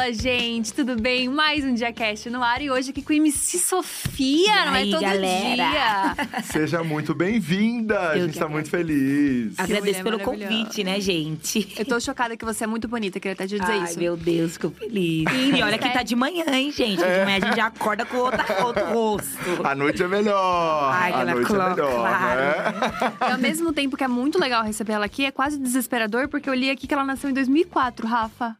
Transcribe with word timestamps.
Fala, 0.00 0.14
gente, 0.14 0.72
tudo 0.72 0.96
bem? 0.96 1.28
Mais 1.28 1.62
um 1.62 1.74
DiaCast 1.74 2.30
no 2.30 2.42
ar 2.42 2.62
e 2.62 2.70
hoje 2.70 2.88
aqui 2.88 3.02
com 3.02 3.12
a 3.12 3.16
MC 3.16 3.58
Sofia, 3.58 4.50
E 4.50 4.64
não 4.64 4.74
é 4.74 4.86
todo 4.86 5.02
galera? 5.02 6.14
dia. 6.14 6.40
Seja 6.50 6.82
muito 6.82 7.14
bem-vinda! 7.14 8.00
A 8.08 8.18
gente 8.18 8.32
que 8.32 8.38
tá 8.38 8.48
muito 8.48 8.70
feliz. 8.70 9.58
Agradeço 9.58 10.02
pelo 10.02 10.18
convite, 10.20 10.82
né, 10.82 10.98
gente? 11.00 11.74
Eu 11.78 11.84
tô 11.84 12.00
chocada 12.00 12.34
que 12.34 12.46
você 12.46 12.64
é 12.64 12.66
muito 12.66 12.88
bonita, 12.88 13.20
queria 13.20 13.34
até 13.34 13.46
te 13.46 13.58
dizer 13.58 13.72
Ai, 13.72 13.84
isso. 13.84 13.98
meu 13.98 14.16
Deus, 14.16 14.52
fico 14.52 14.70
feliz. 14.70 15.26
E 15.30 15.62
olha 15.62 15.76
que 15.76 15.90
tá 15.90 16.02
de 16.02 16.16
manhã, 16.16 16.46
hein, 16.50 16.72
gente? 16.72 16.96
De 16.96 17.24
manhã 17.24 17.36
a 17.36 17.40
gente 17.40 17.56
já 17.56 17.66
acorda 17.66 18.06
com 18.06 18.16
outra, 18.16 18.64
outro 18.64 18.84
rosto. 18.86 19.66
A 19.66 19.74
noite 19.74 20.02
é 20.02 20.08
melhor! 20.08 20.94
Ai, 20.94 21.12
a 21.12 21.24
noite 21.26 21.46
cló, 21.46 21.66
é 21.66 21.70
melhor, 21.74 22.08
claro. 22.08 22.40
né? 22.40 23.28
E 23.28 23.32
ao 23.32 23.38
mesmo 23.38 23.70
tempo 23.70 23.98
que 23.98 24.04
é 24.04 24.08
muito 24.08 24.38
legal 24.38 24.64
receber 24.64 24.94
ela 24.94 25.04
aqui, 25.04 25.26
é 25.26 25.30
quase 25.30 25.58
desesperador, 25.58 26.26
porque 26.26 26.48
eu 26.48 26.54
li 26.54 26.70
aqui 26.70 26.86
que 26.86 26.94
ela 26.94 27.04
nasceu 27.04 27.28
em 27.28 27.34
2004, 27.34 28.06
Rafa. 28.06 28.56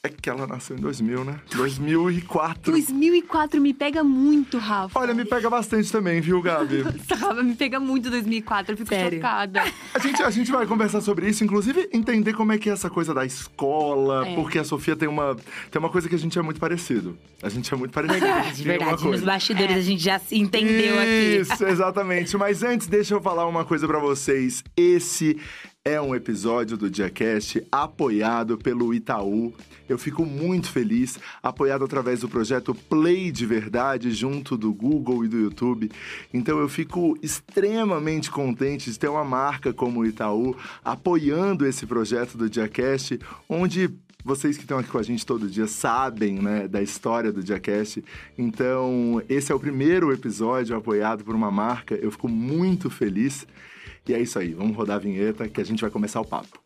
É 0.00 0.08
que 0.08 0.30
ela 0.30 0.46
nasceu 0.46 0.76
em 0.76 0.80
2000, 0.80 1.24
né? 1.24 1.40
2004. 1.56 2.70
2004 2.70 3.60
me 3.60 3.74
pega 3.74 4.04
muito, 4.04 4.56
Rafa. 4.56 4.96
Olha, 4.96 5.12
me 5.12 5.24
pega 5.24 5.50
bastante 5.50 5.90
também, 5.90 6.20
viu, 6.20 6.40
Gabi? 6.40 6.82
Rafa, 7.10 7.42
me 7.42 7.56
pega 7.56 7.80
muito 7.80 8.08
2004, 8.08 8.74
eu 8.74 8.76
fico 8.78 8.88
Sério? 8.90 9.18
chocada. 9.18 9.60
A 9.92 9.98
gente, 9.98 10.22
a 10.22 10.30
gente 10.30 10.52
vai 10.52 10.64
conversar 10.68 11.00
sobre 11.00 11.28
isso, 11.28 11.42
inclusive 11.42 11.88
entender 11.92 12.32
como 12.32 12.52
é 12.52 12.58
que 12.58 12.70
é 12.70 12.72
essa 12.72 12.88
coisa 12.88 13.12
da 13.12 13.26
escola, 13.26 14.24
É. 14.28 14.34
porque 14.36 14.60
a 14.60 14.64
Sofia 14.64 14.94
tem 14.94 15.08
uma, 15.08 15.34
tem 15.68 15.80
uma 15.80 15.90
coisa 15.90 16.08
que 16.08 16.14
a 16.14 16.18
gente 16.18 16.38
é 16.38 16.42
muito 16.42 16.60
parecido. 16.60 17.18
A 17.42 17.48
gente 17.48 17.74
é 17.74 17.76
muito 17.76 17.90
parecido. 17.92 18.20
Verdade, 18.64 19.04
Nos 19.04 19.22
bastidores 19.22 19.76
a 19.78 19.80
gente 19.80 20.00
já 20.02 20.20
se 20.20 20.38
entendeu 20.38 20.96
aqui. 20.96 21.40
Isso, 21.40 21.64
exatamente. 21.66 22.36
Mas 22.36 22.62
antes, 22.62 22.86
deixa 22.86 23.14
eu 23.14 23.20
falar 23.20 23.48
uma 23.48 23.64
coisa 23.64 23.84
pra 23.88 23.98
vocês. 23.98 24.62
Esse 24.76 25.36
é 25.88 25.98
um 25.98 26.14
episódio 26.14 26.76
do 26.76 26.90
DiaCast 26.90 27.66
apoiado 27.72 28.58
pelo 28.58 28.92
Itaú. 28.92 29.54
Eu 29.88 29.96
fico 29.96 30.22
muito 30.26 30.70
feliz, 30.70 31.18
apoiado 31.42 31.82
através 31.82 32.20
do 32.20 32.28
projeto 32.28 32.74
Play 32.74 33.30
de 33.30 33.46
Verdade, 33.46 34.10
junto 34.10 34.54
do 34.54 34.70
Google 34.70 35.24
e 35.24 35.28
do 35.28 35.38
YouTube. 35.38 35.90
Então 36.32 36.58
eu 36.58 36.68
fico 36.68 37.16
extremamente 37.22 38.30
contente 38.30 38.90
de 38.90 38.98
ter 38.98 39.08
uma 39.08 39.24
marca 39.24 39.72
como 39.72 40.00
o 40.00 40.06
Itaú 40.06 40.54
apoiando 40.84 41.64
esse 41.64 41.86
projeto 41.86 42.36
do 42.36 42.50
DiaCast, 42.50 43.18
onde 43.48 43.88
vocês 44.22 44.58
que 44.58 44.64
estão 44.64 44.78
aqui 44.78 44.90
com 44.90 44.98
a 44.98 45.02
gente 45.02 45.24
todo 45.24 45.48
dia 45.48 45.66
sabem, 45.66 46.34
né, 46.34 46.68
da 46.68 46.82
história 46.82 47.32
do 47.32 47.42
Diacast. 47.42 48.04
Então, 48.36 49.22
esse 49.26 49.50
é 49.50 49.54
o 49.54 49.60
primeiro 49.60 50.12
episódio 50.12 50.76
apoiado 50.76 51.24
por 51.24 51.34
uma 51.34 51.50
marca. 51.50 51.94
Eu 51.94 52.10
fico 52.10 52.28
muito 52.28 52.90
feliz. 52.90 53.46
E 54.08 54.14
é 54.14 54.20
isso 54.20 54.38
aí, 54.38 54.54
vamos 54.54 54.76
rodar 54.76 54.96
a 54.96 55.00
vinheta 55.00 55.48
que 55.48 55.60
a 55.60 55.64
gente 55.64 55.80
vai 55.82 55.90
começar 55.90 56.20
o 56.20 56.24
papo. 56.24 56.58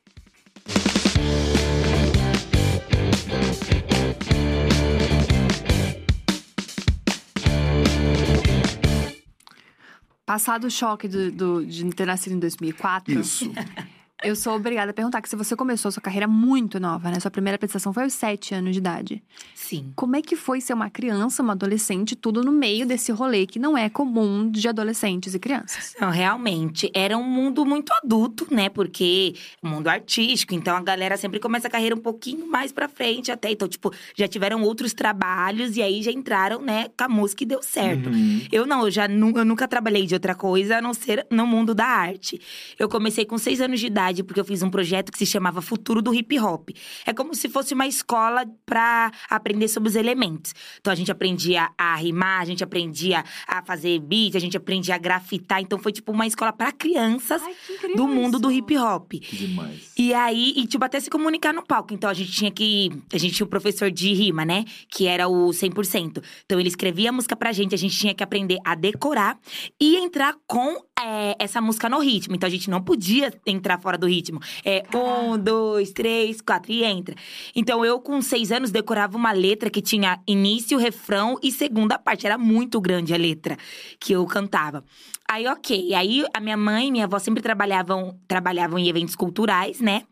Passado 10.25 10.67
o 10.67 10.71
choque 10.71 11.09
do, 11.09 11.31
do- 11.33 11.67
de 11.67 11.85
ter 11.91 12.07
nascido 12.07 12.35
em 12.35 12.39
2004, 12.39 13.21
Isso. 13.21 13.53
eu 14.23 14.35
sou 14.37 14.55
obrigada 14.55 14.91
a 14.91 14.95
perguntar 14.95 15.21
que 15.23 15.29
se 15.29 15.37
você 15.37 15.55
começou 15.57 15.89
a 15.89 15.93
sua 15.93 16.03
carreira 16.03 16.27
muito 16.27 16.79
nova, 16.81 17.11
né? 17.11 17.19
Sua 17.21 17.31
primeira 17.31 17.57
apresentação 17.57 17.93
foi 17.93 18.05
aos 18.05 18.13
7 18.13 18.55
anos 18.55 18.73
de 18.73 18.79
idade. 18.79 19.23
Sim. 19.55 19.93
Como 19.97 20.17
é 20.17 20.23
que 20.23 20.37
foi 20.37 20.61
ser 20.61 20.75
uma 20.75 20.91
criança, 20.91 21.43
uma 21.43 21.53
adolescente, 21.53 22.15
tudo 22.17 22.43
no 22.43 22.53
meio 22.53 22.87
desse 22.87 23.11
rolê 23.13 23.47
que 23.47 23.59
não 23.59 23.77
é 23.79 23.89
comum 23.89 24.51
de 24.51 24.69
adolescentes 24.69 25.35
e 25.35 25.39
crianças? 25.39 25.95
Não, 26.01 26.11
realmente, 26.11 26.91
era 26.95 27.17
um 27.17 27.23
mundo 27.25 27.65
muito 27.65 27.93
adulto, 28.03 28.47
né? 28.51 28.69
Porque 28.69 29.35
um 29.63 29.69
mundo 29.71 29.89
artístico, 29.89 30.55
então 30.55 30.77
a 30.77 30.83
galera 30.83 31.17
sempre 31.17 31.39
começa 31.41 31.69
a 31.69 31.71
carreira 31.71 31.95
um 31.95 32.01
pouquinho 32.01 32.47
mais 32.47 32.73
pra 32.73 32.89
frente 32.89 33.31
até. 33.33 33.51
Então, 33.51 33.69
tipo, 33.69 33.93
já 34.17 34.27
tiveram 34.29 34.63
outros 34.63 34.93
trabalhos 34.93 35.77
e 35.77 35.83
aí 35.83 36.03
já 36.03 36.11
entraram, 36.13 36.61
né, 36.61 36.89
com 36.97 37.05
a 37.05 37.09
música 37.09 37.45
e 37.45 37.47
deu 37.47 37.63
certo. 37.63 38.09
Uhum. 38.11 38.43
Eu 38.51 38.67
não, 38.67 38.85
eu 38.85 38.91
já 38.91 39.07
nu- 39.09 39.33
eu 39.39 39.45
nunca 39.45 39.67
trabalhei 39.69 40.07
de 40.07 40.15
outra 40.15 40.35
coisa 40.35 40.79
a 40.79 40.83
não 40.83 40.93
ser 40.93 41.27
no 41.31 41.47
mundo 41.47 41.75
da 41.75 41.87
arte. 41.87 42.41
Eu 42.79 42.89
comecei 42.89 43.25
com 43.25 43.39
seis 43.39 43.61
anos 43.61 43.79
de 43.81 43.87
idade 43.87 44.12
porque 44.21 44.41
eu 44.41 44.45
fiz 44.45 44.63
um 44.63 44.71
projeto 44.71 45.11
que 45.11 45.19
se 45.19 45.27
chamava 45.27 45.63
Futuro 45.63 46.03
do 46.03 46.13
Hip 46.13 46.39
Hop. 46.39 46.71
É 47.07 47.13
como 47.13 47.35
se 47.35 47.49
fosse 47.49 47.73
uma 47.73 47.87
escola 47.87 48.45
pra 48.67 49.11
aprender 49.31 49.69
sobre 49.69 49.89
os 49.89 49.97
elementos. 49.97 50.53
Então 50.81 50.93
a 50.93 50.97
gente 50.97 51.11
aprendia 51.11 51.71
a 51.79 51.95
rimar, 51.97 52.41
a 52.41 52.45
gente 52.45 52.63
aprendia 52.63 53.25
a 53.47 53.63
fazer 53.63 53.99
beat, 54.01 54.37
a 54.37 54.41
gente 54.41 54.57
aprendia 54.57 54.97
a 54.97 54.99
grafitar. 54.99 55.61
Então 55.61 55.79
foi 55.79 55.93
tipo 55.93 56.13
uma 56.13 56.27
escola 56.27 56.53
pra 56.53 56.73
crianças 56.73 57.41
Ai, 57.43 57.55
do 57.95 58.07
mundo 58.07 58.39
do 58.39 58.51
hip 58.51 58.77
hop. 58.77 59.13
Demais. 59.13 59.93
E 59.97 60.13
aí, 60.13 60.53
e 60.57 60.67
tipo, 60.67 60.85
até 60.85 60.99
se 60.99 61.11
comunicar 61.11 61.53
no 61.53 61.65
palco. 61.65 61.95
Então, 61.95 62.11
a 62.11 62.15
gente 62.15 62.33
tinha 62.33 62.51
que… 62.51 62.91
A 63.13 63.19
gente 63.19 63.35
tinha 63.35 63.47
o 63.47 63.49
professor 63.49 63.91
de 63.91 64.13
rima, 64.13 64.45
né? 64.45 64.65
Que 64.91 65.07
era 65.07 65.29
o 65.29 65.51
100%. 65.51 66.23
Então, 66.45 66.59
ele 66.59 66.69
escrevia 66.69 67.11
a 67.11 67.13
música 67.13 67.37
pra 67.37 67.53
gente. 67.53 67.75
A 67.75 67.79
gente 67.79 67.97
tinha 67.97 68.15
que 68.15 68.23
aprender 68.23 68.59
a 68.65 68.75
decorar 68.75 69.39
e 69.81 69.97
entrar 69.97 70.35
com 70.47 70.83
é, 71.05 71.37
essa 71.39 71.61
música 71.61 71.89
no 71.89 71.99
ritmo. 71.99 72.35
Então, 72.35 72.47
a 72.47 72.51
gente 72.51 72.71
não 72.71 72.81
podia 72.83 73.33
entrar 73.47 73.79
fora 73.81 73.99
do 73.99 74.07
ritmo. 74.07 74.41
É 74.65 74.83
um, 74.97 75.39
dois, 75.39 75.91
três, 75.91 76.41
quatro, 76.41 76.71
e 76.73 76.85
entra. 76.85 77.15
Então, 77.55 77.85
eu 77.85 78.01
com 78.01 78.21
seis 78.23 78.53
anos 78.53 78.71
decorava 78.71 79.17
uma 79.17 79.33
letra 79.33 79.69
que 79.71 79.81
tinha 79.83 80.21
início, 80.27 80.79
refrão 80.79 81.39
e 81.43 81.51
segunda 81.51 81.99
parte. 81.99 82.27
Era 82.27 82.39
muito 82.39 82.81
grande 82.81 83.13
a 83.15 83.17
letra 83.17 83.57
que 83.99 84.13
eu 84.13 84.25
cantava. 84.27 84.85
Aí, 85.31 85.47
ok. 85.47 85.95
Aí, 85.95 86.25
a 86.35 86.41
minha 86.41 86.57
mãe 86.57 86.89
e 86.89 86.93
minha 86.93 87.05
avó 87.05 87.19
sempre 87.19 87.43
trabalhavam, 87.43 88.19
trabalhavam 88.29 88.79
em 88.79 88.89
eventos 88.89 89.17
culturais, 89.17 89.81
né? 89.81 90.03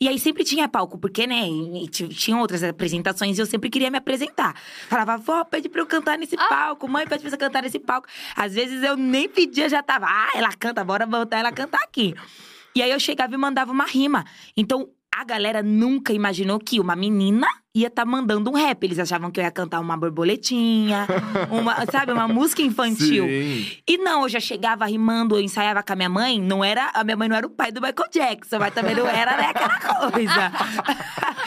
E 0.00 0.08
aí, 0.08 0.18
sempre 0.18 0.42
tinha 0.42 0.66
palco, 0.68 0.96
porque, 0.96 1.26
né? 1.26 1.44
t- 1.90 2.08
Tinham 2.08 2.40
outras 2.40 2.62
apresentações 2.62 3.36
e 3.36 3.42
eu 3.42 3.46
sempre 3.46 3.68
queria 3.68 3.90
me 3.90 3.98
apresentar. 3.98 4.54
Falava, 4.88 5.18
vó, 5.18 5.44
pede 5.44 5.68
pra 5.68 5.82
eu 5.82 5.86
cantar 5.86 6.16
nesse 6.16 6.36
palco. 6.36 6.88
Mãe, 6.88 7.06
pede 7.06 7.20
pra 7.20 7.30
você 7.30 7.36
cantar 7.36 7.62
nesse 7.62 7.78
palco. 7.78 8.08
Às 8.34 8.54
vezes, 8.54 8.82
eu 8.82 8.96
nem 8.96 9.28
pedia, 9.28 9.68
já 9.68 9.82
tava. 9.82 10.06
Ah, 10.08 10.30
ela 10.40 10.52
canta, 10.52 10.84
bora 10.84 11.06
botar 11.06 11.38
ela 11.38 11.52
cantar 11.52 11.82
aqui. 11.82 12.14
E 12.74 12.82
aí, 12.82 12.90
eu 12.90 13.00
chegava 13.00 13.34
e 13.34 13.36
mandava 13.36 13.72
uma 13.72 13.84
rima. 13.84 14.24
Então, 14.56 14.88
a 15.12 15.24
galera 15.24 15.62
nunca 15.62 16.12
imaginou 16.12 16.58
que 16.58 16.80
uma 16.80 16.94
menina 16.94 17.46
ia 17.74 17.86
estar 17.86 18.04
mandando 18.04 18.50
um 18.50 18.54
rap. 18.54 18.82
Eles 18.82 18.98
achavam 18.98 19.30
que 19.30 19.38
eu 19.38 19.44
ia 19.44 19.50
cantar 19.50 19.78
uma 19.80 19.96
borboletinha, 19.96 21.06
uma, 21.50 21.86
sabe, 21.86 22.12
uma 22.12 22.26
música 22.26 22.62
infantil. 22.62 23.26
Sim. 23.26 23.66
E 23.86 23.96
não, 23.98 24.22
eu 24.22 24.28
já 24.28 24.40
chegava 24.40 24.84
rimando, 24.86 25.36
eu 25.36 25.40
ensaiava 25.40 25.82
com 25.82 25.92
a 25.92 25.96
minha 25.96 26.08
mãe. 26.08 26.40
Não 26.40 26.64
era, 26.64 26.90
a 26.92 27.04
minha 27.04 27.16
mãe 27.16 27.28
não 27.28 27.36
era 27.36 27.46
o 27.46 27.50
pai 27.50 27.70
do 27.70 27.80
Michael 27.80 28.10
Jackson, 28.12 28.58
mas 28.58 28.74
também 28.74 28.94
não 28.96 29.06
era 29.06 29.36
né, 29.36 29.52
aquela 29.54 30.10
coisa. 30.10 30.52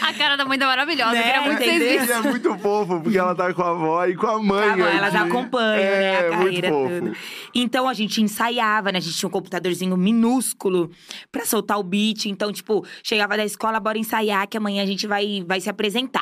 A 0.01 0.13
cara 0.13 0.35
da 0.38 0.45
mãe 0.45 0.57
tá 0.57 0.66
maravilhosa, 0.66 1.11
Né, 1.11 1.19
eu 1.19 1.23
queria 1.23 1.41
muito 1.41 1.63
vocês 1.63 2.09
é 2.09 2.22
muito 2.22 2.57
fofo, 2.57 3.01
porque 3.01 3.17
ela 3.17 3.35
tá 3.35 3.53
com 3.53 3.61
a 3.61 3.69
avó 3.69 4.05
e 4.05 4.16
com 4.16 4.28
a 4.28 4.41
mãe. 4.41 4.69
Tá 4.69 4.78
bom, 4.78 4.84
elas 4.84 5.16
acompanham, 5.16 5.75
né, 5.75 6.17
a 6.17 6.22
É, 6.22 6.29
carreira 6.29 6.69
tudo. 6.69 7.17
Então 7.53 7.88
a 7.88 7.94
gente 7.94 8.22
ensaiava, 8.22 8.91
né? 8.91 8.97
A 8.97 9.01
gente 9.01 9.17
tinha 9.17 9.28
um 9.28 9.31
computadorzinho 9.31 9.95
minúsculo 9.97 10.90
pra 11.31 11.45
soltar 11.45 11.78
o 11.79 11.84
beat. 11.84 12.25
Então, 12.25 12.51
tipo, 12.51 12.85
chegava 13.03 13.35
da 13.35 13.44
escola, 13.44 13.79
bora 13.79 13.97
ensaiar, 13.97 14.47
que 14.47 14.57
amanhã 14.57 14.84
a 14.84 14.85
gente 14.85 15.05
vai, 15.05 15.44
vai 15.45 15.59
se 15.59 15.69
apresentar. 15.69 16.12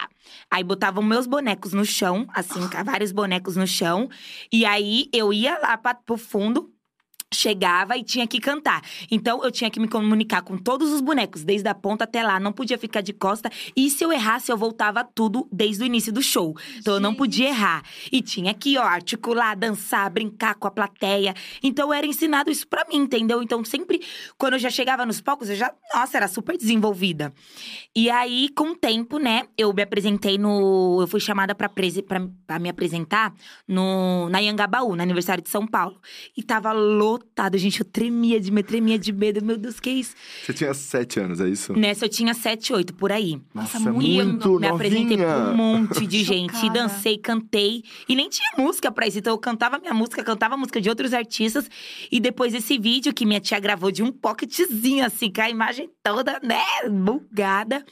Aí 0.49 0.63
botavam 0.63 1.01
meus 1.03 1.25
bonecos 1.25 1.73
no 1.73 1.85
chão, 1.85 2.27
assim, 2.33 2.59
vários 2.83 3.11
bonecos 3.11 3.55
no 3.55 3.65
chão. 3.65 4.09
E 4.51 4.65
aí 4.65 5.09
eu 5.13 5.31
ia 5.31 5.57
lá 5.59 5.77
pra, 5.77 5.93
pro 5.93 6.17
fundo. 6.17 6.73
Chegava 7.33 7.95
e 7.97 8.03
tinha 8.03 8.27
que 8.27 8.39
cantar. 8.41 8.81
Então 9.09 9.41
eu 9.43 9.49
tinha 9.51 9.69
que 9.71 9.79
me 9.79 9.87
comunicar 9.87 10.41
com 10.41 10.57
todos 10.57 10.91
os 10.91 10.99
bonecos, 10.99 11.45
desde 11.45 11.67
a 11.69 11.73
ponta 11.73 12.03
até 12.03 12.21
lá. 12.21 12.39
Não 12.41 12.51
podia 12.51 12.77
ficar 12.77 12.99
de 12.99 13.13
costa. 13.13 13.49
E 13.75 13.89
se 13.89 14.03
eu 14.03 14.11
errasse, 14.11 14.51
eu 14.51 14.57
voltava 14.57 15.01
tudo 15.03 15.47
desde 15.51 15.81
o 15.81 15.85
início 15.85 16.11
do 16.11 16.21
show. 16.21 16.53
Então 16.77 16.95
eu 16.95 16.99
não 16.99 17.15
podia 17.15 17.47
errar. 17.47 17.83
E 18.11 18.21
tinha 18.21 18.53
que, 18.53 18.77
ó, 18.77 18.83
articular, 18.83 19.55
dançar, 19.55 20.09
brincar 20.09 20.55
com 20.55 20.67
a 20.67 20.71
plateia. 20.71 21.33
Então 21.63 21.93
era 21.93 22.05
ensinado 22.05 22.51
isso 22.51 22.67
pra 22.67 22.85
mim, 22.89 22.97
entendeu? 22.97 23.41
Então 23.41 23.63
sempre, 23.63 24.01
quando 24.37 24.53
eu 24.53 24.59
já 24.59 24.69
chegava 24.69 25.05
nos 25.05 25.21
palcos, 25.21 25.49
eu 25.49 25.55
já, 25.55 25.73
nossa, 25.95 26.17
era 26.17 26.27
super 26.27 26.57
desenvolvida. 26.57 27.33
E 27.95 28.09
aí, 28.09 28.49
com 28.49 28.71
o 28.71 28.75
tempo, 28.75 29.17
né, 29.19 29.43
eu 29.57 29.73
me 29.73 29.81
apresentei 29.81 30.37
no. 30.37 30.97
Eu 31.01 31.07
fui 31.07 31.21
chamada 31.21 31.55
pra, 31.55 31.69
prese- 31.69 32.01
pra, 32.01 32.21
pra 32.45 32.59
me 32.59 32.67
apresentar 32.69 33.33
no, 33.65 34.27
na 34.29 34.39
Yangabaú, 34.39 34.97
no 34.97 35.01
aniversário 35.01 35.41
de 35.41 35.49
São 35.49 35.65
Paulo. 35.65 35.99
E 36.35 36.43
tava 36.43 36.71
lotado, 36.73 37.20
gente. 37.55 37.79
Eu 37.79 37.85
tremia 37.85 38.39
de 38.39 38.51
medo, 38.51 38.65
tremia 38.67 38.97
de 38.99 39.11
medo. 39.11 39.43
Meu 39.43 39.57
Deus, 39.57 39.79
que 39.79 39.89
isso? 39.89 40.15
Você 40.45 40.53
tinha 40.53 40.73
sete 40.73 41.19
anos, 41.19 41.39
é 41.39 41.49
isso? 41.49 41.73
Nessa 41.73 42.05
eu 42.05 42.09
tinha 42.09 42.33
7, 42.33 42.73
8, 42.73 42.93
por 42.93 43.11
aí. 43.11 43.41
Nossa, 43.53 43.79
muito 43.79 44.01
E 44.07 44.17
eu 44.17 44.25
muito 44.25 44.59
me 44.59 44.67
apresentei 44.67 45.17
novinha. 45.17 45.27
pra 45.27 45.51
um 45.51 45.55
monte 45.55 46.05
de 46.07 46.23
gente. 46.23 46.65
E 46.65 46.69
dancei, 46.69 47.17
cantei. 47.17 47.83
E 48.07 48.15
nem 48.15 48.29
tinha 48.29 48.49
música 48.57 48.91
pra 48.91 49.07
isso. 49.07 49.19
Então 49.19 49.33
eu 49.33 49.37
cantava 49.37 49.77
minha 49.79 49.93
música, 49.93 50.23
cantava 50.23 50.55
a 50.55 50.57
música 50.57 50.79
de 50.81 50.89
outros 50.89 51.13
artistas. 51.13 51.69
E 52.11 52.19
depois 52.19 52.53
desse 52.53 52.77
vídeo 52.77 53.13
que 53.13 53.25
minha 53.25 53.39
tia 53.39 53.59
gravou 53.59 53.91
de 53.91 54.03
um 54.03 54.11
pocketzinho, 54.11 55.05
assim, 55.05 55.31
com 55.31 55.41
a 55.41 55.49
imagem 55.49 55.89
toda, 56.03 56.39
né, 56.43 56.61
bugada. 56.89 57.85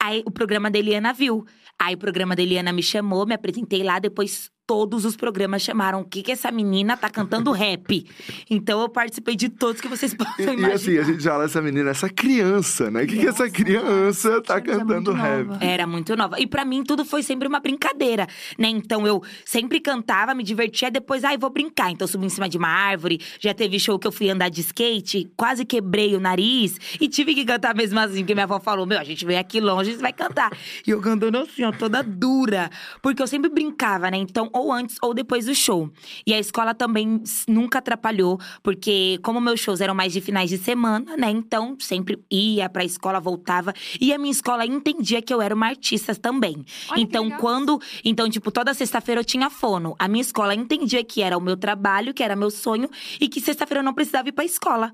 Aí 0.00 0.22
o 0.26 0.30
programa 0.30 0.70
da 0.70 0.78
Eliana 0.78 1.12
viu. 1.12 1.44
Aí 1.78 1.94
o 1.94 1.98
programa 1.98 2.34
da 2.34 2.42
Eliana 2.42 2.72
me 2.72 2.82
chamou, 2.82 3.26
me 3.26 3.34
apresentei 3.34 3.82
lá. 3.82 3.98
Depois 3.98 4.50
todos 4.68 5.06
os 5.06 5.16
programas 5.16 5.62
chamaram 5.62 6.00
o 6.02 6.04
que 6.04 6.22
que 6.22 6.30
essa 6.30 6.50
menina 6.50 6.94
tá 6.94 7.08
cantando 7.08 7.50
rap. 7.52 8.04
Então 8.50 8.82
eu 8.82 8.88
participei 8.90 9.34
de 9.34 9.48
todos 9.48 9.80
que 9.80 9.88
vocês 9.88 10.12
possam 10.14 10.34
E, 10.38 10.42
imaginar. 10.42 10.68
e 10.68 10.72
assim, 10.74 10.98
a 10.98 11.02
gente 11.02 11.22
fala 11.24 11.44
essa 11.46 11.62
menina, 11.62 11.88
essa 11.88 12.10
criança, 12.10 12.90
né? 12.90 13.02
O 13.04 13.06
que, 13.06 13.16
que 13.16 13.26
essa 13.26 13.48
criança 13.48 14.42
tá 14.42 14.58
é 14.58 14.60
cantando 14.60 15.10
muito 15.10 15.12
rap? 15.12 15.46
nova. 15.46 15.64
Era 15.64 15.86
muito 15.86 16.14
nova. 16.14 16.38
E 16.38 16.46
pra 16.46 16.66
mim 16.66 16.84
tudo 16.84 17.02
foi 17.02 17.22
sempre 17.22 17.48
uma 17.48 17.60
brincadeira, 17.60 18.26
né? 18.58 18.68
Então 18.68 19.06
eu 19.06 19.22
sempre 19.42 19.80
cantava, 19.80 20.34
me 20.34 20.44
divertia, 20.44 20.90
depois, 20.90 21.24
ai, 21.24 21.38
vou 21.38 21.48
brincar. 21.48 21.90
Então 21.90 22.04
eu 22.04 22.08
subi 22.12 22.26
em 22.26 22.28
cima 22.28 22.46
de 22.46 22.58
uma 22.58 22.68
árvore, 22.68 23.20
já 23.40 23.54
teve 23.54 23.80
show 23.80 23.98
que 23.98 24.06
eu 24.06 24.12
fui 24.12 24.28
andar 24.28 24.50
de 24.50 24.60
skate, 24.60 25.32
quase 25.34 25.64
quebrei 25.64 26.14
o 26.14 26.20
nariz 26.20 26.78
e 27.00 27.08
tive 27.08 27.34
que 27.34 27.46
cantar 27.46 27.74
mesmo 27.74 27.98
assim, 28.00 28.18
porque 28.18 28.34
minha 28.34 28.44
avó 28.44 28.60
falou: 28.60 28.84
Meu, 28.84 28.98
a 28.98 29.04
gente 29.04 29.24
veio 29.24 29.40
aqui 29.40 29.60
longe, 29.60 29.92
você 29.94 30.02
vai 30.02 30.12
cantar. 30.12 30.50
E 30.86 30.90
eu 30.90 31.00
cantando 31.00 31.38
assim, 31.38 31.64
ó, 31.64 31.72
toda 31.72 32.02
dura. 32.02 32.68
Porque 33.00 33.22
eu 33.22 33.26
sempre 33.26 33.48
brincava, 33.48 34.10
né? 34.10 34.18
Então, 34.18 34.50
ou 34.58 34.72
antes 34.72 34.96
ou 35.02 35.14
depois 35.14 35.46
do 35.46 35.54
show. 35.54 35.90
E 36.26 36.34
a 36.34 36.38
escola 36.38 36.74
também 36.74 37.22
nunca 37.46 37.78
atrapalhou, 37.78 38.38
porque 38.62 39.18
como 39.22 39.40
meus 39.40 39.60
shows 39.60 39.80
eram 39.80 39.94
mais 39.94 40.12
de 40.12 40.20
finais 40.20 40.50
de 40.50 40.58
semana, 40.58 41.16
né? 41.16 41.30
Então, 41.30 41.76
sempre 41.78 42.22
ia 42.30 42.68
pra 42.68 42.84
escola, 42.84 43.20
voltava. 43.20 43.72
E 44.00 44.12
a 44.12 44.18
minha 44.18 44.32
escola 44.32 44.66
entendia 44.66 45.22
que 45.22 45.32
eu 45.32 45.40
era 45.40 45.54
uma 45.54 45.66
artista 45.66 46.14
também. 46.14 46.64
Olha 46.90 47.00
então, 47.00 47.30
quando. 47.30 47.80
Então, 48.04 48.28
tipo, 48.28 48.50
toda 48.50 48.74
sexta-feira 48.74 49.20
eu 49.20 49.24
tinha 49.24 49.50
fono. 49.50 49.94
A 49.98 50.08
minha 50.08 50.22
escola 50.22 50.54
entendia 50.54 51.04
que 51.04 51.22
era 51.22 51.36
o 51.36 51.40
meu 51.40 51.56
trabalho, 51.56 52.14
que 52.14 52.22
era 52.22 52.36
meu 52.36 52.50
sonho, 52.50 52.88
e 53.20 53.28
que 53.28 53.40
sexta-feira 53.40 53.80
eu 53.80 53.84
não 53.84 53.94
precisava 53.94 54.28
ir 54.28 54.32
pra 54.32 54.44
escola. 54.44 54.92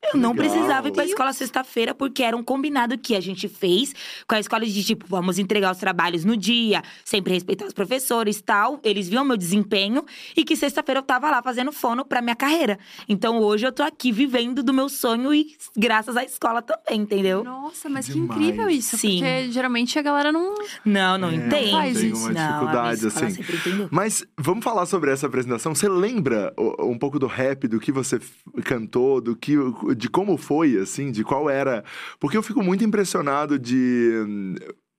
Eu 0.00 0.18
não 0.20 0.30
Legal. 0.30 0.46
precisava 0.46 0.88
ir 0.88 0.92
pra 0.92 1.04
escola 1.04 1.32
sexta-feira, 1.32 1.92
porque 1.92 2.22
era 2.22 2.36
um 2.36 2.42
combinado 2.42 2.96
que 2.96 3.16
a 3.16 3.20
gente 3.20 3.48
fez 3.48 3.92
com 4.28 4.36
a 4.36 4.40
escola 4.40 4.64
de 4.64 4.84
tipo, 4.84 5.04
vamos 5.08 5.40
entregar 5.40 5.72
os 5.72 5.78
trabalhos 5.78 6.24
no 6.24 6.36
dia, 6.36 6.82
sempre 7.04 7.34
respeitar 7.34 7.66
os 7.66 7.72
professores 7.72 8.38
e 8.38 8.42
tal. 8.42 8.78
Eles 8.84 9.08
viam 9.08 9.24
meu 9.24 9.36
desempenho 9.36 10.04
e 10.36 10.44
que 10.44 10.54
sexta-feira 10.54 11.00
eu 11.00 11.02
tava 11.02 11.28
lá 11.30 11.42
fazendo 11.42 11.72
fono 11.72 12.04
pra 12.04 12.22
minha 12.22 12.36
carreira. 12.36 12.78
Então 13.08 13.40
hoje 13.40 13.66
eu 13.66 13.72
tô 13.72 13.82
aqui 13.82 14.12
vivendo 14.12 14.62
do 14.62 14.72
meu 14.72 14.88
sonho 14.88 15.34
e 15.34 15.56
graças 15.76 16.16
à 16.16 16.22
escola 16.22 16.62
também, 16.62 17.00
entendeu? 17.00 17.42
Nossa, 17.42 17.88
mas 17.88 18.08
que 18.08 18.18
incrível 18.18 18.70
isso. 18.70 18.96
Sim. 18.96 19.18
Porque 19.18 19.50
geralmente 19.50 19.98
a 19.98 20.02
galera 20.02 20.30
não. 20.30 20.54
Não, 20.84 21.18
não 21.18 21.28
É, 21.30 21.34
entende. 21.34 21.70
faz 21.72 21.98
tem 21.98 22.10
isso. 22.10 22.20
uma 22.22 22.30
Não, 22.32 22.40
a 22.40 22.70
minha 22.70 22.92
dificuldade, 22.94 23.06
escola 23.08 23.26
assim. 23.26 23.88
Mas 23.90 24.24
vamos 24.38 24.62
falar 24.62 24.86
sobre 24.86 25.10
essa 25.10 25.26
apresentação. 25.26 25.74
Você 25.74 25.88
lembra 25.88 26.54
um 26.78 26.96
pouco 26.96 27.18
do 27.18 27.26
rap, 27.26 27.66
do 27.66 27.80
que 27.80 27.90
você 27.90 28.20
cantou, 28.64 29.20
do 29.20 29.34
que, 29.36 29.56
de 29.96 30.08
como 30.08 30.36
foi, 30.36 30.78
assim, 30.78 31.10
de 31.10 31.24
qual 31.24 31.48
era? 31.48 31.84
Porque 32.18 32.36
eu 32.36 32.42
fico 32.42 32.62
muito 32.62 32.84
impressionado 32.84 33.58
de. 33.58 34.12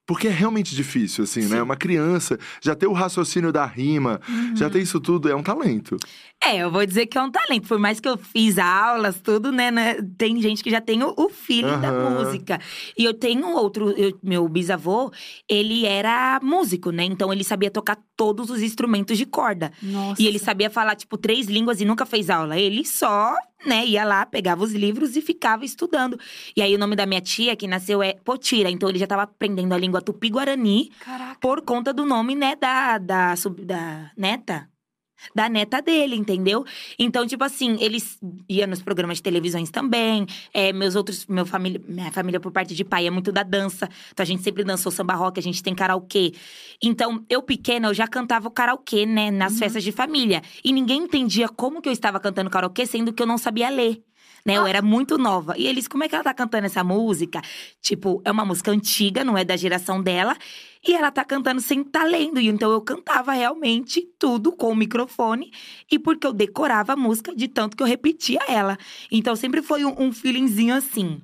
Porque 0.05 0.27
é 0.27 0.31
realmente 0.31 0.75
difícil, 0.75 1.23
assim, 1.23 1.41
né? 1.41 1.57
Sim. 1.57 1.61
Uma 1.61 1.75
criança 1.75 2.39
já 2.59 2.73
ter 2.73 2.87
o 2.87 2.93
raciocínio 2.93 3.51
da 3.51 3.63
rima, 3.63 4.19
já 4.55 4.67
ter 4.67 4.81
isso 4.81 4.99
tudo, 4.99 5.29
é 5.29 5.35
um 5.35 5.43
talento. 5.43 5.97
É, 6.41 6.55
eu 6.57 6.71
vou 6.71 6.85
dizer 6.85 7.05
que 7.05 7.17
é 7.17 7.21
um 7.21 7.29
talento. 7.29 7.67
Por 7.67 7.77
mais 7.77 7.99
que 7.99 8.07
eu 8.07 8.17
fiz 8.17 8.57
aulas, 8.57 9.19
tudo, 9.19 9.51
né? 9.51 9.69
né, 9.69 9.95
Tem 10.17 10.41
gente 10.41 10.63
que 10.63 10.71
já 10.71 10.79
tem 10.79 11.03
o, 11.03 11.13
o 11.17 11.27
feeling 11.29 11.79
da 11.81 11.89
Aham. 11.89 12.11
música. 12.11 12.59
E 12.97 13.03
eu 13.03 13.13
tenho 13.13 13.45
outro, 13.55 13.91
eu- 13.91 14.17
meu 14.23 14.47
bisavô, 14.47 15.11
ele 15.49 15.85
era 15.85 16.39
músico, 16.41 16.91
né? 16.91 17.03
Então 17.03 17.31
ele 17.33 17.43
sabia 17.43 17.69
tocar 17.69 17.97
todos 18.15 18.49
os 18.49 18.61
instrumentos 18.61 19.17
de 19.17 19.25
corda. 19.25 19.71
Nossa. 19.83 20.21
E 20.21 20.27
ele 20.27 20.39
sabia 20.39 20.69
falar, 20.69 20.95
tipo, 20.95 21.17
três 21.17 21.47
línguas 21.47 21.81
e 21.81 21.85
nunca 21.85 22.05
fez 22.05 22.29
aula. 22.29 22.57
Ele 22.57 22.85
só, 22.85 23.35
né, 23.65 23.85
ia 23.85 24.05
lá, 24.05 24.25
pegava 24.25 24.63
os 24.63 24.71
livros 24.73 25.17
e 25.17 25.21
ficava 25.21 25.65
estudando. 25.65 26.17
E 26.55 26.61
aí 26.61 26.73
o 26.73 26.79
nome 26.79 26.95
da 26.95 27.05
minha 27.05 27.21
tia, 27.21 27.53
que 27.55 27.67
nasceu, 27.67 28.01
é 28.01 28.13
Potira. 28.13 28.69
Então 28.71 28.87
ele 28.87 28.97
já 28.97 29.05
tava 29.07 29.23
aprendendo 29.23 29.73
a 29.73 29.77
língua 29.77 30.01
tupi-guarani 30.01 30.89
Caraca. 31.01 31.37
por 31.41 31.61
conta 31.63 31.91
do 31.93 32.05
nome, 32.05 32.33
né, 32.33 32.55
da, 32.55 32.97
da, 32.97 33.35
sub- 33.35 33.61
da 33.65 34.09
neta. 34.15 34.69
Da 35.35 35.49
neta 35.49 35.81
dele, 35.81 36.15
entendeu? 36.15 36.65
Então, 36.97 37.25
tipo 37.25 37.43
assim, 37.43 37.77
eles 37.79 38.17
iam 38.47 38.67
nos 38.67 38.81
programas 38.81 39.17
de 39.17 39.23
televisões 39.23 39.69
também. 39.69 40.25
É, 40.53 40.71
meus 40.73 40.95
outros, 40.95 41.25
meu 41.27 41.45
família, 41.45 41.81
minha 41.87 42.11
família 42.11 42.39
por 42.39 42.51
parte 42.51 42.75
de 42.75 42.83
pai 42.83 43.07
é 43.07 43.09
muito 43.09 43.31
da 43.31 43.43
dança. 43.43 43.89
Então 44.11 44.23
a 44.23 44.27
gente 44.27 44.41
sempre 44.43 44.63
dançou 44.63 44.91
samba 44.91 45.13
rock, 45.13 45.39
a 45.39 45.43
gente 45.43 45.61
tem 45.61 45.75
karaokê. 45.75 46.33
Então, 46.81 47.23
eu 47.29 47.41
pequena, 47.41 47.87
eu 47.87 47.93
já 47.93 48.07
cantava 48.07 48.47
o 48.47 48.51
karaokê, 48.51 49.05
né, 49.05 49.31
nas 49.31 49.59
festas 49.59 49.83
de 49.83 49.91
família. 49.91 50.41
E 50.63 50.71
ninguém 50.71 51.03
entendia 51.03 51.47
como 51.49 51.81
que 51.81 51.89
eu 51.89 51.93
estava 51.93 52.19
cantando 52.19 52.49
karaokê, 52.49 52.85
sendo 52.85 53.13
que 53.13 53.21
eu 53.21 53.27
não 53.27 53.37
sabia 53.37 53.69
ler. 53.69 54.03
Né, 54.45 54.57
eu 54.57 54.65
era 54.65 54.81
muito 54.81 55.17
nova. 55.17 55.55
E 55.57 55.67
eles, 55.67 55.87
como 55.87 56.03
é 56.03 56.09
que 56.09 56.15
ela 56.15 56.23
tá 56.23 56.33
cantando 56.33 56.65
essa 56.65 56.83
música? 56.83 57.41
Tipo, 57.81 58.21
é 58.25 58.31
uma 58.31 58.45
música 58.45 58.71
antiga, 58.71 59.23
não 59.23 59.37
é 59.37 59.43
da 59.43 59.55
geração 59.55 60.01
dela. 60.01 60.35
E 60.87 60.93
ela 60.93 61.11
tá 61.11 61.25
cantando 61.25 61.59
sem 61.59 61.83
tá 61.83 62.03
lendo. 62.05 62.39
E 62.39 62.47
então 62.47 62.71
eu 62.71 62.81
cantava 62.81 63.33
realmente 63.33 64.01
tudo 64.17 64.51
com 64.51 64.71
o 64.71 64.75
microfone. 64.75 65.51
E 65.91 65.99
porque 65.99 66.25
eu 66.25 66.33
decorava 66.33 66.93
a 66.93 66.95
música 66.95 67.35
de 67.35 67.47
tanto 67.47 67.75
que 67.75 67.83
eu 67.83 67.87
repetia 67.87 68.39
ela. 68.47 68.77
Então 69.11 69.35
sempre 69.35 69.61
foi 69.61 69.83
um, 69.83 69.93
um 70.01 70.13
feelingzinho 70.13 70.73
assim. 70.73 71.21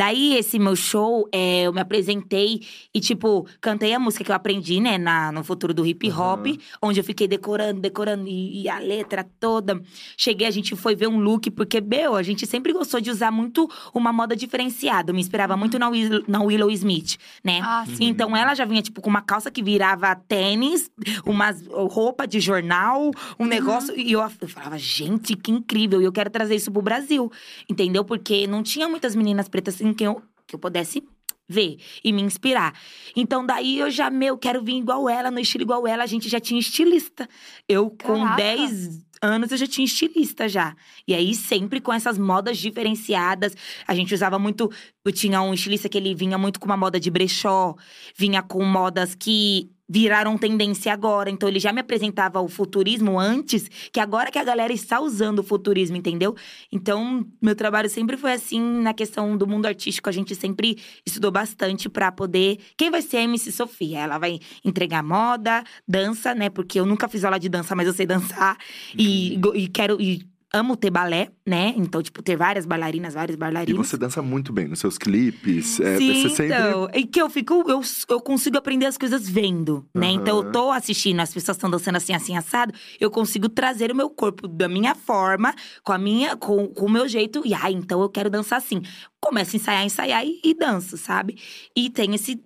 Daí, 0.00 0.34
esse 0.34 0.58
meu 0.58 0.74
show, 0.74 1.28
é, 1.30 1.64
eu 1.64 1.74
me 1.74 1.80
apresentei 1.82 2.62
e, 2.94 3.00
tipo, 3.00 3.46
cantei 3.60 3.92
a 3.92 3.98
música 3.98 4.24
que 4.24 4.30
eu 4.30 4.34
aprendi, 4.34 4.80
né, 4.80 4.96
na, 4.96 5.30
no 5.30 5.44
futuro 5.44 5.74
do 5.74 5.84
hip 5.84 6.10
hop, 6.10 6.46
Aham. 6.46 6.56
onde 6.80 6.98
eu 7.00 7.04
fiquei 7.04 7.28
decorando, 7.28 7.82
decorando, 7.82 8.26
e, 8.26 8.62
e 8.62 8.68
a 8.70 8.78
letra 8.78 9.28
toda. 9.38 9.78
Cheguei, 10.16 10.46
a 10.46 10.50
gente 10.50 10.74
foi 10.74 10.96
ver 10.96 11.06
um 11.06 11.20
look, 11.20 11.50
porque, 11.50 11.82
meu, 11.82 12.16
a 12.16 12.22
gente 12.22 12.46
sempre 12.46 12.72
gostou 12.72 12.98
de 12.98 13.10
usar 13.10 13.30
muito 13.30 13.68
uma 13.92 14.10
moda 14.10 14.34
diferenciada. 14.34 15.10
Eu 15.10 15.14
me 15.14 15.20
inspirava 15.20 15.54
muito 15.54 15.78
na, 15.78 15.90
Will, 15.90 16.24
na 16.26 16.42
Willow 16.42 16.70
Smith, 16.70 17.18
né? 17.44 17.60
Ah, 17.62 17.84
sim. 17.86 18.06
Então 18.06 18.34
ela 18.34 18.54
já 18.54 18.64
vinha, 18.64 18.80
tipo, 18.80 19.02
com 19.02 19.10
uma 19.10 19.20
calça 19.20 19.50
que 19.50 19.62
virava 19.62 20.14
tênis, 20.14 20.90
uma 21.26 21.54
roupa 21.90 22.26
de 22.26 22.40
jornal, 22.40 23.10
um 23.38 23.44
negócio. 23.44 23.94
E 23.94 24.12
eu, 24.12 24.22
eu 24.40 24.48
falava, 24.48 24.78
gente, 24.78 25.36
que 25.36 25.50
incrível. 25.50 26.00
E 26.00 26.06
eu 26.06 26.12
quero 26.12 26.30
trazer 26.30 26.54
isso 26.54 26.72
pro 26.72 26.80
Brasil. 26.80 27.30
Entendeu? 27.68 28.02
Porque 28.02 28.46
não 28.46 28.62
tinha 28.62 28.88
muitas 28.88 29.14
meninas 29.14 29.46
pretas 29.46 29.89
em 29.90 29.94
quem 29.94 30.06
eu, 30.06 30.22
que 30.46 30.54
eu 30.54 30.58
pudesse 30.58 31.02
ver 31.50 31.78
e 32.04 32.12
me 32.12 32.22
inspirar. 32.22 32.78
Então, 33.16 33.44
daí 33.44 33.80
eu 33.80 33.90
já, 33.90 34.08
meu, 34.08 34.38
quero 34.38 34.62
vir 34.62 34.76
igual 34.76 35.08
ela, 35.08 35.30
no 35.30 35.40
estilo 35.40 35.64
igual 35.64 35.86
ela. 35.86 36.04
A 36.04 36.06
gente 36.06 36.28
já 36.28 36.38
tinha 36.38 36.60
estilista. 36.60 37.28
Eu, 37.68 37.90
com 37.90 38.22
Caraca. 38.22 38.36
10 38.36 39.10
anos, 39.20 39.50
eu 39.50 39.58
já 39.58 39.66
tinha 39.66 39.84
estilista 39.84 40.48
já. 40.48 40.76
E 41.06 41.12
aí, 41.12 41.34
sempre 41.34 41.80
com 41.80 41.92
essas 41.92 42.16
modas 42.16 42.56
diferenciadas. 42.56 43.56
A 43.86 43.94
gente 43.94 44.14
usava 44.14 44.38
muito. 44.38 44.70
Eu 45.04 45.12
tinha 45.12 45.42
um 45.42 45.52
estilista 45.52 45.88
que 45.88 45.98
ele 45.98 46.14
vinha 46.14 46.38
muito 46.38 46.60
com 46.60 46.66
uma 46.66 46.76
moda 46.76 47.00
de 47.00 47.10
brechó, 47.10 47.74
vinha 48.16 48.42
com 48.42 48.64
modas 48.64 49.16
que 49.16 49.70
viraram 49.92 50.38
tendência 50.38 50.92
agora. 50.92 51.28
Então 51.28 51.48
ele 51.48 51.58
já 51.58 51.72
me 51.72 51.80
apresentava 51.80 52.40
o 52.40 52.46
futurismo 52.48 53.18
antes, 53.18 53.68
que 53.92 53.98
agora 53.98 54.30
que 54.30 54.38
a 54.38 54.44
galera 54.44 54.72
está 54.72 55.00
usando 55.00 55.40
o 55.40 55.42
futurismo, 55.42 55.96
entendeu? 55.96 56.36
Então, 56.70 57.26
meu 57.42 57.56
trabalho 57.56 57.90
sempre 57.90 58.16
foi 58.16 58.32
assim 58.32 58.60
na 58.60 58.94
questão 58.94 59.36
do 59.36 59.48
mundo 59.48 59.66
artístico, 59.66 60.08
a 60.08 60.12
gente 60.12 60.34
sempre 60.36 60.78
estudou 61.04 61.32
bastante 61.32 61.88
pra 61.88 62.12
poder, 62.12 62.58
quem 62.76 62.88
vai 62.90 63.02
ser 63.02 63.16
a 63.16 63.22
MC 63.22 63.50
Sofia? 63.50 63.98
Ela 63.98 64.16
vai 64.18 64.38
entregar 64.64 65.02
moda, 65.02 65.64
dança, 65.88 66.34
né? 66.36 66.48
Porque 66.48 66.78
eu 66.78 66.86
nunca 66.86 67.08
fiz 67.08 67.24
aula 67.24 67.40
de 67.40 67.48
dança, 67.48 67.74
mas 67.74 67.88
eu 67.88 67.92
sei 67.92 68.06
dançar 68.06 68.56
e, 68.96 69.36
go- 69.40 69.54
e 69.56 69.66
quero 69.66 70.00
e 70.00 70.22
amo 70.52 70.76
ter 70.76 70.90
balé, 70.90 71.30
né? 71.46 71.72
Então, 71.76 72.02
tipo, 72.02 72.22
ter 72.22 72.36
várias 72.36 72.66
bailarinas, 72.66 73.14
vários 73.14 73.34
E 73.34 73.38
bailarinos. 73.38 73.86
você 73.88 73.96
dança 73.96 74.20
muito 74.20 74.52
bem 74.52 74.66
nos 74.66 74.80
seus 74.80 74.98
clipes. 74.98 75.78
é, 75.78 75.96
Sim, 75.96 76.12
você 76.22 76.28
sempre. 76.28 76.46
então. 76.56 76.88
E 76.92 77.06
que 77.06 77.20
eu 77.22 77.30
fico, 77.30 77.64
eu, 77.68 77.80
eu 78.08 78.20
consigo 78.20 78.58
aprender 78.58 78.86
as 78.86 78.98
coisas 78.98 79.28
vendo, 79.28 79.86
né? 79.94 80.08
Aham. 80.08 80.14
Então 80.16 80.38
eu 80.38 80.50
tô 80.52 80.70
assistindo, 80.72 81.20
as 81.20 81.32
pessoas 81.32 81.56
estão 81.56 81.70
dançando 81.70 81.96
assim, 81.96 82.12
assim, 82.14 82.36
assado. 82.36 82.72
Eu 82.98 83.10
consigo 83.10 83.48
trazer 83.48 83.92
o 83.92 83.94
meu 83.94 84.10
corpo 84.10 84.48
da 84.48 84.68
minha 84.68 84.94
forma, 84.94 85.54
com 85.84 85.92
a 85.92 85.98
minha, 85.98 86.36
com, 86.36 86.66
com 86.68 86.86
o 86.86 86.90
meu 86.90 87.06
jeito. 87.08 87.42
E, 87.44 87.54
ah, 87.54 87.70
então 87.70 88.00
eu 88.00 88.08
quero 88.08 88.28
dançar 88.28 88.58
assim. 88.58 88.82
Começo 89.20 89.54
a 89.54 89.56
ensaiar, 89.58 89.84
ensaiar 89.84 90.24
e, 90.26 90.40
e 90.42 90.54
danço, 90.54 90.96
sabe? 90.96 91.38
E 91.76 91.90
tem 91.90 92.14
esse, 92.14 92.42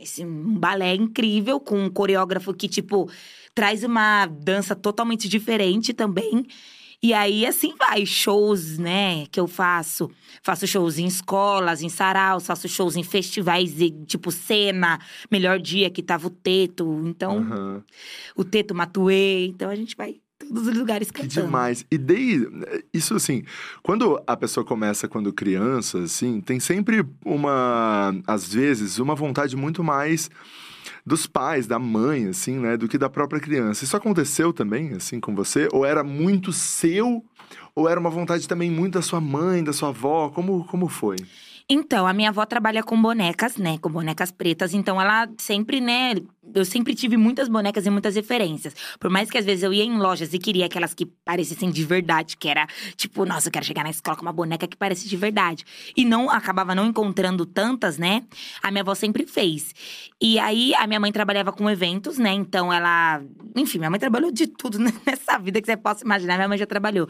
esse 0.00 0.24
balé 0.24 0.94
incrível 0.94 1.60
com 1.60 1.84
um 1.84 1.90
coreógrafo 1.90 2.54
que, 2.54 2.68
tipo, 2.68 3.10
traz 3.54 3.82
uma 3.84 4.24
dança 4.26 4.74
totalmente 4.74 5.28
diferente 5.28 5.92
também. 5.92 6.46
E 7.04 7.12
aí, 7.12 7.44
assim 7.44 7.74
vai, 7.76 8.06
shows, 8.06 8.78
né, 8.78 9.26
que 9.30 9.40
eu 9.40 9.48
faço. 9.48 10.08
Faço 10.40 10.66
shows 10.68 10.98
em 10.98 11.06
escolas, 11.06 11.82
em 11.82 11.88
saraus, 11.88 12.46
faço 12.46 12.68
shows 12.68 12.94
em 12.96 13.02
festivais, 13.02 13.80
e, 13.80 13.90
tipo 14.06 14.30
Cena, 14.30 15.00
Melhor 15.28 15.58
Dia, 15.58 15.90
que 15.90 16.00
tava 16.00 16.28
o 16.28 16.30
Teto. 16.30 17.02
Então, 17.04 17.38
Aham. 17.38 17.82
o 18.36 18.44
Teto 18.44 18.72
Matuê. 18.72 19.46
Então, 19.46 19.68
a 19.68 19.74
gente 19.74 19.96
vai 19.96 20.10
em 20.10 20.20
todos 20.46 20.68
os 20.68 20.76
lugares 20.76 21.10
Que 21.10 21.22
cantando. 21.22 21.46
demais. 21.46 21.84
E 21.90 21.98
daí, 21.98 22.46
isso 22.94 23.14
assim, 23.16 23.42
quando 23.82 24.22
a 24.24 24.36
pessoa 24.36 24.64
começa 24.64 25.08
quando 25.08 25.32
criança, 25.32 25.98
assim, 26.04 26.40
tem 26.40 26.60
sempre 26.60 27.04
uma, 27.24 28.14
às 28.28 28.52
vezes, 28.54 28.98
uma 29.00 29.16
vontade 29.16 29.56
muito 29.56 29.82
mais 29.82 30.30
dos 31.04 31.26
pais, 31.26 31.66
da 31.66 31.78
mãe, 31.78 32.28
assim, 32.28 32.58
né, 32.58 32.76
do 32.76 32.88
que 32.88 32.96
da 32.96 33.10
própria 33.10 33.40
criança. 33.40 33.84
Isso 33.84 33.96
aconteceu 33.96 34.52
também, 34.52 34.92
assim, 34.92 35.18
com 35.20 35.34
você? 35.34 35.68
Ou 35.72 35.84
era 35.84 36.04
muito 36.04 36.52
seu? 36.52 37.24
Ou 37.74 37.88
era 37.88 37.98
uma 37.98 38.10
vontade 38.10 38.46
também 38.46 38.70
muito 38.70 38.94
da 38.94 39.02
sua 39.02 39.20
mãe, 39.20 39.64
da 39.64 39.72
sua 39.72 39.88
avó? 39.88 40.30
Como, 40.30 40.64
como 40.64 40.88
foi? 40.88 41.16
Então, 41.68 42.06
a 42.06 42.12
minha 42.12 42.30
avó 42.30 42.44
trabalha 42.44 42.82
com 42.82 43.00
bonecas, 43.00 43.56
né? 43.56 43.78
Com 43.78 43.90
bonecas 43.90 44.30
pretas. 44.30 44.74
Então, 44.74 45.00
ela 45.00 45.28
sempre, 45.38 45.80
né, 45.80 46.14
eu 46.54 46.64
sempre 46.64 46.94
tive 46.94 47.16
muitas 47.16 47.48
bonecas 47.48 47.86
e 47.86 47.90
muitas 47.90 48.14
referências. 48.14 48.74
Por 48.98 49.10
mais 49.10 49.30
que 49.30 49.38
às 49.38 49.44
vezes 49.44 49.62
eu 49.62 49.72
ia 49.72 49.84
em 49.84 49.96
lojas 49.96 50.32
e 50.34 50.38
queria 50.38 50.66
aquelas 50.66 50.92
que 50.92 51.06
parecessem 51.06 51.70
de 51.70 51.84
verdade, 51.84 52.36
que 52.36 52.48
era 52.48 52.66
tipo, 52.96 53.24
nossa, 53.24 53.48
eu 53.48 53.52
quero 53.52 53.64
chegar 53.64 53.84
na 53.84 53.90
escola 53.90 54.16
com 54.16 54.22
uma 54.22 54.32
boneca 54.32 54.66
que 54.66 54.76
parece 54.76 55.08
de 55.08 55.16
verdade. 55.16 55.64
E 55.96 56.04
não 56.04 56.28
acabava 56.28 56.74
não 56.74 56.86
encontrando 56.86 57.46
tantas, 57.46 57.96
né? 57.96 58.22
A 58.62 58.70
minha 58.70 58.82
avó 58.82 58.94
sempre 58.94 59.26
fez. 59.26 59.74
E 60.20 60.38
aí 60.38 60.74
a 60.74 60.86
minha 60.86 61.00
mãe 61.00 61.12
trabalhava 61.12 61.52
com 61.52 61.68
eventos, 61.70 62.18
né? 62.18 62.32
Então 62.32 62.72
ela, 62.72 63.22
enfim, 63.56 63.78
minha 63.78 63.90
mãe 63.90 64.00
trabalhou 64.00 64.30
de 64.30 64.46
tudo 64.46 64.78
nessa 65.06 65.38
vida 65.38 65.60
que 65.60 65.66
você 65.66 65.76
possa 65.76 66.04
imaginar, 66.04 66.36
minha 66.36 66.48
mãe 66.48 66.58
já 66.58 66.66
trabalhou. 66.66 67.08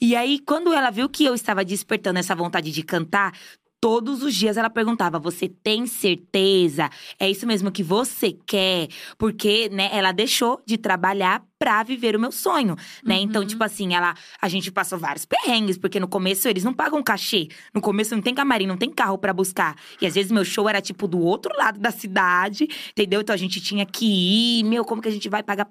E 0.00 0.16
aí 0.16 0.38
quando 0.38 0.72
ela 0.72 0.90
viu 0.90 1.08
que 1.08 1.24
eu 1.24 1.34
estava 1.34 1.64
despertando 1.64 2.18
essa 2.18 2.34
vontade 2.34 2.72
de 2.72 2.82
cantar, 2.82 3.32
todos 3.80 4.22
os 4.22 4.34
dias 4.34 4.56
ela 4.56 4.70
perguntava: 4.70 5.18
"Você 5.18 5.48
tem 5.48 5.86
certeza? 5.86 6.90
É 7.18 7.30
isso 7.30 7.46
mesmo 7.46 7.72
que 7.72 7.82
você 7.82 8.36
quer?" 8.46 8.88
Porque, 9.16 9.68
né, 9.70 9.88
ela 9.92 10.12
deixou 10.12 10.60
de 10.66 10.76
trabalhar 10.76 11.42
pra 11.58 11.82
viver 11.82 12.16
o 12.16 12.20
meu 12.20 12.32
sonho, 12.32 12.74
né? 13.04 13.16
Uhum. 13.16 13.22
Então, 13.22 13.46
tipo 13.46 13.62
assim, 13.62 13.94
ela 13.94 14.14
a 14.40 14.48
gente 14.48 14.72
passou 14.72 14.98
vários 14.98 15.26
perrengues, 15.26 15.76
porque 15.76 16.00
no 16.00 16.08
começo 16.08 16.48
eles 16.48 16.64
não 16.64 16.72
pagam 16.72 17.02
cachê. 17.02 17.48
No 17.74 17.82
começo 17.82 18.14
não 18.14 18.22
tem 18.22 18.34
camarim, 18.34 18.66
não 18.66 18.78
tem 18.78 18.90
carro 18.90 19.18
para 19.18 19.32
buscar. 19.32 19.76
E 20.00 20.06
às 20.06 20.14
vezes 20.14 20.32
meu 20.32 20.44
show 20.44 20.68
era 20.68 20.80
tipo 20.80 21.06
do 21.06 21.20
outro 21.20 21.54
lado 21.56 21.78
da 21.78 21.90
cidade, 21.90 22.66
entendeu? 22.90 23.20
Então 23.20 23.34
a 23.34 23.38
gente 23.38 23.60
tinha 23.60 23.84
que 23.84 24.06
ir, 24.60 24.64
meu, 24.64 24.84
como 24.84 25.02
que 25.02 25.08
a 25.08 25.12
gente 25.12 25.28
vai 25.28 25.42
pagar 25.42 25.68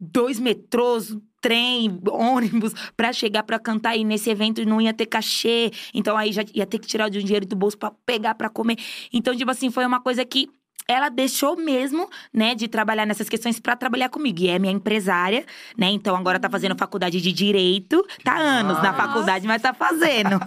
dois 0.00 0.38
metrôs, 0.38 1.16
trem, 1.40 2.00
ônibus 2.10 2.72
para 2.96 3.12
chegar 3.12 3.42
para 3.42 3.58
cantar 3.58 3.96
e 3.96 4.04
nesse 4.04 4.30
evento 4.30 4.64
não 4.64 4.80
ia 4.80 4.92
ter 4.92 5.06
cachê. 5.06 5.70
Então 5.94 6.16
aí 6.16 6.32
já 6.32 6.44
ia 6.54 6.66
ter 6.66 6.78
que 6.78 6.86
tirar 6.86 7.06
o 7.06 7.10
dinheiro 7.10 7.46
do 7.46 7.56
bolso 7.56 7.78
para 7.78 7.92
pegar 8.04 8.34
para 8.34 8.48
comer. 8.48 8.76
Então, 9.12 9.36
tipo 9.36 9.50
assim, 9.50 9.70
foi 9.70 9.86
uma 9.86 10.00
coisa 10.00 10.24
que 10.24 10.48
ela 10.88 11.10
deixou 11.10 11.54
mesmo, 11.54 12.08
né, 12.32 12.54
de 12.54 12.66
trabalhar 12.66 13.04
nessas 13.04 13.28
questões 13.28 13.60
para 13.60 13.76
trabalhar 13.76 14.08
comigo. 14.08 14.40
E 14.40 14.48
é 14.48 14.58
minha 14.58 14.72
empresária, 14.72 15.44
né? 15.76 15.90
Então 15.90 16.16
agora 16.16 16.40
tá 16.40 16.48
fazendo 16.48 16.74
faculdade 16.78 17.20
de 17.20 17.30
direito. 17.30 18.02
Tá 18.24 18.38
anos 18.38 18.82
na 18.82 18.94
faculdade, 18.94 19.46
mas 19.46 19.60
tá 19.60 19.74
fazendo. 19.74 20.40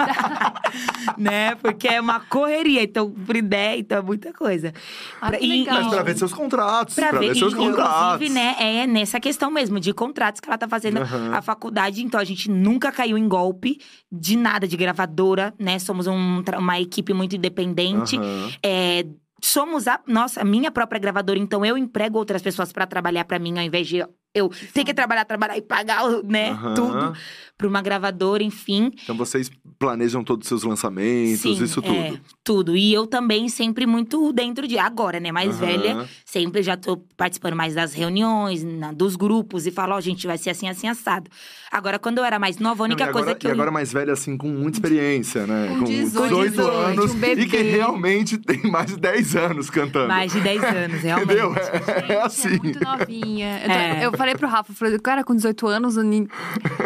né? 1.16 1.54
Porque 1.56 1.88
é 1.88 2.02
uma 2.02 2.22
correria. 2.22 2.82
Então, 2.82 3.12
por 3.12 3.36
ideia, 3.36 3.80
então 3.80 4.00
é 4.00 4.02
muita 4.02 4.34
coisa. 4.34 4.74
Ah, 5.22 5.32
e, 5.40 5.64
mas 5.66 5.88
pra 5.88 6.02
ver 6.02 6.18
seus 6.18 6.34
contratos. 6.34 6.96
Pra, 6.96 7.10
pra 7.10 7.20
ver, 7.20 7.30
ver 7.30 7.36
seus 7.36 7.54
contratos. 7.54 8.16
Inclusive, 8.16 8.30
né, 8.34 8.56
é 8.60 8.88
nessa 8.88 9.20
questão 9.20 9.52
mesmo, 9.52 9.80
de 9.80 9.94
contratos 9.94 10.42
que 10.42 10.50
ela 10.50 10.58
tá 10.58 10.68
fazendo 10.68 11.02
uhum. 11.02 11.36
a 11.36 11.42
faculdade. 11.44 12.04
Então, 12.04 12.20
a 12.20 12.24
gente 12.24 12.50
nunca 12.50 12.92
caiu 12.92 13.16
em 13.16 13.28
golpe 13.28 13.80
de 14.12 14.36
nada, 14.36 14.68
de 14.68 14.76
gravadora, 14.76 15.54
né? 15.60 15.78
Somos 15.78 16.08
um, 16.08 16.42
uma 16.58 16.80
equipe 16.80 17.14
muito 17.14 17.36
independente. 17.36 18.18
Uhum. 18.18 18.52
É, 18.64 19.06
somos 19.42 19.88
a 19.88 20.00
nossa, 20.08 20.42
a 20.42 20.46
minha 20.46 20.72
própria 20.72 21.00
gravadora, 21.00 21.40
então 21.40 21.66
eu 21.66 21.78
emprego 21.78 22.18
outras 22.18 22.42
pessoas 22.42 22.72
para 22.72 22.86
trabalhar 22.86 23.26
para 23.26 23.40
mim 23.40 23.58
ao 23.58 23.64
invés 23.64 23.88
de 23.88 24.06
eu 24.34 24.50
ter 24.74 24.86
que 24.86 24.94
trabalhar, 24.94 25.26
trabalhar 25.26 25.58
e 25.58 25.62
pagar, 25.62 26.04
né, 26.24 26.52
uhum. 26.52 26.74
tudo 26.74 27.14
para 27.62 27.68
uma 27.70 27.82
gravadora, 27.82 28.41
enfim. 28.41 28.91
Então 29.03 29.15
vocês 29.15 29.51
planejam 29.77 30.24
todos 30.24 30.46
os 30.46 30.48
seus 30.48 30.63
lançamentos, 30.63 31.41
Sim, 31.41 31.63
isso 31.63 31.82
tudo. 31.82 31.96
É, 31.96 32.20
tudo. 32.44 32.75
E 32.75 32.94
eu 32.94 33.06
também 33.06 33.48
sempre 33.50 33.86
muito 33.86 34.34
dentro 34.34 34.68
de 34.68 34.77
agora, 34.77 35.20
né, 35.20 35.32
mais 35.32 35.53
uhum. 35.53 35.68
velha, 35.68 36.10
sempre 36.25 36.63
já 36.63 36.75
tô 36.75 36.98
participando 37.15 37.56
mais 37.56 37.75
das 37.75 37.94
reuniões, 37.94 38.63
na, 38.63 38.91
dos 38.91 39.15
grupos 39.15 39.68
e 39.68 39.72
falo, 39.72 39.94
ó, 39.94 39.98
oh, 39.98 40.01
gente, 40.01 40.25
vai 40.25 40.38
ser 40.38 40.50
assim, 40.50 40.68
assim 40.68 40.88
assado. 40.88 41.30
Agora 41.72 42.00
quando 42.00 42.18
eu 42.18 42.25
era 42.25 42.39
mais 42.39 42.58
nova, 42.58 42.84
a 42.84 42.86
única 42.86 43.03
Não, 43.03 43.10
agora, 43.10 43.25
coisa 43.25 43.39
que 43.39 43.48
e 43.48 43.50
eu 43.50 43.53
agora 43.53 43.72
mais 43.72 43.94
velha 43.94 44.13
assim 44.13 44.36
com 44.36 44.48
muita 44.48 44.77
experiência, 44.77 45.46
né? 45.46 45.68
Com 45.77 45.84
18, 45.84 46.50
18 46.50 46.62
anos 46.62 47.13
um 47.13 47.25
e 47.25 47.46
que 47.46 47.58
realmente 47.58 48.38
tem 48.38 48.62
mais 48.70 48.88
de 48.88 48.98
10 48.98 49.36
anos 49.36 49.70
cantando. 49.70 50.08
Mais 50.08 50.32
de 50.32 50.39
10 50.41 50.63
anos, 50.63 51.01
realmente. 51.01 51.32
Entendeu? 51.32 51.56
É, 51.56 52.13
é, 52.13 52.15
é 52.15 52.22
assim. 52.22 52.56
É 52.56 52.60
muito 52.60 52.84
novinha. 52.84 53.62
Eu, 53.63 53.72
é. 53.72 54.06
eu 54.06 54.18
falei 54.18 54.36
pro 54.36 54.48
Rafa, 54.48 54.74
falei, 54.74 54.98
cara, 55.00 55.24
com 55.24 55.36
18 55.36 55.68
anos, 55.68 55.98
eu, 55.98 56.03
nem, 56.03 56.27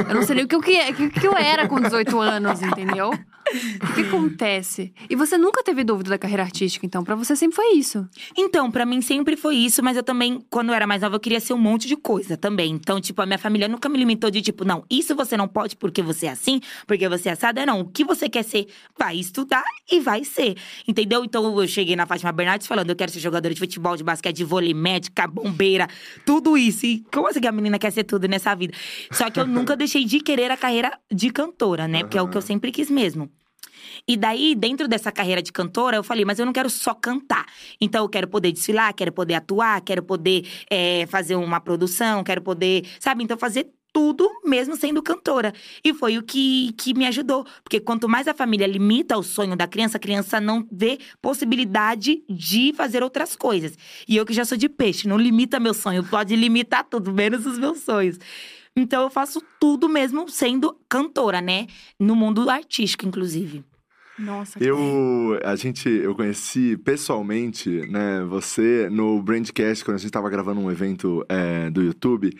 eu 0.09 0.15
não 0.15 0.23
sei 0.23 0.35
nem 0.35 0.45
o 0.45 0.47
que, 0.47 0.55
o 0.55 0.61
que, 0.65 0.93
que, 0.93 1.09
que 1.21 1.27
eu 1.27 1.37
era 1.37 1.67
com 1.67 1.79
18 1.79 2.19
anos, 2.19 2.61
entendeu? 2.61 3.11
O 3.53 3.93
que 3.93 4.01
acontece? 4.01 4.93
E 5.09 5.15
você 5.15 5.37
nunca 5.37 5.63
teve 5.63 5.83
dúvida 5.83 6.09
da 6.09 6.17
carreira 6.17 6.43
artística, 6.43 6.85
então? 6.85 7.03
Para 7.03 7.15
você 7.15 7.35
sempre 7.35 7.55
foi 7.55 7.73
isso? 7.73 8.07
Então, 8.35 8.71
para 8.71 8.85
mim 8.85 9.01
sempre 9.01 9.35
foi 9.35 9.55
isso, 9.55 9.83
mas 9.83 9.95
eu 9.95 10.03
também, 10.03 10.43
quando 10.49 10.69
eu 10.69 10.75
era 10.75 10.87
mais 10.87 11.01
nova, 11.01 11.15
eu 11.15 11.19
queria 11.19 11.39
ser 11.39 11.53
um 11.53 11.57
monte 11.57 11.87
de 11.87 11.95
coisa 11.95 12.35
também. 12.35 12.71
Então, 12.71 12.99
tipo, 12.99 13.21
a 13.21 13.25
minha 13.25 13.37
família 13.37 13.67
nunca 13.67 13.87
me 13.87 13.97
limitou 13.97 14.31
de 14.31 14.41
tipo, 14.41 14.65
não, 14.65 14.83
isso 14.89 15.15
você 15.15 15.37
não 15.37 15.47
pode 15.47 15.75
porque 15.75 16.01
você 16.01 16.25
é 16.25 16.31
assim, 16.31 16.59
porque 16.87 17.07
você 17.07 17.29
é 17.29 17.31
assada. 17.33 17.65
Não, 17.65 17.81
o 17.81 17.85
que 17.85 18.03
você 18.03 18.27
quer 18.27 18.43
ser, 18.43 18.67
vai 18.97 19.17
estudar 19.17 19.63
e 19.91 19.99
vai 19.99 20.23
ser. 20.23 20.55
Entendeu? 20.87 21.23
Então, 21.23 21.59
eu 21.59 21.67
cheguei 21.67 21.95
na 21.95 22.05
Fátima 22.05 22.31
Bernardes 22.31 22.67
falando, 22.67 22.89
eu 22.89 22.95
quero 22.95 23.11
ser 23.11 23.19
jogadora 23.19 23.53
de 23.53 23.59
futebol, 23.59 23.95
de 23.95 24.03
basquete, 24.03 24.37
de 24.37 24.43
vôlei, 24.43 24.73
médica, 24.73 25.27
bombeira, 25.27 25.87
tudo 26.25 26.57
isso. 26.57 26.85
E 26.85 27.03
como 27.11 27.27
assim 27.27 27.39
que 27.39 27.47
a 27.47 27.51
menina 27.51 27.77
quer 27.77 27.91
ser 27.91 28.03
tudo 28.03 28.27
nessa 28.27 28.55
vida? 28.55 28.73
Só 29.11 29.29
que 29.29 29.39
eu 29.39 29.45
nunca 29.45 29.75
deixei 29.75 30.03
de 30.03 30.19
querer 30.19 30.49
a 30.49 30.57
carreira 30.57 30.97
de 31.11 31.29
cantora, 31.29 31.87
né? 31.87 31.99
Porque 31.99 32.17
é 32.17 32.21
o 32.21 32.27
que 32.27 32.37
eu 32.37 32.41
sempre 32.41 32.71
quis 32.71 32.89
mesmo. 32.89 33.29
E 34.07 34.15
daí, 34.15 34.53
dentro 34.53 34.87
dessa 34.87 35.11
carreira 35.11 35.41
de 35.41 35.51
cantora, 35.51 35.97
eu 35.97 36.03
falei, 36.03 36.23
mas 36.25 36.37
eu 36.37 36.45
não 36.45 36.53
quero 36.53 36.69
só 36.69 36.93
cantar. 36.93 37.45
Então, 37.81 38.03
eu 38.03 38.09
quero 38.09 38.27
poder 38.27 38.51
desfilar, 38.51 38.93
quero 38.93 39.11
poder 39.11 39.33
atuar, 39.33 39.81
quero 39.81 40.03
poder 40.03 40.47
é, 40.69 41.07
fazer 41.07 41.35
uma 41.35 41.59
produção, 41.59 42.23
quero 42.23 42.41
poder, 42.41 42.85
sabe? 42.99 43.23
Então, 43.23 43.35
fazer 43.37 43.71
tudo 43.95 44.29
mesmo 44.43 44.75
sendo 44.75 45.01
cantora. 45.01 45.53
E 45.81 45.93
foi 45.93 46.17
o 46.17 46.23
que, 46.23 46.73
que 46.73 46.93
me 46.93 47.07
ajudou. 47.07 47.45
Porque 47.63 47.79
quanto 47.79 48.09
mais 48.09 48.27
a 48.27 48.33
família 48.33 48.67
limita 48.67 49.17
o 49.17 49.23
sonho 49.23 49.55
da 49.55 49.65
criança, 49.67 49.95
a 49.95 49.99
criança 50.01 50.41
não 50.41 50.67
vê 50.69 50.99
possibilidade 51.21 52.21
de 52.29 52.73
fazer 52.73 53.01
outras 53.01 53.37
coisas. 53.37 53.77
E 54.05 54.17
eu 54.17 54.25
que 54.25 54.33
já 54.33 54.43
sou 54.43 54.57
de 54.57 54.67
peixe, 54.67 55.07
não 55.07 55.17
limita 55.17 55.61
meu 55.61 55.73
sonho, 55.73 56.03
pode 56.03 56.35
limitar 56.35 56.83
tudo, 56.83 57.13
menos 57.13 57.45
os 57.45 57.57
meus 57.57 57.79
sonhos. 57.79 58.19
Então 58.75 59.03
eu 59.03 59.09
faço 59.09 59.41
tudo 59.61 59.87
mesmo 59.87 60.27
sendo 60.27 60.77
cantora, 60.89 61.39
né? 61.39 61.65
No 61.97 62.17
mundo 62.17 62.49
artístico, 62.49 63.07
inclusive. 63.07 63.63
Nossa, 64.17 64.63
eu 64.63 65.37
a 65.43 65.55
gente 65.55 65.89
eu 65.89 66.15
conheci 66.15 66.77
pessoalmente, 66.77 67.69
né, 67.89 68.23
você 68.23 68.89
no 68.89 69.21
Brandcast 69.21 69.83
quando 69.83 69.95
a 69.95 69.99
gente 69.99 70.07
estava 70.07 70.29
gravando 70.29 70.61
um 70.61 70.71
evento 70.71 71.25
é, 71.27 71.69
do 71.69 71.81
YouTube 71.81 72.31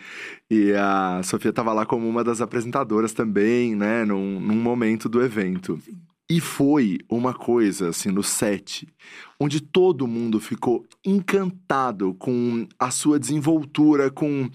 e 0.50 0.72
a 0.72 1.20
Sofia 1.22 1.50
estava 1.50 1.72
lá 1.72 1.84
como 1.84 2.08
uma 2.08 2.24
das 2.24 2.40
apresentadoras 2.40 3.12
também, 3.12 3.74
né, 3.74 4.04
num, 4.04 4.40
num 4.40 4.56
momento 4.56 5.08
do 5.08 5.22
evento. 5.22 5.78
Sim. 5.84 5.96
E 6.28 6.40
foi 6.40 6.98
uma 7.08 7.32
coisa, 7.32 7.90
assim, 7.90 8.10
no 8.10 8.20
set, 8.20 8.88
onde 9.38 9.60
todo 9.60 10.08
mundo 10.08 10.40
ficou 10.40 10.84
encantado 11.04 12.14
com 12.14 12.66
a 12.76 12.90
sua 12.90 13.16
desenvoltura, 13.16 14.10
com, 14.10 14.50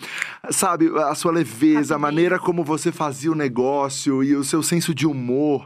sabe, 0.50 0.90
a 1.00 1.16
sua 1.16 1.32
leveza, 1.32 1.96
a 1.96 2.00
maneira 2.00 2.38
como 2.38 2.62
você 2.62 2.92
fazia 2.92 3.32
o 3.32 3.36
negócio 3.36 4.22
e 4.22 4.36
o 4.36 4.44
seu 4.44 4.62
senso 4.62 4.94
de 4.94 5.08
humor. 5.08 5.66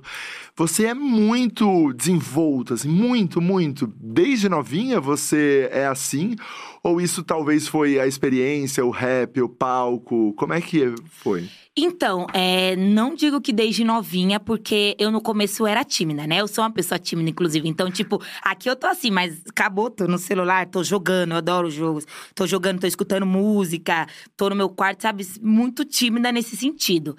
Você 0.57 0.85
é 0.85 0.93
muito 0.93 1.91
desenvolta, 1.91 2.75
assim, 2.75 2.87
muito, 2.87 3.41
muito. 3.41 3.91
Desde 3.99 4.47
novinha 4.47 5.01
você 5.01 5.67
é 5.69 5.85
assim? 5.85 6.37
Ou 6.81 7.01
isso 7.01 7.23
talvez 7.23 7.67
foi 7.67 7.99
a 7.99 8.07
experiência, 8.07 8.85
o 8.85 8.89
rap, 8.89 9.41
o 9.41 9.49
palco? 9.49 10.33
Como 10.33 10.53
é 10.53 10.61
que 10.61 10.95
foi? 11.09 11.49
Então, 11.75 12.25
é, 12.33 12.73
não 12.77 13.13
digo 13.13 13.41
que 13.41 13.51
desde 13.51 13.83
novinha, 13.83 14.39
porque 14.39 14.95
eu 14.97 15.11
no 15.11 15.19
começo 15.19 15.67
era 15.67 15.83
tímida, 15.83 16.25
né? 16.25 16.39
Eu 16.39 16.47
sou 16.47 16.63
uma 16.63 16.71
pessoa 16.71 16.97
tímida, 16.97 17.29
inclusive. 17.29 17.67
Então, 17.67 17.91
tipo, 17.91 18.21
aqui 18.41 18.69
eu 18.69 18.77
tô 18.77 18.87
assim, 18.87 19.11
mas 19.11 19.41
acabou, 19.49 19.89
tô 19.89 20.07
no 20.07 20.17
celular, 20.17 20.67
tô 20.67 20.85
jogando, 20.85 21.31
eu 21.31 21.37
adoro 21.37 21.69
jogos. 21.69 22.07
Tô 22.33 22.47
jogando, 22.47 22.79
tô 22.79 22.87
escutando 22.87 23.25
música, 23.25 24.07
tô 24.37 24.49
no 24.49 24.55
meu 24.55 24.69
quarto, 24.69 25.01
sabe? 25.01 25.27
Muito 25.41 25.83
tímida 25.83 26.31
nesse 26.31 26.55
sentido. 26.55 27.17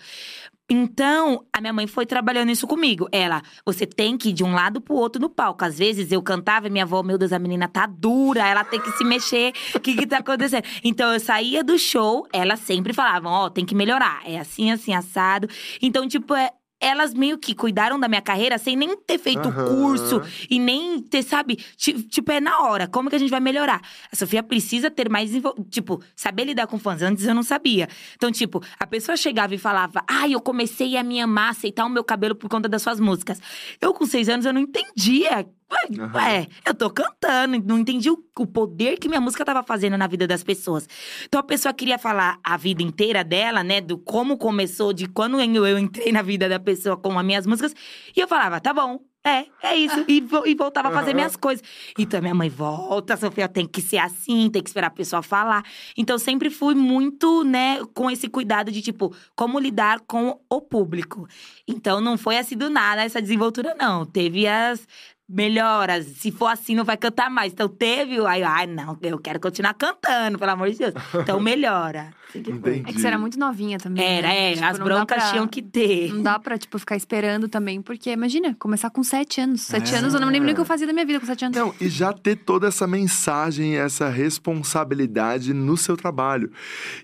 Então, 0.68 1.44
a 1.52 1.60
minha 1.60 1.72
mãe 1.72 1.86
foi 1.86 2.04
trabalhando 2.04 2.50
isso 2.50 2.66
comigo. 2.66 3.08
Ela, 3.12 3.40
você 3.64 3.86
tem 3.86 4.18
que 4.18 4.30
ir 4.30 4.32
de 4.32 4.42
um 4.42 4.52
lado 4.52 4.80
pro 4.80 4.96
outro 4.96 5.20
no 5.20 5.30
palco. 5.30 5.64
Às 5.64 5.78
vezes 5.78 6.10
eu 6.10 6.20
cantava 6.20 6.66
e 6.66 6.70
minha 6.70 6.82
avó, 6.82 7.04
meu 7.04 7.16
Deus, 7.16 7.32
a 7.32 7.38
menina 7.38 7.68
tá 7.68 7.86
dura, 7.86 8.46
ela 8.46 8.64
tem 8.64 8.80
que 8.80 8.90
se 8.92 9.04
mexer. 9.04 9.52
O 9.74 9.80
que 9.80 9.94
que 9.94 10.06
tá 10.06 10.18
acontecendo? 10.18 10.64
Então 10.82 11.12
eu 11.12 11.20
saía 11.20 11.62
do 11.62 11.78
show, 11.78 12.26
elas 12.32 12.60
sempre 12.60 12.92
falavam: 12.92 13.30
Ó, 13.30 13.46
oh, 13.46 13.50
tem 13.50 13.64
que 13.64 13.74
melhorar. 13.76 14.22
É 14.24 14.38
assim, 14.38 14.72
assim, 14.72 14.92
assado. 14.92 15.48
Então, 15.80 16.08
tipo, 16.08 16.34
é, 16.34 16.50
elas 16.80 17.14
meio 17.14 17.38
que 17.38 17.54
cuidaram 17.54 17.98
da 17.98 18.08
minha 18.08 18.20
carreira 18.20 18.58
sem 18.58 18.76
nem 18.76 18.96
ter 18.96 19.18
feito 19.18 19.48
uhum. 19.48 19.64
curso 19.64 20.22
e 20.50 20.58
nem 20.58 21.00
ter, 21.00 21.22
sabe? 21.22 21.56
Tipo, 21.76 22.32
é 22.32 22.40
na 22.40 22.60
hora. 22.60 22.86
Como 22.86 23.08
que 23.08 23.16
a 23.16 23.18
gente 23.18 23.30
vai 23.30 23.40
melhorar? 23.40 23.80
A 24.12 24.16
Sofia 24.16 24.42
precisa 24.42 24.90
ter 24.90 25.08
mais, 25.08 25.30
tipo, 25.70 26.02
saber 26.14 26.44
lidar 26.44 26.66
com 26.66 26.78
fãs. 26.78 27.02
Antes 27.02 27.24
eu 27.24 27.34
não 27.34 27.42
sabia. 27.42 27.88
Então, 28.14 28.30
tipo, 28.30 28.62
a 28.78 28.86
pessoa 28.86 29.16
chegava 29.16 29.54
e 29.54 29.58
falava: 29.58 30.04
Ai, 30.08 30.30
ah, 30.30 30.32
eu 30.32 30.40
comecei 30.40 30.96
a 30.96 31.02
me 31.02 31.20
amar, 31.20 31.50
aceitar 31.50 31.84
o 31.84 31.90
meu 31.90 32.04
cabelo 32.04 32.34
por 32.34 32.48
conta 32.48 32.68
das 32.68 32.82
suas 32.82 33.00
músicas. 33.00 33.40
Eu, 33.80 33.94
com 33.94 34.06
seis 34.06 34.28
anos, 34.28 34.44
eu 34.44 34.52
não 34.52 34.60
entendia 34.60 35.46
Ué, 35.70 36.00
uhum. 36.00 36.12
ué, 36.14 36.46
eu 36.64 36.74
tô 36.74 36.88
cantando, 36.88 37.58
não 37.66 37.78
entendi 37.78 38.08
o, 38.08 38.24
o, 38.38 38.46
poder 38.46 38.98
que 38.98 39.08
minha 39.08 39.20
música 39.20 39.44
tava 39.44 39.64
fazendo 39.64 39.98
na 39.98 40.06
vida 40.06 40.26
das 40.26 40.44
pessoas. 40.44 40.88
Então 41.24 41.40
a 41.40 41.42
pessoa 41.42 41.74
queria 41.74 41.98
falar 41.98 42.38
a 42.44 42.56
vida 42.56 42.82
inteira 42.82 43.24
dela, 43.24 43.64
né? 43.64 43.80
Do 43.80 43.98
como 43.98 44.38
começou, 44.38 44.92
de 44.92 45.08
quando 45.08 45.40
eu 45.40 45.78
entrei 45.78 46.12
na 46.12 46.22
vida 46.22 46.48
da 46.48 46.60
pessoa 46.60 46.96
com 46.96 47.18
as 47.18 47.26
minhas 47.26 47.46
músicas. 47.46 47.74
E 48.16 48.20
eu 48.20 48.28
falava, 48.28 48.60
tá 48.60 48.72
bom, 48.72 49.00
É, 49.26 49.44
é 49.60 49.76
isso. 49.76 50.04
E, 50.06 50.24
e 50.44 50.54
voltava 50.54 50.86
a 50.86 50.92
fazer 50.92 51.12
minhas 51.12 51.34
coisas. 51.34 51.66
Então, 51.98 52.20
minha 52.22 52.34
mãe, 52.34 52.48
volta, 52.48 53.16
Sofia, 53.16 53.48
tem 53.48 53.66
que 53.66 53.82
ser 53.82 53.98
assim, 53.98 54.48
tem 54.48 54.62
que 54.62 54.68
esperar 54.68 54.86
a 54.86 54.90
pessoa 54.90 55.20
falar. 55.20 55.64
Então, 55.96 56.16
sempre 56.16 56.48
fui 56.48 56.76
muito, 56.76 57.42
né, 57.42 57.84
com 57.92 58.08
esse 58.08 58.28
cuidado 58.28 58.70
de, 58.70 58.80
tipo, 58.80 59.12
como 59.34 59.58
lidar 59.58 59.98
com 60.06 60.38
o 60.48 60.60
público. 60.60 61.26
Então, 61.66 62.00
não 62.00 62.16
foi 62.16 62.38
assim 62.38 62.56
do 62.56 62.70
nada 62.70 63.02
essa 63.02 63.20
desenvoltura, 63.20 63.74
não. 63.74 64.06
Teve 64.06 64.46
as 64.46 64.86
melhoras. 65.28 66.06
Se 66.06 66.30
for 66.30 66.46
assim, 66.48 66.74
não 66.74 66.84
vai 66.84 66.96
cantar 66.96 67.30
mais. 67.30 67.52
Então, 67.52 67.68
teve. 67.68 68.18
Aí, 68.26 68.42
ai, 68.42 68.66
não, 68.66 68.96
eu 69.02 69.18
quero 69.18 69.40
continuar 69.40 69.74
cantando, 69.74 70.38
pelo 70.38 70.50
amor 70.50 70.70
de 70.70 70.78
Deus. 70.78 70.94
Então, 71.14 71.40
melhora. 71.40 72.10
Entendi. 72.34 72.82
É 72.86 72.92
que 72.92 73.00
você 73.00 73.06
era 73.06 73.16
muito 73.18 73.38
novinha 73.38 73.78
também. 73.78 74.04
Era, 74.04 74.28
né? 74.28 74.50
é, 74.50 74.54
Tipo, 74.54 74.66
as 74.66 74.78
broncas 74.78 75.16
pra- 75.22 75.30
tinham 75.30 75.46
que 75.46 75.62
ter. 75.62 76.12
Não 76.12 76.22
dá 76.22 76.38
pra, 76.38 76.58
tipo, 76.58 76.78
ficar 76.78 76.96
esperando 76.96 77.48
também, 77.48 77.80
porque 77.80 78.10
imagina, 78.10 78.54
começar 78.58 78.90
com 78.90 79.02
sete 79.02 79.40
anos. 79.40 79.62
Sete 79.62 79.94
É. 79.94 79.98
anos, 79.98 80.12
eu 80.12 80.20
não 80.20 80.26
me 80.26 80.32
lembro 80.34 80.44
nem 80.46 80.52
o 80.52 80.54
que 80.56 80.60
eu 80.60 80.66
fazia 80.66 80.86
da 80.86 80.92
minha 80.92 81.06
vida 81.06 81.18
com 81.20 81.24
sete 81.26 81.44
anos. 81.46 81.56
Não, 81.56 81.74
e 81.80 81.88
já 81.88 82.12
ter 82.12 82.36
toda 82.36 82.66
essa 82.68 82.86
mensagem, 82.86 83.76
essa 83.76 84.08
responsabilidade 84.08 85.54
no 85.54 85.76
seu 85.76 85.96
trabalho. 85.96 86.50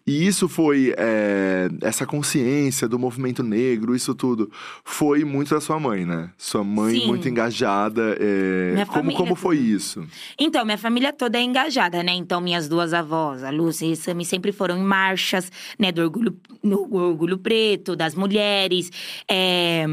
E 0.06 0.26
isso 0.26 0.48
foi, 0.48 0.92
é, 0.98 1.68
essa 1.80 2.04
consciência 2.04 2.86
do 2.88 2.98
movimento 2.98 3.42
negro, 3.42 3.94
isso 3.94 4.14
tudo, 4.14 4.50
foi 4.84 5.24
muito 5.24 5.54
da 5.54 5.60
sua 5.60 5.78
mãe, 5.80 6.04
né? 6.04 6.30
Sua 6.36 6.64
mãe 6.64 6.96
Sim. 7.00 7.06
muito 7.06 7.28
engajada. 7.28 8.11
É, 8.18 8.84
como, 8.84 8.92
família 8.92 9.16
como 9.16 9.34
foi 9.34 9.58
isso? 9.58 10.06
Então, 10.38 10.64
minha 10.64 10.78
família 10.78 11.12
toda 11.12 11.38
é 11.38 11.42
engajada, 11.42 12.02
né? 12.02 12.12
Então, 12.12 12.40
minhas 12.40 12.68
duas 12.68 12.92
avós, 12.92 13.42
a 13.42 13.50
Lúcia 13.50 13.86
e 13.86 13.92
a 13.92 13.96
Sami, 13.96 14.24
sempre 14.24 14.52
foram 14.52 14.78
em 14.78 14.82
marchas, 14.82 15.50
né? 15.78 15.92
Do 15.92 16.02
orgulho, 16.02 16.38
no 16.62 16.94
orgulho 16.94 17.38
preto, 17.38 17.94
das 17.96 18.14
mulheres. 18.14 18.90
É, 19.28 19.84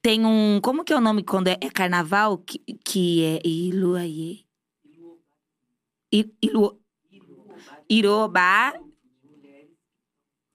tem 0.00 0.24
um. 0.24 0.60
Como 0.62 0.84
que 0.84 0.92
é 0.92 0.96
o 0.96 1.00
nome 1.00 1.22
quando 1.22 1.48
é, 1.48 1.56
é 1.60 1.70
carnaval? 1.70 2.38
Que, 2.38 2.60
que 2.84 3.24
é 3.24 3.48
Iluaie. 3.48 4.44
Ilu, 6.12 6.78
Irobá. 7.88 8.74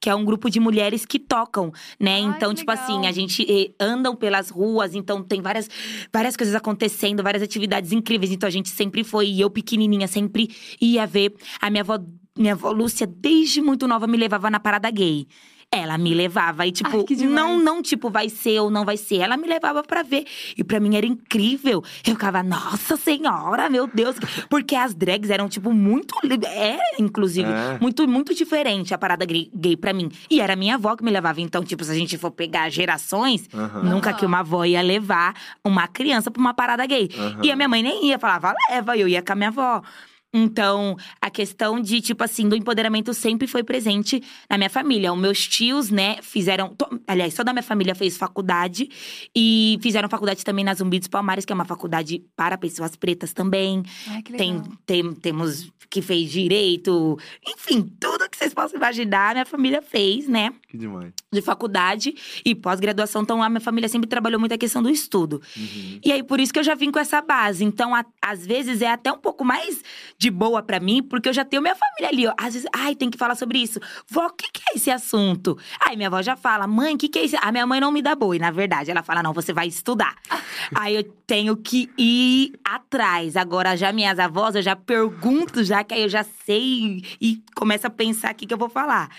Que 0.00 0.08
é 0.08 0.14
um 0.14 0.24
grupo 0.24 0.48
de 0.48 0.60
mulheres 0.60 1.04
que 1.04 1.18
tocam, 1.18 1.72
né? 1.98 2.16
Ai, 2.16 2.20
então, 2.22 2.54
tipo 2.54 2.70
assim, 2.70 2.94
legal. 2.94 3.08
a 3.08 3.12
gente 3.12 3.44
eh, 3.50 3.72
andam 3.80 4.14
pelas 4.14 4.48
ruas, 4.48 4.94
então 4.94 5.22
tem 5.22 5.42
várias, 5.42 5.68
várias 6.12 6.36
coisas 6.36 6.54
acontecendo, 6.54 7.22
várias 7.22 7.42
atividades 7.42 7.90
incríveis. 7.92 8.30
Então 8.30 8.46
a 8.46 8.50
gente 8.50 8.68
sempre 8.68 9.02
foi, 9.02 9.28
e 9.28 9.40
eu 9.40 9.50
pequenininha, 9.50 10.06
sempre 10.06 10.48
ia 10.80 11.06
ver. 11.06 11.34
A 11.60 11.68
minha 11.68 11.82
avó, 11.82 11.98
minha 12.36 12.52
avó 12.52 12.70
Lúcia, 12.70 13.06
desde 13.06 13.60
muito 13.60 13.88
nova, 13.88 14.06
me 14.06 14.16
levava 14.16 14.48
na 14.50 14.60
parada 14.60 14.90
gay. 14.90 15.26
Ela 15.70 15.98
me 15.98 16.14
levava 16.14 16.66
e, 16.66 16.72
tipo, 16.72 17.04
Ai, 17.10 17.26
não, 17.26 17.58
não, 17.62 17.82
tipo, 17.82 18.08
vai 18.08 18.30
ser 18.30 18.58
ou 18.58 18.70
não 18.70 18.86
vai 18.86 18.96
ser. 18.96 19.16
Ela 19.16 19.36
me 19.36 19.46
levava 19.46 19.82
pra 19.82 20.02
ver. 20.02 20.24
E 20.56 20.64
pra 20.64 20.80
mim 20.80 20.96
era 20.96 21.04
incrível. 21.04 21.84
Eu 22.06 22.14
ficava, 22.14 22.42
nossa 22.42 22.96
senhora, 22.96 23.68
meu 23.68 23.86
Deus. 23.86 24.16
Porque 24.48 24.74
as 24.74 24.94
drags 24.94 25.28
eram, 25.28 25.46
tipo, 25.46 25.70
muito. 25.70 26.14
É, 26.46 26.78
inclusive, 26.98 27.50
É. 27.52 27.78
muito, 27.82 28.08
muito 28.08 28.34
diferente 28.34 28.94
a 28.94 28.98
parada 28.98 29.26
gay, 29.26 29.50
gay 29.54 29.76
pra 29.76 29.92
mim. 29.92 30.10
E 30.30 30.40
era 30.40 30.56
minha 30.56 30.76
avó 30.76 30.96
que 30.96 31.04
me 31.04 31.10
levava. 31.10 31.38
Então, 31.42 31.62
tipo, 31.62 31.84
se 31.84 31.90
a 31.90 31.94
gente 31.94 32.16
for 32.16 32.30
pegar 32.30 32.70
gerações, 32.70 33.46
Aham. 33.52 33.82
nunca 33.82 34.14
que 34.14 34.24
uma 34.24 34.38
avó 34.40 34.64
ia 34.64 34.80
levar 34.80 35.34
uma 35.62 35.86
criança 35.86 36.30
pra 36.30 36.40
uma 36.40 36.54
parada 36.54 36.86
gay. 36.86 37.10
Aham. 37.14 37.40
E 37.44 37.52
a 37.52 37.56
minha 37.56 37.68
mãe 37.68 37.82
nem 37.82 38.06
ia, 38.06 38.18
falava, 38.18 38.54
leva, 38.70 38.96
eu 38.96 39.06
ia 39.06 39.20
com 39.20 39.32
a 39.32 39.36
minha 39.36 39.48
avó. 39.50 39.82
Então, 40.32 40.94
a 41.20 41.30
questão 41.30 41.80
de, 41.80 42.00
tipo 42.02 42.22
assim, 42.22 42.48
do 42.48 42.54
empoderamento 42.54 43.14
sempre 43.14 43.46
foi 43.46 43.62
presente 43.64 44.22
na 44.48 44.58
minha 44.58 44.68
família. 44.68 45.12
Os 45.12 45.18
meus 45.18 45.46
tios, 45.48 45.90
né, 45.90 46.18
fizeram. 46.22 46.74
to- 46.76 47.00
aliás, 47.06 47.34
toda 47.34 47.50
a 47.50 47.54
minha 47.54 47.62
família 47.62 47.94
fez 47.94 48.16
faculdade 48.16 48.88
e 49.34 49.78
fizeram 49.80 50.08
faculdade 50.08 50.44
também 50.44 50.64
na 50.64 50.74
Zumbi 50.74 50.98
dos 50.98 51.08
Palmares, 51.08 51.44
que 51.44 51.52
é 51.52 51.54
uma 51.54 51.64
faculdade 51.64 52.22
para 52.36 52.58
pessoas 52.58 52.94
pretas 52.94 53.32
também. 53.32 53.82
Ai, 54.08 54.22
que 54.22 54.32
Tem, 54.34 54.52
legal. 54.58 54.72
tem, 54.84 55.12
temos 55.14 55.70
que 55.90 56.02
fez 56.02 56.30
direito, 56.30 57.18
enfim, 57.46 57.90
tudo 57.98 58.27
vocês 58.38 58.54
possam 58.54 58.76
imaginar, 58.78 59.34
minha 59.34 59.44
família 59.46 59.82
fez, 59.82 60.28
né? 60.28 60.52
Que 60.68 60.76
demais. 60.78 61.12
De 61.32 61.42
faculdade 61.42 62.14
e 62.44 62.54
pós-graduação. 62.54 63.22
Então, 63.22 63.42
a 63.42 63.48
minha 63.48 63.60
família 63.60 63.88
sempre 63.88 64.08
trabalhou 64.08 64.38
muito 64.40 64.52
a 64.54 64.58
questão 64.58 64.82
do 64.82 64.88
estudo. 64.90 65.42
Uhum. 65.56 66.00
E 66.04 66.12
aí, 66.12 66.22
por 66.22 66.38
isso 66.40 66.52
que 66.52 66.58
eu 66.58 66.64
já 66.64 66.74
vim 66.74 66.90
com 66.90 66.98
essa 66.98 67.20
base. 67.20 67.64
Então, 67.64 67.94
a- 67.94 68.04
às 68.22 68.46
vezes, 68.46 68.80
é 68.82 68.90
até 68.90 69.10
um 69.12 69.18
pouco 69.18 69.44
mais 69.44 69.82
de 70.16 70.30
boa 70.30 70.62
pra 70.62 70.78
mim, 70.80 71.02
porque 71.02 71.28
eu 71.28 71.32
já 71.32 71.44
tenho 71.44 71.60
minha 71.62 71.74
família 71.74 72.08
ali, 72.08 72.26
ó. 72.26 72.34
Às 72.38 72.54
vezes, 72.54 72.68
ai, 72.74 72.94
tem 72.94 73.10
que 73.10 73.18
falar 73.18 73.34
sobre 73.34 73.58
isso. 73.58 73.78
Vó, 74.08 74.26
o 74.26 74.30
que, 74.30 74.50
que 74.52 74.62
é 74.70 74.76
esse 74.76 74.90
assunto? 74.90 75.58
Aí, 75.86 75.96
minha 75.96 76.08
avó 76.08 76.22
já 76.22 76.36
fala, 76.36 76.66
mãe, 76.66 76.94
o 76.94 76.98
que, 76.98 77.08
que 77.08 77.18
é 77.18 77.24
isso? 77.24 77.36
A 77.40 77.50
minha 77.52 77.66
mãe 77.66 77.80
não 77.80 77.90
me 77.92 78.00
dá 78.02 78.14
boi, 78.14 78.38
na 78.38 78.50
verdade. 78.50 78.90
Ela 78.90 79.02
fala, 79.02 79.22
não, 79.22 79.32
você 79.32 79.52
vai 79.52 79.66
estudar. 79.66 80.14
aí, 80.74 80.94
eu 80.94 81.04
tenho 81.26 81.56
que 81.56 81.90
ir 81.98 82.52
atrás. 82.64 83.36
Agora, 83.36 83.76
já 83.76 83.92
minhas 83.92 84.18
avós, 84.18 84.54
eu 84.54 84.62
já 84.62 84.74
pergunto, 84.76 85.62
já 85.64 85.82
que 85.84 85.92
aí 85.94 86.02
eu 86.02 86.08
já 86.08 86.24
sei 86.44 87.02
e 87.20 87.42
começo 87.54 87.86
a 87.86 87.90
pensar 87.90 88.27
o 88.32 88.34
que, 88.34 88.46
que 88.46 88.54
eu 88.54 88.58
vou 88.58 88.68
falar. 88.68 89.10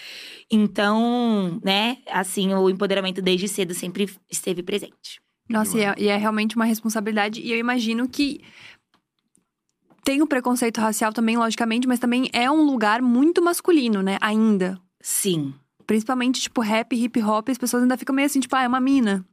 Então, 0.50 1.60
né, 1.64 1.98
assim, 2.10 2.54
o 2.54 2.70
empoderamento 2.70 3.22
desde 3.22 3.48
cedo 3.48 3.74
sempre 3.74 4.10
esteve 4.30 4.64
presente. 4.64 5.22
Nossa, 5.50 5.78
e 5.78 5.82
é, 5.82 5.96
e 5.98 6.08
é 6.08 6.16
realmente 6.16 6.56
uma 6.56 6.66
responsabilidade. 6.66 7.42
E 7.42 7.52
eu 7.52 7.58
imagino 7.58 8.08
que 8.08 8.42
tem 10.04 10.22
o 10.22 10.28
preconceito 10.28 10.80
racial 10.80 11.12
também, 11.12 11.38
logicamente, 11.38 11.88
mas 11.88 12.00
também 12.00 12.30
é 12.34 12.50
um 12.50 12.64
lugar 12.64 13.02
muito 13.02 13.42
masculino, 13.42 14.02
né? 14.02 14.18
Ainda. 14.22 14.80
Sim. 15.02 15.54
Principalmente, 15.86 16.42
tipo, 16.42 16.62
rap, 16.62 16.96
hip 16.96 17.22
hop, 17.22 17.50
as 17.50 17.58
pessoas 17.58 17.84
ainda 17.84 17.98
ficam 17.98 18.16
meio 18.16 18.28
assim, 18.28 18.40
tipo, 18.40 18.56
ah, 18.56 18.64
é 18.64 18.68
uma 18.68 18.80
mina. 18.80 19.26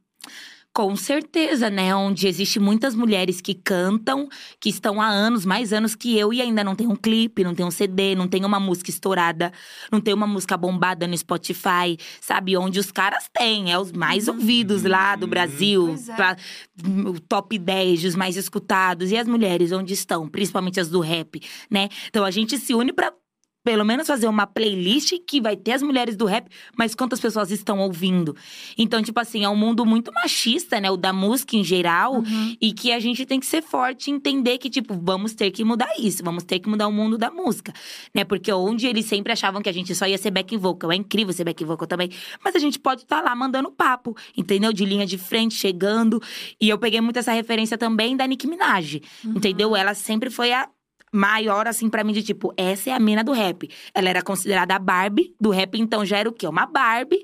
Com 0.77 0.95
certeza, 0.95 1.71
né? 1.71 1.95
Onde 1.95 2.27
existe 2.27 2.59
muitas 2.59 2.93
mulheres 2.93 3.41
que 3.41 3.55
cantam, 3.55 4.29
que 4.59 4.69
estão 4.69 5.01
há 5.01 5.07
anos, 5.07 5.43
mais 5.43 5.73
anos 5.73 5.95
que 5.95 6.15
eu, 6.15 6.31
e 6.31 6.39
ainda 6.39 6.63
não 6.63 6.75
tem 6.75 6.85
um 6.85 6.95
clipe, 6.95 7.43
não 7.43 7.55
tem 7.55 7.65
um 7.65 7.71
CD, 7.71 8.13
não 8.13 8.27
tem 8.27 8.45
uma 8.45 8.59
música 8.59 8.91
estourada, 8.91 9.51
não 9.91 9.99
tem 9.99 10.13
uma 10.13 10.27
música 10.27 10.55
bombada 10.55 11.07
no 11.07 11.17
Spotify, 11.17 11.97
sabe? 12.21 12.55
Onde 12.55 12.77
os 12.79 12.91
caras 12.91 13.27
têm, 13.33 13.71
é 13.71 13.79
os 13.79 13.91
mais 13.91 14.27
ouvidos 14.27 14.83
lá 14.83 15.15
do 15.15 15.25
Brasil, 15.25 15.95
é. 16.09 16.15
pra- 16.15 16.37
o 17.07 17.19
top 17.21 17.57
10 17.57 18.03
dos 18.03 18.15
mais 18.15 18.37
escutados. 18.37 19.09
E 19.11 19.17
as 19.17 19.27
mulheres, 19.27 19.71
onde 19.71 19.95
estão? 19.95 20.29
Principalmente 20.29 20.79
as 20.79 20.89
do 20.89 20.99
rap, 20.99 21.41
né? 21.71 21.89
Então 22.07 22.23
a 22.23 22.29
gente 22.29 22.55
se 22.59 22.75
une 22.75 22.93
pra. 22.93 23.11
Pelo 23.67 23.83
menos 23.83 24.07
fazer 24.07 24.29
uma 24.29 24.47
playlist 24.47 25.11
que 25.27 25.41
vai 25.41 25.57
ter 25.57 25.73
as 25.73 25.81
mulheres 25.81 26.15
do 26.15 26.23
rap, 26.23 26.49
mas 26.77 26.95
quantas 26.95 27.19
pessoas 27.19 27.51
estão 27.51 27.79
ouvindo? 27.79 28.33
Então, 28.77 29.03
tipo 29.03 29.19
assim, 29.19 29.43
é 29.43 29.49
um 29.49 29.57
mundo 29.57 29.85
muito 29.85 30.09
machista, 30.13 30.79
né? 30.79 30.89
O 30.89 30.95
da 30.95 31.11
música 31.11 31.53
em 31.57 31.65
geral. 31.65 32.19
Uhum. 32.19 32.55
E 32.61 32.71
que 32.71 32.93
a 32.93 32.99
gente 33.01 33.25
tem 33.25 33.41
que 33.41 33.45
ser 33.45 33.61
forte 33.61 34.09
e 34.09 34.13
entender 34.13 34.57
que, 34.57 34.69
tipo, 34.69 34.93
vamos 34.93 35.33
ter 35.33 35.51
que 35.51 35.65
mudar 35.65 35.89
isso. 35.99 36.23
Vamos 36.23 36.45
ter 36.45 36.59
que 36.59 36.69
mudar 36.69 36.87
o 36.87 36.93
mundo 36.93 37.17
da 37.17 37.29
música. 37.29 37.73
Né? 38.15 38.23
Porque 38.23 38.53
onde 38.53 38.87
eles 38.87 39.05
sempre 39.05 39.33
achavam 39.33 39.61
que 39.61 39.67
a 39.67 39.73
gente 39.73 39.93
só 39.93 40.07
ia 40.07 40.17
ser 40.17 40.31
back 40.31 40.55
vocal. 40.55 40.89
É 40.93 40.95
incrível 40.95 41.33
ser 41.33 41.43
back 41.43 41.61
vocal 41.65 41.89
também. 41.89 42.09
Mas 42.41 42.55
a 42.55 42.59
gente 42.59 42.79
pode 42.79 43.01
estar 43.01 43.21
lá 43.21 43.35
mandando 43.35 43.69
papo, 43.69 44.15
entendeu? 44.37 44.71
De 44.71 44.85
linha 44.85 45.05
de 45.05 45.17
frente, 45.17 45.55
chegando. 45.55 46.23
E 46.61 46.69
eu 46.69 46.77
peguei 46.77 47.01
muito 47.01 47.19
essa 47.19 47.33
referência 47.33 47.77
também 47.77 48.15
da 48.15 48.25
Nicki 48.25 48.47
Minaj. 48.47 49.01
Entendeu? 49.25 49.75
Ela 49.75 49.93
sempre 49.93 50.29
foi 50.29 50.53
a 50.53 50.69
maior, 51.11 51.67
assim, 51.67 51.89
pra 51.89 52.03
mim, 52.03 52.13
de 52.13 52.23
tipo, 52.23 52.53
essa 52.57 52.89
é 52.89 52.93
a 52.93 52.99
mina 52.99 53.23
do 53.23 53.31
rap. 53.31 53.69
Ela 53.93 54.09
era 54.09 54.21
considerada 54.21 54.75
a 54.75 54.79
Barbie 54.79 55.33
do 55.39 55.49
rap, 55.49 55.79
então 55.79 56.05
já 56.05 56.17
era 56.17 56.29
o 56.29 56.33
quê? 56.33 56.47
Uma 56.47 56.65
Barbie. 56.65 57.23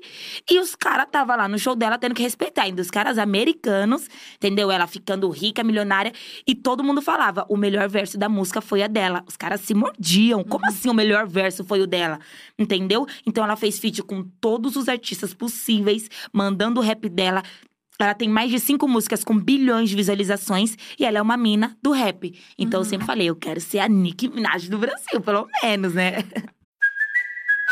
E 0.50 0.58
os 0.58 0.74
caras 0.74 1.06
tava 1.10 1.36
lá 1.36 1.48
no 1.48 1.58
show 1.58 1.74
dela 1.74 1.98
tendo 1.98 2.14
que 2.14 2.22
respeitar. 2.22 2.62
Ainda 2.62 2.82
os 2.82 2.90
caras 2.90 3.18
americanos, 3.18 4.08
entendeu? 4.36 4.70
Ela 4.70 4.86
ficando 4.86 5.28
rica, 5.28 5.62
milionária. 5.62 6.12
E 6.46 6.54
todo 6.54 6.82
mundo 6.82 7.02
falava, 7.02 7.44
o 7.48 7.56
melhor 7.56 7.88
verso 7.88 8.18
da 8.18 8.28
música 8.28 8.60
foi 8.60 8.82
a 8.82 8.86
dela. 8.86 9.22
Os 9.26 9.36
caras 9.36 9.60
se 9.60 9.74
mordiam. 9.74 10.42
Como 10.44 10.66
assim 10.66 10.88
o 10.88 10.94
melhor 10.94 11.26
verso 11.26 11.64
foi 11.64 11.80
o 11.80 11.86
dela? 11.86 12.18
Entendeu? 12.58 13.06
Então 13.26 13.44
ela 13.44 13.56
fez 13.56 13.78
feat 13.78 14.02
com 14.02 14.22
todos 14.40 14.76
os 14.76 14.88
artistas 14.88 15.34
possíveis, 15.34 16.08
mandando 16.32 16.80
o 16.80 16.82
rap 16.82 17.08
dela. 17.08 17.42
Ela 17.98 18.14
tem 18.14 18.28
mais 18.28 18.50
de 18.50 18.58
cinco 18.58 18.88
músicas 18.88 19.22
com 19.22 19.38
bilhões 19.38 19.88
de 19.88 19.96
visualizações 19.96 20.76
e 20.98 21.04
ela 21.04 21.18
é 21.18 21.22
uma 21.22 21.36
mina 21.36 21.76
do 21.82 21.92
rap. 21.92 22.34
Então 22.58 22.80
eu 22.80 22.84
sempre 22.84 23.06
falei, 23.06 23.28
eu 23.28 23.36
quero 23.36 23.60
ser 23.60 23.78
a 23.78 23.88
Nicki 23.88 24.28
Minaj 24.28 24.68
do 24.68 24.78
Brasil, 24.78 25.20
pelo 25.20 25.46
menos, 25.62 25.94
né? 25.94 26.18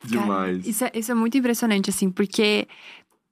Cara, 0.00 0.22
Demais. 0.22 0.66
isso, 0.66 0.84
é, 0.84 0.90
isso 0.94 1.10
é 1.10 1.14
muito 1.14 1.36
impressionante, 1.36 1.90
assim, 1.90 2.10
porque 2.10 2.66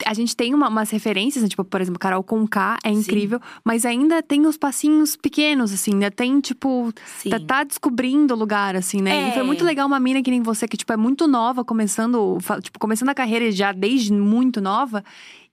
a 0.05 0.13
gente 0.13 0.37
tem 0.37 0.53
uma- 0.53 0.69
umas 0.69 0.91
referências, 0.91 1.43
né? 1.43 1.49
tipo, 1.49 1.65
por 1.65 1.81
exemplo, 1.81 1.99
Carol 1.99 2.23
Conká 2.23 2.77
é 2.85 2.91
incrível, 2.91 3.41
mas 3.65 3.87
ainda 3.87 4.23
tem 4.23 4.45
os 4.47 4.57
passinhos 4.59 5.17
pequenos, 5.17 5.73
assim, 5.73 5.95
né? 5.95 6.11
Tem, 6.11 6.39
tipo, 6.41 6.93
Sim. 7.19 7.31
tá, 7.31 7.41
tá 7.41 7.65
descobrindo 7.65 8.35
o 8.35 8.37
lugar, 8.37 8.77
assim, 8.77 9.01
né? 9.01 9.29
E 9.29 9.33
foi 9.33 9.41
É. 9.41 9.45
muito 9.45 9.65
legal 9.65 9.87
uma 9.87 9.99
mina 9.99 10.23
que 10.23 10.31
nem 10.31 10.43
você, 10.43 10.69
que, 10.69 10.77
tipo, 10.77 10.93
é 10.93 10.97
muito 10.99 11.27
nova, 11.27 11.65
começando, 11.65 12.37
tipo, 12.61 12.79
começando 12.79 13.09
a 13.09 13.15
carreira 13.15 13.51
já 13.51 13.73
desde 13.73 14.13
muito 14.13 14.61
nova. 14.61 15.03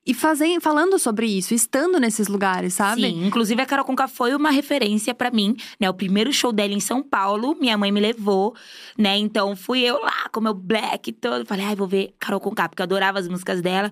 E 0.05 0.13
fazem, 0.13 0.59
falando 0.59 0.99
sobre 0.99 1.25
isso, 1.25 1.53
estando 1.53 1.97
nesses 1.97 2.27
lugares, 2.27 2.73
sabe? 2.73 3.03
Sim, 3.03 3.25
inclusive 3.25 3.61
a 3.61 3.65
Carol 3.65 3.85
Conká 3.85 4.05
foi 4.07 4.35
uma 4.35 4.51
referência 4.51 5.13
pra 5.15 5.31
mim, 5.31 5.55
né? 5.79 5.89
O 5.89 5.93
primeiro 5.93 6.33
show 6.33 6.51
dela 6.51 6.73
em 6.73 6.79
São 6.81 7.01
Paulo, 7.01 7.55
minha 7.57 7.77
mãe 7.77 7.89
me 7.91 8.01
levou, 8.01 8.53
né? 8.97 9.15
Então 9.17 9.55
fui 9.55 9.79
eu 9.81 9.99
lá 10.01 10.27
com 10.31 10.41
meu 10.41 10.53
black 10.53 11.13
todo. 11.13 11.45
Falei, 11.45 11.65
ai, 11.65 11.75
vou 11.75 11.87
ver 11.87 12.13
Carol 12.19 12.41
Conká, 12.41 12.67
porque 12.67 12.81
eu 12.81 12.85
adorava 12.85 13.17
as 13.17 13.29
músicas 13.29 13.61
dela. 13.61 13.89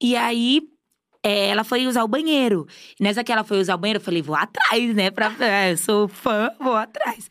E 0.00 0.14
aí. 0.16 0.62
é, 1.24 1.48
ela 1.50 1.62
foi 1.64 1.86
usar 1.86 2.02
o 2.04 2.08
banheiro. 2.08 2.66
Nessa 3.00 3.22
que 3.22 3.30
ela 3.30 3.44
foi 3.44 3.60
usar 3.60 3.74
o 3.76 3.78
banheiro, 3.78 4.00
eu 4.00 4.04
falei, 4.04 4.20
vou 4.22 4.34
atrás, 4.34 4.94
né? 4.94 5.10
Pra, 5.10 5.32
é, 5.40 5.76
sou 5.76 6.08
fã, 6.08 6.50
vou 6.60 6.74
atrás. 6.76 7.28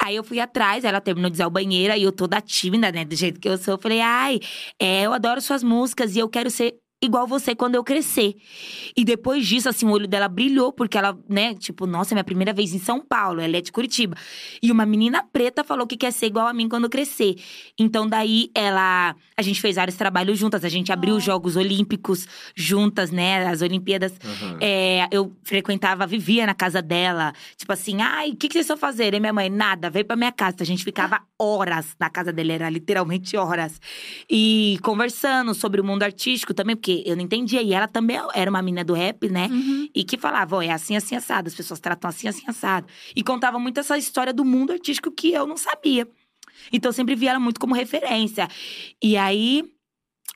Aí 0.00 0.14
eu 0.16 0.22
fui 0.24 0.38
atrás, 0.40 0.84
ela 0.84 1.00
terminou 1.00 1.30
de 1.30 1.36
usar 1.36 1.46
o 1.46 1.50
banheiro, 1.50 1.92
aí 1.92 2.02
eu 2.04 2.12
toda 2.12 2.40
tímida, 2.40 2.92
né? 2.92 3.04
Do 3.04 3.16
jeito 3.16 3.40
que 3.40 3.48
eu 3.48 3.58
sou. 3.58 3.74
Eu 3.74 3.78
falei, 3.78 4.00
ai, 4.00 4.40
é, 4.80 5.02
eu 5.02 5.12
adoro 5.12 5.40
suas 5.40 5.62
músicas 5.64 6.14
e 6.14 6.20
eu 6.20 6.28
quero 6.28 6.50
ser 6.50 6.76
igual 7.06 7.26
você 7.26 7.54
quando 7.54 7.74
eu 7.74 7.84
crescer. 7.84 8.34
E 8.96 9.04
depois 9.04 9.46
disso, 9.46 9.68
assim, 9.68 9.86
o 9.86 9.90
olho 9.90 10.06
dela 10.06 10.28
brilhou, 10.28 10.72
porque 10.72 10.96
ela, 10.96 11.18
né, 11.28 11.54
tipo, 11.54 11.86
nossa, 11.86 12.12
é 12.12 12.14
minha 12.14 12.24
primeira 12.24 12.52
vez 12.52 12.74
em 12.74 12.78
São 12.78 13.00
Paulo, 13.00 13.40
ela 13.40 13.56
é 13.56 13.60
de 13.60 13.72
Curitiba. 13.72 14.16
E 14.62 14.70
uma 14.70 14.86
menina 14.86 15.22
preta 15.22 15.64
falou 15.64 15.86
que 15.86 15.96
quer 15.96 16.12
ser 16.12 16.26
igual 16.26 16.46
a 16.46 16.52
mim 16.52 16.68
quando 16.68 16.88
crescer. 16.88 17.36
Então, 17.78 18.08
daí, 18.08 18.50
ela. 18.54 19.16
A 19.36 19.42
gente 19.42 19.60
fez 19.60 19.76
vários 19.76 19.96
trabalhos 19.96 20.38
juntas, 20.38 20.64
a 20.64 20.68
gente 20.68 20.92
abriu 20.92 21.16
os 21.16 21.24
Jogos 21.24 21.56
Olímpicos 21.56 22.26
juntas, 22.54 23.10
né, 23.10 23.46
as 23.46 23.62
Olimpíadas. 23.62 24.12
Aham. 24.24 24.58
É, 24.60 25.08
eu 25.10 25.36
frequentava, 25.42 26.06
vivia 26.06 26.46
na 26.46 26.54
casa 26.54 26.80
dela. 26.80 27.32
Tipo 27.56 27.72
assim, 27.72 28.00
ai, 28.00 28.30
o 28.30 28.36
que, 28.36 28.48
que 28.48 28.54
vocês 28.54 28.64
estão 28.64 28.76
fazendo? 28.76 29.14
E 29.14 29.20
minha 29.20 29.32
mãe, 29.32 29.50
nada, 29.50 29.90
veio 29.90 30.04
pra 30.04 30.16
minha 30.16 30.32
casa. 30.32 30.56
A 30.60 30.64
gente 30.64 30.84
ficava 30.84 31.20
horas 31.38 31.96
na 31.98 32.08
casa 32.08 32.32
dela, 32.32 32.52
era 32.52 32.70
literalmente 32.70 33.36
horas. 33.36 33.80
E 34.30 34.78
conversando 34.82 35.54
sobre 35.54 35.80
o 35.80 35.84
mundo 35.84 36.02
artístico 36.02 36.54
também, 36.54 36.76
porque 36.76 36.93
eu 37.04 37.16
não 37.16 37.22
entendia. 37.22 37.62
E 37.62 37.72
ela 37.72 37.88
também 37.88 38.18
era 38.34 38.50
uma 38.50 38.62
menina 38.62 38.84
do 38.84 38.92
rap, 38.92 39.28
né? 39.28 39.48
Uhum. 39.50 39.88
E 39.94 40.04
que 40.04 40.16
falava, 40.16 40.56
ó, 40.56 40.62
é 40.62 40.70
assim, 40.70 40.96
assim, 40.96 41.16
assado. 41.16 41.48
As 41.48 41.54
pessoas 41.54 41.80
tratam 41.80 42.08
assim, 42.08 42.28
assim, 42.28 42.44
assado. 42.46 42.86
E 43.14 43.22
contava 43.22 43.58
muito 43.58 43.80
essa 43.80 43.96
história 43.98 44.32
do 44.32 44.44
mundo 44.44 44.72
artístico 44.72 45.10
que 45.10 45.32
eu 45.32 45.46
não 45.46 45.56
sabia. 45.56 46.06
Então, 46.72 46.90
eu 46.90 46.92
sempre 46.92 47.14
via 47.14 47.30
ela 47.30 47.40
muito 47.40 47.60
como 47.60 47.74
referência. 47.74 48.48
E 49.02 49.16
aí, 49.16 49.64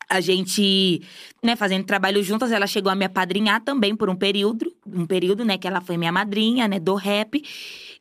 a 0.09 0.21
gente, 0.21 1.03
né, 1.43 1.55
fazendo 1.55 1.85
trabalho 1.85 2.23
juntas, 2.23 2.51
ela 2.51 2.67
chegou 2.67 2.91
a 2.91 2.95
me 2.95 3.05
apadrinhar 3.05 3.63
também 3.63 3.95
por 3.95 4.09
um 4.09 4.17
período, 4.17 4.73
um 4.87 5.07
período, 5.07 5.45
né, 5.45 5.59
que 5.59 5.67
ela 5.67 5.83
foi 5.83 5.99
minha 5.99 6.11
madrinha, 6.11 6.67
né, 6.67 6.81
do 6.81 6.95
rap. 6.95 7.43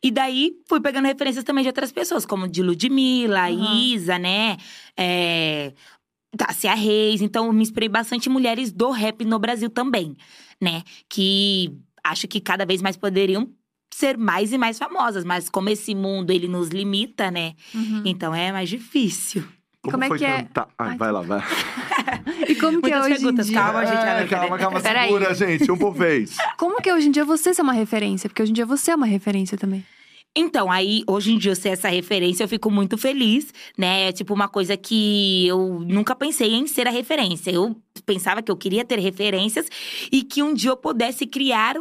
E 0.01 0.11
daí 0.11 0.53
fui 0.67 0.79
pegando 0.79 1.05
referências 1.05 1.43
também 1.43 1.63
de 1.63 1.69
outras 1.69 1.91
pessoas, 1.91 2.25
como 2.25 2.47
de 2.47 2.63
Ludmilla, 2.63 3.49
Uhum. 3.49 3.75
Isa, 3.75 4.17
né, 4.17 4.57
é, 4.95 5.73
Tássia 6.37 6.73
Reis. 6.73 7.21
Então, 7.21 7.47
eu 7.47 7.53
me 7.53 7.61
inspirei 7.61 7.89
bastante 7.89 8.29
em 8.29 8.31
mulheres 8.31 8.71
do 8.71 8.91
rap 8.91 9.25
no 9.25 9.37
Brasil 9.39 9.69
também, 9.69 10.15
né, 10.61 10.83
que 11.09 11.73
acho 12.03 12.27
que 12.27 12.39
cada 12.39 12.65
vez 12.65 12.81
mais 12.81 12.95
poderiam 12.95 13.49
ser 13.93 14.17
mais 14.17 14.53
e 14.53 14.57
mais 14.57 14.77
famosas, 14.79 15.23
mas 15.25 15.49
como 15.49 15.69
esse 15.69 15.93
mundo 15.95 16.31
ele 16.31 16.47
nos 16.47 16.69
limita, 16.69 17.29
né, 17.31 17.53
Uhum. 17.73 18.03
então 18.05 18.33
é 18.33 18.51
mais 18.51 18.69
difícil. 18.69 19.43
Como, 19.81 19.91
como 19.99 20.03
é 20.13 20.17
que 20.17 20.25
é? 20.25 20.37
cantar? 20.43 20.67
Ai, 20.77 20.89
Ai, 20.91 20.97
vai 20.97 21.11
lá, 21.11 21.21
vai. 21.21 21.41
E 22.47 22.55
como 22.55 22.81
que 22.81 22.91
é 22.91 22.99
hoje 22.99 23.13
em 23.13 23.15
perguntas, 23.17 23.47
dia? 23.47 23.55
calma, 23.61 23.85
gente. 23.85 23.97
É, 23.97 24.27
calma, 24.27 24.57
calma, 24.57 24.79
segura, 24.79 25.33
gente. 25.33 25.71
Um 25.71 25.77
por 25.77 25.93
vez. 25.93 26.35
Como 26.57 26.81
que 26.81 26.91
hoje 26.91 27.07
em 27.07 27.11
dia 27.11 27.23
você 27.25 27.51
é 27.57 27.63
uma 27.63 27.73
referência? 27.73 28.29
Porque 28.29 28.41
hoje 28.41 28.51
em 28.51 28.55
dia 28.55 28.65
você 28.65 28.91
é 28.91 28.95
uma 28.95 29.05
referência 29.05 29.57
também. 29.57 29.85
Então, 30.39 30.71
aí, 30.71 31.03
hoje 31.07 31.33
em 31.33 31.37
dia, 31.39 31.49
eu 31.51 31.55
ser 31.55 31.69
essa 31.69 31.89
referência, 31.89 32.43
eu 32.43 32.47
fico 32.47 32.69
muito 32.69 32.95
feliz, 32.95 33.51
né? 33.75 34.09
É 34.09 34.11
tipo 34.11 34.35
uma 34.35 34.47
coisa 34.47 34.77
que 34.77 35.47
eu 35.47 35.79
nunca 35.79 36.15
pensei 36.15 36.53
em 36.53 36.67
ser 36.67 36.85
a 36.87 36.91
referência. 36.91 37.49
Eu 37.49 37.75
pensava 38.05 38.43
que 38.43 38.51
eu 38.51 38.55
queria 38.55 38.85
ter 38.85 38.99
referências 38.99 39.67
e 40.11 40.21
que 40.21 40.43
um 40.43 40.53
dia 40.53 40.69
eu 40.69 40.77
pudesse 40.77 41.25
criar 41.25 41.75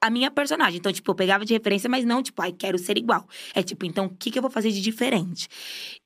a 0.00 0.10
minha 0.10 0.28
personagem. 0.28 0.78
Então, 0.80 0.92
tipo, 0.92 1.08
eu 1.08 1.14
pegava 1.14 1.44
de 1.44 1.52
referência, 1.52 1.88
mas 1.88 2.04
não, 2.04 2.20
tipo, 2.20 2.42
ai, 2.42 2.50
quero 2.50 2.78
ser 2.78 2.98
igual. 2.98 3.24
É 3.54 3.62
tipo, 3.62 3.86
então, 3.86 4.06
o 4.06 4.10
que, 4.10 4.28
que 4.32 4.38
eu 4.38 4.42
vou 4.42 4.50
fazer 4.50 4.72
de 4.72 4.80
diferente? 4.80 5.46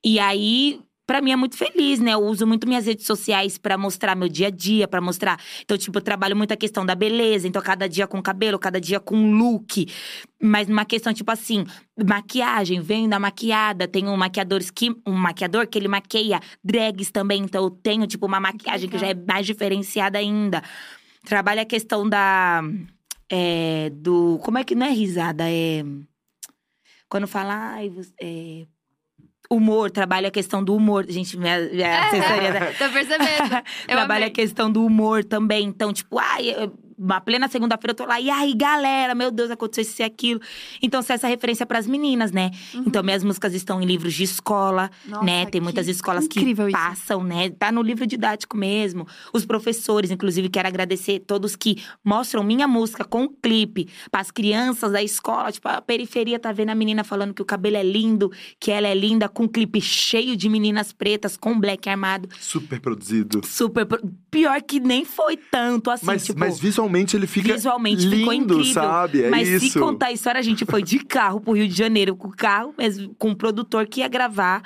E 0.04 0.18
aí. 0.18 0.80
Pra 1.06 1.20
mim 1.20 1.32
é 1.32 1.36
muito 1.36 1.56
feliz, 1.56 2.00
né? 2.00 2.12
Eu 2.14 2.20
uso 2.20 2.46
muito 2.46 2.66
minhas 2.66 2.86
redes 2.86 3.04
sociais 3.04 3.58
pra 3.58 3.76
mostrar 3.76 4.14
meu 4.16 4.26
dia 4.28 4.46
a 4.46 4.50
dia, 4.50 4.88
pra 4.88 5.02
mostrar. 5.02 5.38
Então, 5.62 5.76
tipo, 5.76 5.98
eu 5.98 6.02
trabalho 6.02 6.34
muito 6.34 6.52
a 6.52 6.56
questão 6.56 6.84
da 6.86 6.94
beleza. 6.94 7.46
Então, 7.46 7.60
cada 7.60 7.86
dia 7.86 8.06
com 8.06 8.22
cabelo, 8.22 8.58
cada 8.58 8.80
dia 8.80 8.98
com 8.98 9.32
look. 9.36 9.86
Mas 10.42 10.66
numa 10.66 10.84
questão, 10.86 11.12
tipo 11.12 11.30
assim, 11.30 11.66
maquiagem, 12.06 12.80
venho 12.80 13.08
da 13.08 13.18
maquiada. 13.18 13.86
Tenho 13.86 14.16
maquiadores 14.16 14.70
que. 14.70 14.96
Um 15.06 15.12
maquiador 15.12 15.66
que 15.66 15.78
ele 15.78 15.88
maqueia 15.88 16.40
drags 16.64 17.10
também. 17.10 17.42
Então 17.42 17.62
eu 17.64 17.70
tenho, 17.70 18.06
tipo, 18.06 18.24
uma 18.26 18.40
maquiagem 18.40 18.88
que 18.88 18.96
já 18.96 19.08
é 19.08 19.14
mais 19.14 19.44
diferenciada 19.44 20.18
ainda. 20.18 20.62
Trabalho 21.26 21.60
a 21.60 21.64
questão 21.66 22.08
da. 22.08 22.62
é, 23.30 23.90
do. 23.90 24.38
Como 24.42 24.56
é 24.56 24.64
que 24.64 24.74
não 24.74 24.86
é 24.86 24.90
risada? 24.90 25.44
É. 25.50 25.84
Quando 27.10 27.26
fala. 27.28 27.54
Ai, 27.74 27.90
você- 27.90 28.12
é, 28.20 28.66
humor, 29.50 29.90
trabalho 29.90 30.26
a 30.26 30.30
questão 30.30 30.62
do 30.62 30.74
humor. 30.74 31.04
Gente, 31.09 31.37
minha, 31.37 31.59
minha 31.70 32.00
assessoria. 32.09 32.52
da- 32.52 32.66
Tô 32.66 32.92
percebendo. 32.92 33.62
Trabalha 33.87 34.26
a 34.26 34.30
questão 34.30 34.70
do 34.70 34.85
humor 34.85 35.24
também. 35.24 35.66
Então, 35.66 35.92
tipo, 35.92 36.18
ai, 36.18 36.50
eu- 36.50 36.72
uma 36.98 37.20
plena 37.20 37.48
segunda-feira 37.48 37.92
eu 37.92 37.94
tô 37.96 38.04
lá, 38.04 38.20
e 38.20 38.30
aí, 38.30 38.54
galera, 38.54 39.14
meu 39.14 39.30
Deus, 39.30 39.50
aconteceu 39.50 39.83
isso 39.83 40.02
e 40.02 40.04
aquilo. 40.04 40.40
Então, 40.83 41.02
ser 41.02 41.14
essa 41.14 41.26
referência 41.28 41.64
pras 41.66 41.87
meninas, 41.87 42.33
né? 42.33 42.50
Então, 42.74 43.02
minhas 43.02 43.22
músicas 43.24 43.54
estão 43.54 43.80
em 43.80 43.85
livros 43.87 44.14
de 44.14 44.24
escola, 44.24 44.90
Nossa, 45.07 45.24
né? 45.24 45.46
Tem 45.46 45.61
muitas 45.61 45.88
escolas 45.88 46.26
que 46.28 46.38
incrível 46.40 46.68
isso. 46.68 46.76
passam, 46.76 47.22
né? 47.22 47.50
Tá 47.50 47.70
no 47.72 47.83
livro 47.83 48.07
didático 48.07 48.57
mesmo. 48.57 49.07
Os 49.33 49.44
professores, 49.44 50.11
inclusive, 50.11 50.48
quero 50.48 50.68
agradecer 50.68 51.20
todos 51.20 51.57
que 51.57 51.83
mostram 52.04 52.42
minha 52.42 52.66
música 52.68 53.04
com 53.04 53.22
um 53.24 53.28
clipe 53.28 53.88
pras 54.11 54.30
crianças 54.30 54.92
da 54.92 55.02
escola. 55.02 55.50
Tipo, 55.52 55.68
a 55.68 55.80
periferia 55.83 56.38
tá 56.38 56.52
vendo 56.52 56.70
a 56.70 56.74
menina 56.74 57.04
falando 57.04 57.35
que 57.35 57.42
o 57.42 57.44
cabelo 57.44 57.76
é 57.76 57.83
lindo, 57.83 58.30
que 58.61 58.70
ela 58.70 58.88
é 58.88 58.94
linda, 58.94 59.28
com 59.28 59.44
um 59.44 59.48
clipe 59.48 59.80
cheio 59.80 60.37
de 60.37 60.48
meninas 60.48 60.92
pretas, 60.92 61.37
com 61.37 61.59
black 61.59 61.88
armado. 61.88 62.28
Super 62.40 62.80
produzido. 62.80 63.40
Super. 63.46 63.87
pro- 63.87 64.02
Pior 64.30 64.61
que 64.62 64.80
nem 64.80 65.04
foi 65.04 65.37
tanto 65.37 65.90
assim, 65.90 66.07
Mas, 66.07 66.24
tipo. 66.24 66.38
mas 66.40 66.59
visualmente 66.84 67.16
ele 67.16 67.26
fica 67.26 67.52
Visualmente 67.54 68.02
lindo, 68.04 68.16
ficou 68.16 68.32
incrível. 68.32 68.64
sabe? 68.72 69.22
É 69.24 69.30
Mas 69.30 69.48
isso. 69.48 69.70
se 69.72 69.78
contar 69.78 70.06
a 70.06 70.12
história, 70.12 70.38
a 70.38 70.42
gente 70.42 70.64
foi 70.64 70.82
de 70.82 70.98
carro 71.00 71.40
pro 71.40 71.52
Rio 71.54 71.66
de 71.68 71.74
Janeiro, 71.74 72.14
com 72.16 72.28
o 72.28 72.36
carro 72.36 72.74
mesmo, 72.76 73.14
com 73.18 73.30
um 73.30 73.34
produtor 73.34 73.86
que 73.86 74.00
ia 74.00 74.08
gravar 74.08 74.62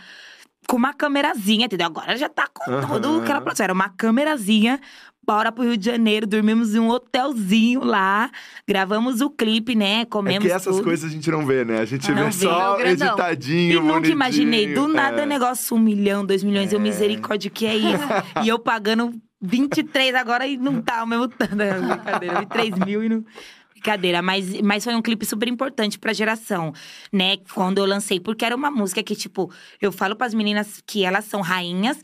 com 0.68 0.76
uma 0.76 0.92
câmerazinha, 0.92 1.64
entendeu? 1.64 1.87
Agora 1.87 2.14
já 2.16 2.28
tá 2.28 2.46
com 2.52 2.70
Aham. 2.70 3.00
todo 3.00 3.20
aquela 3.22 3.40
produção. 3.40 3.64
Era 3.64 3.72
uma 3.72 3.88
câmerazinha. 3.88 4.78
Bora 5.26 5.52
pro 5.52 5.62
Rio 5.62 5.76
de 5.76 5.85
Janeiro, 5.85 6.26
dormimos 6.26 6.74
em 6.74 6.78
um 6.78 6.88
hotelzinho 6.88 7.85
lá, 7.85 8.31
gravamos 8.66 9.20
o 9.20 9.28
clipe, 9.28 9.74
né? 9.74 10.00
É 10.00 10.04
Comemos 10.07 10.46
que 10.46 10.50
essas 10.50 10.74
tudo. 10.76 10.85
coisas 10.85 11.11
a 11.11 11.12
gente 11.12 11.31
não 11.31 11.44
vê, 11.44 11.66
né? 11.66 11.81
A 11.81 11.85
gente 11.85 12.09
Não 12.11 12.16
vê 12.16 12.24
vê. 12.24 12.33
só 12.33 12.81
É 12.81 12.85
o 12.85 12.88
editadinho, 12.88 13.72
E 13.72 13.74
nunca 13.74 13.92
bonitinho. 13.92 14.12
imaginei, 14.14 14.72
do 14.72 14.88
nada, 14.88 15.20
é. 15.20 15.24
o 15.24 15.26
negócio 15.26 15.76
um 15.76 15.81
milhão, 15.81 16.24
dois 16.24 16.42
milhões. 16.42 16.72
Eu, 16.72 16.78
É. 16.78 16.83
misericórdia, 16.83 17.48
o 17.48 17.52
que 17.52 17.66
é 17.66 17.76
isso? 17.76 18.04
e 18.42 18.48
eu 18.48 18.59
pagando 18.59 19.12
23 19.40 20.14
agora 20.14 20.46
e 20.46 20.57
não 20.57 20.83
tá 20.83 21.03
o 21.03 21.07
mesmo 21.07 21.29
tanto. 21.31 21.57
Não, 21.57 21.88
Brincadeira, 21.88 22.40
23 22.40 22.79
mil 22.79 23.05
e 23.05 23.09
não. 23.09 23.24
Brincadeira, 23.72 24.20
mas, 24.20 24.61
mas 24.61 24.83
foi 24.83 24.92
um 24.96 25.01
clipe 25.01 25.24
super 25.24 25.46
importante 25.46 26.01
pra 26.01 26.12
geração, 26.12 26.72
né? 27.12 27.37
Quando 27.55 27.79
eu 27.79 27.87
lancei, 27.87 28.18
porque 28.18 28.44
era 28.44 28.57
uma 28.57 28.72
música 28.72 29.01
que, 29.05 29.14
tipo, 29.14 29.53
eu 29.81 29.92
falo 29.92 30.16
pras 30.16 30.35
meninas 30.35 30.83
que 30.85 31.05
elas 31.05 31.27
são 31.27 31.40
rainhas, 31.40 31.96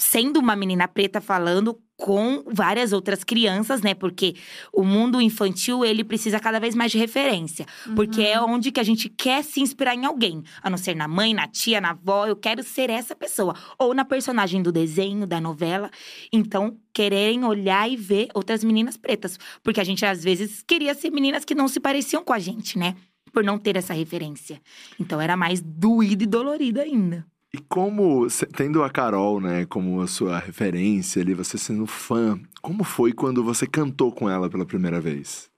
sendo 0.00 0.40
uma 0.40 0.56
menina 0.56 0.88
preta 0.88 1.20
falando 1.20 1.78
com 1.96 2.42
várias 2.46 2.92
outras 2.92 3.22
crianças, 3.22 3.82
né? 3.82 3.92
Porque 3.92 4.34
o 4.72 4.82
mundo 4.82 5.20
infantil, 5.20 5.84
ele 5.84 6.02
precisa 6.02 6.40
cada 6.40 6.58
vez 6.58 6.74
mais 6.74 6.90
de 6.90 6.96
referência. 6.96 7.66
Porque 7.94 8.22
é 8.22 8.40
onde 8.40 8.72
que 8.72 8.80
a 8.80 8.82
gente 8.82 9.08
quer 9.10 9.44
se 9.44 9.60
inspirar 9.60 9.94
em 9.94 10.06
alguém. 10.06 10.42
A 10.62 10.70
não 10.70 10.78
ser 10.78 10.96
na 10.96 11.06
mãe, 11.06 11.34
na 11.34 11.46
tia, 11.46 11.80
na 11.80 11.90
avó. 11.90 12.26
Eu 12.26 12.36
quero 12.36 12.62
ser 12.62 12.88
essa 12.88 13.14
pessoa. 13.14 13.54
Ou 13.78 13.92
na 13.92 14.04
personagem 14.04 14.62
do 14.62 14.72
desenho, 14.72 15.26
da 15.26 15.40
novela. 15.40 15.90
Então, 16.32 16.78
quererem 16.92 17.44
olhar 17.44 17.88
e 17.88 17.96
ver 17.96 18.28
outras 18.34 18.64
meninas 18.64 18.96
pretas. 18.96 19.38
Porque 19.62 19.80
a 19.80 19.84
gente, 19.84 20.04
às 20.06 20.24
vezes, 20.24 20.62
queria 20.66 20.94
ser 20.94 21.10
meninas 21.10 21.44
que 21.44 21.54
não 21.54 21.68
se 21.68 21.78
pareciam 21.78 22.24
com 22.24 22.32
a 22.32 22.38
gente, 22.38 22.78
né? 22.78 22.96
Por 23.30 23.44
não 23.44 23.58
ter 23.58 23.76
essa 23.76 23.92
referência. 23.92 24.60
Então, 24.98 25.20
era 25.20 25.36
mais 25.36 25.60
doído 25.60 26.24
e 26.24 26.26
dolorido 26.26 26.80
ainda. 26.80 27.29
E 27.52 27.58
como, 27.58 28.28
tendo 28.56 28.82
a 28.82 28.90
Carol, 28.90 29.40
né, 29.40 29.66
como 29.66 30.00
a 30.00 30.06
sua 30.06 30.38
referência 30.38 31.20
ali, 31.20 31.34
você 31.34 31.58
sendo 31.58 31.84
fã, 31.84 32.40
como 32.62 32.84
foi 32.84 33.12
quando 33.12 33.42
você 33.42 33.66
cantou 33.66 34.12
com 34.12 34.30
ela 34.30 34.48
pela 34.48 34.64
primeira 34.64 35.00
vez? 35.00 35.50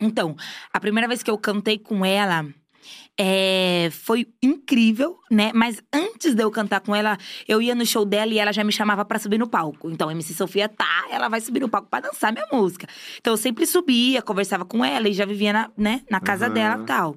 Então, 0.00 0.36
a 0.72 0.78
primeira 0.80 1.08
vez 1.08 1.22
que 1.22 1.30
eu 1.30 1.38
cantei 1.38 1.78
com 1.78 2.04
ela, 2.04 2.46
É, 3.18 3.88
foi 3.92 4.26
incrível, 4.42 5.18
né? 5.30 5.52
Mas 5.54 5.80
antes 5.92 6.34
de 6.34 6.42
eu 6.42 6.50
cantar 6.50 6.80
com 6.80 6.94
ela, 6.94 7.16
eu 7.48 7.62
ia 7.62 7.74
no 7.74 7.86
show 7.86 8.04
dela 8.04 8.32
e 8.32 8.38
ela 8.38 8.52
já 8.52 8.64
me 8.64 8.72
chamava 8.72 9.04
pra 9.04 9.18
subir 9.18 9.38
no 9.38 9.48
palco. 9.48 9.90
Então, 9.90 10.08
a 10.08 10.12
MC 10.12 10.34
Sofia 10.34 10.68
tá, 10.68 11.06
ela 11.10 11.28
vai 11.28 11.40
subir 11.40 11.60
no 11.60 11.68
palco 11.68 11.88
pra 11.88 12.00
dançar 12.00 12.32
minha 12.32 12.46
música. 12.52 12.86
Então, 13.18 13.32
eu 13.32 13.36
sempre 13.38 13.66
subia, 13.66 14.20
conversava 14.20 14.64
com 14.64 14.84
ela 14.84 15.08
e 15.08 15.12
já 15.14 15.24
vivia 15.24 15.52
na, 15.52 15.70
né, 15.78 16.02
na 16.10 16.20
casa 16.20 16.46
Aham. 16.46 16.54
dela 16.54 16.82
e 16.82 16.86
tal. 16.86 17.16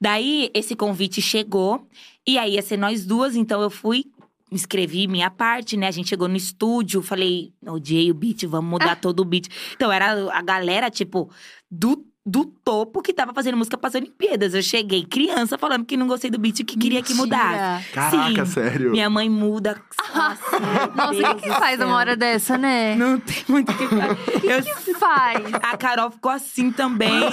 Daí, 0.00 0.50
esse 0.54 0.74
convite 0.74 1.22
chegou. 1.22 1.86
E 2.26 2.38
aí, 2.38 2.54
ia 2.54 2.62
ser 2.62 2.76
nós 2.76 3.04
duas. 3.04 3.34
Então, 3.36 3.60
eu 3.62 3.70
fui, 3.70 4.04
escrevi 4.50 5.06
minha 5.06 5.30
parte, 5.30 5.76
né? 5.76 5.88
A 5.88 5.90
gente 5.92 6.08
chegou 6.08 6.28
no 6.28 6.36
estúdio. 6.36 7.02
Falei, 7.02 7.52
odiei 7.66 8.10
o 8.10 8.14
beat, 8.14 8.46
vamos 8.46 8.70
mudar 8.70 8.96
todo 8.96 9.20
o 9.20 9.24
beat. 9.24 9.48
Então, 9.74 9.90
era 9.90 10.12
a 10.32 10.42
galera, 10.42 10.90
tipo, 10.90 11.30
do 11.70 12.04
do 12.24 12.44
topo 12.44 13.02
que 13.02 13.12
tava 13.12 13.34
fazendo 13.34 13.56
música 13.56 13.76
pras 13.76 13.96
Olimpíadas. 13.96 14.54
Eu 14.54 14.62
cheguei 14.62 15.04
criança 15.04 15.58
falando 15.58 15.84
que 15.84 15.96
não 15.96 16.06
gostei 16.06 16.30
do 16.30 16.38
beat 16.38 16.60
e 16.60 16.64
que 16.64 16.76
queria 16.76 17.02
que 17.02 17.14
mudasse. 17.14 17.90
Caraca, 17.90 18.46
Sim. 18.46 18.52
sério. 18.52 18.92
Minha 18.92 19.10
mãe 19.10 19.28
muda. 19.28 19.80
Nossa, 20.14 20.60
Nossa, 20.94 21.32
o 21.32 21.34
que, 21.36 21.42
que 21.42 21.48
faz 21.48 21.80
uma 21.80 21.96
hora 21.96 22.16
dessa, 22.16 22.56
né? 22.56 22.94
Não 22.94 23.18
tem 23.18 23.42
muito 23.48 23.72
o 23.72 23.76
que 23.76 23.88
fazer. 23.88 24.18
Eu 24.48 24.62
Faz? 24.94 25.54
a 25.54 25.76
Carol 25.76 26.10
ficou 26.10 26.30
assim 26.30 26.70
também. 26.70 27.10
Eu, 27.22 27.30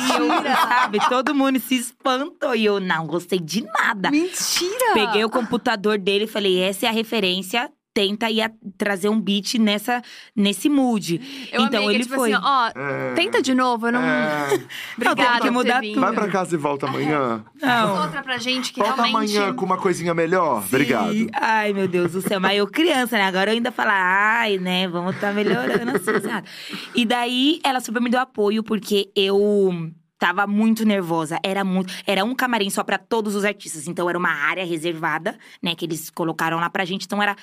sabe? 0.56 1.00
Todo 1.10 1.34
mundo 1.36 1.60
se 1.60 1.76
espantou. 1.76 2.56
E 2.56 2.66
eu 2.66 2.80
não 2.80 3.06
gostei 3.06 3.40
de 3.40 3.64
nada. 3.64 4.12
Mentira! 4.12 4.94
Peguei 4.94 5.24
o 5.24 5.30
computador 5.30 5.98
dele 5.98 6.26
e 6.26 6.28
falei: 6.28 6.62
essa 6.62 6.86
é 6.86 6.90
a 6.90 6.92
referência. 6.92 7.72
Tenta 8.00 8.30
ir 8.32 8.42
a- 8.42 8.52
trazer 8.78 9.10
um 9.10 9.20
beat 9.20 9.56
nessa, 9.56 10.02
nesse 10.34 10.70
mood. 10.70 11.20
Eu 11.52 11.64
então 11.66 11.82
amei 11.84 11.90
que, 11.90 11.96
ele 11.96 12.04
tipo 12.06 12.16
foi. 12.16 12.32
assim, 12.32 12.42
ó, 12.46 12.68
É. 12.74 13.14
tenta 13.14 13.42
de 13.42 13.54
novo, 13.54 13.88
eu 13.88 13.92
não. 13.92 14.02
É. 14.02 14.48
Obrigada 14.96 15.42
que 15.42 15.50
mudar 15.50 15.82
tudo. 15.82 16.00
Vai 16.00 16.14
pra 16.14 16.30
casa 16.30 16.56
e 16.56 16.58
volta 16.58 16.88
amanhã. 16.88 17.44
Não. 17.62 18.04
Outra 18.04 18.24
pra 18.24 18.38
gente 18.38 18.72
que 18.72 18.80
Volta 18.80 19.04
realmente. 19.04 19.36
amanhã 19.38 19.54
com 19.54 19.66
uma 19.66 19.76
coisinha 19.78 20.14
melhor. 20.14 20.64
Obrigado. 20.66 21.12
Sim. 21.12 21.28
Ai, 21.34 21.74
meu 21.74 21.90
Deus 21.90 22.14
do 22.14 22.22
céu. 22.22 22.40
Mas 22.40 22.58
eu 22.58 22.66
criança, 22.68 23.18
né? 23.18 23.24
Agora 23.24 23.52
eu 23.52 23.56
ainda 23.56 23.70
falo, 23.72 23.90
ai, 23.92 24.58
né? 24.58 24.88
Vamos 24.88 25.20
tá 25.20 25.34
melhorando 25.34 25.92
assim, 25.98 26.22
sabe? 26.26 26.48
E 26.96 27.04
daí, 27.06 27.60
ela 27.66 27.82
super 27.82 28.02
me 28.02 28.10
deu 28.10 28.22
apoio, 28.22 28.64
porque 28.64 29.12
eu 29.14 29.92
tava 30.18 30.46
muito 30.46 30.86
nervosa. 30.86 31.40
Era 31.42 31.64
muito. 31.64 31.94
Era 32.06 32.26
um 32.26 32.36
camarim 32.36 32.70
só 32.70 32.84
pra 32.84 32.98
todos 32.98 33.36
os 33.36 33.46
artistas. 33.46 33.88
Então, 33.88 34.10
era 34.10 34.18
uma 34.18 34.30
área 34.32 34.66
reservada, 34.66 35.38
né? 35.64 35.74
Que 35.76 35.86
eles 35.86 36.10
colocaram 36.10 36.60
lá 36.60 36.70
pra 36.70 36.84
gente. 36.84 37.06
Então, 37.06 37.24
era 37.24 37.36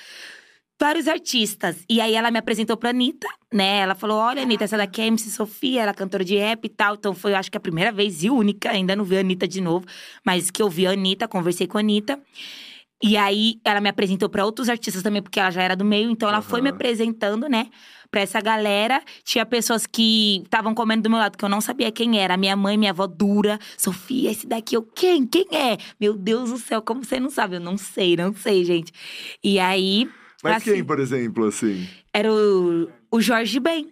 vários 0.79 1.07
artistas. 1.07 1.83
E 1.89 1.99
aí 1.99 2.13
ela 2.13 2.31
me 2.31 2.39
apresentou 2.39 2.77
pra 2.77 2.91
Anitta, 2.91 3.27
né? 3.51 3.79
Ela 3.79 3.95
falou: 3.95 4.17
olha, 4.17 4.41
Anitta, 4.41 4.63
essa 4.63 4.77
daqui 4.77 5.01
é 5.01 5.07
MC 5.07 5.29
Sofia, 5.29 5.81
ela 5.81 5.91
é 5.91 5.93
cantora 5.93 6.23
de 6.23 6.35
rap 6.35 6.65
e 6.65 6.69
tal. 6.69 6.95
Então 6.95 7.13
foi, 7.13 7.33
eu 7.33 7.37
acho 7.37 7.51
que 7.51 7.57
a 7.57 7.61
primeira 7.61 7.91
vez 7.91 8.23
e 8.23 8.29
única, 8.29 8.69
ainda 8.69 8.95
não 8.95 9.03
vi 9.03 9.17
a 9.17 9.19
Anitta 9.21 9.47
de 9.47 9.61
novo, 9.61 9.85
mas 10.25 10.51
que 10.51 10.61
eu 10.61 10.69
vi 10.69 10.87
a 10.87 10.91
Anitta, 10.91 11.27
conversei 11.27 11.67
com 11.67 11.77
a 11.77 11.81
Anitta. 11.81 12.19
E 13.01 13.15
aí 13.15 13.59
ela 13.63 13.79
me 13.79 13.89
apresentou 13.89 14.27
pra 14.27 14.43
outros 14.43 14.69
artistas 14.69 15.03
também, 15.03 15.21
porque 15.21 15.39
ela 15.39 15.51
já 15.51 15.61
era 15.61 15.75
do 15.75 15.85
meio, 15.85 16.09
então 16.09 16.27
ela 16.27 16.41
foi 16.41 16.61
me 16.61 16.69
apresentando, 16.69 17.47
né? 17.47 17.67
Pra 18.09 18.21
essa 18.21 18.41
galera. 18.41 19.03
Tinha 19.23 19.45
pessoas 19.45 19.85
que 19.85 20.41
estavam 20.43 20.73
comendo 20.73 21.03
do 21.03 21.09
meu 21.09 21.19
lado, 21.19 21.37
que 21.37 21.45
eu 21.45 21.49
não 21.49 21.61
sabia 21.61 21.91
quem 21.91 22.19
era. 22.19 22.35
Minha 22.35 22.55
mãe, 22.55 22.75
minha 22.75 22.89
avó 22.89 23.05
dura. 23.05 23.59
Sofia, 23.77 24.31
esse 24.31 24.47
daqui, 24.47 24.75
eu, 24.75 24.81
quem? 24.81 25.27
Quem 25.27 25.45
é? 25.51 25.77
Meu 25.99 26.15
Deus 26.17 26.49
do 26.49 26.57
céu, 26.57 26.81
como 26.81 27.03
você 27.03 27.19
não 27.19 27.29
sabe? 27.29 27.57
Eu 27.57 27.59
não 27.59 27.77
sei, 27.77 28.15
não 28.15 28.33
sei, 28.33 28.65
gente. 28.65 28.91
E 29.43 29.59
aí. 29.59 30.09
Mas 30.49 30.63
assim, 30.63 30.73
quem, 30.73 30.83
por 30.83 30.99
exemplo, 30.99 31.45
assim? 31.45 31.87
era 32.13 32.31
o, 32.31 32.89
o 33.11 33.21
Jorge 33.21 33.59
Ben. 33.59 33.89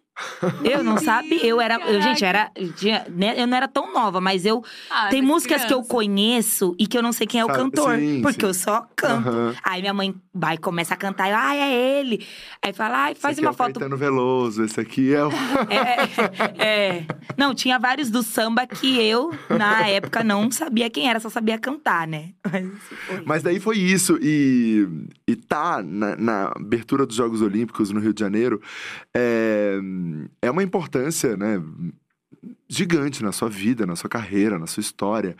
Eu 0.64 0.84
não 0.84 0.98
sabia, 0.98 1.46
eu 1.46 1.60
era. 1.60 1.76
Eu, 1.76 2.02
gente, 2.02 2.22
eu 2.22 2.28
era. 2.28 2.50
tinha- 2.78 3.06
né, 3.10 3.34
eu 3.42 3.46
não 3.46 3.58
era 3.58 3.68
tão 3.68 3.92
nova, 3.94 4.22
mas 4.22 4.46
eu. 4.46 4.64
Ah, 4.90 5.10
tem 5.10 5.22
mas 5.22 5.30
músicas 5.30 5.66
que 5.66 5.74
eu 5.74 5.80
criança. 5.80 5.90
conheço 5.94 6.76
e 6.80 6.88
que 6.88 6.98
eu 6.98 7.04
não 7.04 7.12
sei 7.12 7.28
quem 7.28 7.42
é 7.42 7.44
o 7.44 7.48
Sabe, 7.48 7.60
cantor. 7.60 7.98
sim, 8.00 8.22
porque 8.22 8.40
sim. 8.42 8.48
eu 8.48 8.54
só 8.54 8.88
canto. 8.96 9.28
Aham. 9.30 9.56
Aí 9.64 9.82
minha 9.82 9.94
mãe 9.94 10.16
vai, 10.34 10.58
começa 10.58 10.94
a 10.94 10.98
cantar, 10.98 11.30
eu, 11.30 11.36
ai, 11.36 11.58
é 11.58 12.00
ele. 12.00 12.26
Aí 12.62 12.72
fala, 12.74 12.98
ai, 13.06 13.16
faz 13.16 13.34
esse 13.34 13.42
aqui 13.42 13.46
uma 13.48 13.52
é 13.52 13.54
o 13.54 13.58
foto. 13.58 13.80
Caetano 13.80 13.98
Veloso, 13.98 14.64
esse 14.64 14.80
aqui 14.80 15.14
é 15.14 15.24
o. 15.26 15.30
É, 15.70 16.66
é. 16.66 17.06
Não, 17.38 17.54
tinha 17.54 17.78
vários 17.78 18.10
do 18.10 18.24
samba 18.24 18.66
que 18.66 19.00
eu, 19.02 19.32
na 19.50 19.88
época, 19.88 20.24
não 20.24 20.50
sabia 20.50 20.90
quem 20.90 21.10
era, 21.10 21.20
só 21.20 21.30
sabia 21.30 21.58
cantar, 21.58 22.08
né? 22.08 22.30
Mas. 22.50 22.70
Mas 23.26 23.44
daí 23.44 23.60
foi 23.60 23.78
isso. 23.78 24.18
E, 24.22 24.88
e 25.28 25.36
tá 25.36 25.84
na, 25.84 26.16
na 26.16 26.46
abertura 26.56 27.06
dos 27.06 27.16
Jogos 27.16 27.42
Olímpicos 27.42 27.92
no 27.92 28.00
Rio 28.00 28.14
de 28.14 28.20
Janeiro 28.22 28.62
é, 29.14 29.80
é 30.42 30.50
uma 30.50 30.64
importância, 30.64 31.36
né? 31.38 31.62
Gigante 32.68 33.24
na 33.24 33.32
sua 33.32 33.50
vida, 33.50 33.86
na 33.86 33.96
sua 33.96 34.10
carreira, 34.10 34.60
na 34.60 34.68
sua 34.68 34.82
história. 34.82 35.36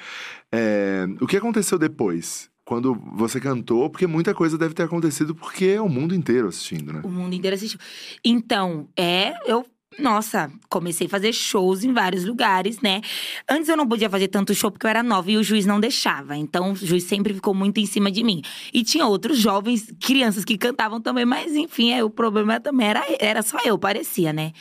É, 0.52 1.06
o 1.22 1.28
que 1.28 1.38
aconteceu 1.38 1.78
depois? 1.78 2.50
Quando 2.64 2.96
você 3.14 3.40
cantou, 3.40 3.90
porque 3.90 4.08
muita 4.08 4.34
coisa 4.34 4.58
deve 4.58 4.74
ter 4.74 4.84
acontecido, 4.84 5.36
porque 5.36 5.66
é 5.66 5.82
o 5.82 5.88
mundo 5.88 6.16
inteiro 6.16 6.48
assistindo, 6.48 6.92
né? 6.92 7.02
O 7.04 7.10
mundo 7.10 7.36
inteiro 7.36 7.56
assistiu. 7.56 7.80
Então, 8.24 8.88
é, 8.98 9.34
eu. 9.46 9.66
Nossa, 9.98 10.52
comecei 10.70 11.08
a 11.08 11.10
fazer 11.10 11.32
shows 11.32 11.84
em 11.84 11.94
vários 11.94 12.26
lugares, 12.26 12.82
né? 12.82 13.02
Antes 13.50 13.70
eu 13.70 13.78
não 13.78 13.88
podia 13.88 14.10
fazer 14.10 14.28
tanto 14.28 14.54
show 14.54 14.70
porque 14.70 14.86
eu 14.86 14.90
era 14.90 15.02
nova 15.02 15.32
e 15.32 15.38
o 15.38 15.44
juiz 15.44 15.66
não 15.66 15.80
deixava. 15.80 16.36
Então 16.36 16.74
o 16.74 16.76
juiz 16.76 17.06
sempre 17.06 17.34
ficou 17.34 17.54
muito 17.54 17.80
em 17.80 17.86
cima 17.86 18.12
de 18.12 18.24
mim. 18.24 18.42
E 18.74 18.84
tinha 18.84 19.06
outros 19.06 19.38
jovens, 19.38 19.94
crianças 20.02 20.44
que 20.44 20.58
cantavam 20.58 21.00
também, 21.00 21.26
mas 21.26 21.56
enfim, 21.56 21.92
é, 21.92 22.04
o 22.04 22.10
problema 22.10 22.60
também 22.60 22.88
era, 22.88 23.04
era 23.20 23.42
só 23.42 23.58
eu, 23.66 23.78
parecia, 23.78 24.34
né? 24.34 24.52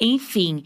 Enfim. 0.00 0.62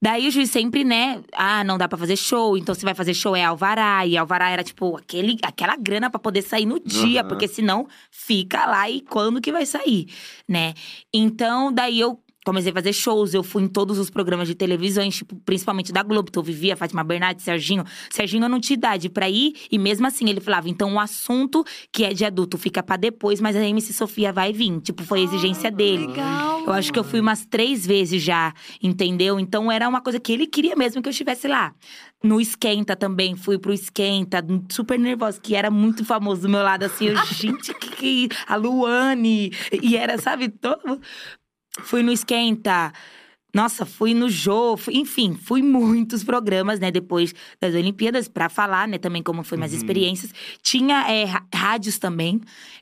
Daí 0.00 0.28
o 0.28 0.30
juiz 0.30 0.50
sempre, 0.50 0.84
né? 0.84 1.22
Ah, 1.32 1.64
não 1.64 1.78
dá 1.78 1.88
pra 1.88 1.96
fazer 1.96 2.16
show, 2.16 2.56
então 2.56 2.74
se 2.74 2.84
vai 2.84 2.94
fazer 2.94 3.14
show 3.14 3.34
é 3.34 3.44
alvará. 3.44 4.06
E 4.06 4.16
alvará 4.16 4.50
era, 4.50 4.62
tipo, 4.62 4.96
aquele, 4.96 5.38
aquela 5.42 5.74
grana 5.74 6.10
pra 6.10 6.20
poder 6.20 6.42
sair 6.42 6.66
no 6.66 6.78
dia, 6.78 7.20
Aham. 7.20 7.28
porque 7.28 7.48
senão 7.48 7.88
fica 8.10 8.66
lá 8.66 8.90
e 8.90 9.00
quando 9.00 9.40
que 9.40 9.50
vai 9.50 9.64
sair, 9.64 10.06
né? 10.46 10.74
Então, 11.12 11.72
daí 11.72 11.98
eu 11.98 12.20
comecei 12.46 12.70
a 12.70 12.74
fazer 12.74 12.92
shows, 12.92 13.34
eu 13.34 13.42
fui 13.42 13.64
em 13.64 13.66
todos 13.66 13.98
os 13.98 14.08
programas 14.08 14.46
de 14.46 14.54
televisão, 14.54 15.08
tipo, 15.10 15.34
principalmente 15.44 15.92
da 15.92 16.02
Globo. 16.04 16.28
Então, 16.28 16.40
eu 16.40 16.44
vivia 16.44 16.76
Fátima 16.76 17.02
Bernardes, 17.02 17.44
Serginho. 17.44 17.84
Serginho, 18.08 18.44
eu 18.44 18.48
não 18.48 18.60
tinha 18.60 18.76
idade 18.76 19.08
pra 19.08 19.28
ir, 19.28 19.54
e 19.70 19.76
mesmo 19.78 20.06
assim 20.06 20.28
ele 20.28 20.40
falava: 20.40 20.68
então 20.68 20.94
o 20.94 21.00
assunto 21.00 21.64
que 21.92 22.04
é 22.04 22.14
de 22.14 22.24
adulto 22.24 22.56
fica 22.56 22.84
pra 22.84 22.96
depois, 22.96 23.40
mas 23.40 23.56
a 23.56 23.66
MC 23.66 23.92
Sofia 23.92 24.32
vai 24.32 24.52
vir. 24.52 24.80
Tipo, 24.80 25.02
foi 25.02 25.20
a 25.20 25.22
exigência 25.24 25.70
dele. 25.70 26.06
Legal. 26.06 26.62
Eu 26.64 26.72
acho 26.72 26.92
que 26.92 26.98
eu 26.98 27.04
fui 27.04 27.18
umas 27.18 27.44
três 27.44 27.84
vezes 27.84 28.22
já, 28.22 28.54
entendeu? 28.80 29.40
Então 29.40 29.70
era 29.70 29.88
uma 29.88 30.00
coisa 30.00 30.20
que 30.20 30.32
ele 30.32 30.46
queria 30.46 30.76
mesmo 30.76 31.02
que 31.02 31.08
eu 31.08 31.10
estivesse 31.10 31.48
lá. 31.48 31.74
No 32.22 32.40
Esquenta 32.40 32.94
também, 32.94 33.36
fui 33.36 33.58
pro 33.58 33.72
Esquenta, 33.72 34.44
super 34.70 34.98
nervosa, 34.98 35.40
que 35.40 35.54
era 35.54 35.70
muito 35.70 36.04
famoso 36.04 36.42
do 36.42 36.48
meu 36.48 36.62
lado, 36.62 36.84
assim. 36.84 37.06
Eu, 37.06 37.16
gente, 37.26 37.74
que, 37.74 37.90
que. 37.90 38.28
A 38.46 38.56
Luane. 38.56 39.52
E 39.82 39.96
era, 39.96 40.16
sabe, 40.18 40.48
todo. 40.48 41.00
Fui 41.84 42.02
no 42.02 42.12
Esquenta. 42.12 42.92
Nossa, 43.54 43.86
fui 43.86 44.12
no 44.12 44.28
Jô, 44.28 44.76
fui- 44.76 44.96
enfim, 44.98 45.34
fui 45.34 45.62
muitos 45.62 46.22
programas, 46.22 46.78
né, 46.78 46.90
depois 46.90 47.32
das 47.58 47.74
Olimpíadas, 47.74 48.28
pra 48.28 48.50
falar, 48.50 48.86
né, 48.86 48.98
também 48.98 49.22
como 49.22 49.42
foi 49.42 49.56
minhas 49.56 49.72
experiências. 49.72 50.30
Tinha 50.62 51.10
é, 51.10 51.24
rádios 51.54 51.96
também, 51.98 52.38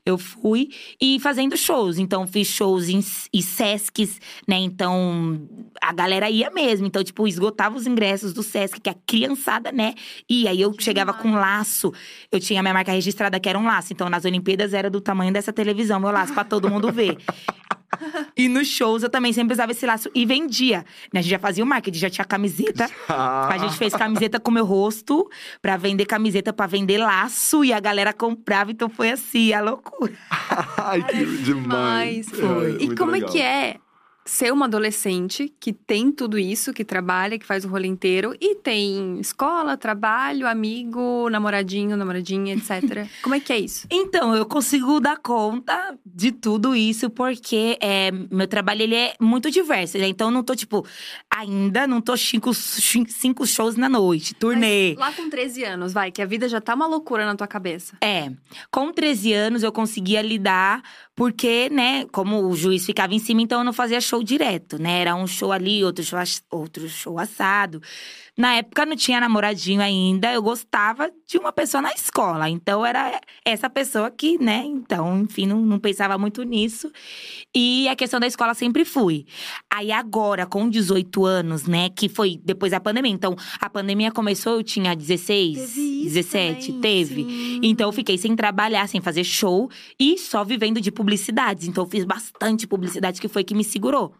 eu 0.07 0.19
fui, 0.19 0.69
e 1.01 1.19
fazendo 1.19 1.57
shows. 1.57 1.99
Então, 1.99 2.27
fiz 2.27 2.49
shows 2.49 2.89
em, 2.89 3.01
em 3.33 3.41
Sescs, 3.41 4.21
né, 4.47 4.57
então 4.57 5.49
a 5.81 5.93
galera 5.93 6.29
ia 6.29 6.51
mesmo. 6.51 6.87
Então, 6.87 7.03
tipo, 7.03 7.27
esgotava 7.27 7.77
os 7.77 7.87
ingressos 7.87 8.33
do 8.33 8.43
Sesc, 8.43 8.81
que 8.81 8.91
a 8.91 8.95
criançada, 9.07 9.73
né, 9.73 9.95
ia. 10.29 10.51
Aí 10.51 10.61
eu 10.61 10.75
chegava 10.79 11.13
com 11.13 11.29
um 11.29 11.35
laço, 11.35 11.93
eu 12.31 12.39
tinha 12.39 12.63
minha 12.63 12.75
marca 12.75 12.93
registrada, 12.93 13.41
que 13.41 13.49
era 13.49 13.59
um 13.59 13.65
laço. 13.65 13.93
Então, 13.93 14.09
nas 14.11 14.25
Olimpíadas 14.25 14.75
era 14.75 14.91
do 14.91 15.01
tamanho 15.01 15.33
dessa 15.33 15.53
televisão, 15.53 15.99
meu 15.99 16.11
laço, 16.11 16.35
pra 16.35 16.45
todo 16.45 16.69
mundo 16.69 16.93
ver. 16.93 17.17
E 18.37 18.49
nos 18.49 18.67
shows 18.67 19.03
eu 19.03 19.09
também 19.09 19.33
sempre 19.33 19.55
usava 19.55 19.73
esse 19.73 19.87
laço 19.87 20.11
e 20.15 20.27
vendia. 20.27 20.85
Né? 21.13 21.21
A 21.21 21.23
gente 21.23 21.31
já 21.31 21.39
fazia 21.39 21.63
o 21.63 21.67
marketing, 21.67 21.99
já 21.99 22.11
tinha 22.11 22.25
camiseta. 22.25 22.91
A 23.09 23.57
gente 23.59 23.77
fez 23.77 23.95
camiseta 23.95 24.41
com 24.41 24.51
meu 24.51 24.65
rosto 24.65 25.29
pra 25.63 25.77
vender 25.77 26.05
camiseta, 26.07 26.53
pra 26.53 26.67
vender 26.67 26.99
laço. 26.99 27.65
E 27.65 27.73
a 27.73 27.81
galera 27.81 28.13
comprava, 28.13 28.71
então 28.71 28.89
foi 28.89 29.11
assim, 29.11 29.53
a 29.53 29.61
loucura. 29.61 29.94
Ai, 30.79 31.03
que 31.03 31.25
demais. 31.25 32.29
Foi. 32.29 32.77
É, 32.77 32.83
e 32.83 32.95
como 32.95 33.13
é 33.13 33.15
legal. 33.15 33.31
que 33.31 33.41
é 33.41 33.77
ser 34.25 34.53
uma 34.53 34.65
adolescente 34.65 35.53
que 35.61 35.73
tem 35.73 36.11
tudo 36.11 36.39
isso, 36.39 36.73
que 36.73 36.85
trabalha, 36.85 37.39
que 37.39 37.45
faz 37.45 37.65
o 37.65 37.69
rolê 37.69 37.87
inteiro 37.87 38.35
e 38.41 38.55
tem 38.55 39.21
escola, 39.21 39.77
trabalho, 39.77 40.47
amigo, 40.47 41.29
namoradinho, 41.29 41.97
namoradinha, 41.97 42.55
etc. 42.55 43.07
como 43.23 43.35
é 43.35 43.41
que 43.41 43.53
é 43.53 43.59
isso? 43.59 43.87
Então, 43.91 44.35
eu 44.35 44.47
consigo 44.47 44.99
dar 44.99 45.19
conta 45.19 45.99
de 46.07 46.33
tudo 46.33 46.75
isso, 46.75 47.11
porque 47.11 47.77
é, 47.81 48.11
meu 48.31 48.49
trabalho 48.49 48.83
ele 48.83 48.95
é 48.95 49.15
muito 49.21 49.51
diverso. 49.51 49.99
Né? 49.99 50.09
Então, 50.09 50.29
eu 50.29 50.33
não 50.33 50.43
tô, 50.43 50.55
tipo, 50.55 50.87
ainda 51.31 51.87
não 51.87 52.01
tô 52.01 52.17
cinco, 52.17 52.55
cinco 52.55 53.47
shows 53.47 53.77
na 53.77 53.89
noite, 53.89 54.35
turnê. 54.35 54.95
Mas 54.99 54.99
lá 54.99 55.13
com 55.13 55.29
13 55.29 55.65
anos, 55.65 55.93
vai, 55.93 56.11
que 56.11 56.23
a 56.23 56.27
vida 56.27 56.49
já 56.49 56.61
tá 56.61 56.75
uma 56.75 56.87
loucura 56.87 57.27
na 57.27 57.37
tua 57.37 57.47
cabeça. 57.47 57.97
É, 58.01 58.33
com 58.71 58.91
13 58.91 59.35
anos 59.35 59.63
eu 59.63 59.73
conseguia 59.73 60.23
lidar 60.23 60.83
Porque, 61.17 61.71
né, 61.71 62.07
como 62.07 62.45
o 62.49 62.57
juiz 62.57 62.85
ficava 62.85 63.15
em 63.15 63.21
cima, 63.21 63.41
então 63.41 63.61
eu 63.61 63.65
não 63.65 63.73
fazia 63.73 64.01
show 64.01 64.23
direto, 64.23 64.79
né? 64.81 65.01
Era 65.01 65.15
um 65.15 65.27
show 65.29 65.53
ali, 65.53 65.85
outro 65.85 66.05
show, 66.05 66.19
outro 66.51 66.89
show 66.89 67.19
assado. 67.21 67.81
Na 68.37 68.57
época 68.57 68.85
não 68.85 68.97
tinha 68.97 69.21
namoradinho 69.21 69.81
ainda, 69.81 70.33
eu 70.33 70.43
gostava 70.43 71.09
de 71.25 71.39
uma 71.39 71.53
pessoa 71.53 71.81
na 71.81 71.93
escola. 71.93 72.51
Então 72.51 72.85
era 72.85 73.21
essa 73.45 73.71
pessoa 73.71 74.11
que, 74.11 74.37
né? 74.39 74.65
Então, 74.65 75.21
enfim, 75.21 75.47
não, 75.47 75.61
não 75.61 75.79
pensava 75.79 76.19
muito 76.19 76.43
nisso. 76.43 76.91
E 77.55 77.87
a 77.89 77.95
questão 77.95 78.19
da 78.19 78.27
escola 78.27 78.53
sempre 78.53 78.85
fui. 78.85 79.25
Aí 79.73 79.93
agora, 79.93 80.47
com 80.47 80.69
18 80.69 81.25
anos, 81.25 81.67
né? 81.67 81.89
Que 81.91 82.09
foi 82.09 82.41
depois 82.43 82.73
da 82.73 82.81
pandemia. 82.81 83.13
Então, 83.13 83.37
a 83.61 83.71
pandemia 83.71 84.11
começou, 84.11 84.55
eu 84.55 84.65
tinha 84.65 84.97
16, 84.97 85.55
Teve 85.57 85.81
isso 85.81 86.15
17, 86.15 86.67
também, 86.67 86.81
teve. 86.81 87.25
sim. 87.25 87.61
Então 87.63 87.89
eu 87.89 87.93
fiquei 87.93 88.19
sem 88.19 88.35
trabalhar, 88.35 88.89
sem 88.89 89.01
fazer 89.01 89.23
show 89.23 89.71
e 89.99 90.19
só 90.19 90.43
vivendo 90.43 90.81
de 90.81 90.91
publicidades. 90.91 91.69
Então 91.69 91.85
eu 91.85 91.89
fiz 91.89 92.05
bastante 92.05 92.67
publicidade 92.67 93.21
que 93.21 93.29
foi 93.29 93.45
que 93.45 93.55
me 93.55 93.63
segurou. 93.63 94.13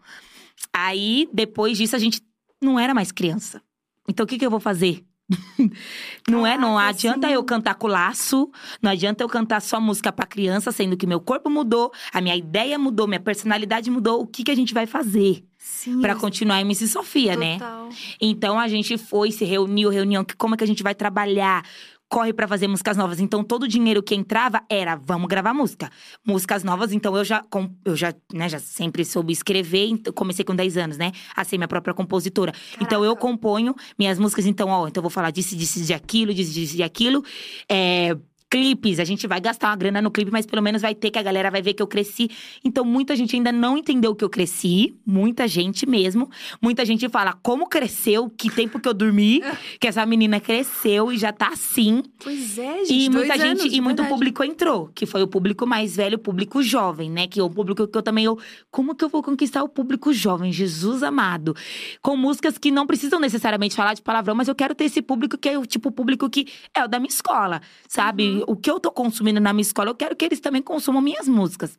Aí, 0.73 1.27
depois 1.33 1.77
disso, 1.77 1.97
a 1.97 1.99
gente 1.99 2.21
não 2.61 2.79
era 2.79 2.93
mais 2.93 3.11
criança. 3.11 3.61
Então 4.07 4.23
o 4.23 4.27
que, 4.27 4.37
que 4.37 4.45
eu 4.45 4.51
vou 4.51 4.59
fazer? 4.59 5.03
não 6.29 6.45
é, 6.45 6.55
não 6.57 6.75
Caraca, 6.75 6.89
adianta 6.89 7.27
sim. 7.27 7.33
eu 7.33 7.43
cantar 7.43 7.75
com 7.75 7.87
laço, 7.87 8.51
não 8.81 8.91
adianta 8.91 9.23
eu 9.23 9.27
cantar 9.27 9.59
só 9.59 9.81
música 9.81 10.11
pra 10.11 10.25
criança, 10.25 10.71
sendo 10.71 10.95
que 10.95 11.07
meu 11.07 11.19
corpo 11.19 11.49
mudou, 11.49 11.91
a 12.13 12.21
minha 12.21 12.35
ideia 12.35 12.77
mudou, 12.77 13.07
minha 13.07 13.19
personalidade 13.19 13.89
mudou. 13.89 14.21
O 14.21 14.27
que, 14.27 14.43
que 14.43 14.51
a 14.51 14.55
gente 14.55 14.73
vai 14.73 14.85
fazer 14.85 15.43
Sim, 15.57 15.99
pra 15.99 16.15
continuar 16.15 16.61
MC 16.61 16.87
Sofia, 16.87 17.35
né? 17.35 17.53
total. 17.53 17.89
Então 18.21 18.59
a 18.59 18.67
gente 18.67 18.97
foi, 18.97 19.31
se 19.31 19.43
reuniu, 19.45 19.89
reunião, 19.89 20.23
que 20.23 20.35
como 20.35 20.53
é 20.53 20.57
que 20.57 20.63
a 20.63 20.67
gente 20.67 20.83
vai 20.83 20.93
trabalhar? 20.93 21.63
Corre 22.07 22.31
pra 22.33 22.47
fazer 22.47 22.67
músicas 22.67 22.95
novas. 22.95 23.19
Então 23.19 23.43
todo 23.43 23.63
o 23.63 23.67
dinheiro 23.67 24.01
que 24.03 24.13
entrava 24.13 24.61
era, 24.69 24.95
vamos 24.95 25.27
gravar 25.27 25.53
música. 25.53 25.89
Músicas 26.25 26.63
novas, 26.63 26.91
então 26.93 27.15
eu 27.17 27.25
já, 27.25 27.43
com- 27.49 27.69
eu 27.83 27.95
já, 27.95 28.13
né, 28.31 28.47
já 28.47 28.59
sempre 28.59 29.03
soube 29.03 29.33
escrever, 29.33 29.87
então, 29.87 30.13
comecei 30.13 30.45
com 30.45 30.55
10 30.55 30.77
anos, 30.77 30.97
né? 30.97 31.11
A 31.35 31.43
ser 31.43 31.57
minha 31.57 31.67
própria 31.67 31.93
compositora. 31.93 32.53
Então 32.79 33.03
eu 33.03 33.15
Caraca. 33.15 33.21
componho 33.21 33.73
minhas 33.97 34.19
músicas, 34.19 34.45
então, 34.45 34.69
ó, 34.69 34.87
então 34.87 34.99
eu 35.01 35.03
vou 35.03 35.09
falar 35.11 35.31
disso, 35.31 35.55
disso, 35.55 35.81
de 35.81 35.93
aquilo, 35.93 36.33
disso, 36.33 36.53
disso, 36.53 36.75
de 36.75 36.83
aquilo. 36.83 37.23
É, 37.69 38.15
clipes, 38.49 38.99
a 38.99 39.03
gente 39.03 39.27
vai 39.27 39.41
gastar 39.41 39.69
uma 39.69 39.75
grana 39.75 40.01
no 40.01 40.11
clipe, 40.11 40.31
mas 40.31 40.45
pelo 40.45 40.61
menos 40.61 40.81
vai 40.81 40.95
ter 40.95 41.11
que 41.11 41.19
a 41.19 41.23
galera 41.23 41.51
vai 41.51 41.61
ver 41.61 41.73
que 41.73 41.81
eu 41.81 41.87
cresci. 41.87 42.29
Então 42.63 42.85
muita 42.85 43.15
gente 43.15 43.35
ainda 43.35 43.51
não 43.51 43.77
entendeu 43.77 44.15
que 44.15 44.23
eu 44.23 44.29
cresci, 44.29 44.95
muita 45.05 45.47
gente 45.47 45.85
mesmo. 45.85 46.29
Muita 46.61 46.85
gente 46.85 47.07
fala 47.09 47.33
como 47.33 47.67
cresceu, 47.67 48.29
que 48.29 48.49
tempo 48.49 48.79
que 48.79 48.87
eu 48.87 48.93
dormi, 48.93 49.41
que 49.79 49.87
essa 49.87 50.05
menina 50.05 50.39
cresceu 50.39 51.11
e 51.11 51.17
já 51.17 51.31
tá 51.31 51.49
assim. 51.49 52.03
Pois 52.23 52.57
é, 52.57 52.85
gente. 52.85 52.93
E 52.93 53.09
muita 53.09 53.37
gente, 53.37 53.61
anos, 53.61 53.73
e 53.73 53.81
muito 53.81 53.97
verdade. 53.97 54.09
público 54.09 54.43
entrou, 54.43 54.89
que 54.93 55.05
foi 55.05 55.21
o 55.21 55.27
público 55.27 55.67
mais 55.67 55.95
velho, 55.95 56.15
o 56.15 56.19
público 56.19 56.61
jovem, 56.63 57.09
né? 57.09 57.27
Que 57.27 57.39
é 57.39 57.43
o 57.43 57.49
público 57.49 57.87
que 57.87 57.97
eu 57.97 58.01
também 58.01 58.25
eu, 58.25 58.37
como 58.71 58.95
que 58.95 59.03
eu 59.03 59.09
vou 59.09 59.21
conquistar 59.21 59.63
o 59.63 59.69
público 59.69 60.13
jovem, 60.13 60.51
Jesus 60.51 61.03
amado? 61.03 61.55
Com 62.01 62.15
músicas 62.15 62.57
que 62.57 62.71
não 62.71 62.87
precisam 62.87 63.19
necessariamente 63.19 63.75
falar 63.75 63.93
de 63.93 64.01
palavrão, 64.01 64.35
mas 64.35 64.47
eu 64.47 64.55
quero 64.55 64.73
ter 64.73 64.85
esse 64.85 65.01
público 65.01 65.37
que 65.37 65.49
é 65.49 65.57
o 65.57 65.65
tipo 65.65 65.91
público 65.91 66.29
que 66.29 66.47
é 66.73 66.83
o 66.83 66.87
da 66.87 66.99
minha 66.99 67.09
escola, 67.09 67.61
sabe? 67.87 68.23
Uhum. 68.23 68.44
O 68.47 68.55
que 68.55 68.69
eu 68.69 68.79
tô 68.79 68.91
consumindo 68.91 69.39
na 69.39 69.53
minha 69.53 69.61
escola, 69.61 69.89
eu 69.89 69.95
quero 69.95 70.15
que 70.15 70.25
eles 70.25 70.39
também 70.39 70.61
consumam 70.61 71.01
minhas 71.01 71.27
músicas. 71.27 71.77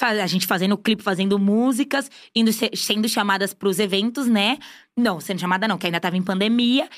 A 0.00 0.26
gente 0.28 0.46
fazendo 0.46 0.78
clipe, 0.78 1.02
fazendo 1.02 1.38
músicas, 1.40 2.08
indo 2.34 2.52
se- 2.52 2.70
sendo 2.76 3.08
chamadas 3.08 3.52
pros 3.52 3.80
eventos, 3.80 4.28
né? 4.28 4.58
Não, 4.96 5.20
sendo 5.20 5.40
chamada 5.40 5.66
não, 5.66 5.76
que 5.76 5.86
ainda 5.86 5.98
tava 6.00 6.16
em 6.16 6.22
pandemia. 6.22 6.88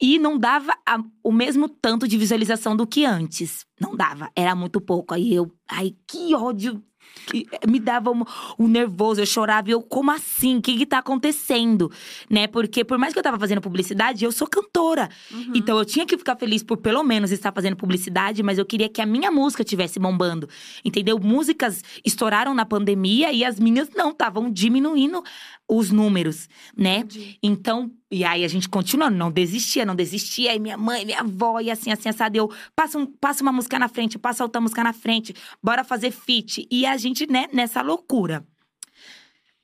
E 0.00 0.18
não 0.18 0.38
dava 0.38 0.72
a- 0.86 1.02
o 1.24 1.32
mesmo 1.32 1.68
tanto 1.68 2.06
de 2.06 2.16
visualização 2.16 2.76
do 2.76 2.86
que 2.86 3.04
antes. 3.04 3.66
Não 3.80 3.96
dava, 3.96 4.30
era 4.36 4.54
muito 4.54 4.80
pouco. 4.80 5.12
Aí 5.14 5.34
eu, 5.34 5.50
ai, 5.68 5.94
que 6.06 6.34
ódio. 6.34 6.82
Me 7.68 7.80
dava 7.80 8.10
um, 8.10 8.24
um 8.58 8.68
nervoso, 8.68 9.20
eu 9.20 9.26
chorava. 9.26 9.68
E 9.68 9.72
eu, 9.72 9.82
como 9.82 10.10
assim? 10.10 10.58
O 10.58 10.62
que 10.62 10.76
que 10.76 10.86
tá 10.86 10.98
acontecendo? 10.98 11.90
Né? 12.30 12.46
Porque 12.46 12.84
por 12.84 12.98
mais 12.98 13.12
que 13.12 13.18
eu 13.18 13.22
tava 13.22 13.38
fazendo 13.38 13.60
publicidade, 13.60 14.24
eu 14.24 14.32
sou 14.32 14.46
cantora. 14.46 15.08
Uhum. 15.30 15.52
Então 15.54 15.78
eu 15.78 15.84
tinha 15.84 16.06
que 16.06 16.16
ficar 16.16 16.36
feliz 16.36 16.62
por 16.62 16.76
pelo 16.76 17.02
menos 17.02 17.32
estar 17.32 17.52
fazendo 17.52 17.76
publicidade, 17.76 18.42
mas 18.42 18.58
eu 18.58 18.64
queria 18.64 18.88
que 18.88 19.00
a 19.00 19.06
minha 19.06 19.30
música 19.30 19.62
estivesse 19.62 19.98
bombando. 19.98 20.48
Entendeu? 20.84 21.18
Músicas 21.18 21.82
estouraram 22.04 22.54
na 22.54 22.64
pandemia 22.64 23.32
e 23.32 23.44
as 23.44 23.58
minhas 23.58 23.90
não, 23.94 24.10
estavam 24.10 24.50
diminuindo 24.50 25.22
os 25.68 25.90
números, 25.90 26.48
né? 26.76 26.98
Entendi. 26.98 27.38
Então, 27.42 27.90
e 28.10 28.24
aí 28.24 28.44
a 28.44 28.48
gente 28.48 28.68
continuando, 28.68 29.16
não 29.16 29.30
desistia, 29.30 29.84
não 29.84 29.94
desistia. 29.94 30.52
Aí 30.52 30.58
minha 30.58 30.76
mãe, 30.76 31.04
minha 31.04 31.20
avó, 31.20 31.60
e 31.60 31.70
assim, 31.70 31.90
assim, 31.90 32.08
assado. 32.08 32.36
Eu, 32.36 32.50
passa, 32.74 32.98
um, 32.98 33.06
passa 33.06 33.42
uma 33.42 33.52
música 33.52 33.78
na 33.78 33.88
frente, 33.88 34.18
passa 34.18 34.44
outra 34.44 34.60
música 34.60 34.82
na 34.84 34.92
frente, 34.92 35.34
bora 35.62 35.82
fazer 35.82 36.10
feat. 36.10 36.66
E 36.70 36.86
a 36.86 36.96
gente, 36.96 37.26
né, 37.30 37.48
nessa 37.52 37.82
loucura. 37.82 38.46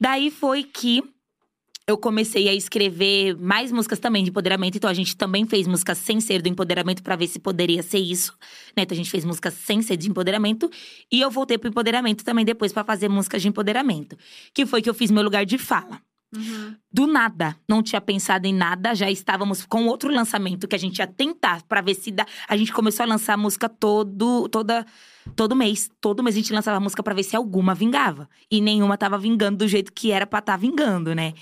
Daí 0.01 0.31
foi 0.31 0.65
que 0.65 1.03
eu 1.87 1.99
comecei 1.99 2.49
a 2.49 2.55
escrever 2.55 3.37
mais 3.37 3.73
músicas 3.73 3.99
também 3.99 4.23
de 4.23 4.31
empoderamento. 4.31 4.77
Então 4.77 4.89
a 4.89 4.95
gente 4.95 5.17
também 5.17 5.47
fez 5.47 5.67
músicas 5.67 5.99
sem 5.99 6.21
ser 6.21 6.41
do 6.41 6.49
empoderamento 6.49 7.03
pra 7.03 7.17
ver 7.17 7.27
se 7.27 7.39
poderia 7.39 7.83
ser 7.83 7.99
isso. 7.99 8.33
Né? 8.77 8.85
Então 8.85 8.95
a 8.95 8.97
gente 8.97 9.11
fez 9.11 9.25
músicas 9.25 9.55
sem 9.55 9.83
ser 9.83 9.97
de 9.97 10.09
empoderamento. 10.09 10.71
E 11.11 11.21
eu 11.21 11.31
voltei 11.31 11.59
pro 11.59 11.69
empoderamento 11.69 12.25
também 12.25 12.45
depois 12.45 12.73
pra 12.73 12.85
fazer 12.85 13.09
músicas 13.09 13.43
de 13.43 13.49
empoderamento. 13.49 14.17
Que 14.55 14.65
foi 14.65 14.81
que 14.81 14.89
eu 14.89 14.95
fiz 14.95 15.11
meu 15.11 15.23
lugar 15.23 15.45
de 15.45 15.59
fala. 15.59 16.01
Uhum. 16.35 16.75
Do 16.91 17.07
nada, 17.07 17.55
não 17.69 17.83
tinha 17.83 18.01
pensado 18.01 18.47
em 18.47 18.55
nada, 18.55 18.95
já 18.95 19.11
estávamos 19.11 19.67
com 19.67 19.87
outro 19.87 20.11
lançamento 20.11 20.67
que 20.67 20.75
a 20.75 20.79
gente 20.79 20.99
ia 20.99 21.07
tentar 21.07 21.63
pra 21.65 21.83
ver 21.83 21.95
se 21.95 22.11
dá. 22.11 22.27
A 22.49 22.57
gente 22.57 22.73
começou 22.73 23.05
a 23.05 23.07
lançar 23.07 23.37
música 23.37 23.69
todo, 23.69 24.49
toda, 24.49 24.87
todo 25.37 25.55
mês. 25.55 25.91
Todo 26.01 26.23
mês 26.23 26.35
a 26.35 26.39
gente 26.39 26.53
lançava 26.53 26.81
música 26.81 27.03
pra 27.03 27.15
ver 27.15 27.23
se 27.23 27.37
alguma 27.37 27.75
vingava. 27.75 28.29
E 28.51 28.61
nenhuma 28.61 28.97
tava 28.97 29.19
vingando 29.19 29.59
do 29.59 29.69
jeito 29.69 29.93
que 29.93 30.11
era 30.11 30.27
pra 30.27 30.39
estar 30.39 30.57
vingando, 30.57 31.15
né? 31.15 31.35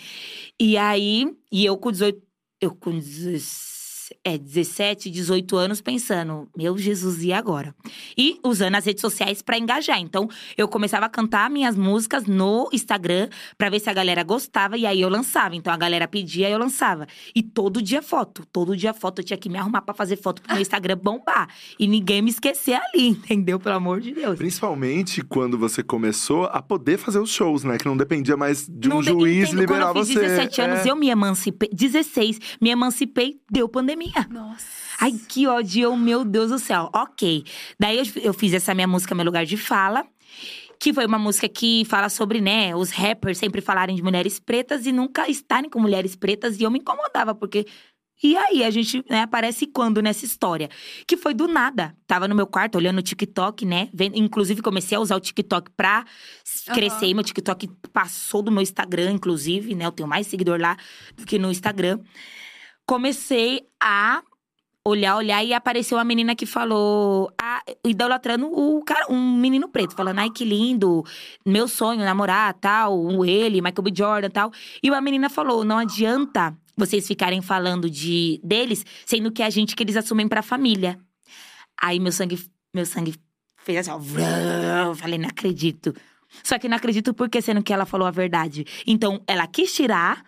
E 0.58 0.76
aí, 0.76 1.32
e 1.52 1.64
eu 1.64 1.76
com 1.76 1.92
18, 1.92 2.20
eu 2.60 2.74
com 2.74 2.90
16, 2.90 3.69
é, 4.24 4.36
17, 4.38 5.10
18 5.10 5.56
anos 5.56 5.80
pensando, 5.80 6.48
meu 6.56 6.76
Jesus, 6.76 7.22
e 7.22 7.32
agora? 7.32 7.74
E 8.16 8.38
usando 8.44 8.74
as 8.76 8.84
redes 8.84 9.00
sociais 9.00 9.42
pra 9.42 9.58
engajar. 9.58 9.98
Então, 10.00 10.28
eu 10.56 10.68
começava 10.68 11.06
a 11.06 11.08
cantar 11.08 11.48
minhas 11.50 11.76
músicas 11.76 12.24
no 12.26 12.68
Instagram 12.72 13.28
pra 13.56 13.68
ver 13.70 13.80
se 13.80 13.88
a 13.90 13.92
galera 13.92 14.22
gostava 14.22 14.76
e 14.76 14.86
aí 14.86 15.00
eu 15.00 15.08
lançava. 15.08 15.54
Então 15.56 15.72
a 15.72 15.76
galera 15.76 16.06
pedia 16.08 16.48
e 16.48 16.52
eu 16.52 16.58
lançava. 16.58 17.06
E 17.34 17.42
todo 17.42 17.80
dia 17.82 18.02
foto, 18.02 18.44
todo 18.52 18.76
dia 18.76 18.92
foto 18.94 19.20
eu 19.20 19.24
tinha 19.24 19.36
que 19.36 19.48
me 19.48 19.58
arrumar 19.58 19.82
pra 19.82 19.94
fazer 19.94 20.16
foto 20.16 20.42
pro 20.42 20.52
meu 20.52 20.62
Instagram 20.62 20.96
bombar 21.02 21.48
e 21.78 21.86
ninguém 21.86 22.22
me 22.22 22.30
esquecer 22.30 22.74
ali, 22.74 23.08
entendeu? 23.08 23.58
Pelo 23.58 23.76
amor 23.76 24.00
de 24.00 24.12
Deus. 24.12 24.36
Principalmente 24.36 25.22
quando 25.22 25.56
você 25.58 25.82
começou 25.82 26.44
a 26.46 26.60
poder 26.62 26.98
fazer 26.98 27.18
os 27.18 27.30
shows, 27.30 27.64
né? 27.64 27.78
Que 27.78 27.86
não 27.86 27.96
dependia 27.96 28.36
mais 28.36 28.66
de 28.68 28.88
um 28.88 28.94
Não 28.94 29.02
juiz 29.02 29.48
entendo, 29.48 29.60
liberar 29.60 29.86
Quando 29.92 29.98
eu 29.98 30.04
fiz 30.06 30.14
você. 30.14 30.20
17 30.20 30.60
anos, 30.62 30.86
É. 30.86 30.90
eu 30.90 30.96
me 30.96 31.08
emancipei. 31.10 31.68
16, 31.72 32.38
me 32.60 32.70
emancipei, 32.70 33.40
deu 33.50 33.68
pandemia. 33.68 33.99
Nossa. 34.30 34.66
Ai, 35.00 35.12
que 35.28 35.46
ódio, 35.46 35.82
eu, 35.84 35.96
meu 35.96 36.24
Deus 36.24 36.50
do 36.50 36.58
céu. 36.58 36.90
Ok. 36.94 37.44
Daí 37.78 37.98
eu, 37.98 38.04
eu 38.22 38.32
fiz 38.34 38.52
essa 38.52 38.74
minha 38.74 38.86
música, 38.86 39.14
Meu 39.14 39.24
Lugar 39.24 39.44
de 39.46 39.56
Fala. 39.56 40.04
Que 40.78 40.94
foi 40.94 41.04
uma 41.04 41.18
música 41.18 41.46
que 41.46 41.84
fala 41.84 42.08
sobre, 42.08 42.40
né, 42.40 42.74
os 42.74 42.90
rappers 42.90 43.36
sempre 43.36 43.60
falarem 43.60 43.94
de 43.94 44.02
mulheres 44.02 44.40
pretas 44.40 44.86
e 44.86 44.92
nunca 44.92 45.28
estarem 45.28 45.68
com 45.68 45.78
mulheres 45.78 46.16
pretas. 46.16 46.58
E 46.58 46.62
eu 46.62 46.70
me 46.70 46.78
incomodava, 46.78 47.34
porque. 47.34 47.66
E 48.22 48.36
aí, 48.36 48.62
a 48.64 48.70
gente 48.70 49.02
né, 49.08 49.22
aparece 49.22 49.66
quando 49.66 50.02
nessa 50.02 50.26
história? 50.26 50.68
Que 51.06 51.16
foi 51.16 51.32
do 51.32 51.48
nada. 51.48 51.96
Tava 52.06 52.28
no 52.28 52.34
meu 52.34 52.46
quarto, 52.46 52.76
olhando 52.76 52.98
o 52.98 53.02
TikTok, 53.02 53.64
né? 53.64 53.88
vendo- 53.94 54.14
inclusive, 54.16 54.60
comecei 54.60 54.96
a 54.96 55.00
usar 55.00 55.16
o 55.16 55.20
TikTok 55.20 55.70
pra 55.74 56.04
crescer. 56.74 57.14
Meu 57.14 57.24
TikTok 57.24 57.66
passou 57.92 58.42
do 58.42 58.50
meu 58.52 58.60
Instagram, 58.62 59.12
inclusive, 59.12 59.74
né? 59.74 59.86
Eu 59.86 59.92
tenho 59.92 60.06
mais 60.08 60.26
seguidor 60.26 60.60
lá 60.60 60.76
do 61.16 61.24
que 61.24 61.38
no 61.38 61.50
Instagram. 61.50 61.98
Comecei 62.86 63.66
a 63.82 64.22
olhar, 64.84 65.16
olhar 65.16 65.44
e 65.44 65.52
apareceu 65.52 65.98
uma 65.98 66.04
menina 66.04 66.34
que 66.34 66.46
falou, 66.46 67.32
ah, 67.40 67.62
idolatrando 67.84 68.46
o 68.46 68.82
cara, 68.82 69.06
um 69.10 69.36
menino 69.36 69.68
preto, 69.68 69.94
falando, 69.94 70.18
ai 70.18 70.30
que 70.30 70.44
lindo, 70.44 71.04
meu 71.46 71.68
sonho 71.68 72.00
namorar, 72.00 72.54
tal, 72.54 73.24
ele, 73.24 73.60
Michael 73.60 73.82
B. 73.82 73.92
Jordan, 73.94 74.30
tal. 74.30 74.52
E 74.82 74.90
uma 74.90 75.00
menina 75.00 75.28
falou, 75.28 75.64
não 75.64 75.78
adianta 75.78 76.56
vocês 76.76 77.06
ficarem 77.06 77.42
falando 77.42 77.90
de 77.90 78.40
deles, 78.42 78.84
sendo 79.04 79.30
que 79.30 79.42
é 79.42 79.46
a 79.46 79.50
gente 79.50 79.76
que 79.76 79.82
eles 79.82 79.96
assumem 79.96 80.26
pra 80.26 80.42
família. 80.42 80.98
Aí 81.80 82.00
meu 82.00 82.12
sangue, 82.12 82.38
meu 82.74 82.86
sangue 82.86 83.14
fez 83.58 83.78
assim, 83.78 83.90
ó, 83.90 84.88
eu 84.88 84.94
falei, 84.94 85.18
não 85.18 85.28
acredito. 85.28 85.94
Só 86.42 86.58
que 86.58 86.68
não 86.68 86.76
acredito 86.76 87.12
porque 87.12 87.42
sendo 87.42 87.62
que 87.62 87.72
ela 87.72 87.84
falou 87.84 88.06
a 88.06 88.10
verdade. 88.10 88.64
Então, 88.86 89.20
ela 89.26 89.46
quis 89.46 89.74
tirar 89.74 90.24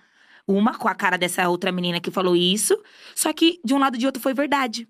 uma 0.52 0.78
com 0.78 0.88
a 0.88 0.94
cara 0.94 1.16
dessa 1.16 1.48
outra 1.48 1.72
menina 1.72 2.00
que 2.00 2.10
falou 2.10 2.36
isso, 2.36 2.80
só 3.14 3.32
que 3.32 3.60
de 3.64 3.74
um 3.74 3.78
lado 3.78 3.96
e 3.96 3.98
de 3.98 4.06
outro 4.06 4.22
foi 4.22 4.34
verdade. 4.34 4.88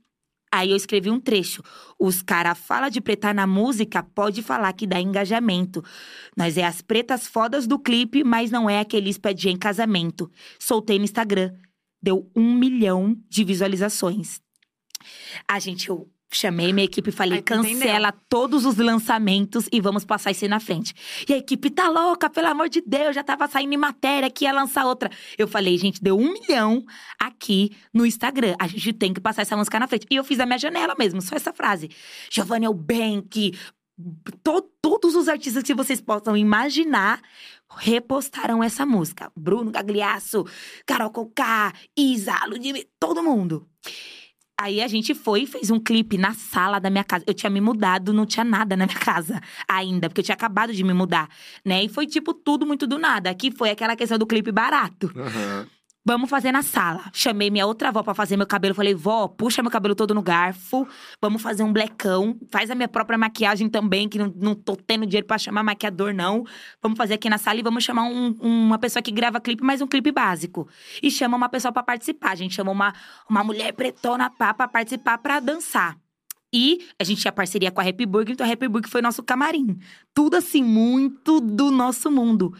Aí 0.53 0.71
eu 0.71 0.77
escrevi 0.77 1.11
um 1.11 1.19
trecho. 1.19 1.63
Os 1.99 2.21
cara 2.21 2.55
fala 2.55 2.91
de 2.91 3.01
pretar 3.01 3.35
na 3.35 3.47
música, 3.47 4.03
pode 4.03 4.43
falar 4.43 4.75
que 4.75 4.87
dá 4.87 5.01
engajamento. 5.01 5.83
Nós 6.37 6.59
é 6.59 6.65
as 6.65 6.83
pretas 6.83 7.27
fodas 7.27 7.67
do 7.67 7.79
clipe, 7.79 8.23
mas 8.23 8.51
não 8.51 8.69
é 8.69 8.81
aqueles 8.81 9.17
pede 9.17 9.49
em 9.49 9.57
casamento. 9.57 10.31
Soltei 10.59 10.99
no 10.99 11.05
Instagram. 11.05 11.55
Deu 12.03 12.31
um 12.37 12.53
milhão 12.55 13.17
de 13.31 13.45
visualizações. 13.45 14.43
A 15.49 15.59
gente, 15.59 15.89
eu 15.89 16.07
Chamei 16.35 16.73
minha 16.73 16.85
equipe 16.87 17.11
e 17.11 17.13
falei: 17.13 17.39
Aí 17.39 17.43
tu 17.43 17.53
entendeu. 17.55 17.79
cancela 17.81 18.13
todos 18.29 18.65
os 18.65 18.77
lançamentos 18.77 19.69
e 19.71 19.81
vamos 19.81 20.05
passar 20.05 20.31
isso 20.31 20.45
aí 20.45 20.49
na 20.49 20.59
frente. 20.59 20.95
E 21.29 21.35
a 21.35 21.37
equipe 21.37 21.69
tá 21.71 21.89
louca, 21.89 22.31
pelo 22.31 22.49
amor 22.49 22.69
de 22.71 22.81
Deus, 22.81 23.15
já 23.15 23.23
tava 23.23 23.47
saindo 23.47 23.75
em 23.75 23.77
matéria 23.77 24.31
que 24.31 24.45
ia 24.45 24.53
lançar 24.53 24.87
outra. 24.87 25.11
Eu 25.37 25.47
falei, 25.47 25.77
gente, 25.77 26.03
deu 26.03 26.17
um 26.19 26.33
milhão 26.33 26.83
aqui 27.21 27.77
no 27.93 28.07
Instagram. 28.07 28.55
A 28.59 28.67
gente 28.67 28.93
tem 28.95 29.13
que 29.13 29.21
passar 29.21 29.43
essa 29.43 29.57
música 29.57 29.79
na 29.79 29.87
frente. 29.87 30.07
E 30.11 30.17
eu 30.17 30.25
fiz 30.25 30.41
a 30.41 30.47
minha 30.47 30.59
janela 30.59 30.95
mesmo, 30.99 31.21
só 31.21 31.37
essa 31.37 31.53
frase. 31.53 31.91
Giovanni 32.31 32.65
Elbank, 32.67 33.53
to- 34.43 34.71
todos 34.81 35.15
os 35.15 35.29
artistas 35.29 35.63
que 35.63 35.75
vocês 35.75 36.01
possam 36.01 36.37
imaginar 36.37 37.21
repostaram 37.77 38.63
essa 38.63 38.85
música. 38.87 39.31
Bruno 39.37 39.71
Gagliasso, 39.71 40.45
Carol 40.87 41.11
Conká, 41.11 41.73
Isa, 41.97 42.35
Ludmilla, 42.47 42.85
todo 42.99 43.23
mundo. 43.23 43.67
Aí 44.61 44.81
a 44.81 44.87
gente 44.87 45.15
foi 45.15 45.43
e 45.43 45.47
fez 45.47 45.71
um 45.71 45.81
clipe 45.81 46.17
na 46.17 46.35
sala 46.35 46.79
da 46.79 46.89
minha 46.91 47.05
casa. 47.05 47.25
Eu 47.27 47.35
tinha 47.35 47.51
me 47.51 47.61
mudado, 47.61 48.13
não 48.13 48.25
tinha 48.27 48.45
nada 48.45 48.77
na 48.77 48.87
minha 48.87 48.99
casa 49.01 49.41
ainda, 49.69 50.09
porque 50.09 50.21
eu 50.21 50.25
tinha 50.25 50.35
acabado 50.35 50.73
de 50.73 50.85
me 50.85 50.93
mudar, 50.93 51.29
né? 51.65 51.85
E 51.85 51.89
foi 51.89 52.07
tipo 52.07 52.33
tudo 52.33 52.67
muito 52.67 52.87
do 52.87 52.99
nada. 52.99 53.31
Aqui 53.31 53.51
foi 53.51 53.71
aquela 53.71 53.97
questão 53.97 54.19
do 54.19 54.27
clipe 54.27 54.53
barato. 54.53 55.11
Aham. 55.17 55.67
Vamos 56.05 56.29
fazer 56.29 56.51
na 56.51 56.63
sala. 56.63 57.09
Chamei 57.13 57.49
minha 57.49 57.65
outra 57.65 57.89
avó 57.91 58.03
pra 58.03 58.13
fazer 58.13 58.37
meu 58.37 58.47
cabelo. 58.47 58.75
Falei, 58.75 58.93
vó, 58.93 59.29
puxa 59.29 59.63
meu 59.63 59.71
cabelo 59.71 59.95
todo 59.95 60.13
no 60.13 60.21
garfo. 60.23 60.87
Vamos 61.21 61.41
fazer 61.41 61.63
um 61.63 61.73
blecão. 61.73 62.37
Faz 62.51 62.71
a 62.73 62.75
minha 62.75 62.89
própria 62.89 63.17
maquiagem 63.17 63.69
também, 63.69 64.09
que 64.09 64.19
não, 64.19 64.33
não 64.37 64.55
tô 64.55 64.75
tendo 64.75 65.07
dinheiro 65.07 65.27
pra 65.29 65.39
chamar 65.39 65.63
maquiador, 65.63 66.13
não. 66.13 66.45
Vamos 66.83 66.99
fazer 66.99 67.15
aqui 67.15 67.31
na 67.31 67.39
sala 67.39 67.61
e 67.61 67.63
vamos 67.63 67.85
chamar 67.85 68.03
um- 68.03 68.37
uma 68.41 68.79
pessoa 68.79 69.01
que 69.01 69.13
grava 69.13 69.41
clipe, 69.41 69.63
mas 69.63 69.81
um 69.81 69.87
clipe 69.87 70.11
básico. 70.11 70.69
E 71.01 71.09
chama 71.09 71.37
uma 71.37 71.49
pessoa 71.49 71.71
pra 71.71 71.85
participar. 71.85 72.33
A 72.33 72.35
gente 72.35 72.55
chamou 72.55 72.75
uma, 72.75 72.93
uma 73.31 73.45
mulher 73.45 73.73
pretona 73.73 74.29
pá 74.29 74.53
pra 74.53 74.67
participar 74.67 75.19
pra 75.19 75.39
dançar. 75.39 75.97
E 76.53 76.85
a 76.99 77.05
gente 77.05 77.21
tinha 77.21 77.33
parceria 77.33 77.71
com 77.71 77.81
a 77.81 77.85
Happy 77.89 78.05
Burger, 78.05 78.35
então 78.35 78.45
a 78.47 78.53
Happy 78.53 78.67
Burger 78.69 78.91
foi 78.91 79.01
nosso 79.01 79.23
camarim. 79.23 79.79
Tudo 80.13 80.35
assim, 80.37 80.65
muito 80.65 81.41
do 81.41 81.71
nosso 81.71 82.11
mundo. 82.11 82.53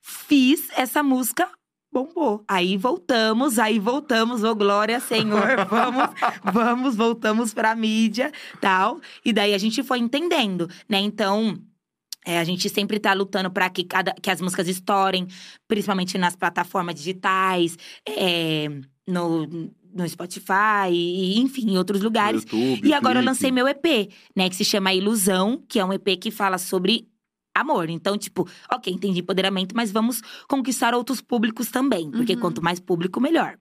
Fiz 0.00 0.68
essa 0.76 1.02
música, 1.02 1.48
bombou. 1.96 2.44
Aí 2.46 2.76
voltamos, 2.76 3.58
aí 3.58 3.78
voltamos, 3.78 4.44
ô 4.44 4.54
glória, 4.54 5.00
Senhor, 5.00 5.64
vamos, 5.70 6.10
vamos, 6.52 6.96
voltamos 6.96 7.54
pra 7.54 7.74
mídia, 7.74 8.30
tal. 8.60 9.00
E 9.24 9.32
daí 9.32 9.54
a 9.54 9.58
gente 9.58 9.82
foi 9.82 9.98
entendendo, 9.98 10.68
né? 10.86 10.98
Então, 11.00 11.58
é, 12.26 12.38
a 12.38 12.44
gente 12.44 12.68
sempre 12.68 12.98
tá 12.98 13.14
lutando 13.14 13.50
para 13.50 13.70
que, 13.70 13.84
cada, 13.84 14.12
que 14.12 14.30
as 14.30 14.40
músicas 14.40 14.68
estourem, 14.68 15.26
principalmente 15.66 16.18
nas 16.18 16.36
plataformas 16.36 16.94
digitais, 16.96 17.78
é, 18.06 18.68
no, 19.06 19.46
no 19.94 20.08
Spotify, 20.08 20.90
e, 20.90 21.38
enfim, 21.38 21.70
em 21.70 21.78
outros 21.78 22.02
lugares. 22.02 22.42
YouTube, 22.42 22.86
E 22.88 22.92
agora 22.92 23.20
eu 23.20 23.22
clipe. 23.22 23.30
lancei 23.30 23.50
meu 23.50 23.66
EP, 23.66 24.10
né? 24.36 24.50
Que 24.50 24.56
se 24.56 24.64
chama 24.64 24.92
Ilusão, 24.92 25.62
que 25.66 25.78
é 25.78 25.84
um 25.84 25.92
EP 25.92 26.18
que 26.20 26.30
fala 26.30 26.58
sobre 26.58 27.08
amor. 27.60 27.88
Então, 27.90 28.16
tipo, 28.16 28.48
ok, 28.70 28.92
entendi 28.92 29.20
empoderamento, 29.20 29.74
mas 29.74 29.90
vamos 29.90 30.22
conquistar 30.48 30.94
outros 30.94 31.20
públicos 31.20 31.70
também. 31.70 32.10
Porque 32.10 32.34
Uhum. 32.34 32.40
quanto 32.40 32.62
mais 32.62 32.78
público, 32.80 33.20
melhor. 33.20 33.58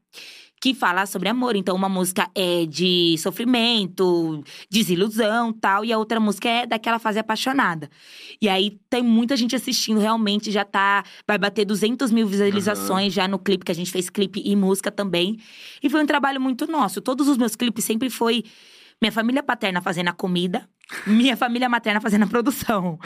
Que 0.62 0.74
fala 0.74 1.06
sobre 1.06 1.28
amor. 1.28 1.56
Então, 1.56 1.76
uma 1.76 1.90
música 1.90 2.30
é 2.34 2.66
de 2.66 3.18
sofrimento, 3.18 4.42
desilusão 4.72 5.52
tal. 5.52 5.84
E 5.84 5.92
a 5.92 5.98
outra 5.98 6.20
música 6.20 6.48
é 6.48 6.66
daquela 6.66 6.98
fase 6.98 7.20
apaixonada. 7.20 7.90
E 8.42 8.48
aí, 8.48 8.80
tem 8.90 9.04
muita 9.04 9.36
gente 9.36 9.56
assistindo, 9.56 10.00
realmente 10.00 10.52
já 10.52 10.64
tá… 10.64 11.04
Vai 11.28 11.38
bater 11.38 11.66
200 11.66 12.10
mil 12.12 12.26
visualizações 12.26 13.14
já 13.14 13.28
no 13.28 13.38
clipe, 13.38 13.66
que 13.66 13.72
a 13.72 13.76
gente 13.76 13.92
fez 13.92 14.10
clipe 14.10 14.42
e 14.46 14.56
música 14.56 14.90
também. 14.90 15.38
E 15.84 15.90
foi 15.90 16.02
um 16.02 16.06
trabalho 16.06 16.40
muito 16.40 16.66
nosso. 16.72 17.02
Todos 17.02 17.28
os 17.28 17.38
meus 17.38 17.56
clipes 17.56 17.84
sempre 17.84 18.10
foi 18.10 18.44
minha 19.02 19.12
família 19.12 19.44
paterna 19.44 19.82
fazendo 19.82 20.08
a 20.08 20.14
comida, 20.14 20.70
minha 21.06 21.36
família 21.36 21.70
materna 21.70 22.02
fazendo 22.02 22.24
a 22.24 22.28
produção. 22.28 23.00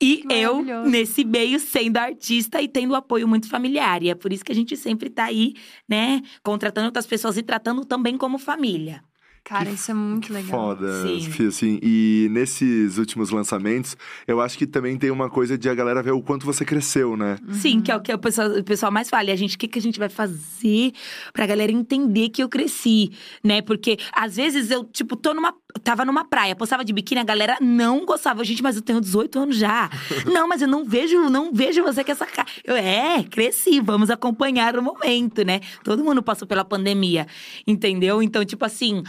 E 0.00 0.24
eu, 0.30 0.62
nesse 0.84 1.24
meio, 1.24 1.58
sendo 1.58 1.98
artista 1.98 2.60
e 2.60 2.68
tendo 2.68 2.94
apoio 2.94 3.26
muito 3.28 3.48
familiar. 3.48 4.02
E 4.02 4.10
é 4.10 4.14
por 4.14 4.32
isso 4.32 4.44
que 4.44 4.52
a 4.52 4.54
gente 4.54 4.76
sempre 4.76 5.10
tá 5.10 5.24
aí, 5.24 5.54
né, 5.88 6.22
contratando 6.42 6.86
outras 6.86 7.06
pessoas 7.06 7.36
e 7.36 7.42
tratando 7.42 7.84
também 7.84 8.16
como 8.16 8.38
família. 8.38 9.02
Cara, 9.44 9.68
isso 9.70 9.90
é 9.90 9.94
muito 9.94 10.32
legal. 10.32 10.50
Foda, 10.50 11.02
Sim. 11.02 11.20
Fih, 11.20 11.46
assim. 11.48 11.80
E 11.82 12.28
nesses 12.30 12.96
últimos 12.96 13.30
lançamentos, 13.30 13.96
eu 14.26 14.40
acho 14.40 14.56
que 14.56 14.68
também 14.68 14.96
tem 14.96 15.10
uma 15.10 15.28
coisa 15.28 15.58
de 15.58 15.68
a 15.68 15.74
galera 15.74 16.00
ver 16.00 16.12
o 16.12 16.22
quanto 16.22 16.46
você 16.46 16.64
cresceu, 16.64 17.16
né? 17.16 17.36
Sim, 17.50 17.80
que 17.80 17.90
é 17.90 17.96
o 17.96 18.00
que 18.00 18.14
o 18.14 18.18
pessoal, 18.18 18.48
o 18.50 18.62
pessoal 18.62 18.92
mais 18.92 19.10
fala. 19.10 19.24
E 19.24 19.30
a 19.32 19.36
gente, 19.36 19.56
o 19.56 19.58
que, 19.58 19.66
que 19.66 19.80
a 19.80 19.82
gente 19.82 19.98
vai 19.98 20.08
fazer 20.08 20.92
pra 21.32 21.44
galera 21.44 21.72
entender 21.72 22.28
que 22.28 22.40
eu 22.40 22.48
cresci, 22.48 23.10
né? 23.42 23.60
Porque 23.60 23.98
às 24.12 24.36
vezes 24.36 24.70
eu, 24.70 24.84
tipo, 24.84 25.16
tô 25.16 25.34
numa. 25.34 25.52
Tava 25.82 26.04
numa 26.04 26.22
praia, 26.24 26.54
postava 26.54 26.84
de 26.84 26.92
biquíni, 26.92 27.22
a 27.22 27.24
galera 27.24 27.56
não 27.60 28.04
gostava. 28.04 28.44
Gente, 28.44 28.62
mas 28.62 28.76
eu 28.76 28.82
tenho 28.82 29.00
18 29.00 29.38
anos 29.38 29.56
já. 29.56 29.90
não, 30.30 30.46
mas 30.46 30.62
eu 30.62 30.68
não 30.68 30.84
vejo, 30.84 31.30
não 31.30 31.52
vejo 31.52 31.82
você 31.82 32.04
com 32.04 32.12
essa 32.12 32.26
cara. 32.26 32.46
Eu, 32.62 32.76
é, 32.76 33.24
cresci, 33.24 33.80
vamos 33.80 34.08
acompanhar 34.10 34.78
o 34.78 34.82
momento, 34.82 35.42
né? 35.44 35.60
Todo 35.82 36.04
mundo 36.04 36.22
passou 36.22 36.46
pela 36.46 36.64
pandemia, 36.64 37.26
entendeu? 37.66 38.22
Então, 38.22 38.44
tipo 38.44 38.64
assim. 38.64 39.02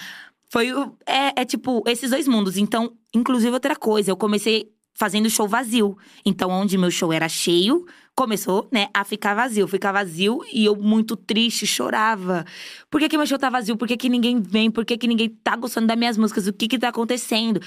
Foi 0.54 0.72
o- 0.72 0.96
é, 1.08 1.42
é 1.42 1.46
tipo 1.46 1.82
esses 1.88 2.12
dois 2.12 2.28
mundos. 2.28 2.58
Então, 2.58 2.94
inclusive 3.12 3.52
outra 3.52 3.76
coisa, 3.76 4.12
eu 4.12 4.16
comecei 4.16 4.72
fazendo 4.94 5.28
show 5.28 5.48
vazio. 5.48 5.98
Então, 6.24 6.52
onde 6.52 6.78
meu 6.78 6.92
show 6.92 7.12
era 7.12 7.28
cheio, 7.28 7.88
começou, 8.16 8.70
né, 8.72 8.88
a 8.94 9.04
ficar 9.04 9.34
vazio. 9.34 9.68
Ficar 9.68 9.92
vazio 9.92 10.42
e 10.54 10.64
eu 10.64 10.76
muito 10.76 11.16
triste, 11.16 11.66
chorava. 11.66 12.46
Por 12.88 13.02
que, 13.02 13.10
que 13.10 13.18
meu 13.18 13.26
show 13.26 13.40
tá 13.40 13.50
vazio? 13.50 13.76
Por 13.76 13.88
que, 13.88 13.98
que 13.98 14.08
ninguém 14.08 14.40
vem? 14.40 14.70
Por 14.70 14.86
que, 14.86 14.96
que 14.96 15.08
ninguém 15.08 15.30
tá 15.44 15.56
gostando 15.56 15.88
das 15.88 15.98
minhas 15.98 16.20
músicas? 16.20 16.46
O 16.46 16.54
que 16.54 16.68
que 16.68 16.78
tá 16.78 16.90
acontecendo? 16.90 17.60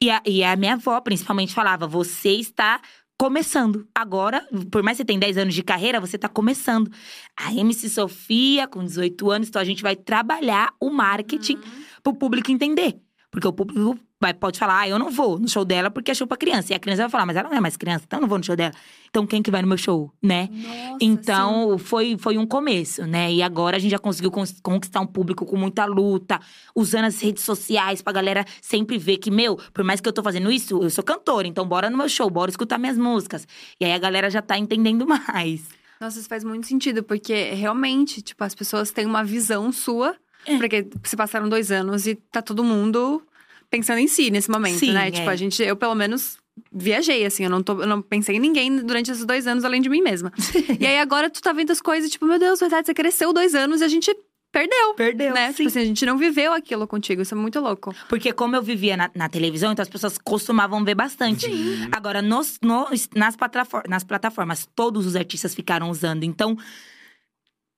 E 0.00 0.10
a, 0.10 0.20
e 0.26 0.42
a 0.42 0.56
minha 0.56 0.72
avó, 0.72 1.00
principalmente, 1.00 1.54
falava: 1.54 1.86
você 1.86 2.30
está 2.30 2.80
começando. 3.16 3.86
Agora, 3.94 4.44
por 4.68 4.82
mais 4.82 4.96
que 4.96 5.02
você 5.02 5.04
tenha 5.04 5.20
10 5.20 5.38
anos 5.38 5.54
de 5.54 5.62
carreira, 5.62 6.00
você 6.00 6.18
tá 6.18 6.28
começando. 6.28 6.90
A 7.36 7.54
MC 7.54 7.88
Sofia, 7.88 8.66
com 8.66 8.84
18 8.84 9.30
anos, 9.30 9.48
então 9.48 9.62
a 9.62 9.64
gente 9.64 9.80
vai 9.80 9.94
trabalhar 9.94 10.74
o 10.80 10.90
marketing 10.90 11.60
pro 12.02 12.14
público 12.14 12.50
entender. 12.50 12.96
Porque 13.30 13.48
o 13.48 13.52
público 13.52 13.98
vai, 14.20 14.34
pode 14.34 14.58
falar, 14.58 14.80
ah, 14.80 14.88
eu 14.90 14.98
não 14.98 15.10
vou 15.10 15.38
no 15.38 15.48
show 15.48 15.64
dela 15.64 15.90
porque 15.90 16.10
é 16.10 16.14
show 16.14 16.26
pra 16.26 16.36
criança. 16.36 16.70
E 16.70 16.76
a 16.76 16.78
criança 16.78 17.00
vai 17.04 17.10
falar, 17.10 17.24
mas 17.24 17.34
ela 17.34 17.48
não 17.48 17.56
é 17.56 17.60
mais 17.60 17.78
criança, 17.78 18.04
então 18.06 18.18
eu 18.18 18.20
não 18.20 18.28
vou 18.28 18.36
no 18.36 18.44
show 18.44 18.54
dela. 18.54 18.74
Então 19.08 19.26
quem 19.26 19.42
que 19.42 19.50
vai 19.50 19.62
no 19.62 19.68
meu 19.68 19.78
show, 19.78 20.12
né? 20.22 20.50
Nossa, 20.52 20.98
Então, 21.00 21.78
foi, 21.78 22.16
foi 22.18 22.36
um 22.36 22.46
começo, 22.46 23.06
né? 23.06 23.32
E 23.32 23.42
agora 23.42 23.78
a 23.78 23.80
gente 23.80 23.90
já 23.90 23.98
conseguiu 23.98 24.30
cons- 24.30 24.60
conquistar 24.62 25.00
um 25.00 25.06
público 25.06 25.46
com 25.46 25.56
muita 25.56 25.86
luta, 25.86 26.38
usando 26.76 27.06
as 27.06 27.22
redes 27.22 27.42
sociais 27.42 28.02
pra 28.02 28.12
galera 28.12 28.44
sempre 28.60 28.98
ver 28.98 29.16
que, 29.16 29.30
meu, 29.30 29.56
por 29.72 29.82
mais 29.82 29.98
que 29.98 30.06
eu 30.06 30.12
tô 30.12 30.22
fazendo 30.22 30.52
isso, 30.52 30.82
eu 30.82 30.90
sou 30.90 31.02
cantora, 31.02 31.48
então 31.48 31.66
bora 31.66 31.88
no 31.88 31.96
meu 31.96 32.10
show, 32.10 32.28
bora 32.28 32.50
escutar 32.50 32.76
minhas 32.76 32.98
músicas. 32.98 33.48
E 33.80 33.84
aí 33.86 33.92
a 33.94 33.98
galera 33.98 34.28
já 34.28 34.42
tá 34.42 34.58
entendendo 34.58 35.06
mais. 35.32 35.70
Nossa, 35.98 36.18
isso 36.18 36.28
faz 36.28 36.44
muito 36.44 36.66
sentido, 36.66 37.02
porque 37.02 37.54
realmente, 37.54 38.20
tipo, 38.20 38.44
as 38.44 38.54
pessoas 38.54 38.90
têm 38.90 39.06
uma 39.06 39.24
visão 39.24 39.72
sua. 39.72 40.14
É. 40.46 40.56
Porque 40.56 40.86
se 41.04 41.16
passaram 41.16 41.48
dois 41.48 41.70
anos 41.70 42.06
e 42.06 42.14
tá 42.14 42.42
todo 42.42 42.64
mundo 42.64 43.22
pensando 43.70 43.98
em 43.98 44.08
si 44.08 44.30
nesse 44.30 44.50
momento, 44.50 44.78
Sim, 44.78 44.92
né? 44.92 45.08
é. 45.08 45.10
Tipo, 45.10 45.30
a 45.30 45.36
gente, 45.36 45.62
eu 45.62 45.76
pelo 45.76 45.94
menos 45.94 46.36
viajei, 46.70 47.24
assim, 47.24 47.44
eu 47.44 47.50
não, 47.50 47.62
tô, 47.62 47.80
eu 47.80 47.86
não 47.86 48.02
pensei 48.02 48.36
em 48.36 48.40
ninguém 48.40 48.76
durante 48.76 49.10
esses 49.10 49.24
dois 49.24 49.46
anos 49.46 49.64
além 49.64 49.80
de 49.80 49.88
mim 49.88 50.02
mesma. 50.02 50.32
e 50.78 50.86
aí 50.86 50.98
agora 50.98 51.30
tu 51.30 51.40
tá 51.40 51.52
vendo 51.52 51.70
as 51.70 51.80
coisas, 51.80 52.10
tipo, 52.10 52.26
meu 52.26 52.38
Deus, 52.38 52.60
verdade, 52.60 52.86
você 52.86 52.94
cresceu 52.94 53.32
dois 53.32 53.54
anos 53.54 53.80
e 53.80 53.84
a 53.84 53.88
gente 53.88 54.14
perdeu. 54.52 54.94
Perdeu, 54.94 55.32
né? 55.32 55.52
Tipo 55.52 55.68
assim, 55.68 55.80
a 55.80 55.84
gente 55.84 56.04
não 56.04 56.18
viveu 56.18 56.52
aquilo 56.52 56.86
contigo, 56.86 57.22
isso 57.22 57.34
é 57.34 57.38
muito 57.38 57.58
louco. 57.58 57.94
Porque 58.08 58.32
como 58.32 58.54
eu 58.54 58.62
vivia 58.62 58.96
na, 58.96 59.10
na 59.14 59.28
televisão, 59.28 59.72
então 59.72 59.82
as 59.82 59.88
pessoas 59.88 60.18
costumavam 60.18 60.84
ver 60.84 60.94
bastante. 60.94 61.46
Agora, 61.90 62.20
nos, 62.20 62.58
nos- 62.62 63.08
nas, 63.16 63.34
plataformas, 63.34 63.88
nas 63.88 64.04
plataformas, 64.04 64.68
todos 64.76 65.06
os 65.06 65.16
artistas 65.16 65.54
ficaram 65.54 65.88
usando. 65.88 66.24
Então, 66.24 66.56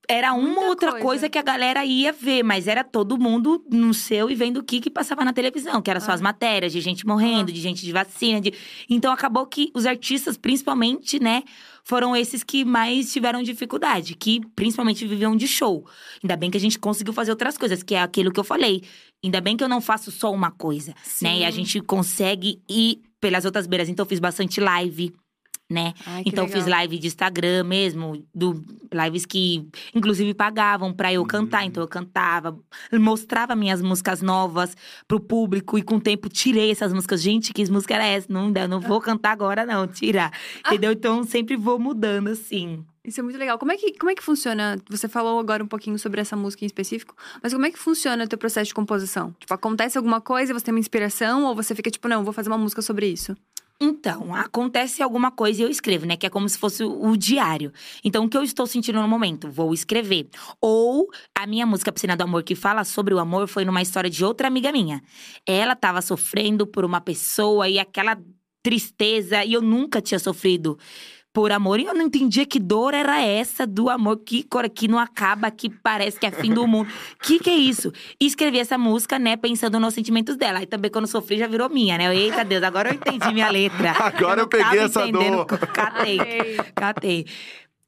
era 0.08 0.32
uma 0.34 0.42
Muita 0.48 0.66
outra 0.68 0.90
coisa. 0.92 1.04
coisa. 1.04 1.28
que 1.28 1.38
a 1.38 1.42
galera 1.42 1.84
ia 1.84 2.12
ver. 2.12 2.42
Mas 2.42 2.66
era 2.68 2.82
todo 2.84 3.18
mundo 3.18 3.64
no 3.70 3.92
seu 3.94 4.30
e 4.30 4.34
vendo 4.34 4.58
o 4.58 4.62
que, 4.62 4.80
que 4.80 4.90
passava 4.90 5.24
na 5.24 5.32
televisão. 5.32 5.80
Que 5.82 5.90
era 5.90 6.00
só 6.00 6.10
Ah. 6.10 6.14
as 6.14 6.20
matérias 6.20 6.72
de 6.72 6.80
gente 6.80 7.06
morrendo, 7.06 7.50
de 7.52 7.60
gente 7.60 7.84
de 7.84 7.92
vacina. 7.92 8.40
de- 8.40 8.52
Então, 8.88 9.12
acabou 9.12 9.46
que 9.46 9.70
os 9.74 9.86
artistas, 9.86 10.36
principalmente, 10.36 11.18
né… 11.20 11.42
Foram 11.86 12.16
esses 12.16 12.42
que 12.42 12.64
mais 12.64 13.12
tiveram 13.12 13.42
dificuldade. 13.42 14.14
Que 14.14 14.40
principalmente 14.56 15.06
viviam 15.06 15.36
de 15.36 15.46
show. 15.46 15.86
Ainda 16.22 16.34
bem 16.34 16.50
que 16.50 16.56
a 16.56 16.60
gente 16.60 16.78
conseguiu 16.78 17.12
fazer 17.12 17.30
outras 17.30 17.58
coisas. 17.58 17.82
Que 17.82 17.94
é 17.94 18.00
aquilo 18.00 18.32
que 18.32 18.40
eu 18.40 18.44
falei. 18.44 18.82
Ainda 19.22 19.38
bem 19.38 19.54
que 19.54 19.62
eu 19.62 19.68
não 19.68 19.82
faço 19.82 20.10
só 20.10 20.32
uma 20.32 20.50
coisa 20.50 20.94
né? 21.20 21.38
E 21.40 21.44
a 21.44 21.50
Sim. 21.52 21.58
gente 21.58 21.80
consegue 21.82 22.58
ir 22.70 23.02
pelas 23.20 23.44
outras 23.44 23.66
beiras. 23.66 23.90
Então, 23.90 24.04
eu 24.04 24.08
fiz 24.08 24.18
bastante 24.18 24.60
live, 24.60 25.12
né? 25.70 25.94
Ai, 26.06 26.22
então, 26.26 26.44
eu 26.44 26.48
fiz 26.48 26.64
legal. 26.64 26.80
live 26.80 26.98
de 26.98 27.06
Instagram 27.06 27.64
mesmo, 27.64 28.24
do 28.34 28.62
lives 28.92 29.24
que 29.24 29.66
inclusive 29.94 30.34
pagavam 30.34 30.92
pra 30.92 31.12
eu 31.12 31.24
cantar. 31.24 31.62
Uhum. 31.62 31.68
Então, 31.68 31.82
eu 31.82 31.88
cantava, 31.88 32.58
mostrava 32.92 33.56
minhas 33.56 33.80
músicas 33.80 34.20
novas 34.20 34.76
pro 35.08 35.18
público 35.20 35.78
e 35.78 35.82
com 35.82 35.96
o 35.96 36.00
tempo 36.00 36.28
tirei 36.28 36.70
essas 36.70 36.92
músicas. 36.92 37.22
Gente, 37.22 37.52
que 37.52 37.70
música 37.70 37.94
era 37.94 38.04
essa? 38.04 38.26
Não, 38.30 38.52
eu 38.54 38.68
não 38.68 38.80
vou 38.80 39.00
cantar 39.02 39.32
agora, 39.32 39.64
não, 39.64 39.86
tirar. 39.86 40.32
Entendeu? 40.66 40.92
Então, 40.92 41.24
sempre 41.24 41.56
vou 41.56 41.78
mudando 41.78 42.28
assim. 42.28 42.84
Isso 43.04 43.20
é 43.20 43.22
muito 43.22 43.38
legal. 43.38 43.58
Como 43.58 43.70
é, 43.70 43.76
que, 43.76 43.92
como 43.98 44.10
é 44.10 44.14
que 44.14 44.22
funciona? 44.22 44.78
Você 44.88 45.08
falou 45.08 45.38
agora 45.38 45.62
um 45.62 45.66
pouquinho 45.66 45.98
sobre 45.98 46.22
essa 46.22 46.34
música 46.34 46.64
em 46.64 46.66
específico, 46.66 47.14
mas 47.42 47.52
como 47.52 47.66
é 47.66 47.70
que 47.70 47.78
funciona 47.78 48.24
o 48.24 48.28
teu 48.28 48.38
processo 48.38 48.68
de 48.68 48.74
composição? 48.74 49.34
Tipo, 49.38 49.52
acontece 49.52 49.98
alguma 49.98 50.22
coisa 50.22 50.54
você 50.54 50.64
tem 50.64 50.72
uma 50.72 50.80
inspiração, 50.80 51.44
ou 51.44 51.54
você 51.54 51.74
fica 51.74 51.90
tipo, 51.90 52.08
não, 52.08 52.24
vou 52.24 52.32
fazer 52.32 52.48
uma 52.48 52.56
música 52.56 52.80
sobre 52.80 53.06
isso? 53.06 53.36
Então, 53.80 54.34
acontece 54.34 55.02
alguma 55.02 55.30
coisa 55.30 55.60
e 55.60 55.64
eu 55.64 55.68
escrevo, 55.68 56.06
né? 56.06 56.16
Que 56.16 56.26
é 56.26 56.30
como 56.30 56.48
se 56.48 56.56
fosse 56.56 56.84
o 56.84 57.16
diário. 57.16 57.72
Então, 58.04 58.24
o 58.24 58.28
que 58.28 58.36
eu 58.36 58.42
estou 58.42 58.66
sentindo 58.66 59.00
no 59.00 59.08
momento? 59.08 59.50
Vou 59.50 59.74
escrever. 59.74 60.28
Ou 60.60 61.08
a 61.34 61.46
minha 61.46 61.66
música 61.66 61.92
Piscina 61.92 62.16
do 62.16 62.22
Amor, 62.22 62.44
que 62.44 62.54
fala 62.54 62.84
sobre 62.84 63.12
o 63.12 63.18
amor, 63.18 63.48
foi 63.48 63.64
numa 63.64 63.82
história 63.82 64.08
de 64.08 64.24
outra 64.24 64.46
amiga 64.48 64.70
minha. 64.70 65.02
Ela 65.46 65.72
estava 65.72 66.00
sofrendo 66.00 66.66
por 66.66 66.84
uma 66.84 67.00
pessoa 67.00 67.68
e 67.68 67.78
aquela 67.78 68.16
tristeza, 68.62 69.44
e 69.44 69.52
eu 69.52 69.60
nunca 69.60 70.00
tinha 70.00 70.18
sofrido 70.18 70.78
por 71.34 71.50
amor. 71.50 71.80
E 71.80 71.84
eu 71.84 71.92
não 71.92 72.02
entendia 72.02 72.46
que 72.46 72.60
dor 72.60 72.94
era 72.94 73.20
essa 73.20 73.66
do 73.66 73.90
amor 73.90 74.18
que, 74.18 74.46
que 74.72 74.86
não 74.86 74.98
acaba, 75.00 75.50
que 75.50 75.68
parece 75.68 76.18
que 76.18 76.24
é 76.24 76.30
fim 76.30 76.54
do 76.54 76.66
mundo. 76.66 76.88
que 77.20 77.40
que 77.40 77.50
é 77.50 77.54
isso? 77.54 77.92
E 78.20 78.24
escrevi 78.24 78.60
essa 78.60 78.78
música, 78.78 79.18
né, 79.18 79.36
pensando 79.36 79.80
nos 79.80 79.92
sentimentos 79.92 80.36
dela. 80.36 80.62
E 80.62 80.66
também 80.66 80.90
quando 80.90 81.08
sofri 81.08 81.36
já 81.36 81.48
virou 81.48 81.68
minha, 81.68 81.98
né? 81.98 82.14
Eita 82.14 82.44
Deus, 82.44 82.62
agora 82.62 82.90
eu 82.90 82.94
entendi 82.94 83.32
minha 83.34 83.50
letra. 83.50 83.90
Agora 84.14 84.40
eu, 84.40 84.44
eu 84.44 84.48
peguei 84.48 84.78
essa 84.78 85.06
dor. 85.10 85.46
Catei, 85.46 86.56
catei. 86.74 87.26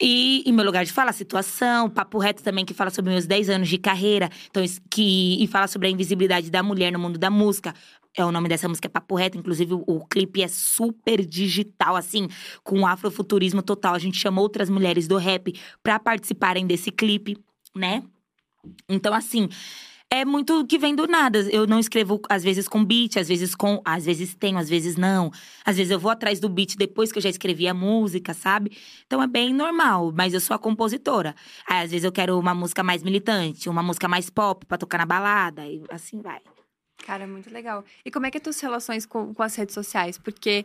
E 0.00 0.42
em 0.44 0.52
meu 0.52 0.64
lugar 0.64 0.84
de 0.84 0.92
fala, 0.92 1.10
situação, 1.10 1.88
papo 1.88 2.18
reto 2.18 2.42
também, 2.42 2.66
que 2.66 2.74
fala 2.74 2.90
sobre 2.90 3.12
meus 3.12 3.26
10 3.26 3.48
anos 3.48 3.68
de 3.68 3.78
carreira, 3.78 4.28
então, 4.50 4.62
que, 4.90 5.42
e 5.42 5.46
fala 5.46 5.66
sobre 5.66 5.88
a 5.88 5.90
invisibilidade 5.90 6.50
da 6.50 6.62
mulher 6.62 6.92
no 6.92 6.98
mundo 6.98 7.18
da 7.18 7.30
música. 7.30 7.72
É 8.16 8.24
o 8.24 8.32
nome 8.32 8.48
dessa 8.48 8.66
música 8.66 8.86
é 8.86 8.88
Papo 8.88 9.14
Reto, 9.14 9.36
inclusive 9.36 9.74
o, 9.74 9.84
o 9.86 10.06
clipe 10.06 10.42
é 10.42 10.48
super 10.48 11.24
digital, 11.24 11.96
assim, 11.96 12.28
com 12.64 12.86
afrofuturismo 12.86 13.62
total. 13.62 13.94
A 13.94 13.98
gente 13.98 14.18
chamou 14.18 14.42
outras 14.42 14.70
mulheres 14.70 15.06
do 15.06 15.18
rap 15.18 15.54
para 15.82 15.98
participarem 15.98 16.66
desse 16.66 16.90
clipe, 16.90 17.36
né? 17.74 18.02
Então, 18.88 19.12
assim, 19.12 19.48
é 20.10 20.24
muito 20.24 20.64
que 20.66 20.78
vem 20.78 20.94
do 20.94 21.06
nada. 21.06 21.40
Eu 21.50 21.66
não 21.66 21.78
escrevo, 21.78 22.20
às 22.28 22.42
vezes, 22.42 22.66
com 22.66 22.84
beat, 22.84 23.16
às 23.16 23.28
vezes 23.28 23.54
com. 23.54 23.82
Às 23.84 24.06
vezes 24.06 24.34
tenho, 24.34 24.56
às 24.56 24.68
vezes 24.68 24.96
não. 24.96 25.30
Às 25.64 25.76
vezes 25.76 25.90
eu 25.90 25.98
vou 25.98 26.10
atrás 26.10 26.40
do 26.40 26.48
beat 26.48 26.76
depois 26.76 27.12
que 27.12 27.18
eu 27.18 27.22
já 27.22 27.28
escrevi 27.28 27.68
a 27.68 27.74
música, 27.74 28.32
sabe? 28.32 28.70
Então 29.06 29.22
é 29.22 29.26
bem 29.26 29.52
normal, 29.52 30.12
mas 30.16 30.32
eu 30.32 30.40
sou 30.40 30.54
a 30.54 30.58
compositora. 30.58 31.34
Aí, 31.68 31.84
às 31.84 31.90
vezes 31.90 32.04
eu 32.04 32.12
quero 32.12 32.38
uma 32.38 32.54
música 32.54 32.82
mais 32.82 33.02
militante, 33.02 33.68
uma 33.68 33.82
música 33.82 34.08
mais 34.08 34.30
pop 34.30 34.64
pra 34.66 34.78
tocar 34.78 34.98
na 34.98 35.06
balada, 35.06 35.66
e 35.66 35.82
assim 35.90 36.20
vai. 36.22 36.40
Cara, 37.04 37.26
muito 37.26 37.50
legal. 37.50 37.84
E 38.04 38.10
como 38.10 38.26
é 38.26 38.30
que 38.30 38.38
é 38.38 38.40
tuas 38.40 38.60
relações 38.60 39.06
com, 39.06 39.32
com 39.34 39.42
as 39.42 39.54
redes 39.54 39.74
sociais? 39.74 40.18
Porque 40.18 40.64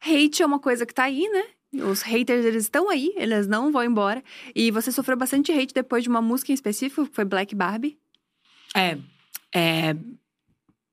hate 0.00 0.42
é 0.42 0.46
uma 0.46 0.58
coisa 0.58 0.84
que 0.84 0.94
tá 0.94 1.04
aí, 1.04 1.28
né? 1.28 1.82
Os 1.84 2.02
haters, 2.02 2.44
eles 2.44 2.64
estão 2.64 2.90
aí, 2.90 3.12
eles 3.16 3.46
não 3.46 3.70
vão 3.70 3.84
embora. 3.84 4.22
E 4.54 4.70
você 4.70 4.90
sofreu 4.90 5.16
bastante 5.16 5.52
hate 5.52 5.72
depois 5.72 6.02
de 6.02 6.08
uma 6.08 6.20
música 6.20 6.50
em 6.50 6.54
específico, 6.54 7.06
que 7.06 7.14
foi 7.14 7.24
Black 7.24 7.54
Barbie. 7.54 7.96
É. 8.74 8.98
É. 9.54 9.94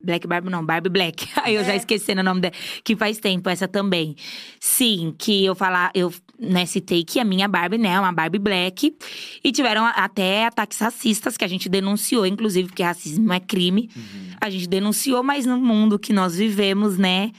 Black 0.02 0.28
Barbie 0.28 0.50
não, 0.50 0.66
Barbie 0.66 0.90
Black. 0.90 1.28
Aí 1.44 1.56
eu 1.56 1.62
é. 1.62 1.66
já 1.66 1.76
esqueci 1.76 2.12
o 2.12 2.24
nome 2.24 2.42
dela. 2.42 2.54
Que 2.84 2.96
faz 2.96 3.18
tempo, 3.20 3.50
essa 3.50 3.68
também. 3.68 4.16
Sim, 4.60 5.14
que 5.18 5.44
eu 5.44 5.56
falar, 5.56 5.92
eu 5.94 6.14
né, 6.40 6.66
citei 6.66 7.04
que 7.04 7.20
a 7.20 7.26
minha 7.26 7.48
Barbie, 7.48 7.78
né, 7.78 7.90
é 7.90 8.00
uma 8.00 8.12
Barbie 8.12 8.40
Black. 8.40 8.96
E 9.44 9.52
tiveram 9.52 9.86
até 9.86 10.46
ataques 10.46 10.80
racistas 10.80 11.36
que 11.36 11.44
a 11.44 11.48
gente 11.48 11.68
denunciou, 11.68 12.26
inclusive, 12.26 12.68
porque 12.70 12.84
racismo 12.84 13.34
é 13.34 13.40
crime. 13.40 13.90
Uhum. 13.96 14.30
A 14.40 14.50
gente 14.50 14.68
denunciou, 14.68 15.24
mas 15.24 15.46
no 15.46 15.58
mundo 15.58 15.98
que 15.98 16.14
nós 16.14 16.36
vivemos, 16.36 16.98
né, 16.98 17.32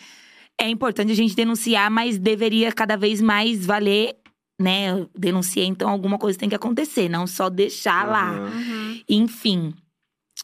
é 0.60 0.68
importante 0.68 1.12
a 1.12 1.16
gente 1.16 1.36
denunciar, 1.36 1.90
mas 1.90 2.18
deveria 2.18 2.72
cada 2.72 2.96
vez 2.96 3.20
mais 3.20 3.64
valer 3.64 4.16
né, 4.60 4.90
eu 4.90 5.08
denunciei, 5.16 5.66
então 5.66 5.88
alguma 5.88 6.18
coisa 6.18 6.36
tem 6.36 6.48
que 6.48 6.54
acontecer, 6.54 7.08
não 7.08 7.28
só 7.28 7.48
deixar 7.48 8.04
uhum. 8.06 8.12
lá. 8.12 8.32
Uhum. 8.32 9.00
Enfim. 9.08 9.74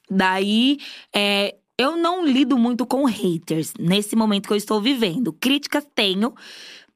Daí, 0.08 0.78
é, 1.12 1.56
eu 1.78 1.96
não 1.96 2.24
lido 2.24 2.56
muito 2.56 2.86
com 2.86 3.04
haters 3.04 3.72
nesse 3.78 4.14
momento 4.14 4.46
que 4.46 4.52
eu 4.52 4.56
estou 4.56 4.80
vivendo. 4.80 5.32
Críticas 5.32 5.86
tenho, 5.94 6.34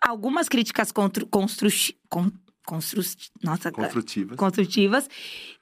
algumas 0.00 0.48
críticas 0.48 0.92
constru, 0.92 1.26
constru, 1.26 1.68
con, 2.08 2.30
constru, 2.64 3.02
nossa, 3.42 3.72
construtivas. 3.72 4.36
construtivas 4.36 5.10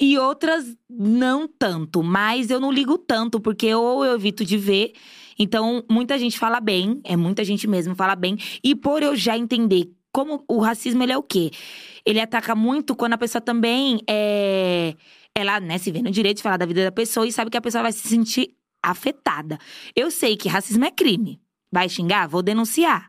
e 0.00 0.18
outras 0.18 0.76
não 0.88 1.48
tanto. 1.48 2.02
Mas 2.02 2.50
eu 2.50 2.60
não 2.60 2.70
ligo 2.70 2.98
tanto, 2.98 3.40
porque 3.40 3.74
ou 3.74 4.04
eu 4.04 4.14
evito 4.14 4.44
de 4.44 4.58
ver. 4.58 4.92
Então, 5.38 5.84
muita 5.90 6.18
gente 6.18 6.38
fala 6.38 6.60
bem, 6.60 7.00
é 7.04 7.16
muita 7.16 7.44
gente 7.44 7.66
mesmo 7.66 7.94
fala 7.94 8.16
bem. 8.16 8.36
E 8.62 8.74
por 8.74 9.02
eu 9.02 9.14
já 9.14 9.36
entender 9.36 9.90
como 10.12 10.42
o 10.48 10.60
racismo 10.60 11.02
ele 11.02 11.12
é 11.12 11.18
o 11.18 11.22
quê? 11.22 11.50
Ele 12.04 12.20
ataca 12.20 12.54
muito 12.54 12.96
quando 12.96 13.12
a 13.14 13.18
pessoa 13.18 13.40
também 13.40 14.00
é. 14.08 14.94
Ela, 15.38 15.60
né, 15.60 15.76
se 15.76 15.90
vê 15.92 16.00
no 16.00 16.10
direito 16.10 16.38
de 16.38 16.42
falar 16.42 16.56
da 16.56 16.64
vida 16.64 16.82
da 16.82 16.90
pessoa 16.90 17.26
e 17.26 17.32
sabe 17.32 17.50
que 17.50 17.58
a 17.58 17.60
pessoa 17.60 17.82
vai 17.82 17.92
se 17.92 18.08
sentir 18.08 18.55
afetada. 18.90 19.58
Eu 19.94 20.10
sei 20.10 20.36
que 20.36 20.48
racismo 20.48 20.84
é 20.84 20.90
crime. 20.90 21.40
Vai 21.70 21.88
xingar? 21.88 22.28
Vou 22.28 22.42
denunciar. 22.42 23.08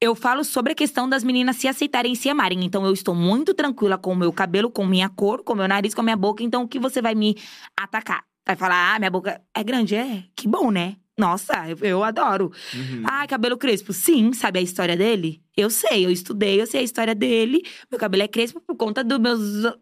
Eu 0.00 0.14
falo 0.14 0.44
sobre 0.44 0.72
a 0.72 0.74
questão 0.74 1.08
das 1.08 1.24
meninas 1.24 1.56
se 1.56 1.66
aceitarem 1.66 2.12
e 2.12 2.16
se 2.16 2.28
amarem. 2.28 2.64
Então, 2.64 2.84
eu 2.84 2.92
estou 2.92 3.14
muito 3.14 3.54
tranquila 3.54 3.96
com 3.96 4.12
o 4.12 4.16
meu 4.16 4.32
cabelo, 4.32 4.70
com 4.70 4.86
minha 4.86 5.08
cor, 5.08 5.42
com 5.42 5.54
meu 5.54 5.66
nariz, 5.66 5.94
com 5.94 6.02
a 6.02 6.04
minha 6.04 6.16
boca. 6.16 6.42
Então, 6.42 6.62
o 6.62 6.68
que 6.68 6.78
você 6.78 7.00
vai 7.00 7.14
me 7.14 7.34
atacar? 7.76 8.24
Vai 8.46 8.56
falar, 8.56 8.94
ah, 8.94 8.98
minha 8.98 9.10
boca 9.10 9.40
é 9.54 9.64
grande? 9.64 9.96
É, 9.96 10.24
que 10.36 10.46
bom, 10.46 10.70
né? 10.70 10.96
Nossa, 11.18 11.66
eu, 11.68 11.78
eu 11.80 12.04
adoro. 12.04 12.52
Uhum. 12.74 13.02
Ah, 13.04 13.26
cabelo 13.26 13.56
crespo. 13.56 13.92
Sim, 13.92 14.34
sabe 14.34 14.58
a 14.58 14.62
história 14.62 14.94
dele? 14.94 15.42
Eu 15.56 15.70
sei, 15.70 16.04
eu 16.04 16.10
estudei, 16.10 16.60
eu 16.60 16.66
sei 16.66 16.80
a 16.80 16.82
história 16.82 17.14
dele. 17.14 17.62
Meu 17.90 17.98
cabelo 17.98 18.22
é 18.22 18.28
crespo 18.28 18.60
por 18.60 18.76
conta 18.76 19.02
dos 19.02 19.18
meus 19.18 19.40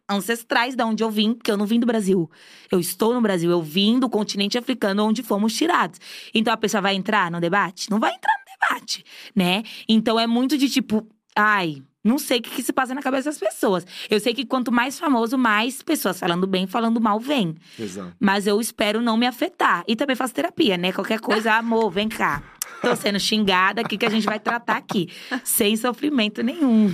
ancestrais, 0.09 0.77
da 0.77 0.87
onde 0.87 1.03
eu 1.03 1.11
vim, 1.11 1.35
porque 1.35 1.51
eu 1.51 1.57
não 1.57 1.67
vim 1.67 1.81
do 1.81 1.87
Brasil. 1.87 2.31
Eu 2.71 2.79
estou 2.79 3.13
no 3.13 3.21
Brasil, 3.21 3.51
eu 3.51 3.61
vim 3.61 3.99
do 3.99 4.09
continente 4.09 4.57
africano, 4.57 5.05
onde 5.05 5.25
fomos 5.25 5.55
tirados. 5.55 5.99
Então 6.33 6.55
a 6.55 6.57
pessoa 6.57 6.81
vai 6.81 6.95
entrar 6.95 7.31
no 7.33 7.41
debate? 7.41 7.91
Não 7.91 7.99
vai 7.99 8.15
entrar 8.15 8.33
no 8.39 8.77
debate, 8.77 9.05
né? 9.35 9.65
Então 9.89 10.21
é 10.21 10.29
muito 10.29 10.57
de 10.57 10.69
tipo, 10.69 11.05
ai, 11.35 11.83
não 12.05 12.19
sei 12.19 12.39
o 12.39 12.43
que, 12.43 12.51
que, 12.51 12.63
se 12.63 12.73
passa 12.73 12.95
na 12.95 13.03
cabeça 13.03 13.31
das 13.31 13.39
pessoas. 13.39 13.87
Eu 14.11 14.21
sei 14.21 14.35
que 14.35 14.45
quanto 14.45 14.71
mais 14.71 14.99
famoso, 14.99 15.39
mais 15.39 15.83
pessoas 15.83 16.21
falando 16.21 16.47
bem, 16.47 16.67
falando 16.67 17.01
mal 17.01 17.19
vem. 17.19 17.55
Exato. 17.79 18.15
Mas 18.21 18.47
eu 18.47 18.61
espero 18.61 19.01
não 19.01 19.17
me 19.17 19.27
afetar. 19.27 19.83
E 19.89 19.97
também 19.97 20.15
faço 20.15 20.35
terapia, 20.35 20.77
né? 20.77 20.93
Qualquer 20.93 21.19
coisa, 21.19 21.55
amor, 21.57 21.91
vem 21.91 22.09
cá. 22.09 22.43
Tô 22.83 22.95
sendo 22.95 23.19
xingada, 23.19 23.81
o 23.81 23.89
que, 23.89 23.97
que 23.97 24.05
a 24.05 24.11
gente 24.11 24.27
vai 24.27 24.39
tratar 24.39 24.77
aqui? 24.77 25.09
Sem 25.43 25.75
sofrimento 25.77 26.43
nenhum. 26.43 26.93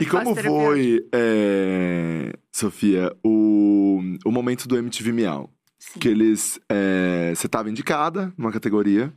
E 0.00 0.06
como 0.06 0.34
foi, 0.34 1.06
é, 1.12 2.32
Sofia, 2.50 3.14
o, 3.22 4.00
o 4.24 4.30
momento 4.30 4.66
do 4.66 4.78
MTV 4.78 5.12
Miau? 5.12 5.52
Sim. 5.78 5.98
Que 5.98 6.08
eles. 6.08 6.58
É, 6.68 7.32
você 7.34 7.46
estava 7.46 7.70
indicada 7.70 8.32
numa 8.36 8.50
categoria. 8.50 9.12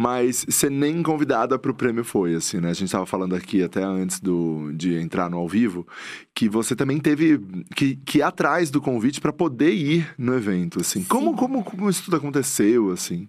Mas 0.00 0.46
você 0.48 0.70
nem 0.70 1.02
convidada 1.02 1.58
para 1.58 1.72
o 1.72 1.74
prêmio 1.74 2.04
foi, 2.04 2.32
assim, 2.32 2.60
né? 2.60 2.70
A 2.70 2.72
gente 2.72 2.84
estava 2.84 3.04
falando 3.04 3.34
aqui 3.34 3.64
até 3.64 3.82
antes 3.82 4.20
do, 4.20 4.70
de 4.72 4.94
entrar 4.94 5.28
no 5.28 5.38
ao 5.38 5.48
vivo, 5.48 5.84
que 6.32 6.48
você 6.48 6.76
também 6.76 7.00
teve 7.00 7.40
que, 7.74 7.96
que 7.96 8.18
ir 8.18 8.22
atrás 8.22 8.70
do 8.70 8.80
convite 8.80 9.20
para 9.20 9.32
poder 9.32 9.72
ir 9.72 10.14
no 10.16 10.36
evento, 10.36 10.80
assim. 10.80 11.02
Como, 11.02 11.34
como, 11.34 11.64
como 11.64 11.90
isso 11.90 12.04
tudo 12.04 12.16
aconteceu, 12.16 12.92
assim? 12.92 13.28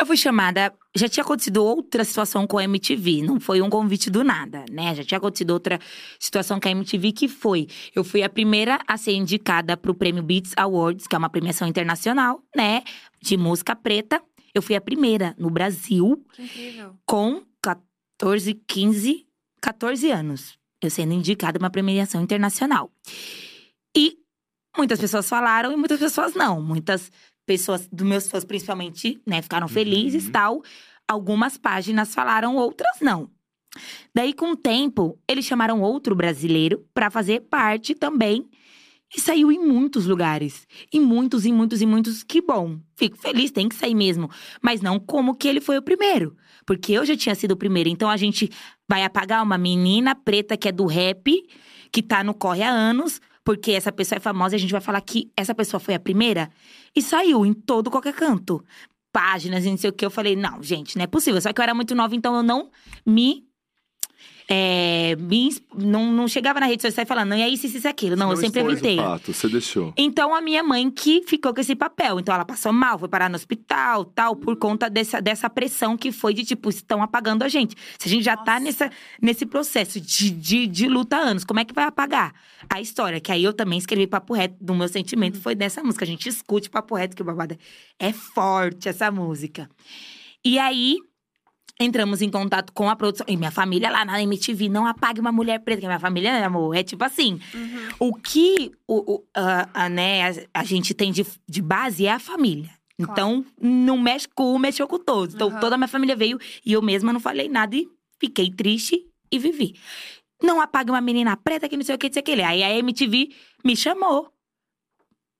Eu 0.00 0.06
fui 0.06 0.16
chamada. 0.16 0.72
Já 0.96 1.10
tinha 1.10 1.22
acontecido 1.22 1.62
outra 1.62 2.04
situação 2.04 2.46
com 2.46 2.56
a 2.56 2.64
MTV, 2.64 3.20
não 3.22 3.38
foi 3.38 3.60
um 3.60 3.68
convite 3.68 4.08
do 4.08 4.24
nada, 4.24 4.64
né? 4.70 4.94
Já 4.94 5.04
tinha 5.04 5.18
acontecido 5.18 5.50
outra 5.50 5.78
situação 6.18 6.58
com 6.58 6.68
a 6.68 6.70
MTV 6.70 7.12
que 7.12 7.28
foi. 7.28 7.68
Eu 7.94 8.02
fui 8.02 8.22
a 8.22 8.30
primeira 8.30 8.78
a 8.88 8.96
ser 8.96 9.12
indicada 9.12 9.76
para 9.76 9.90
o 9.90 9.94
Prêmio 9.94 10.22
Beats 10.22 10.54
Awards, 10.56 11.06
que 11.06 11.14
é 11.14 11.18
uma 11.18 11.28
premiação 11.28 11.68
internacional, 11.68 12.42
né? 12.56 12.82
De 13.20 13.36
música 13.36 13.76
preta. 13.76 14.22
Eu 14.54 14.62
fui 14.62 14.74
a 14.74 14.80
primeira 14.80 15.34
no 15.38 15.50
Brasil. 15.50 16.24
Que 16.32 16.42
incrível. 16.42 16.96
Com 17.06 17.42
14, 17.62 18.54
15, 18.66 19.26
14 19.60 20.10
anos. 20.10 20.58
Eu 20.82 20.90
sendo 20.90 21.12
indicada 21.12 21.58
uma 21.58 21.70
premiação 21.70 22.22
internacional. 22.22 22.90
E 23.96 24.18
muitas 24.76 24.98
pessoas 24.98 25.28
falaram 25.28 25.72
e 25.72 25.76
muitas 25.76 25.98
pessoas 25.98 26.34
não. 26.34 26.60
Muitas 26.60 27.10
pessoas, 27.46 27.88
dos 27.90 28.06
meus 28.06 28.28
fãs 28.28 28.44
principalmente, 28.44 29.20
né, 29.26 29.42
ficaram 29.42 29.68
felizes 29.68 30.24
e 30.24 30.26
uhum. 30.26 30.32
tal. 30.32 30.62
Algumas 31.06 31.58
páginas 31.58 32.14
falaram, 32.14 32.56
outras 32.56 33.00
não. 33.00 33.30
Daí, 34.14 34.32
com 34.32 34.52
o 34.52 34.56
tempo, 34.56 35.18
eles 35.28 35.44
chamaram 35.44 35.80
outro 35.80 36.14
brasileiro 36.14 36.84
para 36.92 37.10
fazer 37.10 37.40
parte 37.40 37.94
também 37.94 38.48
e 39.14 39.20
saiu 39.20 39.50
em 39.50 39.58
muitos 39.58 40.06
lugares. 40.06 40.66
Em 40.92 41.00
muitos, 41.00 41.44
em 41.44 41.52
muitos, 41.52 41.82
em 41.82 41.86
muitos. 41.86 42.22
Que 42.22 42.40
bom. 42.40 42.78
Fico 42.94 43.16
feliz, 43.16 43.50
tem 43.50 43.68
que 43.68 43.74
sair 43.74 43.94
mesmo. 43.94 44.30
Mas 44.62 44.80
não 44.80 45.00
como 45.00 45.34
que 45.34 45.48
ele 45.48 45.60
foi 45.60 45.76
o 45.78 45.82
primeiro. 45.82 46.36
Porque 46.64 46.92
eu 46.92 47.04
já 47.04 47.16
tinha 47.16 47.34
sido 47.34 47.52
o 47.52 47.56
primeiro. 47.56 47.88
Então 47.88 48.08
a 48.08 48.16
gente 48.16 48.48
vai 48.88 49.02
apagar 49.02 49.42
uma 49.42 49.58
menina 49.58 50.14
preta 50.14 50.56
que 50.56 50.68
é 50.68 50.72
do 50.72 50.86
rap, 50.86 51.42
que 51.90 52.02
tá 52.02 52.22
no 52.22 52.32
corre 52.32 52.62
há 52.62 52.70
anos, 52.70 53.20
porque 53.44 53.72
essa 53.72 53.90
pessoa 53.90 54.18
é 54.18 54.20
famosa 54.20 54.54
e 54.54 54.58
a 54.58 54.60
gente 54.60 54.72
vai 54.72 54.80
falar 54.80 55.00
que 55.00 55.30
essa 55.36 55.54
pessoa 55.54 55.80
foi 55.80 55.94
a 55.94 56.00
primeira. 56.00 56.48
E 56.94 57.02
saiu 57.02 57.44
em 57.44 57.52
todo 57.52 57.90
qualquer 57.90 58.14
canto. 58.14 58.64
Páginas 59.12 59.64
e 59.64 59.70
não 59.70 59.76
sei 59.76 59.90
o 59.90 59.92
que. 59.92 60.06
Eu 60.06 60.10
falei, 60.10 60.36
não, 60.36 60.62
gente, 60.62 60.96
não 60.96 61.02
é 61.02 61.08
possível. 61.08 61.40
Só 61.40 61.52
que 61.52 61.60
eu 61.60 61.64
era 61.64 61.74
muito 61.74 61.96
nova, 61.96 62.14
então 62.14 62.36
eu 62.36 62.44
não 62.44 62.70
me 63.04 63.49
é, 64.52 65.14
me 65.14 65.48
não, 65.76 66.12
não 66.12 66.26
chegava 66.26 66.58
na 66.58 66.66
rede 66.66 66.82
social 66.82 67.06
falando, 67.06 67.28
não, 67.28 67.36
e 67.36 67.42
aí, 67.44 67.54
isso, 67.54 67.66
isso, 67.66 67.86
e 67.86 67.88
aquilo. 67.88 68.16
Não, 68.16 68.32
eu 68.32 68.36
sempre 68.36 68.60
evitei. 68.60 68.96
fato, 68.96 69.32
você 69.32 69.48
deixou. 69.48 69.94
Então, 69.96 70.34
a 70.34 70.40
minha 70.40 70.60
mãe 70.60 70.90
que 70.90 71.22
ficou 71.22 71.54
com 71.54 71.60
esse 71.60 71.76
papel. 71.76 72.18
Então, 72.18 72.34
ela 72.34 72.44
passou 72.44 72.72
mal, 72.72 72.98
foi 72.98 73.08
parar 73.08 73.30
no 73.30 73.36
hospital, 73.36 74.04
tal, 74.04 74.34
por 74.34 74.56
conta 74.56 74.90
dessa, 74.90 75.22
dessa 75.22 75.48
pressão 75.48 75.96
que 75.96 76.10
foi 76.10 76.34
de, 76.34 76.44
tipo, 76.44 76.68
estão 76.68 77.00
apagando 77.00 77.44
a 77.44 77.48
gente. 77.48 77.76
Se 77.96 78.08
a 78.08 78.10
gente 78.10 78.24
já 78.24 78.36
tá 78.36 78.54
Nossa. 78.54 78.64
nessa, 78.64 78.90
nesse 79.22 79.46
processo 79.46 80.00
de, 80.00 80.30
de, 80.30 80.66
de 80.66 80.88
luta 80.88 81.16
há 81.16 81.20
anos, 81.20 81.44
como 81.44 81.60
é 81.60 81.64
que 81.64 81.72
vai 81.72 81.84
apagar 81.84 82.34
a 82.68 82.80
história? 82.80 83.20
Que 83.20 83.30
aí 83.30 83.44
eu 83.44 83.52
também 83.52 83.78
escrevi 83.78 84.08
Papo 84.08 84.34
Reto, 84.34 84.56
do 84.60 84.74
meu 84.74 84.88
sentimento 84.88 85.40
foi 85.40 85.54
dessa 85.54 85.80
música. 85.80 86.04
A 86.04 86.08
gente 86.08 86.28
escute 86.28 86.68
Papo 86.68 86.96
Reto, 86.96 87.14
que 87.14 87.22
o 87.22 87.24
babado 87.24 87.56
é 88.00 88.12
forte 88.12 88.88
essa 88.88 89.12
música. 89.12 89.70
E 90.44 90.58
aí, 90.58 90.96
entramos 91.80 92.20
em 92.22 92.30
contato 92.30 92.72
com 92.72 92.88
a 92.88 92.94
produção. 92.94 93.26
E 93.28 93.36
minha 93.36 93.50
família 93.50 93.90
lá 93.90 94.04
na 94.04 94.22
MTV, 94.22 94.68
não 94.68 94.86
apague 94.86 95.20
uma 95.20 95.32
mulher 95.32 95.58
preta, 95.60 95.80
que 95.80 95.86
minha 95.86 95.98
família, 95.98 96.44
amor, 96.46 96.76
é 96.76 96.82
tipo 96.82 97.02
assim. 97.02 97.40
O 97.98 98.14
que 98.14 98.70
o, 98.86 99.14
o- 99.14 99.24
a, 99.34 99.84
a, 99.86 99.88
né, 99.88 100.28
a, 100.28 100.60
a 100.60 100.64
gente 100.64 100.92
tem 100.94 101.10
de, 101.10 101.26
de 101.48 101.62
base 101.62 102.06
é 102.06 102.12
a 102.12 102.18
família. 102.18 102.70
Então, 102.98 103.44
não 103.60 103.96
mexe 103.96 104.28
com 104.28 104.54
um, 104.54 104.58
mexeu 104.58 104.86
com 104.86 104.98
todos. 104.98 105.34
Então, 105.34 105.48
Aham. 105.48 105.58
toda 105.60 105.74
a 105.74 105.78
minha 105.78 105.88
família 105.88 106.14
veio 106.14 106.38
e 106.64 106.74
eu 106.74 106.82
mesma 106.82 107.12
não 107.14 107.20
falei 107.20 107.48
nada 107.48 107.74
e 107.74 107.88
fiquei 108.20 108.50
triste 108.50 109.02
e 109.32 109.38
vivi. 109.38 109.74
Não 110.42 110.60
apague 110.60 110.90
uma 110.90 111.00
menina 111.00 111.34
preta 111.36 111.66
que 111.66 111.76
não 111.78 111.84
sei 111.84 111.94
o 111.94 111.98
que, 111.98 112.08
não 112.08 112.12
sei 112.12 112.20
o 112.20 112.24
que. 112.24 112.32
Aí 112.42 112.62
a 112.62 112.78
MTV 112.78 113.30
me 113.64 113.74
chamou, 113.74 114.30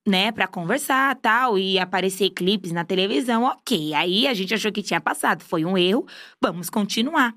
né, 0.07 0.33
pra 0.33 0.47
conversar 0.47 1.15
tal, 1.17 1.59
e 1.59 1.79
aparecer 1.79 2.31
clipes 2.31 2.73
na 2.73 2.85
televisão, 2.85 3.45
ok. 3.45 3.95
Aí 3.95 4.27
a 4.27 4.35
gente 4.35 4.55
achou 4.55 4.73
que 4.73 4.83
tinha 4.83 5.01
passado, 5.01 5.43
foi 5.45 5.65
um 5.65 5.77
erro, 5.77 6.07
vamos 6.41 6.71
continuar. 6.71 7.35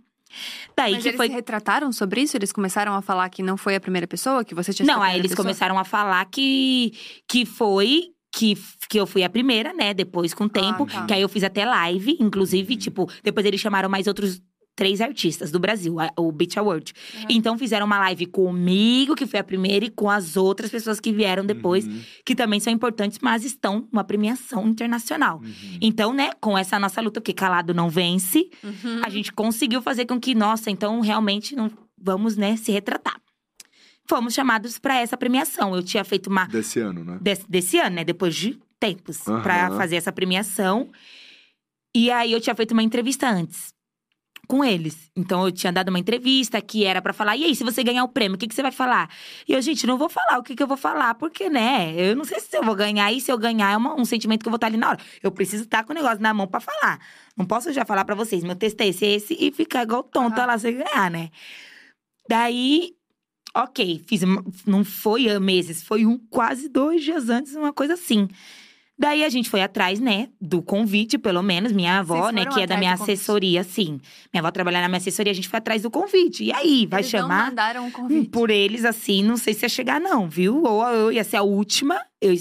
Daí 0.76 0.93
Mas 0.93 1.03
que 1.03 1.09
eles 1.09 1.18
foi. 1.18 1.28
se 1.28 1.34
retrataram 1.34 1.91
sobre 1.91 2.22
isso? 2.22 2.36
Eles 2.36 2.51
começaram 2.51 2.95
a 2.95 3.01
falar 3.03 3.30
que 3.30 3.43
não 3.43 3.55
foi 3.55 3.76
a 3.76 3.80
primeira 3.80 4.07
pessoa, 4.07 4.43
que 4.43 4.55
você 4.55 4.74
tinha 4.74 4.86
Não, 4.86 5.01
aí 5.01 5.20
eles 5.20 5.30
pessoa? 5.32 5.45
começaram 5.45 5.78
a 5.78 5.84
falar 5.84 6.26
que, 6.26 6.93
que 7.28 7.45
foi. 7.45 8.09
Que, 8.36 8.57
que 8.89 8.99
eu 8.99 9.05
fui 9.05 9.24
a 9.24 9.30
primeira, 9.30 9.74
né? 9.74 9.93
Depois, 9.93 10.34
com 10.34 10.45
o 10.45 10.49
tempo. 10.49 10.88
tá. 10.88 11.05
Que 11.05 11.14
aí 11.14 11.22
eu 11.22 11.30
fiz 11.30 11.43
até 11.43 11.64
live, 11.66 12.18
inclusive, 12.20 12.76
tipo, 12.76 13.07
depois 13.22 13.45
eles 13.45 13.61
chamaram 13.61 13.88
mais 13.88 14.07
outros 14.07 14.41
três 14.76 15.01
artistas 15.01 15.51
do 15.51 15.59
Brasil, 15.59 15.99
a- 15.99 16.11
o 16.17 16.32
Beach 16.32 16.57
Award. 16.57 16.93
Então 17.30 17.57
fizeram 17.57 17.86
uma 17.86 17.99
live 17.99 18.26
comigo, 18.26 19.15
que 19.15 19.28
foi 19.28 19.39
a 19.39 19.43
primeira, 19.43 19.86
e 19.86 19.89
com 19.89 20.09
as 20.09 20.36
outras 20.36 20.71
pessoas 20.71 20.99
que 20.99 21.11
vieram 21.11 21.45
depois, 21.45 21.86
Uhum, 21.86 22.01
que 22.26 22.34
também 22.36 22.59
são 22.59 22.74
importantes, 22.74 23.19
mas 23.21 23.43
estão 23.45 23.88
numa 23.91 24.03
premiação 24.03 24.67
internacional. 24.67 25.39
uhum. 25.43 25.78
Então, 25.82 26.11
né, 26.13 26.32
com 26.41 26.57
essa 26.57 26.80
nossa 26.80 26.99
luta, 27.01 27.21
que 27.21 27.34
calado 27.34 27.74
não 27.74 27.88
vence, 27.89 28.49
Uhum. 28.63 29.01
a 29.05 29.09
gente 29.09 29.32
conseguiu 29.32 29.82
fazer 29.82 30.05
com 30.05 30.19
que, 30.19 30.34
nossa, 30.34 30.71
então 30.71 30.99
realmente 31.01 31.55
não 31.55 31.69
vamos, 32.01 32.36
né, 32.36 32.55
se 32.57 32.71
retratar. 32.71 33.19
Fomos 34.09 34.34
chamados 34.34 34.78
para 34.80 34.99
essa 34.99 35.15
premiação. 35.15 35.74
Eu 35.76 35.82
tinha 35.84 36.03
feito 36.03 36.28
uma 36.28 36.45
Desse 36.45 36.80
ano, 36.80 37.03
né? 37.05 37.17
desse, 37.21 37.45
desse 37.49 37.78
ano, 37.80 37.95
né, 37.97 38.03
depois 38.03 38.36
de 38.36 38.59
tempos, 38.80 39.19
pra 39.43 39.67
Aham. 39.67 39.78
fazer 39.78 39.95
essa 39.95 40.11
premiação. 40.11 40.89
E 41.95 42.11
aí 42.11 42.32
eu 42.34 42.41
tinha 42.41 42.55
feito 42.55 42.71
uma 42.71 42.84
entrevista 42.84 43.30
antes 43.30 43.71
com 44.48 44.64
eles. 44.64 45.10
Então 45.16 45.46
eu 45.46 45.52
tinha 45.52 45.72
dado 45.72 45.89
uma 45.89 46.00
entrevista 46.00 46.62
que 46.62 46.84
era 46.86 47.02
pra 47.02 47.14
falar: 47.14 47.36
"E 47.38 47.46
aí, 47.46 47.56
se 47.56 47.64
você 47.64 47.84
ganhar 47.84 48.04
o 48.04 48.08
prêmio, 48.08 48.36
o 48.36 48.38
que 48.39 48.48
que 48.48 48.54
você 48.56 48.62
vai 48.62 48.72
falar?" 48.72 49.10
E 49.48 49.54
eu, 49.54 49.62
gente, 49.62 49.86
não 49.88 49.98
vou 49.98 50.10
falar 50.10 50.38
o 50.39 50.44
que 50.44 50.56
que 50.56 50.62
eu 50.64 50.68
vou 50.68 50.78
falar, 50.78 51.16
porque 51.16 51.50
né, 51.50 51.94
eu 51.98 52.16
não 52.16 52.24
sei 52.26 52.39
se 52.39 52.56
eu 52.58 52.64
vou 52.64 52.76
ganhar 52.76 53.12
e 53.12 53.20
se 53.22 53.32
eu 53.32 53.38
ganhar 53.38 53.72
é 53.72 53.78
uma- 53.78 54.00
um 54.00 54.06
sentimento 54.06 54.41
que 54.41 54.48
eu 54.48 54.52
vou 54.52 54.58
estar 54.58 54.68
ali 54.68 54.78
na 54.78 54.89
hora. 54.89 55.00
Eu 55.22 55.32
preciso 55.32 55.64
estar 55.64 55.84
com 55.84 55.91
o 55.91 55.96
negócio 55.96 56.22
na 56.22 56.34
mão 56.34 56.48
pra 56.48 56.60
falar. 56.60 57.00
Não 57.38 57.46
posso 57.46 57.72
já 57.74 57.86
falar 57.86 58.06
pra 58.06 58.16
vocês, 58.16 58.44
meu 58.44 58.56
texto 58.56 58.82
é 58.82 58.88
esse, 58.88 59.06
esse 59.06 59.38
e 59.39 59.52
ficar 59.52 59.84
igual 59.84 60.04
tonta 60.04 60.38
Aham. 60.41 60.48
lá 60.48 60.58
sem 60.58 60.76
ganhar, 60.78 61.10
né? 61.10 61.30
Daí 62.30 62.96
Ok, 63.56 64.02
fiz. 64.08 64.22
Não 64.66 64.84
foi 64.84 65.38
meses, 65.39 65.84
foi 65.84 66.08
um, 66.08 66.18
quase 66.18 66.68
dois 66.68 67.04
dias 67.04 67.30
antes, 67.30 67.54
uma 67.56 67.72
coisa 67.72 67.94
assim. 67.94 68.28
Daí 68.98 69.24
a 69.24 69.30
gente 69.30 69.50
foi 69.50 69.62
atrás, 69.62 70.00
né, 70.00 70.30
do 70.39 70.62
convite, 70.62 71.18
pelo 71.18 71.41
menos. 71.41 71.72
Minha 71.72 72.00
avó, 72.00 72.30
né, 72.30 72.46
que 72.46 72.62
é 72.62 72.68
da 72.68 72.78
minha 72.78 72.94
assessoria, 72.94 73.64
sim. 73.64 74.00
Minha 74.32 74.41
avó 74.41 74.52
trabalha 74.52 74.80
na 74.82 74.88
minha 74.88 74.98
assessoria, 74.98 75.32
a 75.32 75.36
gente 75.36 75.50
foi 75.50 75.58
atrás 75.58 75.82
do 75.82 75.89
convite. 75.89 76.44
E 76.44 76.54
aí, 76.54 76.86
vai 76.86 77.02
Eles 77.02 77.12
não 77.12 77.22
chamar? 77.22 77.48
mandaram 77.50 77.84
um 77.86 77.88
Hum, 77.88 77.91
convite. 77.91 78.30
Por 78.30 78.50
eles, 78.52 78.86
assim, 78.86 79.24
não 79.24 79.36
sei 79.36 79.54
se 79.56 79.66
ia 79.66 79.70
chegar, 79.70 80.00
não, 80.00 80.30
viu? 80.30 80.64
Ou 80.64 80.84
eu 80.88 81.12
ia 81.12 81.24
ser 81.24 81.38
a 81.38 81.41
última. 81.44 82.00
Eu, 82.22 82.34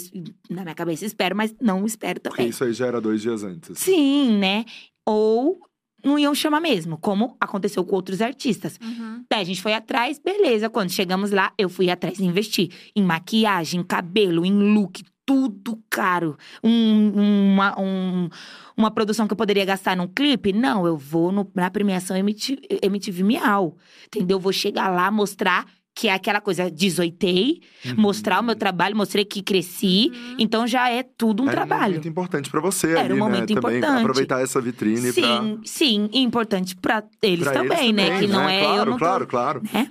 na 0.50 0.62
minha 0.62 0.74
cabeça, 0.74 1.06
espero, 1.06 1.34
mas 1.34 1.54
não 1.60 1.86
espero 1.86 2.20
Porque 2.20 2.36
também. 2.36 2.50
isso 2.50 2.62
aí 2.64 2.72
já 2.74 2.86
era 2.86 3.00
dois 3.00 3.22
dias 3.22 3.42
antes. 3.42 3.78
Sim, 3.78 4.36
né? 4.38 4.64
Ou 5.06 5.58
não 6.04 6.18
iam 6.18 6.34
chamar 6.34 6.60
mesmo, 6.60 6.98
como 6.98 7.36
aconteceu 7.40 7.84
com 7.84 7.94
outros 7.96 8.20
artistas. 8.20 8.78
Uhum. 8.82 9.24
Daí 9.30 9.40
a 9.40 9.44
gente 9.44 9.62
foi 9.62 9.72
atrás, 9.72 10.18
beleza. 10.18 10.68
Quando 10.68 10.90
chegamos 10.90 11.30
lá, 11.30 11.52
eu 11.56 11.68
fui 11.68 11.88
atrás 11.90 12.18
e 12.18 12.24
investir 12.24 12.70
em 12.94 13.02
maquiagem, 13.02 13.80
em 13.80 13.84
cabelo, 13.84 14.44
em 14.44 14.52
look, 14.74 15.02
tudo 15.32 15.78
caro. 15.88 16.36
Um- 16.62 17.52
uma, 17.54 17.80
um- 17.80 18.28
uma 18.76 18.90
produção 18.90 19.26
que 19.26 19.32
eu 19.32 19.36
poderia 19.36 19.64
gastar 19.64 19.96
num 19.96 20.06
clipe? 20.06 20.52
Não, 20.52 20.86
eu 20.86 20.96
vou 20.96 21.32
no- 21.32 21.50
na 21.54 21.70
premiação 21.70 22.14
MTV, 22.16 22.60
MTV 22.82 23.22
Miau. 23.22 23.76
Entendeu? 24.06 24.36
Eu 24.36 24.40
vou 24.40 24.52
chegar 24.52 24.88
lá, 24.88 25.10
mostrar 25.10 25.64
que 25.94 26.08
é 26.08 26.12
aquela 26.14 26.40
coisa, 26.40 26.70
desoitei, 26.70 27.60
Uhum. 27.84 27.94
mostrar 27.98 28.40
o 28.40 28.42
meu 28.42 28.54
trabalho, 28.56 28.96
mostrei 28.96 29.24
que 29.26 29.42
cresci. 29.42 30.10
Uhum. 30.12 30.36
Então 30.38 30.66
já 30.66 30.88
é 30.90 31.02
tudo 31.02 31.42
um 31.42 31.48
Era 31.48 31.62
um 31.64 31.66
trabalho. 31.66 31.92
momento 31.94 32.08
importante 32.08 32.50
pra 32.50 32.60
você 32.60 32.90
Era 32.92 33.00
ali, 33.00 33.12
um 33.12 33.16
né? 33.16 33.20
momento 33.22 33.54
Também 33.54 33.76
importante. 33.78 34.00
aproveitar 34.00 34.42
essa 34.42 34.60
vitrine 34.60 35.12
pra, 35.12 35.22
Sim, 35.42 35.60
sim, 35.64 36.08
e 36.12 36.20
importante 36.20 36.76
pra 36.76 37.02
eles, 37.22 37.44
pra 37.44 37.52
também, 37.52 37.78
eles 37.90 37.92
né? 37.94 38.04
também, 38.06 38.20
Que 38.20 38.26
não 38.26 38.48
é 38.48 38.60
Claro, 38.60 38.78
eu 38.80 38.84
não 38.86 38.92
tô- 38.92 38.98
claro, 38.98 39.26
claro. 39.26 39.62
né? 39.72 39.90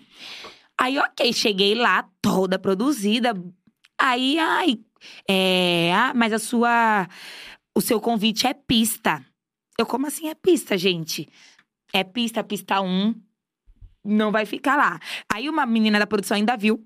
Aí, 0.80 0.98
ok, 0.98 1.32
cheguei 1.34 1.76
lá, 1.76 2.04
toda 2.22 2.58
produzida. 2.58 3.34
Aí, 4.00 4.40
ai, 4.40 4.80
é, 5.28 5.92
ah, 5.94 6.14
mas 6.16 6.34
a 6.34 6.40
sua. 6.40 7.08
O 7.76 7.82
seu 7.82 8.00
convite 8.02 8.46
é 8.48 8.54
pista. 8.54 9.24
Eu, 9.78 9.86
como 9.86 10.06
assim 10.08 10.28
é 10.30 10.36
pista, 10.36 10.78
gente? 10.78 11.28
É 11.94 12.04
pista, 12.04 12.44
pista 12.44 12.82
1. 12.82 13.16
Não 14.04 14.32
vai 14.32 14.46
ficar 14.46 14.76
lá. 14.76 15.00
Aí, 15.32 15.48
uma 15.48 15.66
menina 15.66 16.00
da 16.00 16.08
produção 16.08 16.36
ainda 16.36 16.56
viu. 16.58 16.86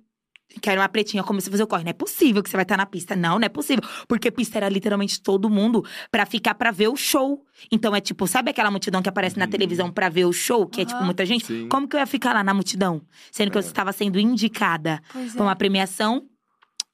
Que 0.61 0.70
era 0.70 0.80
uma 0.80 0.88
pretinha, 0.88 1.24
começou 1.24 1.49
a 1.49 1.53
fazer 1.53 1.63
o 1.63 1.68
corre. 1.68 1.84
Não 1.84 1.89
é 1.89 1.93
possível 1.93 2.43
que 2.43 2.49
você 2.49 2.55
vai 2.55 2.63
estar 2.63 2.78
na 2.78 2.86
pista. 2.86 3.16
Não, 3.16 3.39
não 3.39 3.45
é 3.45 3.49
possível. 3.49 3.84
Porque 4.07 4.30
pista 4.30 4.59
era 4.59 4.70
literalmente 4.70 5.20
todo 5.20 5.49
mundo 5.49 5.84
pra 6.11 6.24
ficar 6.26 6.53
pra 6.53 6.70
ver 6.70 6.88
o 6.88 6.95
show. 6.95 7.43
Então 7.72 7.95
é 7.95 7.99
tipo, 7.99 8.28
sabe 8.28 8.51
aquela 8.51 8.70
multidão 8.70 9.01
que 9.01 9.09
aparece 9.09 9.38
na 9.39 9.45
Uhum. 9.45 9.51
televisão 9.51 9.91
pra 9.91 10.07
ver 10.07 10.26
o 10.26 10.32
show? 10.32 10.68
Que 10.68 10.82
é 10.82 10.86
tipo 10.86 11.03
muita 11.03 11.26
gente? 11.26 11.45
Sim. 11.47 11.68
Como 11.68 11.88
que 11.88 11.95
eu 11.95 11.99
ia 11.99 12.05
ficar 12.05 12.32
lá 12.32 12.43
na 12.43 12.53
multidão? 12.53 13.01
Sendo 13.32 13.49
que 13.49 13.57
eu 13.57 13.61
É. 13.61 13.66
estava 13.66 13.91
sendo 13.91 14.20
indicada 14.20 15.01
Pois 15.11 15.32
é. 15.32 15.34
pra 15.36 15.43
uma 15.43 15.55
premiação, 15.55 16.24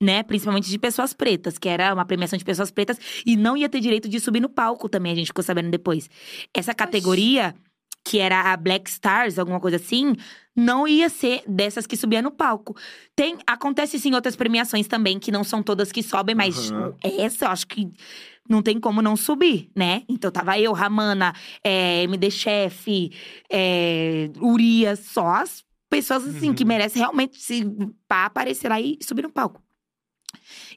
né? 0.02 0.24
Principalmente 0.24 0.68
de 0.68 0.80
pessoas 0.80 1.14
pretas, 1.14 1.60
que 1.60 1.70
era 1.70 1.93
uma 1.93 2.04
premiação 2.04 2.38
de 2.38 2.43
pessoas 2.43 2.72
pretas. 2.72 2.99
E 3.26 3.38
não 3.38 3.56
ia 3.56 3.70
ter 3.70 3.80
direito 3.80 4.10
de 4.10 4.20
subir 4.20 4.39
no 4.41 4.49
palco 4.49 4.89
também, 4.89 5.12
a 5.12 5.16
gente 5.16 5.28
ficou 5.28 5.43
sabendo 5.43 5.70
depois. 5.70 6.10
Essa 6.54 6.74
categoria, 6.74 7.54
que 8.04 8.18
era 8.18 8.52
a 8.52 8.58
Black 8.58 8.89
Stars, 8.89 9.38
alguma 9.38 9.60
coisa 9.60 9.78
assim, 9.78 10.16
não 10.56 10.88
ia 10.88 11.08
ser 11.08 11.43
dessas 11.47 11.86
que 11.86 11.95
subia 11.95 12.22
no 12.22 12.32
palco. 12.32 12.76
Tem, 13.16 13.38
acontece 13.45 13.99
sim 13.99 14.14
outras 14.16 14.36
premiações 14.36 14.88
também, 14.88 15.20
que 15.20 15.32
não 15.32 15.43
são 15.43 15.62
todas 15.62 15.91
que 15.91 16.02
sobem, 16.02 16.34
mas 16.34 16.72
Aham. 16.72 16.95
essa 17.04 17.45
eu 17.45 17.49
acho 17.52 17.68
que 17.68 17.91
não 18.49 18.62
tem 18.64 18.80
como 18.80 19.02
não 19.04 19.16
subir, 19.16 19.70
né? 19.76 20.02
Então 20.10 20.32
tava 20.32 20.58
eu, 20.60 20.74
Ramana, 20.74 21.34
é, 21.64 22.04
MD 22.04 22.32
Chef, 22.32 23.12
é, 23.49 24.30
Urias, 24.41 24.99
só 24.99 25.28
as 25.28 25.64
pessoas 25.89 26.26
assim 26.26 26.47
Uhum. 26.49 26.56
que 26.56 26.66
merecem 26.66 27.02
realmente 27.02 27.38
se 27.39 27.64
pá, 28.08 28.26
aparecer 28.26 28.68
lá 28.68 28.82
e 28.82 28.97
subir 29.02 29.22
no 29.22 29.30
palco. 29.32 29.62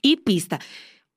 E 0.05 0.19
pista. 0.19 0.59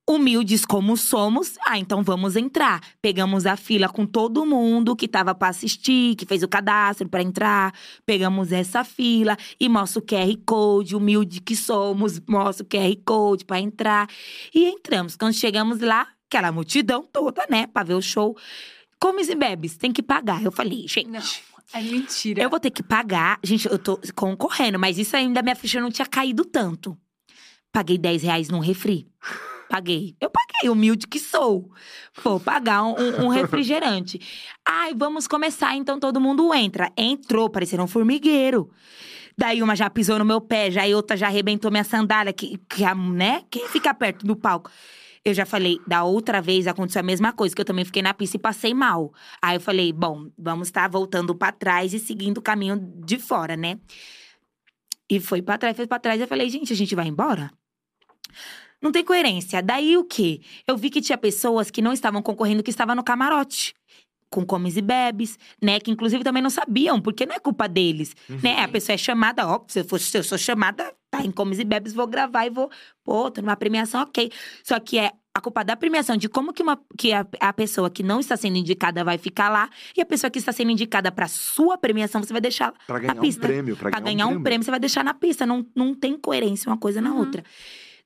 Humildes 0.10 0.64
como 0.64 0.96
somos, 0.96 1.58
ah, 1.66 1.78
então 1.78 2.02
vamos 2.02 2.38
entrar. 2.38 2.80
Pegamos 3.02 3.46
a 3.46 3.58
fila 3.58 3.90
com 3.90 4.06
todo 4.06 4.46
mundo 4.46 4.96
que 4.96 5.06
tava 5.06 5.36
pra 5.36 5.50
assistir, 5.50 6.16
que 6.16 6.26
fez 6.26 6.42
o 6.44 6.48
cadastro 6.48 7.10
pra 7.10 7.22
entrar. 7.22 7.74
Pegamos 8.06 8.54
essa 8.54 8.86
fila 8.86 9.36
e 9.60 9.68
mostra 9.68 10.00
o 10.00 10.06
QR 10.06 10.34
Code, 10.46 10.96
humilde 10.96 11.42
que 11.42 11.58
somos, 11.58 12.22
mostra 12.26 12.64
o 12.64 12.70
QR 12.70 12.96
Code 13.06 13.44
pra 13.44 13.60
entrar. 13.60 14.08
E 14.56 14.64
entramos. 14.70 15.18
Quando 15.18 15.34
chegamos 15.34 15.82
lá, 15.82 16.08
aquela 16.30 16.54
multidão 16.54 17.04
toda, 17.04 17.46
né, 17.50 17.68
pra 17.68 17.84
ver 17.84 17.96
o 17.96 18.02
show. 18.02 18.38
Comes 19.02 19.28
e 19.28 19.36
bebes, 19.36 19.76
tem 19.76 19.92
que 19.92 20.02
pagar. 20.02 20.42
Eu 20.42 20.54
falei, 20.54 20.88
gente. 20.88 21.10
Não, 21.10 21.22
é 21.74 21.82
mentira. 21.82 22.42
Eu 22.42 22.50
vou 22.50 22.62
ter 22.62 22.72
que 22.72 22.82
pagar. 22.82 23.40
Gente, 23.44 23.68
eu 23.68 23.78
tô 23.78 24.00
concorrendo, 24.16 24.80
mas 24.80 24.98
isso 24.98 25.18
ainda 25.18 25.42
minha 25.42 25.56
ficha 25.56 25.82
não 25.82 25.92
tinha 25.92 26.06
caído 26.06 26.46
tanto. 26.46 26.98
Paguei 27.78 27.96
10 28.00 28.24
reais 28.24 28.50
num 28.50 28.58
refri. 28.58 29.08
Paguei. 29.70 30.16
Eu 30.20 30.32
paguei, 30.32 30.68
humilde 30.68 31.06
que 31.06 31.20
sou. 31.20 31.72
Vou 32.24 32.40
pagar 32.40 32.82
um, 32.84 33.26
um- 33.26 33.28
refrigerante. 33.28 34.20
Ai, 34.68 34.96
vamos 34.96 35.28
começar, 35.28 35.76
então 35.76 36.00
todo 36.00 36.20
mundo 36.20 36.52
entra. 36.56 36.92
Entrou, 36.98 37.52
parecendo 37.52 37.84
um 37.84 37.88
formigueiro. 37.88 38.72
Daí 39.38 39.62
uma 39.62 39.76
já 39.76 39.92
pisou 39.92 40.18
no 40.18 40.26
meu 40.26 40.42
pé, 40.42 40.72
já 40.72 40.86
outra 40.88 41.16
já 41.16 41.28
arrebentou 41.28 41.70
minha 41.70 41.84
sandália, 41.84 42.34
que, 42.34 42.58
que 42.68 42.84
né? 42.96 43.44
Quem 43.52 43.68
fica 43.68 43.94
perto 43.94 44.26
do 44.26 44.36
palco? 44.36 44.72
Eu 45.24 45.36
já 45.36 45.46
falei, 45.46 45.80
da 45.86 46.04
outra 46.04 46.42
vez 46.42 46.66
aconteceu 46.66 47.02
a 47.02 47.04
mesma 47.04 47.32
coisa, 47.32 47.54
que 47.54 47.62
eu 47.62 47.66
também 47.66 47.86
fiquei 47.86 48.02
na 48.02 48.12
pista 48.12 48.38
e 48.38 48.40
passei 48.40 48.74
mal. 48.74 49.14
Aí 49.40 49.58
eu 49.58 49.62
falei, 49.62 49.94
bom, 49.94 50.32
vamos 50.36 50.70
estar 50.70 50.90
voltando 50.90 51.36
pra 51.36 51.52
trás 51.52 51.94
e 51.94 52.00
seguindo 52.00 52.40
o 52.40 52.42
caminho 52.42 52.76
de 53.06 53.20
fora, 53.20 53.56
né? 53.56 53.78
E 55.08 55.20
foi 55.20 55.44
pra 55.44 55.60
trás, 55.60 55.76
foi 55.78 55.86
pra 55.86 56.00
trás. 56.00 56.20
Eu 56.20 56.28
falei, 56.28 56.50
gente, 56.50 56.74
a 56.74 56.76
gente 56.76 56.96
vai 56.96 57.08
embora? 57.08 57.52
Não 58.82 58.92
tem 58.92 59.04
coerência. 59.04 59.62
Daí 59.62 59.98
o 59.98 60.04
quê? 60.04 60.42
Eu 60.68 60.78
vi 60.78 60.90
que 60.90 61.02
tinha 61.02 61.18
pessoas 61.18 61.72
que 61.72 61.82
não 61.82 61.92
estavam 61.94 62.22
concorrendo, 62.22 62.62
que 62.64 62.70
estavam 62.70 62.96
no 62.96 63.04
camarote. 63.04 63.74
Com 64.30 64.46
comes 64.46 64.76
e 64.76 64.82
bebes, 64.82 65.40
né? 65.62 65.80
Que 65.80 65.90
inclusive 65.90 66.22
também 66.24 66.44
não 66.44 66.50
sabiam, 66.50 67.00
porque 67.02 67.26
não 67.26 67.34
é 67.34 67.40
culpa 67.40 67.66
deles, 67.68 68.14
né? 68.44 68.62
A 68.62 68.68
pessoa 68.68 68.94
é 68.94 68.98
chamada, 68.98 69.48
ó, 69.48 69.64
se 69.70 69.80
eu, 69.80 69.86
for, 69.86 69.98
se 70.02 70.18
eu 70.18 70.24
sou 70.24 70.38
chamada, 70.38 70.94
tá 71.10 71.22
em 71.24 71.32
comes 71.32 71.60
e 71.60 71.64
bebes, 71.64 71.94
vou 71.94 72.06
gravar 72.06 72.46
e 72.46 72.50
vou, 72.50 72.70
pô, 73.06 73.32
tô 73.32 73.42
numa 73.42 73.56
premiação, 73.56 74.02
ok. 74.02 74.30
Só 74.66 74.78
que 74.82 75.00
é 75.00 75.12
a 75.34 75.40
culpa 75.40 75.64
da 75.64 75.78
premiação, 75.78 76.18
de 76.18 76.28
como 76.28 76.52
que, 76.52 76.62
uma, 76.62 76.78
que 76.98 77.14
a, 77.14 77.26
a 77.40 77.54
pessoa 77.54 77.90
que 77.90 78.04
não 78.04 78.20
está 78.20 78.36
sendo 78.36 78.58
indicada 78.58 79.02
vai 79.02 79.18
ficar 79.18 79.48
lá, 79.50 79.70
e 79.96 80.02
a 80.02 80.06
pessoa 80.06 80.30
que 80.30 80.40
está 80.40 80.52
sendo 80.52 80.72
indicada 80.72 81.10
pra 81.10 81.30
sua 81.30 81.78
premiação, 81.78 82.22
você 82.22 82.34
vai 82.34 82.42
deixar 82.42 82.74
Pra 82.86 82.96
na 82.96 83.00
ganhar 83.00 83.16
um 83.16 83.22
pista. 83.22 83.48
prêmio. 83.48 83.78
Pra, 83.78 83.92
Pra 83.92 84.00
ganhar 84.02 84.28
um 84.28 84.44
prêmio, 84.44 84.66
você 84.66 84.72
vai 84.72 84.80
deixar 84.80 85.06
na 85.06 85.14
pista. 85.14 85.46
Não, 85.46 85.66
não 85.74 85.96
tem 85.96 86.18
coerência 86.18 86.70
uma 86.70 86.78
coisa 86.78 87.00
na 87.00 87.12
Uhum. 87.12 87.20
outra. 87.20 87.44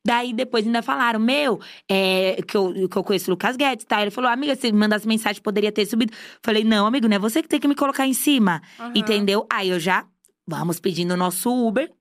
Daí 0.06 0.34
depois 0.34 0.66
ainda 0.66 0.82
falaram, 0.82 1.20
meu, 1.20 1.60
é, 1.88 2.42
que, 2.48 2.58
eu, 2.58 2.90
que 2.90 2.98
eu 2.98 3.04
conheço 3.04 3.30
o 3.30 3.34
Lucas 3.34 3.56
Guedes, 3.56 3.86
tá? 3.86 4.02
Ele 4.02 4.10
falou, 4.10 4.32
amiga, 4.32 4.56
se 4.56 4.72
mandasse 4.72 5.08
mensagem, 5.08 5.42
poderia 5.42 5.72
ter 5.72 5.86
subido. 5.86 6.12
Falei, 6.44 6.64
não, 6.64 6.88
amigo, 6.88 7.08
não 7.08 7.16
é 7.16 7.20
você 7.20 7.42
que 7.42 7.48
tem 7.48 7.60
que 7.60 7.68
me 7.68 7.76
colocar 7.76 8.08
em 8.08 8.14
cima. 8.14 8.62
Aham. 8.80 8.94
Entendeu? 8.96 9.46
Aí 9.52 9.70
eu 9.70 9.80
já, 9.80 10.06
vamos 10.48 10.80
pedindo 10.80 11.14
o 11.14 11.18
nosso 11.18 11.52
Uber. 11.52 11.92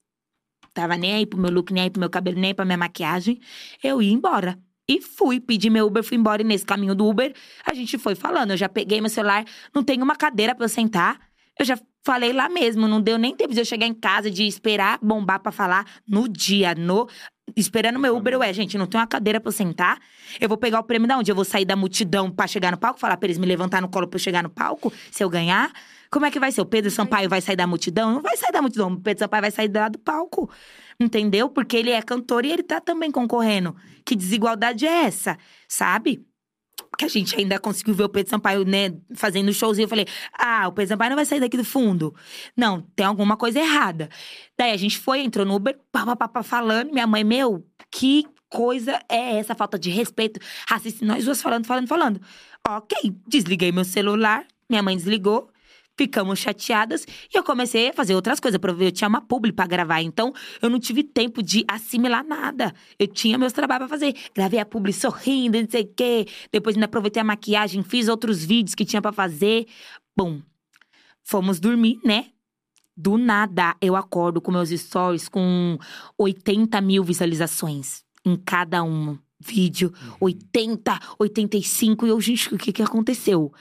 Tava 0.72 0.96
nem 0.96 1.14
aí 1.14 1.26
pro 1.26 1.38
meu 1.38 1.50
look, 1.50 1.72
nem 1.72 1.84
aí 1.84 1.90
pro 1.90 2.00
meu 2.00 2.08
cabelo, 2.08 2.38
nem 2.38 2.50
aí 2.50 2.54
pra 2.54 2.64
minha 2.64 2.78
maquiagem. 2.78 3.40
Eu 3.82 4.00
ia 4.00 4.12
embora. 4.12 4.58
E 4.88 5.00
fui, 5.00 5.38
pedi 5.38 5.68
meu 5.68 5.86
Uber, 5.86 6.02
fui 6.02 6.16
embora. 6.16 6.42
E 6.42 6.44
nesse 6.44 6.64
caminho 6.64 6.94
do 6.94 7.06
Uber, 7.06 7.34
a 7.64 7.74
gente 7.74 7.98
foi 7.98 8.14
falando. 8.14 8.52
Eu 8.52 8.56
já 8.56 8.68
peguei 8.68 9.00
meu 9.00 9.10
celular, 9.10 9.44
não 9.74 9.84
tem 9.84 10.02
uma 10.02 10.16
cadeira 10.16 10.54
pra 10.54 10.64
eu 10.64 10.68
sentar. 10.68 11.20
Eu 11.58 11.64
já 11.64 11.78
falei 12.04 12.32
lá 12.32 12.48
mesmo, 12.48 12.88
não 12.88 13.00
deu 13.00 13.18
nem 13.18 13.34
tempo 13.36 13.52
de 13.52 13.60
eu 13.60 13.64
chegar 13.64 13.86
em 13.86 13.94
casa, 13.94 14.30
de 14.30 14.46
esperar 14.46 14.98
bombar 15.02 15.40
pra 15.40 15.52
falar 15.52 15.84
no 16.08 16.28
dia, 16.28 16.74
no. 16.74 17.06
Esperando 17.56 17.98
meu 17.98 18.16
Uber, 18.16 18.38
ué, 18.38 18.52
gente, 18.52 18.78
não 18.78 18.86
tem 18.86 19.00
uma 19.00 19.06
cadeira 19.06 19.40
pra 19.40 19.48
eu 19.48 19.52
sentar. 19.52 19.98
Eu 20.40 20.48
vou 20.48 20.58
pegar 20.58 20.80
o 20.80 20.82
prêmio 20.82 21.08
da 21.08 21.18
onde? 21.18 21.30
Eu 21.30 21.34
vou 21.34 21.44
sair 21.44 21.64
da 21.64 21.76
multidão 21.76 22.30
pra 22.30 22.46
chegar 22.46 22.70
no 22.70 22.78
palco, 22.78 22.98
falar 22.98 23.16
pra 23.16 23.26
eles 23.26 23.38
me 23.38 23.46
levantar 23.46 23.80
no 23.80 23.88
colo 23.88 24.06
pra 24.06 24.16
eu 24.16 24.20
chegar 24.20 24.42
no 24.42 24.50
palco, 24.50 24.92
se 25.10 25.22
eu 25.22 25.28
ganhar? 25.28 25.72
Como 26.10 26.26
é 26.26 26.30
que 26.30 26.40
vai 26.40 26.50
ser? 26.50 26.60
O 26.60 26.66
Pedro 26.66 26.90
Sampaio 26.90 27.28
vai 27.28 27.40
sair 27.40 27.56
da 27.56 27.66
multidão? 27.66 28.12
Não 28.12 28.20
vai 28.20 28.36
sair 28.36 28.50
da 28.50 28.60
multidão. 28.60 28.92
O 28.92 29.00
Pedro 29.00 29.20
Sampaio 29.20 29.42
vai 29.42 29.50
sair 29.50 29.70
lá 29.72 29.88
do 29.88 29.98
palco. 29.98 30.50
Entendeu? 30.98 31.48
Porque 31.48 31.76
ele 31.76 31.90
é 31.90 32.02
cantor 32.02 32.44
e 32.44 32.50
ele 32.50 32.62
tá 32.62 32.80
também 32.80 33.10
concorrendo. 33.10 33.76
Que 34.04 34.16
desigualdade 34.16 34.86
é 34.86 35.04
essa? 35.04 35.38
Sabe? 35.68 36.26
Que 36.98 37.04
a 37.04 37.08
gente 37.08 37.36
ainda 37.36 37.58
conseguiu 37.58 37.94
ver 37.94 38.04
o 38.04 38.08
Pedro 38.08 38.30
Sampaio, 38.30 38.64
né, 38.64 38.92
fazendo 39.14 39.52
showzinho. 39.52 39.84
Eu 39.84 39.88
falei, 39.88 40.06
ah, 40.36 40.68
o 40.68 40.72
Pedro 40.72 40.88
Sampaio 40.88 41.10
não 41.10 41.16
vai 41.16 41.24
sair 41.24 41.40
daqui 41.40 41.56
do 41.56 41.64
fundo. 41.64 42.14
Não, 42.56 42.82
tem 42.94 43.06
alguma 43.06 43.36
coisa 43.36 43.58
errada. 43.58 44.08
Daí 44.58 44.72
a 44.72 44.76
gente 44.76 44.98
foi, 44.98 45.20
entrou 45.20 45.46
no 45.46 45.54
Uber, 45.54 45.78
pá, 45.90 46.04
pá, 46.04 46.16
pá, 46.16 46.28
pá, 46.28 46.42
falando. 46.42 46.92
Minha 46.92 47.06
mãe, 47.06 47.24
meu, 47.24 47.64
que 47.90 48.24
coisa 48.50 49.00
é 49.08 49.38
essa? 49.38 49.54
Falta 49.54 49.78
de 49.78 49.88
respeito. 49.90 50.40
Racista, 50.68 51.04
nós 51.06 51.24
duas 51.24 51.40
falando, 51.40 51.66
falando, 51.66 51.86
falando. 51.86 52.20
Ok, 52.68 53.14
desliguei 53.26 53.72
meu 53.72 53.84
celular, 53.84 54.46
minha 54.68 54.82
mãe 54.82 54.96
desligou. 54.96 55.50
Ficamos 56.00 56.38
chateadas 56.38 57.04
e 57.04 57.36
eu 57.36 57.44
comecei 57.44 57.90
a 57.90 57.92
fazer 57.92 58.14
outras 58.14 58.40
coisas. 58.40 58.58
Eu 58.80 58.90
tinha 58.90 59.06
uma 59.06 59.20
publi 59.20 59.52
pra 59.52 59.66
gravar, 59.66 60.00
então 60.00 60.32
eu 60.62 60.70
não 60.70 60.80
tive 60.80 61.02
tempo 61.02 61.42
de 61.42 61.62
assimilar 61.68 62.24
nada. 62.24 62.72
Eu 62.98 63.06
tinha 63.06 63.36
meus 63.36 63.52
trabalhos 63.52 63.86
pra 63.86 63.98
fazer. 63.98 64.14
Gravei 64.34 64.58
a 64.58 64.64
publi 64.64 64.94
sorrindo, 64.94 65.60
não 65.60 65.68
sei 65.68 65.82
o 65.82 65.92
quê. 65.94 66.26
Depois 66.50 66.74
ainda 66.74 66.86
aproveitei 66.86 67.20
a 67.20 67.24
maquiagem, 67.24 67.82
fiz 67.82 68.08
outros 68.08 68.42
vídeos 68.42 68.74
que 68.74 68.86
tinha 68.86 69.02
pra 69.02 69.12
fazer. 69.12 69.66
Bom, 70.16 70.40
fomos 71.22 71.60
dormir, 71.60 72.00
né? 72.02 72.28
Do 72.96 73.18
nada, 73.18 73.76
eu 73.78 73.94
acordo 73.94 74.40
com 74.40 74.50
meus 74.50 74.70
stories 74.70 75.28
com 75.28 75.76
80 76.16 76.80
mil 76.80 77.04
visualizações 77.04 78.04
em 78.24 78.38
cada 78.38 78.82
um 78.82 79.18
vídeo. 79.38 79.92
80, 80.18 80.98
85. 81.18 82.06
E 82.06 82.08
eu, 82.08 82.20
gente, 82.20 82.54
o 82.54 82.58
que 82.58 82.72
que 82.72 82.82
aconteceu? 82.82 83.52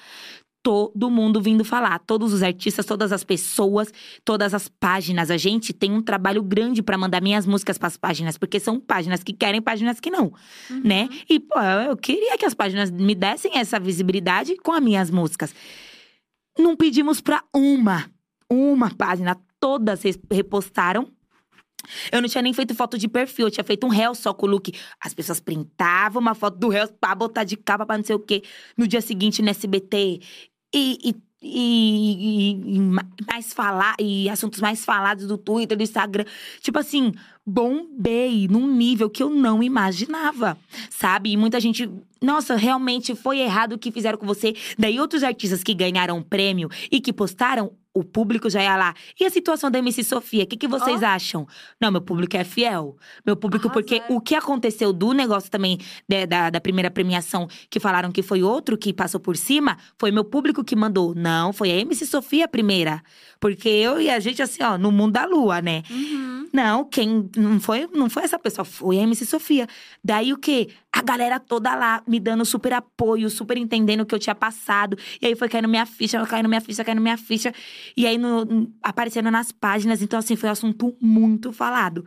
Todo 0.62 1.10
mundo 1.10 1.41
vindo 1.41 1.64
falar, 1.64 1.99
todos 1.99 2.34
os 2.34 2.43
artistas, 2.43 2.86
todas 2.86 3.14
as 3.14 3.24
pessoas, 3.24 3.93
todas 4.26 4.53
as 4.53 4.68
páginas. 4.68 5.32
A 5.32 5.38
gente 5.38 5.72
tem 5.72 5.91
um 5.91 6.01
trabalho 6.01 6.43
grande 6.43 6.84
pra 6.84 6.97
mandar 6.97 7.22
minhas 7.22 7.45
músicas 7.45 7.78
pras 7.78 7.95
páginas, 7.95 8.38
porque 8.38 8.60
são 8.60 8.80
páginas 8.80 9.24
que 9.24 9.32
querem, 9.32 9.62
páginas 9.62 9.99
que 9.99 10.12
não, 10.12 10.34
né? 10.84 11.07
E, 11.30 11.39
pô, 11.39 11.60
eu 11.60 11.95
queria 11.95 12.38
que 12.38 12.45
as 12.45 12.53
páginas 12.53 12.91
me 12.91 13.16
dessem 13.16 13.57
essa 13.57 13.80
visibilidade 13.80 14.57
com 14.57 14.74
as 14.74 14.84
minhas 14.84 15.10
músicas. 15.10 15.55
Não 16.57 16.76
pedimos 16.76 17.22
pra 17.22 17.41
uma, 17.55 18.10
uma 18.49 18.93
página, 18.93 19.38
todas 19.60 20.01
repostaram. 20.30 21.10
Eu 22.11 22.21
não 22.21 22.29
tinha 22.29 22.41
nem 22.41 22.53
feito 22.53 22.73
foto 22.75 22.97
de 22.97 23.07
perfil, 23.07 23.47
eu 23.47 23.51
tinha 23.51 23.63
feito 23.63 23.85
um 23.85 23.89
réu 23.89 24.13
só 24.15 24.33
com 24.33 24.45
o 24.45 24.49
look. 24.49 24.71
As 24.99 25.13
pessoas 25.13 25.39
printavam 25.39 26.21
uma 26.21 26.35
foto 26.35 26.57
do 26.57 26.69
réu 26.69 26.87
pra 26.87 27.13
botar 27.15 27.43
de 27.43 27.55
capa 27.57 27.85
pra 27.85 27.97
não 27.97 28.03
sei 28.03 28.15
o 28.15 28.19
quê. 28.19 28.43
No 28.77 28.87
dia 28.87 29.01
seguinte, 29.01 29.41
no 29.41 29.49
SBT. 29.49 30.19
E, 30.73 30.97
e, 31.03 31.15
e- 31.41 32.75
e- 32.75 32.79
ma- 32.79 33.05
mais 33.27 33.53
falar, 33.53 33.95
e 33.99 34.29
assuntos 34.29 34.59
mais 34.59 34.83
falados 34.85 35.25
do 35.27 35.37
Twitter, 35.37 35.77
do 35.77 35.83
Instagram. 35.83 36.25
Tipo 36.61 36.79
assim, 36.79 37.13
bombei 37.45 38.47
num 38.49 38.67
nível 38.67 39.09
que 39.09 39.23
eu 39.23 39.29
não 39.29 39.63
imaginava, 39.63 40.57
sabe? 40.89 41.31
E 41.31 41.37
muita 41.37 41.59
gente, 41.59 41.89
nossa, 42.21 42.55
realmente 42.55 43.15
foi 43.15 43.39
errado 43.39 43.73
o 43.73 43.77
que 43.79 43.91
fizeram 43.91 44.17
com 44.17 44.25
você. 44.25 44.53
Daí 44.77 44.99
outros 44.99 45.23
artistas 45.23 45.63
que 45.63 45.73
ganharam 45.73 46.21
prêmio 46.21 46.69
e 46.91 46.99
que 47.01 47.11
postaram, 47.13 47.71
o 47.93 48.03
público 48.03 48.49
já 48.49 48.61
ia 48.61 48.77
lá. 48.77 48.93
E 49.19 49.25
a 49.25 49.29
situação 49.29 49.69
da 49.71 49.79
MC 49.79 50.03
Sofia, 50.03 50.43
o 50.43 50.47
que, 50.47 50.55
que 50.55 50.67
vocês 50.67 51.01
acham? 51.03 51.47
Não, 51.81 51.91
meu 51.91 52.01
público 52.01 52.37
é 52.37 52.43
fiel. 52.43 52.95
Meu 53.25 53.35
público, 53.35 53.69
porque 53.71 53.95
Arrasaram. 53.95 54.15
o 54.17 54.21
que 54.21 54.35
aconteceu 54.35 54.93
do 54.93 55.11
negócio 55.11 55.49
também 55.49 55.77
de- 56.07 56.25
da, 56.27 56.49
da 56.49 56.61
primeira 56.61 56.91
premiação, 56.91 57.47
que 57.69 57.79
falaram 57.79 58.11
que 58.11 58.21
foi 58.21 58.43
outro 58.43 58.77
que 58.77 58.93
passou 58.93 59.19
por 59.19 59.35
cima, 59.35 59.77
foi 59.97 60.11
meu 60.11 60.23
público 60.23 60.63
que 60.63 60.75
mandou. 60.75 61.15
Não, 61.15 61.51
foi 61.51 61.71
a 61.71 61.75
MC 61.77 62.05
Sofia 62.05 62.45
a 62.45 62.47
primeira. 62.47 63.01
Porque 63.39 63.67
eu 63.69 63.99
e 63.99 64.09
a 64.09 64.19
gente, 64.19 64.41
assim, 64.41 64.61
ó, 64.63 64.77
no 64.77 64.91
mundo 64.91 65.13
da 65.13 65.25
lua, 65.25 65.61
né? 65.61 65.81
Uhum. 65.89 66.47
Não, 66.53 66.83
quem 66.85 67.29
não 67.37 67.59
foi, 67.59 67.87
não 67.93 68.09
foi 68.09 68.23
essa 68.23 68.37
pessoa, 68.37 68.65
foi 68.65 68.99
a 68.99 69.01
MC 69.03 69.25
Sofia. 69.25 69.67
Daí 70.03 70.31
o 70.33 70.37
quê? 70.37 70.69
A 70.91 71.01
galera 71.03 71.39
toda 71.39 71.75
lá 71.75 72.03
me 72.07 72.19
dando 72.19 72.43
super 72.43 72.73
apoio, 72.73 73.29
super 73.29 73.55
entendendo 73.57 74.01
o 74.01 74.05
que 74.05 74.13
eu 74.15 74.19
tinha 74.19 74.33
passado. 74.35 74.97
E 75.21 75.27
aí 75.27 75.35
foi 75.35 75.47
caindo 75.47 75.67
minha 75.69 75.85
ficha, 75.85 76.25
caindo 76.25 76.49
minha 76.49 76.61
ficha, 76.61 76.83
caindo 76.83 77.01
minha 77.01 77.17
ficha. 77.17 77.53
E 77.95 78.07
aí 78.07 78.17
no- 78.17 78.71
aparecendo 78.81 79.29
nas 79.29 79.51
páginas. 79.51 80.01
Então, 80.01 80.17
assim, 80.19 80.35
foi 80.35 80.49
um 80.49 80.51
assunto 80.51 80.97
muito 80.99 81.53
falado. 81.53 82.05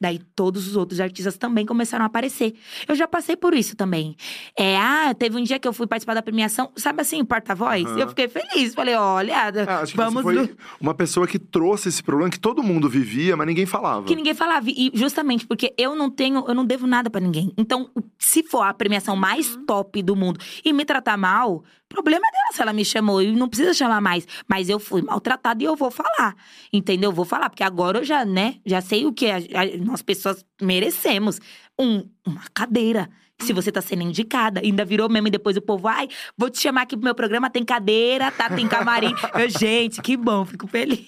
Daí 0.00 0.18
todos 0.34 0.66
os 0.66 0.76
outros 0.76 0.98
artistas 0.98 1.36
também 1.36 1.66
começaram 1.66 2.04
a 2.04 2.06
aparecer. 2.06 2.54
Eu 2.88 2.94
já 2.94 3.06
passei 3.06 3.36
por 3.36 3.52
isso 3.52 3.76
também. 3.76 4.16
É, 4.58 4.78
ah, 4.78 5.12
teve 5.12 5.36
um 5.36 5.42
dia 5.42 5.58
que 5.58 5.68
eu 5.68 5.72
fui 5.74 5.86
participar 5.86 6.14
da 6.14 6.22
premiação, 6.22 6.70
sabe 6.74 7.02
assim, 7.02 7.22
porta-voz? 7.24 7.84
Aham. 7.84 7.98
Eu 7.98 8.08
fiquei 8.08 8.26
feliz. 8.28 8.74
Falei, 8.74 8.94
olha, 8.94 9.32
É, 9.32 9.62
acho 9.74 9.92
que 9.92 9.96
vamos. 9.98 10.22
você 10.22 10.38
do- 10.40 10.46
foi 10.46 10.56
uma 10.80 10.94
pessoa 10.94 11.26
que 11.26 11.38
trouxe 11.38 11.90
esse 11.90 12.02
problema 12.02 12.30
que 12.30 12.40
todo 12.40 12.62
mundo 12.62 12.88
vivia, 12.88 13.36
mas 13.36 13.46
ninguém 13.46 13.66
falava. 13.66 14.06
Que 14.06 14.16
ninguém 14.16 14.32
falava. 14.34 14.70
E 14.70 14.90
justamente 14.94 15.46
porque 15.46 15.74
eu 15.76 15.94
não 15.94 16.08
tenho, 16.10 16.44
eu 16.48 16.54
não 16.54 16.64
devo 16.64 16.86
nada 16.86 17.10
pra 17.10 17.20
ninguém. 17.20 17.52
Então, 17.58 17.90
se 18.18 18.42
for 18.42 18.62
a 18.62 18.72
premiação 18.72 19.14
mais 19.16 19.54
top 19.66 20.02
do 20.02 20.16
mundo 20.16 20.40
e 20.64 20.72
me 20.72 20.84
tratar 20.86 21.18
mal, 21.18 21.62
problema 21.90 22.26
é 22.26 22.30
dela 22.30 22.52
se 22.54 22.62
ela 22.62 22.72
me 22.72 22.84
chamou. 22.84 23.20
E 23.20 23.32
não 23.32 23.48
precisa 23.48 23.74
chamar 23.74 24.00
mais. 24.00 24.26
Mas 24.48 24.68
eu 24.68 24.78
fui 24.80 25.02
maltratada 25.02 25.62
e 25.62 25.66
eu 25.66 25.76
vou 25.76 25.90
falar. 25.90 26.34
Entendeu? 26.72 27.10
Eu 27.10 27.14
vou 27.14 27.24
falar. 27.24 27.50
Porque 27.50 27.62
agora 27.64 27.98
eu 27.98 28.04
já, 28.04 28.24
né, 28.24 28.56
já 28.64 28.80
sei 28.80 29.04
o 29.06 29.12
que 29.12 29.26
a- 29.30 29.36
a- 29.36 29.76
nós 29.84 30.00
pessoas 30.02 30.44
merecemos. 30.62 31.38
Um, 31.78 32.08
uma 32.26 32.42
cadeira. 32.54 33.10
Se 33.40 33.52
você 33.52 33.72
tá 33.72 33.80
sendo 33.80 34.02
indicada, 34.02 34.60
ainda 34.60 34.84
virou 34.84 35.08
meme 35.08 35.30
depois 35.30 35.56
o 35.56 35.62
povo, 35.62 35.88
ai, 35.88 36.08
vou 36.36 36.50
te 36.50 36.60
chamar 36.60 36.82
aqui 36.82 36.96
pro 36.96 37.04
meu 37.04 37.14
programa, 37.14 37.48
tem 37.50 37.64
cadeira, 37.64 38.30
tá? 38.30 38.48
Tem 38.48 38.66
camarim. 38.68 39.12
eu, 39.34 39.48
gente, 39.48 40.00
que 40.02 40.16
bom, 40.16 40.44
fico 40.44 40.66
feliz. 40.66 41.06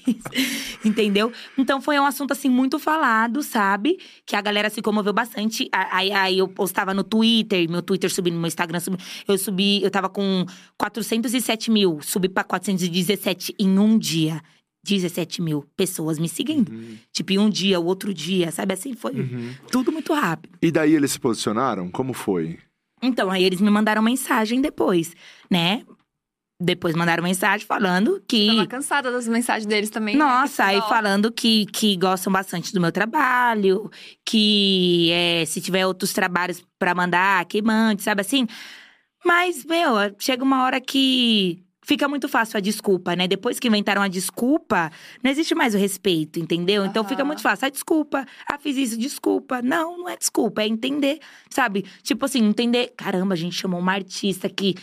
Entendeu? 0.85 1.33
Então 1.57 1.81
foi 1.81 1.99
um 1.99 2.07
assunto 2.07 2.33
assim 2.33 2.49
muito 2.49 2.79
falado, 2.79 3.43
sabe? 3.43 3.99
Que 4.25 4.35
a 4.35 4.41
galera 4.41 4.71
se 4.71 4.81
comoveu 4.81 5.13
bastante. 5.13 5.69
Aí, 5.73 6.11
aí 6.13 6.39
eu 6.39 6.49
postava 6.49 6.95
no 6.95 7.05
Twitter, 7.05 7.71
meu 7.71 7.83
Twitter 7.83 8.11
subindo, 8.11 8.39
meu 8.39 8.47
Instagram 8.47 8.81
subindo. 8.81 9.03
Eu 9.29 9.39
subi, 9.39 9.83
eu 9.83 9.91
tava 9.91 10.09
com 10.09 10.45
407 10.79 11.71
mil, 11.71 12.01
subi 12.03 12.29
pra 12.29 12.45
417 12.45 13.55
em 13.59 13.79
um 13.79 13.99
dia. 13.99 14.41
17 14.85 15.41
mil 15.43 15.65
pessoas 15.77 16.19
me 16.19 16.29
seguindo. 16.29 16.73
Tipo, 17.13 17.33
em 17.33 17.39
um 17.39 17.49
dia, 17.51 17.79
o 17.79 17.85
outro 17.85 18.13
dia, 18.13 18.51
sabe? 18.51 18.75
Assim 18.75 18.95
foi 18.95 19.13
Uhum. 19.13 19.55
tudo 19.71 19.93
muito 19.93 20.13
rápido. 20.13 20.59
E 20.61 20.71
daí 20.71 20.95
eles 20.95 21.13
se 21.13 21.21
posicionaram? 21.21 21.91
Como 21.91 22.13
foi? 22.13 22.59
Então, 23.03 23.31
aí 23.31 23.43
eles 23.45 23.61
me 23.61 23.71
mandaram 23.71 24.03
mensagem 24.03 24.61
depois, 24.61 25.15
né? 25.51 25.85
depois 26.65 26.95
mandaram 26.95 27.25
mensagem 27.25 27.67
falando 27.67 28.23
que. 28.29 28.47
Tava 28.47 28.67
cansada 28.69 29.11
das 29.11 29.27
mensagens 29.27 29.67
deles 29.67 29.91
também. 29.91 30.15
né? 30.17 30.25
Nossa, 30.25 30.63
Que 30.63 30.71
aí 30.71 30.81
falando 30.83 31.33
que, 31.33 31.67
que 31.67 31.97
gostam 31.97 32.33
bastante 32.33 32.73
do 32.73 32.81
meu 32.81 32.93
trabalho, 32.93 33.91
que 34.25 35.11
é, 35.11 35.45
se 35.45 35.61
tiver 35.61 35.85
outros 35.85 36.13
trabalhos 36.13 36.63
pra 36.79 36.95
mandar, 36.95 37.45
que 37.47 37.61
mande, 37.61 38.03
sabe 38.05 38.21
assim? 38.21 38.47
Mas, 39.25 39.65
meu, 39.65 39.95
chega 40.21 40.45
uma 40.45 40.63
hora 40.63 40.81
que 40.81 41.65
fica 41.83 42.09
muito 42.09 42.29
fácil 42.29 42.57
a 42.57 42.61
desculpa, 42.61 43.15
né? 43.15 43.29
Depois 43.29 43.59
que 43.59 43.69
inventaram 43.69 44.03
a 44.03 44.09
desculpa, 44.09 44.91
não 45.23 45.31
existe 45.31 45.55
mais 45.55 45.75
o 45.75 45.79
respeito, 45.79 46.39
entendeu? 46.39 46.85
Então 46.85 47.05
fica 47.05 47.25
muito 47.25 47.43
fácil. 47.43 47.67
Ah, 47.67 47.71
desculpa. 47.71 48.25
Ah, 48.51 48.59
fiz 48.59 48.77
isso, 48.77 48.97
desculpa. 48.99 49.61
Não, 49.61 49.99
não 49.99 50.09
é 50.09 50.17
desculpa, 50.17 50.63
é 50.63 50.67
entender, 50.67 51.19
sabe? 51.51 51.85
Tipo 52.03 52.25
assim, 52.25 52.45
entender. 52.45 52.93
Caramba, 52.97 53.35
a 53.35 53.37
gente 53.37 53.57
chamou 53.57 53.81
uma 53.81 53.93
artista 53.93 54.49
que 54.49 54.75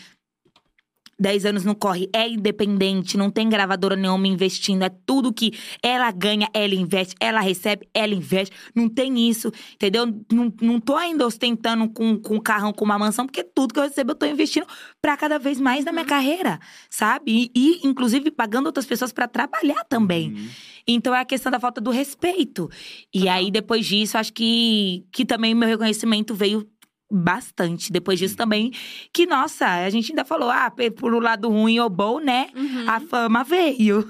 10 1.20 1.45
anos 1.45 1.65
no 1.65 1.76
corre, 1.76 2.09
é 2.13 2.28
independente, 2.28 3.17
não 3.17 3.30
tem 3.30 3.49
gravadora 3.49 3.95
nenhuma 3.95 4.28
investindo, 4.28 4.84
é 4.84 4.89
tudo 4.89 5.34
que 5.34 5.51
ela 5.84 6.09
ganha, 6.11 6.47
ela 6.53 6.74
investe, 6.74 7.15
ela 7.20 7.41
recebe, 7.41 7.88
ela 7.93 8.13
investe. 8.13 8.55
Não 8.74 8.88
tem 8.88 9.30
isso, 9.30 9.51
entendeu? 9.74 10.05
Não, 10.32 10.53
não 10.61 10.80
tô 10.80 10.95
ainda 10.95 11.26
ostentando 11.26 11.89
com, 11.89 12.17
com 12.17 12.36
um 12.36 12.39
carrão, 12.39 12.72
com 12.72 12.86
uma 12.86 12.97
mansão, 12.97 13.26
porque 13.26 13.43
tudo 13.43 13.74
que 13.74 13.80
eu 13.80 13.84
recebo 13.84 14.11
eu 14.11 14.15
tô 14.15 14.26
investindo 14.26 14.65
pra 15.01 15.17
cada 15.17 15.38
vez 15.38 15.59
mais 15.59 15.84
na 15.84 15.91
minha 15.91 16.05
carreira, 16.05 16.59
sabe? 16.89 17.24
E, 17.28 17.51
e, 17.53 17.88
inclusive, 17.88 18.32
pagando 18.32 18.67
outras 18.67 18.86
pessoas 18.86 19.11
pra 19.11 19.28
trabalhar 19.28 19.84
também. 19.86 20.34
Uhum. 20.34 20.49
Então 20.88 21.13
é 21.13 21.20
a 21.20 21.26
questão 21.26 21.51
da 21.51 21.59
falta 21.59 21.80
do 21.80 21.91
respeito. 21.91 22.70
E 23.13 23.28
aí, 23.28 23.51
depois 23.51 23.86
disso, 23.86 24.17
acho 24.17 24.34
que, 24.34 25.05
que 25.11 25.26
também 25.26 25.53
meu 25.53 25.67
reconhecimento 25.67 26.34
veio 26.34 26.67
bastante. 27.12 27.91
Depois 27.91 28.20
disso 28.20 28.36
também, 28.36 28.72
que, 29.14 29.26
nossa, 29.26 29.66
a 29.66 29.89
gente 29.89 30.12
ainda 30.12 30.24
falou, 30.26 30.49
ah, 30.49 30.72
por 30.97 31.14
o 31.14 31.20
lado 31.20 31.49
ruim 31.49 31.80
ou 31.80 31.89
bom, 31.89 32.20
né? 32.20 32.49
Uhum. 32.55 32.89
A 32.89 32.99
fama 32.99 33.43
veio. 33.43 34.07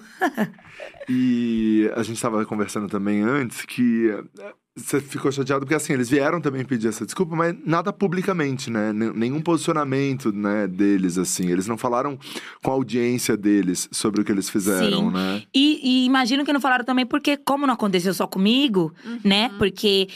E 1.07 1.89
a 1.95 2.03
gente 2.03 2.21
tava 2.21 2.45
conversando 2.45 2.87
também 2.87 3.21
antes 3.21 3.65
que 3.65 4.09
eh, 4.39 4.53
você 4.75 5.01
ficou 5.01 5.31
chateado 5.31 5.61
porque 5.65 5.75
assim, 5.75 5.91
eles 5.93 6.09
vieram 6.09 6.39
também 6.39 6.63
pedir 6.63 6.87
essa 6.87 7.05
desculpa, 7.05 7.35
mas 7.35 7.55
nada 7.65 7.91
publicamente, 7.91 8.69
né? 8.69 8.93
Nen- 8.93 9.13
Nenhum 9.13 9.41
posicionamento, 9.41 10.31
né, 10.31 10.67
deles 10.67 11.17
assim. 11.17 11.49
Eles 11.49 11.67
não 11.67 11.77
falaram 11.77 12.17
com 12.63 12.71
a 12.71 12.73
audiência 12.73 13.35
deles 13.35 13.89
sobre 13.91 14.21
o 14.21 14.23
que 14.25 14.31
eles 14.31 14.49
fizeram, 14.49 15.07
Sim. 15.09 15.11
né? 15.13 15.43
E, 15.53 15.79
e 15.83 16.05
imagino 16.05 16.45
que 16.45 16.53
não 16.53 16.61
falaram 16.61 16.85
também 16.85 17.05
porque, 17.05 17.35
como 17.37 17.65
não 17.67 17.73
aconteceu 17.73 18.13
só 18.13 18.27
comigo, 18.27 18.93
Uhum. 19.03 19.19
né? 19.23 19.49
Porque 19.57 20.07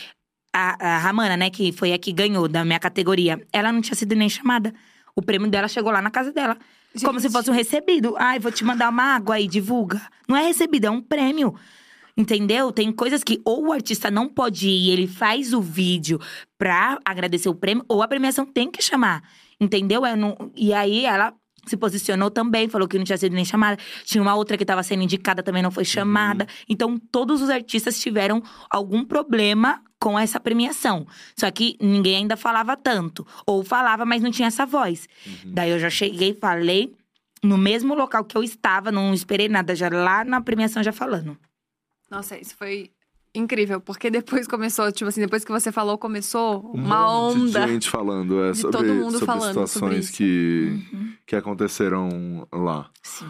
a, 0.54 0.96
a 0.96 0.98
Ramana, 1.00 1.36
né, 1.36 1.50
que 1.50 1.72
foi 1.72 1.92
a 1.94 1.98
que 1.98 2.12
ganhou 2.14 2.48
da 2.48 2.64
minha 2.64 2.80
categoria, 2.80 3.42
ela 3.52 3.72
não 3.72 3.82
tinha 3.82 3.96
sido 3.96 4.16
nem 4.16 4.30
chamada. 4.30 4.74
O 5.16 5.22
prêmio 5.22 5.50
dela 5.50 5.68
chegou 5.68 5.92
lá 5.92 6.02
na 6.02 6.12
casa 6.12 6.32
dela. 6.32 6.58
Como 7.04 7.20
se 7.20 7.24
Gente. 7.24 7.34
fosse 7.34 7.50
um 7.50 7.54
recebido. 7.54 8.16
Ai, 8.18 8.38
vou 8.40 8.52
te 8.52 8.64
mandar 8.64 8.90
uma 8.90 9.16
água 9.16 9.36
aí, 9.36 9.48
divulga. 9.48 10.00
Não 10.28 10.38
é 10.38 10.46
recebido, 10.46 10.86
é 10.86 10.90
um 10.92 11.02
prêmio. 11.02 11.56
Entendeu? 12.16 12.72
Tem 12.72 12.92
coisas 12.92 13.24
que 13.24 13.42
ou 13.44 13.68
o 13.68 13.72
artista 13.74 14.12
não 14.12 14.30
pode 14.30 14.68
ir, 14.70 14.92
ele 14.92 15.08
faz 15.08 15.52
o 15.54 15.60
vídeo 15.62 16.20
pra 16.58 17.00
agradecer 17.04 17.50
o 17.50 17.56
prêmio, 17.56 17.84
ou 17.90 18.04
a 18.04 18.08
premiação 18.08 18.46
tem 18.46 18.70
que 18.70 18.82
chamar. 18.84 19.24
Entendeu? 19.60 20.06
É 20.06 20.16
não- 20.16 20.52
E 20.56 20.72
aí 20.74 21.06
ela 21.06 21.34
se 21.66 21.78
posicionou 21.78 22.30
também, 22.30 22.68
falou 22.68 22.88
que 22.88 22.98
não 22.98 23.06
tinha 23.06 23.18
sido 23.18 23.34
nem 23.34 23.46
chamada. 23.46 23.78
Tinha 24.04 24.22
uma 24.22 24.36
outra 24.36 24.58
que 24.58 24.64
estava 24.64 24.84
sendo 24.84 25.04
indicada, 25.04 25.42
também 25.42 25.64
não 25.64 25.72
foi 25.72 25.86
chamada. 25.86 26.48
Então, 26.68 27.00
todos 27.12 27.42
os 27.42 27.50
artistas 27.50 28.00
tiveram 28.00 28.42
algum 28.70 29.04
problema 29.04 29.82
com 30.00 30.20
essa 30.20 30.40
premiação. 30.40 31.08
Só 31.36 31.50
que 31.50 31.78
ninguém 31.80 32.18
ainda 32.18 32.36
falava 32.36 32.76
tanto. 32.76 33.26
Ou 33.46 33.64
falava, 33.64 34.06
mas 34.06 34.22
não 34.22 34.32
tinha 34.32 34.48
essa 34.48 34.66
voz. 34.66 35.08
Daí 35.46 35.72
eu 35.72 35.80
já 35.80 35.90
cheguei 35.90 36.32
e 36.32 36.40
falei 36.40 36.94
no 37.44 37.58
mesmo 37.58 37.94
local 37.94 38.24
que 38.24 38.38
eu 38.38 38.44
estava, 38.44 38.92
não 38.92 39.14
esperei 39.14 39.50
nada, 39.50 39.76
já 39.76 39.90
lá 39.90 40.24
na 40.24 40.42
premiação 40.42 40.82
já 40.82 40.94
falando. 40.94 41.38
Nossa, 42.10 42.38
isso 42.38 42.56
foi 42.56 42.92
incrível, 43.36 43.82
porque 43.82 44.10
depois 44.12 44.48
começou, 44.48 44.92
tipo 44.92 45.10
assim, 45.10 45.22
depois 45.22 45.44
que 45.44 45.52
você 45.52 45.72
falou, 45.72 45.98
começou 45.98 46.72
Um 46.74 46.84
uma 46.84 47.08
monte 47.08 47.40
onda. 47.40 47.66
de 47.66 47.72
gente 47.74 47.90
falando 47.90 48.44
é, 48.44 48.52
de 48.52 48.58
sobre, 48.60 48.78
todo 48.78 48.94
mundo 48.94 49.12
sobre 49.14 49.26
falando 49.26 49.54
sobre 49.54 49.68
situações 49.68 50.06
isso. 50.06 50.14
que, 50.14 50.84
Uhum. 50.94 51.14
que 51.26 51.36
aconteceram 51.36 52.48
lá. 52.52 52.90
Sim. 53.02 53.26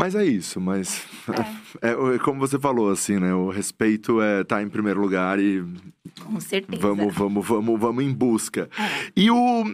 Mas 0.00 0.14
é 0.14 0.24
isso, 0.24 0.60
mas 0.60 1.04
é, 1.82 1.90
é 2.14 2.18
como 2.20 2.38
você 2.38 2.56
falou, 2.58 2.88
assim, 2.90 3.18
né? 3.18 3.34
O 3.34 3.48
respeito 3.50 4.20
é 4.20 4.44
tá 4.44 4.62
em 4.62 4.68
primeiro 4.68 5.00
lugar 5.00 5.40
e 5.40 5.64
Com 6.24 6.38
certeza. 6.38 6.80
vamos, 6.80 7.12
vamos, 7.14 7.44
vamos, 7.46 7.80
vamos 7.80 8.04
em 8.04 8.12
busca. 8.12 8.70
É. 8.78 9.10
E 9.16 9.28
o, 9.30 9.64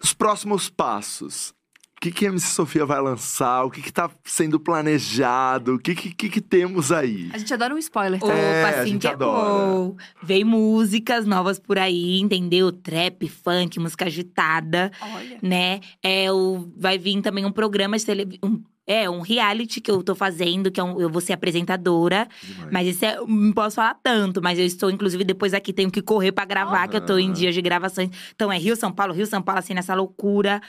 os 0.00 0.12
próximos 0.14 0.68
passos? 0.70 1.52
O 1.98 2.00
que, 2.00 2.12
que 2.12 2.26
a 2.26 2.28
MC 2.28 2.46
Sofia 2.54 2.86
vai 2.86 3.00
lançar? 3.00 3.64
O 3.64 3.70
que, 3.72 3.82
que 3.82 3.92
tá 3.92 4.08
sendo 4.22 4.60
planejado? 4.60 5.74
O 5.74 5.78
que, 5.80 5.96
que, 5.96 6.14
que, 6.14 6.28
que 6.28 6.40
temos 6.40 6.92
aí? 6.92 7.28
A 7.32 7.38
gente 7.38 7.52
adora 7.52 7.74
um 7.74 7.78
spoiler, 7.78 8.20
tá? 8.20 8.26
Opa, 8.26 8.36
É, 8.36 8.64
a 8.64 8.80
assim 8.82 8.92
gente 8.92 9.00
que 9.00 9.06
é 9.08 9.10
adora. 9.10 9.66
bom. 9.72 9.96
Vem 10.22 10.44
músicas 10.44 11.26
novas 11.26 11.58
por 11.58 11.76
aí, 11.76 12.20
entendeu? 12.20 12.70
Trap, 12.70 13.28
funk, 13.28 13.80
música 13.80 14.04
agitada, 14.04 14.92
Olha. 15.02 15.38
né? 15.42 15.80
É, 16.00 16.30
o, 16.32 16.68
vai 16.76 16.98
vir 16.98 17.20
também 17.20 17.44
um 17.44 17.50
programa 17.50 17.98
de 17.98 18.06
televisão. 18.06 18.38
Um, 18.44 18.62
é, 18.90 19.10
um 19.10 19.20
reality 19.20 19.82
que 19.82 19.90
eu 19.90 20.02
tô 20.02 20.14
fazendo, 20.14 20.70
que 20.70 20.80
é 20.80 20.82
um- 20.82 20.98
eu 20.98 21.10
vou 21.10 21.20
ser 21.20 21.34
apresentadora. 21.34 22.26
Demais. 22.42 22.70
Mas 22.72 22.86
isso 22.88 23.04
é, 23.04 23.18
não 23.26 23.52
posso 23.52 23.76
falar 23.76 23.94
tanto, 24.02 24.40
mas 24.40 24.58
eu 24.58 24.64
estou, 24.64 24.88
inclusive, 24.90 25.24
depois 25.24 25.52
aqui 25.52 25.74
tenho 25.74 25.90
que 25.90 26.00
correr 26.00 26.32
pra 26.32 26.46
gravar, 26.46 26.88
que 26.88 26.96
eu 26.96 27.00
tô 27.04 27.18
em 27.18 27.30
dias 27.30 27.54
de 27.54 27.60
gravações. 27.60 28.08
Então 28.34 28.50
é 28.50 28.56
Rio, 28.56 28.74
São 28.76 28.90
Paulo, 28.90 29.12
Rio, 29.12 29.26
São 29.26 29.42
Paulo, 29.42 29.58
assim, 29.58 29.74
nessa 29.74 29.94
loucura. 29.94 30.62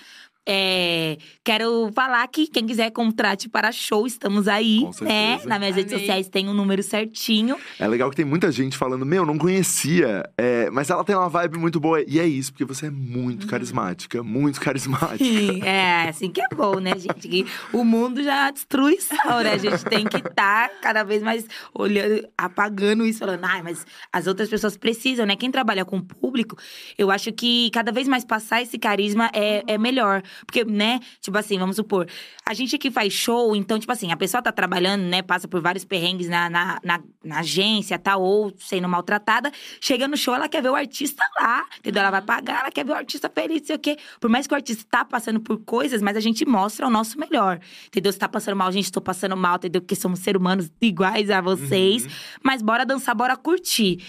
É, 0.47 1.17
quero 1.43 1.91
falar 1.93 2.27
que 2.27 2.47
quem 2.47 2.65
quiser 2.65 2.89
contrate 2.91 3.47
para 3.47 3.71
show, 3.71 4.07
estamos 4.07 4.47
aí, 4.47 4.79
Com 4.81 5.03
né? 5.05 5.31
certeza. 5.35 5.49
Nas 5.49 5.59
minhas 5.59 5.75
redes 5.75 5.93
Amei. 5.93 6.05
sociais 6.05 6.27
tem 6.27 6.49
o 6.49 6.53
número 6.53 6.81
certinho. 6.81 7.55
É 7.77 7.87
legal 7.87 8.09
que 8.09 8.15
tem 8.15 8.25
muita 8.25 8.51
gente 8.51 8.75
falando, 8.77 9.05
meu, 9.05 9.25
não 9.25 9.37
conhecia, 9.37 10.23
é, 10.37 10.69
mas 10.71 10.89
ela 10.89 11.03
tem 11.03 11.15
uma 11.15 11.29
vibe 11.29 11.57
muito 11.59 11.79
boa. 11.79 12.03
E 12.07 12.19
é 12.19 12.25
isso, 12.25 12.51
porque 12.51 12.65
você 12.65 12.87
é 12.87 12.89
muito 12.89 13.43
Uhum. 13.43 13.49
carismática, 13.49 14.23
muito 14.23 14.59
carismática. 14.59 15.23
Sim, 15.23 15.61
é, 15.63 16.09
assim 16.09 16.31
que 16.31 16.41
é 16.41 16.47
bom, 16.55 16.79
né, 16.79 16.97
gente? 16.97 17.27
Que 17.27 17.45
o 17.71 17.83
mundo 17.83 18.23
já 18.23 18.47
é 18.47 18.51
destruição, 18.51 19.41
né? 19.43 19.51
A 19.53 19.57
gente 19.57 19.83
tem 19.85 20.05
que 20.05 20.17
estar 20.17 20.69
cada 20.81 21.03
vez 21.03 21.21
mais 21.21 21.45
olhando, 21.73 22.27
apagando 22.37 23.05
isso, 23.05 23.19
falando, 23.19 23.43
ai, 23.45 23.61
mas 23.61 23.85
as 24.11 24.25
outras 24.25 24.49
pessoas 24.49 24.75
precisam, 24.77 25.25
né? 25.25 25.35
Quem 25.35 25.51
trabalha 25.51 25.85
com 25.85 25.97
o 25.97 26.03
público, 26.03 26.57
eu 26.97 27.11
acho 27.11 27.31
que 27.31 27.69
cada 27.71 27.91
vez 27.91 28.07
mais 28.07 28.25
passar 28.25 28.61
esse 28.63 28.79
carisma 28.79 29.29
é, 29.33 29.63
é 29.67 29.77
melhor. 29.77 30.23
Porque, 30.45 30.63
né, 30.65 30.99
tipo 31.21 31.37
assim, 31.37 31.57
vamos 31.57 31.75
supor, 31.75 32.07
a 32.45 32.53
gente 32.53 32.75
aqui 32.75 32.89
faz 32.89 33.13
show, 33.13 33.55
então, 33.55 33.79
tipo 33.79 33.91
assim, 33.91 34.11
a 34.11 34.17
pessoa 34.17 34.41
tá 34.41 34.51
trabalhando, 34.51 35.03
né, 35.03 35.21
passa 35.21 35.47
por 35.47 35.61
vários 35.61 35.85
perrengues 35.85 36.27
na, 36.27 36.49
na, 36.49 36.79
na, 36.83 37.01
na 37.23 37.39
agência, 37.39 37.97
tal, 37.99 38.21
ou 38.21 38.53
sendo 38.57 38.87
maltratada. 38.87 39.51
Chega 39.79 40.07
no 40.07 40.17
show, 40.17 40.33
ela 40.33 40.49
quer 40.49 40.61
ver 40.61 40.69
o 40.69 40.75
artista 40.75 41.23
lá, 41.39 41.65
entendeu? 41.77 42.01
Ela 42.01 42.11
vai 42.11 42.21
pagar, 42.21 42.61
ela 42.61 42.71
quer 42.71 42.85
ver 42.85 42.91
o 42.91 42.95
artista 42.95 43.29
feliz, 43.29 43.65
sei 43.65 43.75
o 43.75 43.79
quê. 43.79 43.97
Por 44.19 44.29
mais 44.29 44.47
que 44.47 44.53
o 44.53 44.55
artista 44.55 44.85
tá 44.89 45.05
passando 45.05 45.39
por 45.39 45.57
coisas, 45.63 46.01
mas 46.01 46.17
a 46.17 46.19
gente 46.19 46.45
mostra 46.45 46.87
o 46.87 46.89
nosso 46.89 47.19
melhor, 47.19 47.59
entendeu? 47.87 48.11
Se 48.11 48.19
tá 48.19 48.27
passando 48.27 48.55
mal, 48.55 48.71
gente 48.71 48.91
tô 48.91 49.01
passando 49.01 49.35
mal, 49.37 49.57
entendeu? 49.57 49.81
Porque 49.81 49.95
somos 49.95 50.19
seres 50.19 50.39
humanos 50.39 50.71
iguais 50.81 51.29
a 51.29 51.41
vocês. 51.41 52.07
Mas 52.43 52.61
bora 52.61 52.85
dançar, 52.85 53.15
bora 53.15 53.35
curtir. 53.35 53.99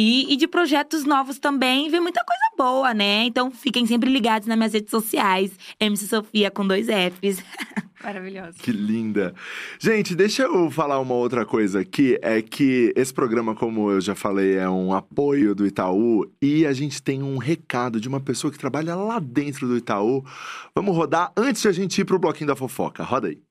E, 0.00 0.32
e 0.32 0.36
de 0.36 0.46
projetos 0.46 1.04
novos 1.04 1.40
também, 1.40 1.90
vem 1.90 2.00
muita 2.00 2.22
coisa 2.24 2.40
boa, 2.56 2.94
né? 2.94 3.24
Então 3.24 3.50
fiquem 3.50 3.84
sempre 3.84 4.08
ligados 4.08 4.46
nas 4.46 4.56
minhas 4.56 4.72
redes 4.72 4.92
sociais. 4.92 5.50
MC 5.80 6.06
Sofia 6.06 6.52
com 6.52 6.64
dois 6.64 6.86
Fs. 6.86 7.42
Maravilhosa. 8.00 8.56
Que 8.62 8.70
linda. 8.70 9.34
Gente, 9.80 10.14
deixa 10.14 10.44
eu 10.44 10.70
falar 10.70 11.00
uma 11.00 11.14
outra 11.14 11.44
coisa 11.44 11.80
aqui. 11.80 12.16
É 12.22 12.40
que 12.40 12.92
esse 12.94 13.12
programa, 13.12 13.56
como 13.56 13.90
eu 13.90 14.00
já 14.00 14.14
falei, 14.14 14.56
é 14.56 14.70
um 14.70 14.92
apoio 14.92 15.52
do 15.52 15.66
Itaú. 15.66 16.30
E 16.40 16.64
a 16.64 16.72
gente 16.72 17.02
tem 17.02 17.20
um 17.20 17.36
recado 17.36 18.00
de 18.00 18.06
uma 18.06 18.20
pessoa 18.20 18.52
que 18.52 18.58
trabalha 18.58 18.94
lá 18.94 19.18
dentro 19.18 19.66
do 19.66 19.76
Itaú. 19.76 20.24
Vamos 20.76 20.94
rodar 20.94 21.32
antes 21.36 21.62
de 21.62 21.66
a 21.66 21.72
gente 21.72 22.00
ir 22.00 22.04
pro 22.04 22.20
bloquinho 22.20 22.46
da 22.46 22.54
fofoca. 22.54 23.02
Roda 23.02 23.26
aí. 23.26 23.47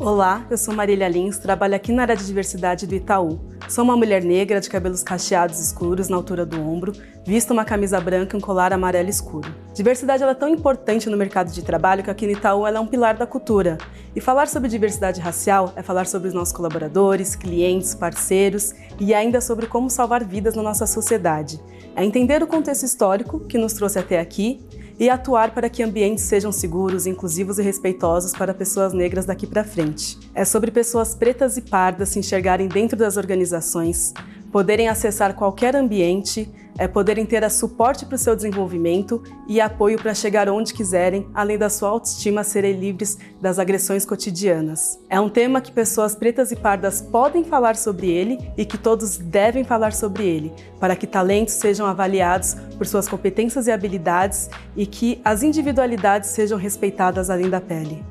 Olá, 0.00 0.46
eu 0.48 0.56
sou 0.56 0.72
Marília 0.72 1.08
Lins, 1.08 1.38
trabalho 1.38 1.74
aqui 1.74 1.90
na 1.90 2.02
área 2.02 2.16
de 2.16 2.24
diversidade 2.24 2.86
do 2.86 2.94
Itaú. 2.94 3.40
Sou 3.68 3.82
uma 3.82 3.96
mulher 3.96 4.22
negra 4.22 4.60
de 4.60 4.70
cabelos 4.70 5.02
cacheados 5.02 5.58
escuros 5.58 6.08
na 6.08 6.16
altura 6.16 6.46
do 6.46 6.62
ombro, 6.62 6.92
visto 7.26 7.50
uma 7.50 7.64
camisa 7.64 8.00
branca 8.00 8.36
e 8.36 8.38
um 8.38 8.40
colar 8.40 8.72
amarelo 8.72 9.10
escuro. 9.10 9.52
Diversidade 9.74 10.22
é 10.22 10.34
tão 10.34 10.48
importante 10.48 11.10
no 11.10 11.16
mercado 11.16 11.50
de 11.50 11.64
trabalho 11.64 12.04
que 12.04 12.10
aqui 12.10 12.26
no 12.26 12.32
Itaú 12.32 12.64
ela 12.64 12.78
é 12.78 12.80
um 12.80 12.86
pilar 12.86 13.16
da 13.16 13.26
cultura. 13.26 13.76
E 14.14 14.20
falar 14.20 14.46
sobre 14.46 14.68
diversidade 14.68 15.20
racial 15.20 15.72
é 15.74 15.82
falar 15.82 16.06
sobre 16.06 16.28
os 16.28 16.34
nossos 16.34 16.54
colaboradores, 16.54 17.34
clientes, 17.34 17.92
parceiros 17.92 18.74
e 19.00 19.12
ainda 19.12 19.40
sobre 19.40 19.66
como 19.66 19.90
salvar 19.90 20.24
vidas 20.24 20.54
na 20.54 20.62
nossa 20.62 20.86
sociedade. 20.86 21.60
É 21.96 22.04
entender 22.04 22.40
o 22.40 22.46
contexto 22.46 22.84
histórico 22.84 23.40
que 23.40 23.58
nos 23.58 23.72
trouxe 23.72 23.98
até 23.98 24.20
aqui 24.20 24.60
e 24.98 25.08
atuar 25.08 25.54
para 25.54 25.70
que 25.70 25.82
ambientes 25.82 26.24
sejam 26.24 26.50
seguros, 26.50 27.06
inclusivos 27.06 27.58
e 27.58 27.62
respeitosos 27.62 28.32
para 28.32 28.52
pessoas 28.52 28.92
negras 28.92 29.24
daqui 29.24 29.46
para 29.46 29.62
frente. 29.62 30.18
É 30.34 30.44
sobre 30.44 30.70
pessoas 30.70 31.14
pretas 31.14 31.56
e 31.56 31.62
pardas 31.62 32.08
se 32.08 32.18
enxergarem 32.18 32.68
dentro 32.68 32.96
das 32.96 33.16
organizações, 33.16 34.12
poderem 34.52 34.88
acessar 34.88 35.34
qualquer 35.34 35.76
ambiente, 35.76 36.50
é 36.78 36.86
poderem 36.86 37.26
ter 37.26 37.48
suporte 37.50 38.06
para 38.06 38.14
o 38.14 38.18
seu 38.18 38.36
desenvolvimento 38.36 39.20
e 39.48 39.60
apoio 39.60 39.98
para 39.98 40.14
chegar 40.14 40.48
onde 40.48 40.72
quiserem, 40.72 41.26
além 41.34 41.58
da 41.58 41.68
sua 41.68 41.88
autoestima 41.88 42.44
serem 42.44 42.78
livres 42.78 43.18
das 43.40 43.58
agressões 43.58 44.06
cotidianas. 44.06 44.98
É 45.10 45.18
um 45.18 45.28
tema 45.28 45.60
que 45.60 45.72
pessoas 45.72 46.14
pretas 46.14 46.52
e 46.52 46.56
pardas 46.56 47.02
podem 47.02 47.42
falar 47.42 47.74
sobre 47.74 48.08
ele 48.08 48.38
e 48.56 48.64
que 48.64 48.78
todos 48.78 49.18
devem 49.18 49.64
falar 49.64 49.92
sobre 49.92 50.24
ele, 50.24 50.52
para 50.78 50.94
que 50.94 51.06
talentos 51.06 51.54
sejam 51.54 51.84
avaliados 51.84 52.54
por 52.76 52.86
suas 52.86 53.08
competências 53.08 53.66
e 53.66 53.72
habilidades 53.72 54.48
e 54.76 54.86
que 54.86 55.20
as 55.24 55.42
individualidades 55.42 56.30
sejam 56.30 56.56
respeitadas 56.56 57.28
além 57.28 57.50
da 57.50 57.60
pele. 57.60 58.04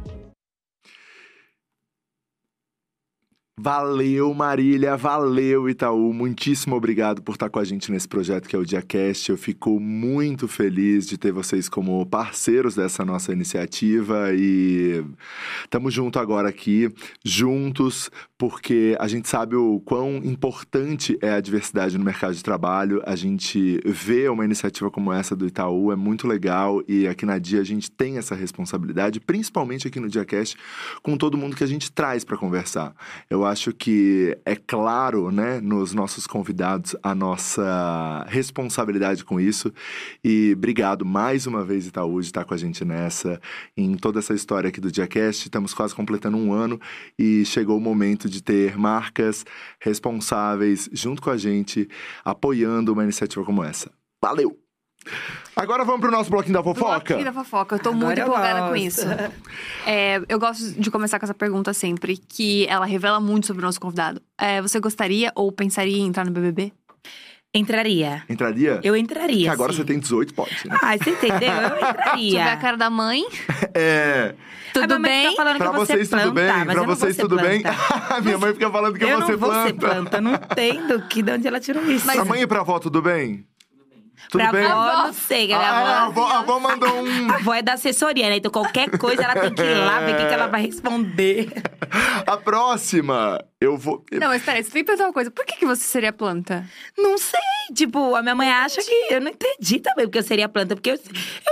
Valeu, 3.59 4.35
Marília, 4.35 4.95
valeu, 4.95 5.67
Itaú. 5.67 6.13
Muitíssimo 6.13 6.75
obrigado 6.75 7.23
por 7.23 7.31
estar 7.31 7.49
com 7.49 7.57
a 7.57 7.63
gente 7.63 7.91
nesse 7.91 8.07
projeto 8.07 8.47
que 8.47 8.55
é 8.55 8.59
o 8.59 8.63
DiaCast. 8.63 9.31
Eu 9.31 9.37
fico 9.37 9.79
muito 9.79 10.47
feliz 10.47 11.07
de 11.07 11.17
ter 11.17 11.31
vocês 11.31 11.67
como 11.67 12.05
parceiros 12.05 12.75
dessa 12.75 13.03
nossa 13.03 13.33
iniciativa 13.33 14.31
e 14.31 15.03
estamos 15.63 15.91
junto 15.91 16.19
agora 16.19 16.47
aqui, 16.47 16.93
juntos, 17.25 18.11
porque 18.37 18.95
a 18.99 19.07
gente 19.07 19.27
sabe 19.27 19.55
o 19.55 19.79
quão 19.79 20.17
importante 20.17 21.17
é 21.19 21.31
a 21.31 21.41
diversidade 21.41 21.97
no 21.97 22.05
mercado 22.05 22.35
de 22.35 22.43
trabalho. 22.43 23.01
A 23.07 23.15
gente 23.15 23.81
vê 23.83 24.29
uma 24.29 24.45
iniciativa 24.45 24.91
como 24.91 25.11
essa 25.11 25.35
do 25.35 25.47
Itaú, 25.47 25.91
é 25.91 25.95
muito 25.95 26.27
legal 26.27 26.83
e 26.87 27.07
aqui 27.07 27.25
na 27.25 27.39
Dia 27.39 27.61
a 27.61 27.65
gente 27.65 27.89
tem 27.89 28.19
essa 28.19 28.35
responsabilidade, 28.35 29.19
principalmente 29.19 29.87
aqui 29.87 29.99
no 29.99 30.07
DiaCast, 30.07 30.55
com 31.01 31.17
todo 31.17 31.35
mundo 31.35 31.55
que 31.55 31.63
a 31.63 31.67
gente 31.67 31.91
traz 31.91 32.23
para 32.23 32.37
conversar. 32.37 32.93
Eu 33.27 33.46
acho 33.47 33.73
que 33.73 34.37
é 34.45 34.55
claro, 34.55 35.31
né, 35.31 35.59
nos 35.59 35.93
nossos 35.93 36.27
convidados 36.27 36.95
a 37.01 37.15
nossa 37.15 38.25
responsabilidade 38.27 39.25
com 39.25 39.39
isso. 39.39 39.73
E 40.23 40.53
obrigado 40.55 41.05
mais 41.05 41.47
uma 41.47 41.63
vez, 41.63 41.87
Itaú, 41.87 42.19
de 42.19 42.27
estar 42.27 42.45
com 42.45 42.53
a 42.53 42.57
gente 42.57 42.85
nessa, 42.85 43.41
em 43.75 43.95
toda 43.95 44.19
essa 44.19 44.33
história 44.33 44.67
aqui 44.67 44.79
do 44.79 44.91
DiaCast. 44.91 45.47
Estamos 45.47 45.73
quase 45.73 45.95
completando 45.95 46.37
um 46.37 46.53
ano 46.53 46.79
e 47.17 47.43
chegou 47.45 47.77
o 47.77 47.81
momento 47.81 48.29
de 48.29 48.43
ter 48.43 48.77
marcas 48.77 49.45
responsáveis 49.79 50.89
junto 50.93 51.21
com 51.21 51.29
a 51.29 51.37
gente, 51.37 51.87
apoiando 52.23 52.93
uma 52.93 53.03
iniciativa 53.03 53.43
como 53.43 53.63
essa. 53.63 53.91
Valeu! 54.21 54.66
Agora 55.55 55.83
vamos 55.83 56.01
pro 56.01 56.11
nosso 56.11 56.29
bloquinho 56.29 56.53
da 56.53 56.63
fofoca? 56.63 56.91
Bloquinho 57.15 57.23
da 57.25 57.33
fofoca. 57.33 57.75
Eu 57.75 57.79
tô 57.79 57.89
Agora 57.89 58.05
muito 58.05 58.19
eu 58.19 58.27
empolgada 58.27 58.67
com 58.69 58.75
isso. 58.75 59.05
É, 59.85 60.21
eu 60.29 60.39
gosto 60.39 60.71
de 60.79 60.91
começar 60.91 61.17
com 61.19 61.25
essa 61.25 61.33
pergunta 61.33 61.73
sempre, 61.73 62.17
que 62.17 62.67
ela 62.67 62.85
revela 62.85 63.19
muito 63.19 63.47
sobre 63.47 63.63
o 63.63 63.65
nosso 63.65 63.79
convidado. 63.81 64.21
É, 64.37 64.61
você 64.61 64.79
gostaria 64.79 65.31
ou 65.35 65.51
pensaria 65.51 65.97
em 65.97 66.05
entrar 66.07 66.25
no 66.25 66.31
BBB? 66.31 66.71
Entraria. 67.53 68.23
Entraria? 68.29 68.79
Eu 68.83 68.95
entraria. 68.95 69.45
Que 69.45 69.49
agora 69.49 69.71
sim. 69.71 69.79
você 69.79 69.85
tem 69.85 69.97
18, 69.99 70.33
pode, 70.33 70.51
né? 70.67 70.77
Ah, 70.81 70.95
você 70.97 71.09
entendeu? 71.11 71.49
Eu 71.49 71.69
Deixa 71.69 71.71
eu 71.71 71.79
ver 71.79 71.87
a 71.87 71.89
entraria. 71.89 72.57
cara 72.57 72.77
da 72.77 72.89
mãe. 72.89 73.25
É. 73.73 74.35
A 74.69 74.73
Tudo 74.73 74.85
minha 74.87 74.99
mãe 74.99 75.11
bem? 75.27 75.35
falando 75.35 75.57
Pra 75.57 75.69
que 75.71 75.73
você 75.77 75.93
vocês 75.93 76.09
planta, 76.09 76.23
tudo 76.25 76.33
bem? 76.35 76.47
mas 76.51 76.65
Pra 76.65 76.75
vou 76.83 76.95
vocês 76.95 77.15
ser 77.15 77.21
tudo 77.23 77.35
bem? 77.37 77.61
planta. 77.61 78.21
Minha 78.21 78.37
mãe 78.37 78.53
fica 78.53 78.69
falando 78.69 78.97
que 78.99 79.03
eu 79.05 79.21
você 79.21 79.31
não 79.31 79.37
vou 79.39 79.51
ser 79.53 79.73
planta. 79.73 79.79
planta, 79.95 80.21
não 80.21 80.33
entendo 80.35 81.01
que 81.07 81.23
de 81.23 81.31
onde 81.31 81.47
ela 81.47 81.59
tirou 81.59 81.81
isso. 81.89 82.05
Pra 82.05 82.25
mãe 82.25 82.41
e 82.41 82.47
pra 82.47 82.59
avó, 82.59 82.77
tudo 82.77 83.01
bem? 83.01 83.43
Tudo 84.29 84.41
pra 84.41 84.51
bem? 84.51 84.65
avó, 84.65 85.07
não 85.07 85.13
sei. 85.13 85.53
Ah, 85.53 85.55
é, 85.55 85.65
a 85.65 85.77
avó, 85.77 86.21
avó, 86.21 86.27
a 86.33 86.39
avó 86.39 86.59
mandou 86.59 86.89
um. 86.89 87.31
a 87.31 87.35
avó 87.35 87.53
é 87.53 87.61
da 87.61 87.73
assessoria, 87.73 88.29
né? 88.29 88.37
Então 88.37 88.51
qualquer 88.51 88.89
coisa 88.97 89.23
ela 89.23 89.35
tem 89.35 89.53
que 89.53 89.61
ir 89.61 89.75
lá 89.75 89.99
ver 89.99 90.15
o 90.15 90.17
que, 90.17 90.25
que 90.25 90.33
ela 90.33 90.47
vai 90.47 90.61
responder. 90.61 91.49
A 92.25 92.35
próxima, 92.37 93.39
eu 93.59 93.75
vou. 93.77 94.03
Não, 94.11 94.27
mas 94.27 94.43
peraí, 94.43 94.63
você 94.63 94.69
tem 94.71 94.81
que 94.83 94.85
perguntar 94.87 95.07
uma 95.07 95.13
coisa. 95.13 95.31
Por 95.31 95.45
que, 95.45 95.55
que 95.57 95.65
você 95.65 95.81
seria 95.83 96.13
planta? 96.13 96.65
Não 96.97 97.17
sei. 97.17 97.39
Tipo, 97.73 98.15
a 98.15 98.21
minha 98.21 98.35
mãe 98.35 98.49
acha 98.49 98.81
que. 98.81 99.07
Eu 99.13 99.19
não 99.19 99.29
entendi 99.31 99.79
também 99.79 100.05
porque 100.05 100.19
eu 100.19 100.23
seria 100.23 100.47
planta. 100.47 100.75
Porque 100.75 100.91
eu, 100.91 100.99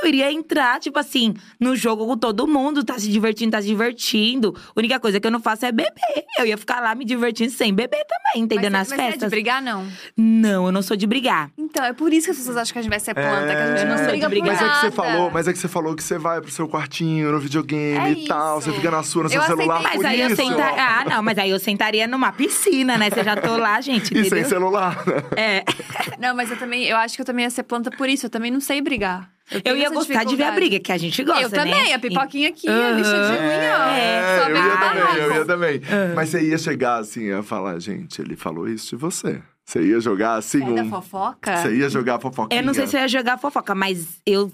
eu 0.01 0.07
iria 0.07 0.31
entrar, 0.31 0.79
tipo 0.79 0.97
assim, 0.99 1.33
no 1.59 1.75
jogo 1.75 2.05
com 2.05 2.17
todo 2.17 2.47
mundo, 2.47 2.83
tá 2.83 2.97
se 2.97 3.09
divertindo, 3.09 3.51
tá 3.51 3.61
se 3.61 3.67
divertindo. 3.67 4.55
A 4.75 4.79
única 4.79 4.99
coisa 4.99 5.19
que 5.19 5.27
eu 5.27 5.31
não 5.31 5.41
faço 5.41 5.65
é 5.65 5.71
beber. 5.71 5.93
Eu 6.37 6.45
ia 6.45 6.57
ficar 6.57 6.79
lá 6.79 6.93
me 6.95 7.03
divertindo 7.05 7.51
sem 7.51 7.73
beber 7.73 8.05
também, 8.05 8.43
entendeu? 8.43 8.71
mas, 8.71 8.71
Nas 8.71 8.89
mas 8.89 8.97
você 8.97 9.01
é 9.01 9.05
de 9.07 9.11
festas. 9.13 9.29
brigar, 9.29 9.61
não? 9.61 9.85
Não, 10.15 10.65
eu 10.67 10.71
não 10.71 10.81
sou 10.81 10.95
de 10.95 11.05
brigar. 11.07 11.49
Então, 11.57 11.83
é 11.83 11.91
por 11.93 12.13
isso 12.13 12.25
que 12.27 12.31
as 12.31 12.37
pessoas 12.37 12.57
acham 12.57 12.73
que 12.73 12.79
a 12.79 12.81
gente 12.81 12.91
vai 12.91 12.99
ser 12.99 13.13
planta, 13.13 13.47
que 13.47 13.61
a 13.61 13.75
gente 13.75 13.87
não 13.89 13.95
É, 13.95 14.07
briga 14.07 14.29
de 14.29 14.35
por 14.39 14.45
Mas 14.47 14.61
é 14.61 14.69
que 14.69 14.75
você 14.79 14.91
falou, 14.91 15.31
mas 15.31 15.47
é 15.47 15.53
que 15.53 15.59
você 15.59 15.67
falou 15.67 15.95
que 15.95 16.03
você 16.03 16.17
vai 16.17 16.39
pro 16.39 16.51
seu 16.51 16.67
quartinho, 16.69 17.31
no 17.31 17.39
videogame 17.39 17.97
É 17.97 18.11
e 18.23 18.25
tal, 18.27 18.59
isso. 18.59 18.69
você 18.69 18.75
fica 18.77 18.91
na 18.91 19.03
sua, 19.03 19.23
no 19.23 19.29
seu 19.29 19.41
Eu 19.41 19.47
celular. 19.47 19.77
aceitei. 19.79 19.97
por 19.97 20.03
Mas 20.03 20.11
aí 20.13 20.21
eu 20.21 20.27
isso. 20.27 20.35
sentaria. 20.37 20.83
Ah, 20.85 21.05
não, 21.09 21.23
mas 21.23 21.37
aí 21.37 21.49
eu 21.49 21.59
sentaria 21.59 21.94
numa 22.07 22.31
piscina, 22.31 22.97
né? 22.97 23.09
Você 23.09 23.23
já 23.23 23.35
tô 23.35 23.55
lá, 23.57 23.79
gente. 23.81 24.17
E 24.17 24.29
sem 24.29 24.43
celular, 24.43 25.03
né? 25.07 25.23
É. 25.35 25.63
Não, 26.19 26.35
mas 26.35 26.49
eu 26.51 26.57
também, 26.57 26.83
eu 26.85 26.97
acho 26.97 27.15
que 27.15 27.21
eu 27.21 27.25
também 27.25 27.43
ia 27.45 27.49
ser 27.49 27.63
planta 27.63 27.89
por 27.91 28.09
isso. 28.09 28.25
Eu 28.25 28.29
também 28.29 28.51
não 28.51 28.59
sei 28.59 28.81
brigar. 28.81 29.29
Eu 29.51 29.61
tenho 29.61 29.77
ia 29.77 29.89
gostar 29.89 30.23
de 30.23 30.35
ver 30.35 30.43
a 30.43 30.51
briga, 30.51 30.79
que 30.79 30.91
a 30.91 30.97
gente 30.97 31.23
gosta, 31.23 31.41
Eu 31.43 31.49
né? 31.49 31.57
também, 31.57 31.93
a 31.93 31.99
pipoquinha 31.99 32.49
aqui, 32.49 32.67
a 32.67 32.71
Aham. 32.71 32.95
lixadinha, 32.95 33.77
ó. 33.77 33.89
É, 33.91 34.39
Só 34.39 34.49
eu 34.49 34.55
ia 34.57 34.77
também, 34.77 35.17
eu 35.23 35.35
ia 35.35 35.45
também. 35.45 35.81
Mas 36.15 36.29
você 36.29 36.41
ia 36.49 36.57
chegar 36.57 36.95
assim, 36.97 37.25
ia 37.25 37.43
falar, 37.43 37.79
gente, 37.79 38.19
ele 38.21 38.35
falou 38.35 38.67
isso 38.67 38.89
de 38.89 38.95
você. 38.95 39.41
Você 39.63 39.81
ia 39.81 39.99
jogar 39.99 40.35
assim 40.35 40.63
É 40.63 40.73
da 40.73 40.81
um. 40.83 40.89
fofoca? 40.89 41.57
Você 41.57 41.75
ia 41.75 41.89
jogar 41.89 42.19
fofoquinha. 42.19 42.59
Eu 42.61 42.65
não 42.65 42.73
sei 42.73 42.87
se 42.87 42.95
eu 42.97 43.01
ia 43.01 43.07
jogar 43.07 43.37
fofoca, 43.37 43.73
mas 43.75 44.19
eu 44.25 44.51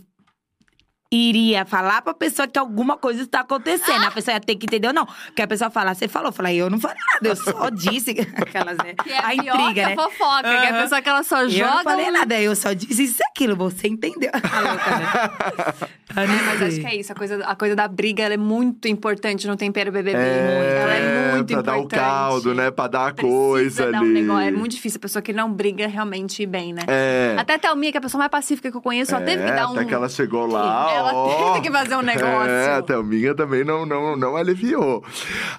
iria 1.11 1.65
falar 1.65 2.01
pra 2.01 2.13
pessoa 2.13 2.47
que 2.47 2.57
alguma 2.57 2.95
coisa 2.97 3.23
está 3.23 3.41
acontecendo. 3.41 4.05
A 4.05 4.11
pessoa 4.11 4.35
ia 4.35 4.39
ter 4.39 4.55
que 4.55 4.65
entender 4.65 4.87
ou 4.87 4.93
não. 4.93 5.05
Porque 5.05 5.41
a 5.41 5.47
pessoa 5.47 5.69
fala, 5.69 5.93
você 5.93 6.07
falou, 6.07 6.29
eu 6.29 6.33
falei, 6.33 6.55
eu 6.55 6.69
não 6.69 6.79
falei 6.79 6.97
nada, 7.13 7.27
eu 7.27 7.35
só 7.35 7.69
disse. 7.75 8.11
Aquelas, 8.37 8.77
né? 8.77 8.93
Que 9.03 9.11
é 9.11 9.17
a 9.17 9.29
pior 9.29 9.59
intriga, 9.59 9.73
que 9.73 9.79
a 9.81 9.89
né? 9.89 9.95
fofoca, 9.95 10.41
que 10.43 10.47
é 10.47 10.69
a 10.69 10.81
pessoa 10.83 11.01
que 11.01 11.09
ela 11.09 11.23
só 11.23 11.41
Eu 11.43 11.49
joga. 11.49 11.75
não 11.75 11.83
falei 11.83 12.09
um- 12.09 12.13
nada, 12.13 12.39
eu 12.39 12.55
só 12.55 12.71
disse 12.73 13.03
isso 13.03 13.21
e 13.21 13.25
aquilo, 13.29 13.55
você 13.55 13.87
entendeu. 13.87 14.31
A 14.51 14.59
louca, 14.61 14.97
né? 14.97 15.89
É, 16.13 16.25
mas 16.45 16.61
acho 16.61 16.79
que 16.81 16.85
é 16.87 16.95
isso, 16.95 17.11
a 17.11 17.15
coisa, 17.15 17.43
a 17.45 17.55
coisa 17.55 17.73
da 17.75 17.87
briga 17.87 18.23
ela 18.23 18.33
é 18.33 18.37
muito 18.37 18.87
importante 18.87 19.47
no 19.47 19.55
tempero 19.55 19.91
BBB. 19.91 20.17
ela 20.19 20.93
é 20.93 21.31
muito 21.35 21.53
pra 21.53 21.61
dar 21.61 21.75
o 21.75 21.79
importante. 21.79 21.99
caldo, 21.99 22.53
né? 22.53 22.69
Pra 22.71 22.87
dar 22.87 23.07
a 23.09 23.13
Precisa 23.13 23.31
coisa 23.37 23.91
dar 23.91 23.97
ali. 23.99 24.09
um 24.09 24.11
negócio. 24.13 24.47
É 24.47 24.51
muito 24.51 24.71
difícil 24.73 24.97
a 24.97 25.01
pessoa 25.01 25.21
que 25.21 25.31
não 25.31 25.51
briga 25.51 25.87
realmente 25.87 26.43
ir 26.43 26.47
bem, 26.47 26.73
né? 26.73 26.81
É. 26.87 27.35
Até 27.37 27.53
a 27.55 27.59
Thelminha, 27.59 27.91
que 27.91 27.97
é 27.97 27.99
a 27.99 28.01
pessoa 28.01 28.19
mais 28.19 28.29
pacífica 28.31 28.69
que 28.69 28.75
eu 28.77 28.81
conheço, 28.81 29.15
ela 29.15 29.23
teve 29.23 29.41
que 29.43 29.49
É, 29.51 29.55
dar 29.55 29.69
um. 29.69 29.73
Até 29.73 29.85
que 29.85 29.93
ela 29.93 30.09
chegou 30.09 30.45
lá, 30.45 30.91
Ela 31.09 31.53
teve 31.53 31.61
que 31.61 31.71
fazer 31.71 31.95
um 31.95 32.01
negócio. 32.01 32.49
É, 32.49 32.75
a 32.75 32.81
Thelminha 32.81 33.35
também 33.35 33.63
não, 33.63 33.85
não, 33.85 34.15
não 34.15 34.35
aliviou. 34.35 35.03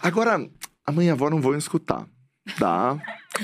Agora, 0.02 0.38
a 0.86 0.92
mãe 0.92 1.06
e 1.06 1.10
a 1.10 1.12
avó 1.12 1.28
não 1.30 1.40
vão 1.40 1.56
escutar, 1.56 2.04
tá? 2.58 2.98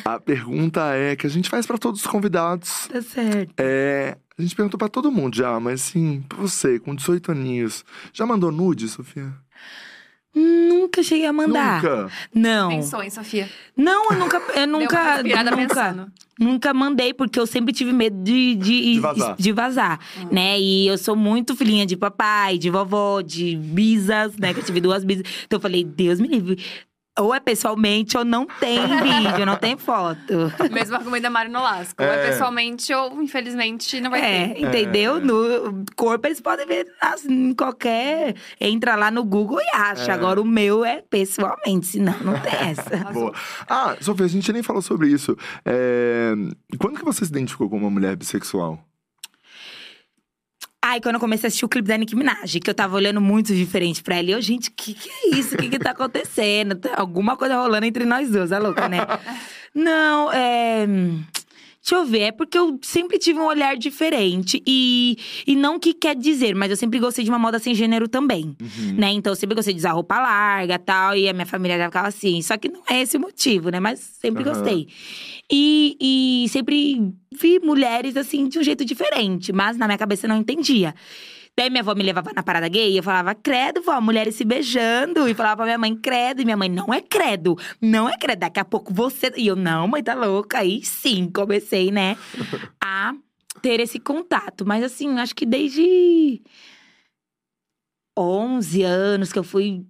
A 0.05 0.19
pergunta 0.19 0.95
é 0.95 1.17
que 1.17 1.27
a 1.27 1.31
gente 1.31 1.49
faz 1.49 1.67
pra 1.67 1.79
todos 1.79 2.01
os 2.01 2.07
convidados. 2.07 2.89
Tá 2.93 3.01
certo. 3.03 3.55
É, 3.59 4.17
a 4.39 4.43
gente 4.43 4.55
perguntou 4.55 4.79
pra 4.79 4.89
todo 4.89 5.11
mundo 5.11 5.37
já, 5.37 5.59
mas 5.59 5.83
assim, 5.83 6.23
pra 6.29 6.39
você, 6.39 6.79
com 6.79 6.95
18 6.95 7.33
aninhos, 7.33 7.85
já 8.13 8.25
mandou 8.25 8.53
nude, 8.53 8.89
Sofia? 8.89 9.33
Nunca 10.39 11.03
cheguei 11.03 11.27
a 11.27 11.33
mandar. 11.33 11.83
Nunca. 11.83 12.13
Não. 12.33 12.69
Pensou, 12.71 13.03
hein, 13.03 13.11
Sofia? 13.11 13.49
Não, 13.77 14.11
eu 14.13 14.19
nunca, 14.19 14.43
eu 14.55 14.67
nunca, 14.67 15.23
nunca, 15.23 15.57
pensando. 15.57 16.13
nunca 16.39 16.73
mandei, 16.75 17.13
porque 17.13 17.39
eu 17.39 17.47
sempre 17.47 17.73
tive 17.73 17.93
medo 17.93 18.23
de, 18.23 18.55
de, 18.55 18.95
De 18.95 19.01
vazar. 19.01 19.37
de 19.37 19.53
vazar, 19.53 20.01
né? 20.31 20.59
E 20.59 20.87
eu 20.87 20.97
sou 20.97 21.17
muito 21.17 21.57
filhinha 21.57 21.85
de 21.85 21.97
papai, 21.97 22.59
de 22.59 22.71
vovó, 22.71 23.21
de 23.21 23.57
bisas, 23.57 24.37
né? 24.37 24.55
Que 24.55 24.61
eu 24.61 24.65
tive 24.65 24.81
duas 24.81 25.05
bisas. 25.05 25.25
Então 25.45 25.57
eu 25.57 25.61
falei, 25.61 25.83
Deus 25.85 26.21
me 26.21 26.29
livre. 26.29 26.59
Ou 27.19 27.35
é 27.35 27.41
pessoalmente 27.41 28.17
ou 28.17 28.25
não 28.25 28.47
tem 28.47 28.79
vídeo, 29.03 29.45
não 29.47 29.57
tem 29.57 29.77
foto. 29.77 30.53
Mesmo 30.73 30.97
argumento 30.97 31.23
da 31.23 31.31
Mari 31.31 31.49
Nolasco. 31.51 32.03
Ou 32.03 32.09
É. 32.09 32.25
é 32.27 32.31
pessoalmente, 32.31 32.93
ou 32.95 33.21
infelizmente 33.23 34.01
não 34.01 34.11
vai 34.11 34.21
É, 34.21 34.49
ter. 34.49 34.61
entendeu? 34.63 35.21
No 35.21 35.85
corpo 35.97 36.27
eles 36.27 36.41
podem 36.41 36.67
ver 36.67 36.87
assim, 37.01 37.49
em 37.51 37.55
qualquer. 37.55 38.37
Entra 38.61 38.95
lá 38.97 39.11
no 39.11 39.25
Google 39.25 39.61
e 39.61 39.77
acha. 39.77 40.11
É. 40.13 40.15
Agora 40.15 40.41
o 40.41 40.45
meu 40.45 40.85
é 40.85 41.03
pessoalmente, 41.03 41.87
senão 41.87 42.15
não 42.21 42.39
tem 42.41 42.53
essa. 42.71 42.97
Boa. 43.13 43.33
Ah, 43.69 43.97
Sofia, 44.01 44.27
a 44.27 44.29
gente 44.29 44.53
nem 44.53 44.63
falou 44.63 44.83
sobre 44.83 45.09
isso. 45.09 45.37
É, 45.65 46.33
Quando 46.79 46.99
que 46.99 47.05
você 47.05 47.25
se 47.25 47.31
identificou 47.31 47.69
como 47.69 47.85
uma 47.85 47.91
mulher 47.91 48.17
bissexual? 48.17 48.79
Ai, 50.91 51.03
quando 51.03 51.17
eu 51.17 51.21
comecei 51.21 51.47
a 51.47 51.49
assistir 51.49 51.67
o 51.67 51.69
clipe 51.69 51.87
da 51.87 51.99
Nicki 51.99 52.17
Minaj, 52.17 52.61
que 52.61 52.71
eu 52.71 52.75
tava 52.75 52.97
olhando 52.97 53.21
muito 53.21 53.55
diferente 53.55 54.03
pra 54.03 54.17
ela. 54.17 54.31
E 54.31 54.33
eu, 54.33 54.41
gente, 54.41 54.71
que 54.71 54.95
que 54.95 55.11
é 55.11 55.37
isso? 55.37 55.55
O 55.55 55.59
que 55.59 55.69
que 55.69 55.79
tá 55.79 55.91
acontecendo? 55.91 56.77
Tá 56.77 56.95
alguma 56.97 57.37
coisa 57.37 57.59
rolando 57.59 57.85
entre 57.85 58.07
nós 58.07 58.31
duas, 58.31 58.53
é 58.53 58.59
louca, 58.59 58.89
né? 58.89 59.01
Não, 59.75 60.33
é. 60.33 60.87
Deixa 61.89 62.03
eu 62.03 62.05
ver, 62.05 62.21
é 62.21 62.33
porque 62.33 62.59
eu 62.59 62.79
sempre 62.83 63.19
tive 63.19 63.39
um 63.39 63.47
olhar 63.47 63.75
diferente. 63.75 64.63
E, 64.67 65.17
e 65.47 65.57
não 65.57 65.79
que 65.81 65.95
quer 65.95 66.15
dizer, 66.15 66.55
mas 66.55 66.71
eu 66.71 66.77
sempre 66.77 66.99
gostei 66.99 67.25
de 67.25 67.31
uma 67.31 67.39
moda 67.39 67.59
sem 67.59 67.75
gênero 67.75 68.07
também. 68.07 68.55
Né? 68.99 69.13
Então 69.13 69.33
eu 69.33 69.37
sempre 69.37 69.55
gostei 69.55 69.73
de 69.73 69.79
usar 69.81 69.93
roupa 69.93 70.21
larga 70.21 70.75
e 70.75 70.79
tal. 70.79 71.17
E 71.17 71.27
a 71.27 71.33
minha 71.33 71.47
família 71.47 71.79
já 71.79 71.87
ficava 71.87 72.09
assim. 72.09 72.43
Só 72.43 72.59
que 72.59 72.69
não 72.69 72.83
é 72.91 73.01
esse 73.01 73.17
o 73.17 73.21
motivo, 73.21 73.71
né? 73.71 73.81
Mas 73.81 74.01
sempre 74.01 74.43
Aham. 74.43 74.53
gostei. 74.53 74.87
E, 75.51 75.97
e 75.99 76.49
sempre 76.51 77.11
vi 77.33 77.59
mulheres 77.59 78.19
assim 78.19 78.49
de 78.49 78.59
um 78.59 78.63
jeito 78.63 78.85
diferente, 78.85 79.51
mas 79.51 79.79
na 79.79 79.87
minha 79.87 79.97
cabeça 79.97 80.29
não 80.29 80.37
entendia. 80.37 80.95
Daí 81.59 81.71
minha 81.71 81.83
avó 81.83 81.93
me 81.93 82.05
levava 82.05 82.33
na 82.33 82.41
parada 82.41 82.69
gay 82.69 82.93
e 82.93 82.99
eu 82.99 83.03
falava, 83.03 83.35
credo, 83.35 83.83
vó, 83.83 84.01
mulheres 84.01 84.37
se 84.37 84.45
beijando. 84.45 85.29
E 85.29 85.35
falava 85.35 85.57
pra 85.57 85.65
minha 85.65 85.79
mãe, 85.79 85.97
credo. 85.97 86.41
E 86.41 86.45
minha 86.45 86.57
mãe, 86.57 86.69
não 86.69 86.95
é 86.95 87.01
credo, 87.01 87.57
não 87.83 88.09
é 88.09 88.17
credo. 88.17 88.39
Daqui 88.39 88.61
a 88.61 88.65
pouco 88.65 88.95
você. 88.95 89.33
E 89.37 89.49
eu, 89.49 89.57
não, 89.57 89.89
mãe, 89.89 90.01
tá 90.01 90.15
louca. 90.15 90.59
Aí 90.59 90.85
sim, 90.85 91.29
comecei, 91.29 91.91
né, 91.91 92.17
a 92.81 93.13
ter 93.61 93.81
esse 93.81 93.99
contato. 93.99 94.65
Mas 94.65 94.85
assim, 94.85 95.19
acho 95.19 95.35
que 95.35 95.45
desde 95.45 96.41
11 98.17 98.83
anos 98.85 99.33
que 99.33 99.39
eu 99.41 99.45
fui 99.45 99.85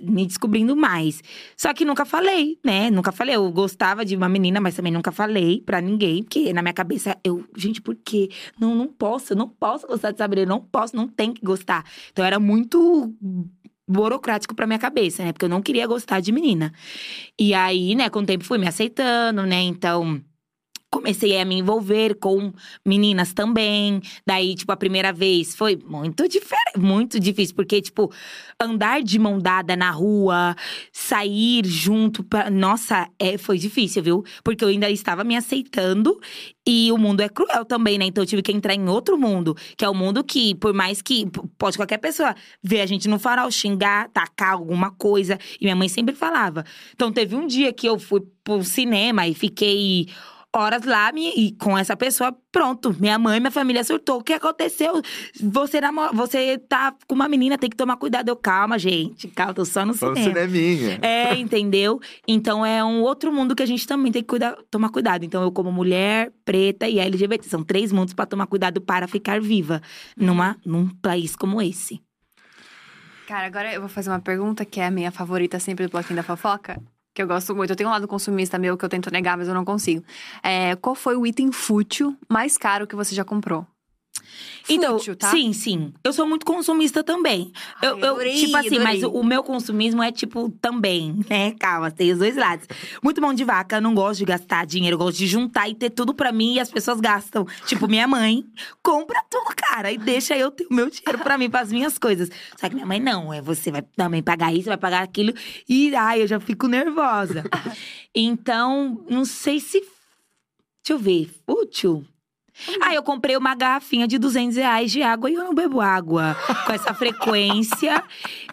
me 0.00 0.26
descobrindo 0.26 0.74
mais. 0.74 1.22
Só 1.56 1.72
que 1.72 1.84
nunca 1.84 2.04
falei, 2.04 2.58
né? 2.64 2.90
Nunca 2.90 3.12
falei. 3.12 3.36
Eu 3.36 3.50
gostava 3.52 4.04
de 4.04 4.16
uma 4.16 4.28
menina, 4.28 4.60
mas 4.60 4.74
também 4.74 4.92
nunca 4.92 5.12
falei 5.12 5.60
pra 5.60 5.80
ninguém. 5.80 6.22
Porque 6.22 6.52
na 6.52 6.62
minha 6.62 6.74
cabeça, 6.74 7.16
eu… 7.24 7.44
Gente, 7.56 7.80
por 7.80 7.94
quê? 7.94 8.28
Não, 8.58 8.74
não 8.74 8.88
posso. 8.88 9.32
Eu 9.32 9.36
não 9.36 9.48
posso 9.48 9.86
gostar 9.86 10.10
de 10.10 10.18
Sabrina. 10.18 10.46
Não 10.46 10.60
posso, 10.60 10.96
não 10.96 11.06
tem 11.06 11.32
que 11.32 11.44
gostar. 11.44 11.84
Então, 12.10 12.24
era 12.24 12.38
muito 12.40 13.14
burocrático 13.86 14.54
pra 14.54 14.66
minha 14.66 14.78
cabeça, 14.78 15.24
né? 15.24 15.32
Porque 15.32 15.44
eu 15.44 15.50
não 15.50 15.62
queria 15.62 15.86
gostar 15.86 16.20
de 16.20 16.32
menina. 16.32 16.72
E 17.38 17.54
aí, 17.54 17.94
né, 17.94 18.10
com 18.10 18.20
o 18.20 18.26
tempo 18.26 18.44
fui 18.44 18.58
me 18.58 18.66
aceitando, 18.66 19.42
né? 19.42 19.60
Então… 19.62 20.22
Comecei 20.92 21.40
a 21.40 21.44
me 21.46 21.56
envolver 21.56 22.16
com 22.16 22.52
meninas 22.84 23.32
também. 23.32 24.02
Daí, 24.26 24.54
tipo, 24.54 24.70
a 24.72 24.76
primeira 24.76 25.10
vez 25.10 25.54
foi 25.54 25.74
muito 25.86 26.28
diferente, 26.28 26.78
muito 26.78 27.18
difícil, 27.18 27.56
porque, 27.56 27.80
tipo, 27.80 28.12
andar 28.60 29.02
de 29.02 29.18
mão 29.18 29.38
dada 29.38 29.74
na 29.74 29.90
rua, 29.90 30.54
sair 30.92 31.64
junto. 31.64 32.22
Pra... 32.22 32.50
Nossa, 32.50 33.08
é, 33.18 33.38
foi 33.38 33.56
difícil, 33.56 34.02
viu? 34.02 34.24
Porque 34.44 34.62
eu 34.62 34.68
ainda 34.68 34.90
estava 34.90 35.24
me 35.24 35.34
aceitando 35.34 36.20
e 36.66 36.92
o 36.92 36.98
mundo 36.98 37.22
é 37.22 37.28
cruel 37.28 37.64
também, 37.64 37.96
né? 37.96 38.04
Então 38.04 38.22
eu 38.22 38.26
tive 38.28 38.42
que 38.42 38.52
entrar 38.52 38.74
em 38.74 38.86
outro 38.86 39.18
mundo, 39.18 39.56
que 39.76 39.84
é 39.86 39.88
o 39.88 39.94
mundo 39.94 40.22
que, 40.22 40.54
por 40.56 40.74
mais 40.74 41.00
que 41.00 41.26
pode 41.56 41.76
qualquer 41.78 41.98
pessoa 41.98 42.34
ver 42.62 42.82
a 42.82 42.86
gente 42.86 43.08
no 43.08 43.18
farol, 43.18 43.50
xingar, 43.50 44.10
tacar 44.10 44.52
alguma 44.52 44.90
coisa. 44.90 45.38
E 45.58 45.64
minha 45.64 45.74
mãe 45.74 45.88
sempre 45.88 46.14
falava. 46.14 46.64
Então 46.94 47.10
teve 47.10 47.34
um 47.34 47.46
dia 47.46 47.72
que 47.72 47.88
eu 47.88 47.98
fui 47.98 48.20
pro 48.44 48.62
cinema 48.62 49.26
e 49.26 49.34
fiquei 49.34 50.08
horas 50.54 50.84
lá 50.84 51.10
me- 51.12 51.32
e 51.34 51.52
com 51.52 51.76
essa 51.78 51.96
pessoa, 51.96 52.36
pronto. 52.50 52.94
Minha 53.00 53.18
mãe, 53.18 53.40
minha 53.40 53.50
família 53.50 53.82
surtou. 53.82 54.18
O 54.18 54.22
que 54.22 54.34
aconteceu? 54.34 55.00
Você, 55.40 55.80
namora, 55.80 56.12
você 56.12 56.58
tá 56.58 56.94
com 57.08 57.14
uma 57.14 57.26
menina, 57.28 57.56
tem 57.56 57.70
que 57.70 57.76
tomar 57.76 57.96
cuidado. 57.96 58.28
Eu, 58.28 58.36
calma, 58.36 58.78
gente, 58.78 59.28
calma, 59.28 59.54
tô 59.54 59.64
só 59.64 59.86
no 59.86 59.94
Foi 59.94 60.10
um 60.12 60.14
cinema. 60.16 60.34
cineminha. 60.34 60.98
É, 61.02 61.34
entendeu? 61.34 61.98
Então 62.28 62.64
é 62.66 62.84
um 62.84 63.00
outro 63.00 63.32
mundo 63.32 63.54
que 63.56 63.62
a 63.62 63.66
gente 63.66 63.86
também 63.86 64.12
tem 64.12 64.22
que 64.22 64.28
cuidar, 64.28 64.56
tomar 64.70 64.90
cuidado. 64.90 65.24
Então 65.24 65.42
eu, 65.42 65.50
como 65.50 65.72
mulher 65.72 66.30
preta 66.44 66.86
e 66.86 66.98
LGBT, 66.98 67.48
são 67.48 67.62
três 67.64 67.90
mundos 67.90 68.12
pra 68.12 68.26
tomar 68.26 68.46
cuidado 68.46 68.80
para 68.80 69.08
ficar 69.08 69.40
viva 69.40 69.80
numa, 70.16 70.56
num 70.66 70.88
país 70.88 71.34
como 71.34 71.62
esse. 71.62 72.00
Cara, 73.26 73.46
agora 73.46 73.72
eu 73.72 73.80
vou 73.80 73.88
fazer 73.88 74.10
uma 74.10 74.20
pergunta 74.20 74.64
que 74.64 74.80
é 74.80 74.86
a 74.86 74.90
minha 74.90 75.10
favorita 75.10 75.58
sempre 75.58 75.86
do 75.86 75.90
Bloquinho 75.90 76.16
da 76.16 76.22
Fofoca. 76.22 76.78
Que 77.14 77.22
eu 77.22 77.26
gosto 77.26 77.54
muito. 77.54 77.70
Eu 77.70 77.76
tenho 77.76 77.88
um 77.88 77.92
lado 77.92 78.08
consumista 78.08 78.58
meu 78.58 78.76
que 78.76 78.84
eu 78.84 78.88
tento 78.88 79.10
negar, 79.10 79.36
mas 79.36 79.48
eu 79.48 79.54
não 79.54 79.64
consigo. 79.64 80.04
É, 80.42 80.76
qual 80.76 80.94
foi 80.94 81.16
o 81.16 81.26
item 81.26 81.52
fútil 81.52 82.16
mais 82.28 82.56
caro 82.56 82.86
que 82.86 82.96
você 82.96 83.14
já 83.14 83.24
comprou? 83.24 83.66
Então, 84.68 84.98
Fútil, 84.98 85.16
tá? 85.16 85.30
sim, 85.30 85.52
sim. 85.52 85.92
Eu 86.04 86.12
sou 86.12 86.26
muito 86.26 86.46
consumista 86.46 87.02
também. 87.02 87.52
Eu, 87.82 87.94
Ai, 87.94 88.02
eu, 88.02 88.12
adorei, 88.12 88.34
tipo 88.34 88.56
assim, 88.56 88.78
mas 88.78 89.02
o, 89.02 89.06
adorei. 89.06 89.20
o 89.20 89.24
meu 89.24 89.42
consumismo 89.42 90.02
é 90.02 90.12
tipo 90.12 90.50
também, 90.60 91.20
né? 91.28 91.52
Calma, 91.58 91.90
tem 91.90 92.12
os 92.12 92.18
dois 92.18 92.36
lados. 92.36 92.66
Muito 93.02 93.20
mão 93.20 93.34
de 93.34 93.44
vaca, 93.44 93.76
eu 93.76 93.82
não 93.82 93.94
gosto 93.94 94.18
de 94.20 94.24
gastar 94.24 94.66
dinheiro, 94.66 94.94
eu 94.94 94.98
gosto 94.98 95.18
de 95.18 95.26
juntar 95.26 95.68
e 95.68 95.74
ter 95.74 95.90
tudo 95.90 96.14
pra 96.14 96.32
mim 96.32 96.54
e 96.54 96.60
as 96.60 96.70
pessoas 96.70 97.00
gastam. 97.00 97.46
Tipo, 97.66 97.88
minha 97.88 98.06
mãe 98.06 98.44
compra 98.82 99.22
tudo, 99.28 99.54
cara, 99.56 99.90
e 99.90 99.98
deixa 99.98 100.36
eu 100.36 100.50
ter 100.50 100.66
o 100.70 100.74
meu 100.74 100.88
dinheiro 100.88 101.18
pra 101.18 101.36
mim, 101.36 101.50
pras 101.50 101.72
minhas 101.72 101.98
coisas. 101.98 102.30
Só 102.56 102.68
que 102.68 102.74
minha 102.74 102.86
mãe 102.86 103.00
não, 103.00 103.32
é 103.32 103.40
você 103.40 103.70
vai 103.70 103.82
também 103.82 104.22
pagar 104.22 104.52
isso, 104.52 104.68
vai 104.68 104.78
pagar 104.78 105.02
aquilo. 105.02 105.32
E 105.68 105.94
ai, 105.94 106.22
eu 106.22 106.26
já 106.26 106.38
fico 106.40 106.68
nervosa. 106.68 107.44
então, 108.14 109.04
não 109.08 109.24
sei 109.24 109.60
se. 109.60 109.80
Deixa 109.80 110.94
eu 110.94 110.98
ver, 110.98 111.30
útil. 111.46 112.04
Ah, 112.82 112.94
eu 112.94 113.02
comprei 113.02 113.36
uma 113.36 113.54
garrafinha 113.54 114.06
de 114.06 114.18
200 114.18 114.56
reais 114.56 114.90
de 114.92 115.02
água 115.02 115.30
e 115.30 115.34
eu 115.34 115.44
não 115.44 115.54
bebo 115.54 115.80
água 115.80 116.36
com 116.66 116.72
essa 116.72 116.92
frequência. 116.94 118.02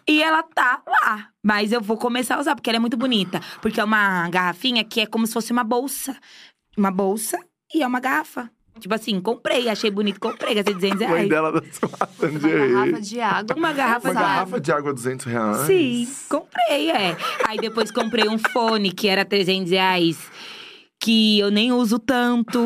e 0.07 0.23
ela 0.23 0.41
tá 0.43 0.81
lá. 0.87 1.27
Mas 1.43 1.71
eu 1.71 1.81
vou 1.81 1.97
começar 1.97 2.35
a 2.35 2.39
usar, 2.39 2.55
porque 2.55 2.69
ela 2.69 2.77
é 2.77 2.79
muito 2.79 2.97
bonita. 2.97 3.41
Porque 3.61 3.79
é 3.79 3.83
uma 3.83 4.29
garrafinha 4.29 4.83
que 4.83 5.01
é 5.01 5.05
como 5.05 5.27
se 5.27 5.33
fosse 5.33 5.51
uma 5.51 5.63
bolsa. 5.63 6.15
Uma 6.77 6.91
bolsa 6.91 7.37
e 7.73 7.83
é 7.83 7.87
uma 7.87 7.99
garrafa. 7.99 8.49
Tipo 8.79 8.95
assim, 8.95 9.19
comprei, 9.19 9.67
achei 9.67 9.91
bonito, 9.91 10.21
comprei, 10.21 10.55
gastei 10.55 10.73
200 10.73 11.01
A 11.01 11.07
mãe 11.09 11.13
reais. 11.15 11.29
dela 11.29 11.51
dançou 11.51 11.89
Uma 12.21 12.39
garrafa 12.39 13.01
de 13.01 13.19
água. 13.21 13.55
Uma 13.57 13.73
garrafa 13.73 14.07
Uma 14.09 14.13
de 14.13 14.19
garrafa 14.21 14.61
de 14.61 14.71
água, 14.71 14.93
200 14.93 15.25
reais. 15.25 15.57
Sim, 15.67 16.07
comprei, 16.29 16.89
é. 16.89 17.17
Aí 17.45 17.57
depois 17.57 17.91
comprei 17.91 18.29
um 18.29 18.37
fone 18.37 18.91
que 18.93 19.09
era 19.09 19.25
300 19.25 19.69
reais. 19.71 20.17
Que 21.09 21.39
eu 21.39 21.49
nem 21.49 21.71
uso 21.71 21.97
tanto. 21.97 22.59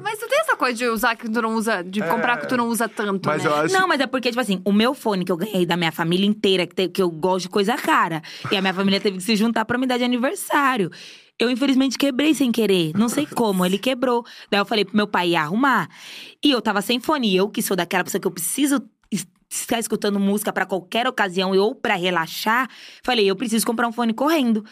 Mas 0.00 0.18
tu 0.20 0.28
tem 0.28 0.38
essa 0.38 0.54
coisa 0.54 0.78
de 0.78 0.86
usar 0.86 1.16
que 1.16 1.28
tu 1.28 1.42
não 1.42 1.56
usa, 1.56 1.82
de 1.82 2.00
comprar 2.00 2.36
que 2.36 2.46
tu 2.48 2.56
não 2.56 2.68
usa 2.68 2.88
tanto, 2.88 3.26
Mas 3.28 3.42
né? 3.42 3.50
eu 3.50 3.54
acho 3.56 3.74
Não, 3.74 3.88
mas 3.88 3.98
é 4.00 4.06
porque, 4.06 4.28
tipo 4.28 4.40
assim, 4.40 4.62
o 4.64 4.72
meu 4.72 4.94
fone 4.94 5.24
que 5.24 5.32
eu 5.32 5.36
ganhei 5.36 5.66
da 5.66 5.76
minha 5.76 5.90
família 5.90 6.24
inteira, 6.24 6.64
que, 6.64 6.76
te- 6.76 6.88
que 6.88 7.02
eu 7.02 7.10
gosto 7.10 7.46
de 7.46 7.48
coisa 7.48 7.74
cara. 7.76 8.22
E 8.52 8.56
a 8.56 8.60
minha 8.62 8.72
família 8.72 9.00
teve 9.00 9.16
que 9.16 9.22
se 9.24 9.34
juntar 9.34 9.64
pra 9.64 9.76
me 9.78 9.84
dar 9.84 9.98
de 9.98 10.04
aniversário. 10.04 10.92
Eu, 11.36 11.50
infelizmente, 11.50 11.98
quebrei 11.98 12.34
sem 12.34 12.52
querer. 12.52 12.92
Não 12.94 13.08
sei 13.08 13.26
como, 13.26 13.66
ele 13.66 13.78
quebrou. 13.78 14.24
Daí 14.48 14.60
eu 14.60 14.64
falei 14.64 14.84
pro 14.84 14.96
meu 14.96 15.08
pai 15.08 15.30
ir 15.30 15.36
arrumar. 15.36 15.88
E 16.44 16.52
eu 16.52 16.62
tava 16.62 16.80
sem 16.80 17.00
fone. 17.00 17.32
E 17.32 17.36
eu, 17.36 17.48
que 17.48 17.60
sou 17.62 17.76
daquela 17.76 18.04
pessoa 18.04 18.20
que 18.20 18.28
eu 18.28 18.32
preciso 18.32 18.80
es- 19.10 19.26
estar 19.50 19.80
escutando 19.80 20.20
música 20.20 20.52
pra 20.52 20.64
qualquer 20.64 21.08
ocasião 21.08 21.50
ou 21.50 21.74
pra 21.74 21.96
relaxar, 21.96 22.68
falei, 23.02 23.28
eu 23.28 23.34
preciso 23.34 23.66
comprar 23.66 23.88
um 23.88 23.92
fone 23.92 24.14
correndo. 24.14 24.64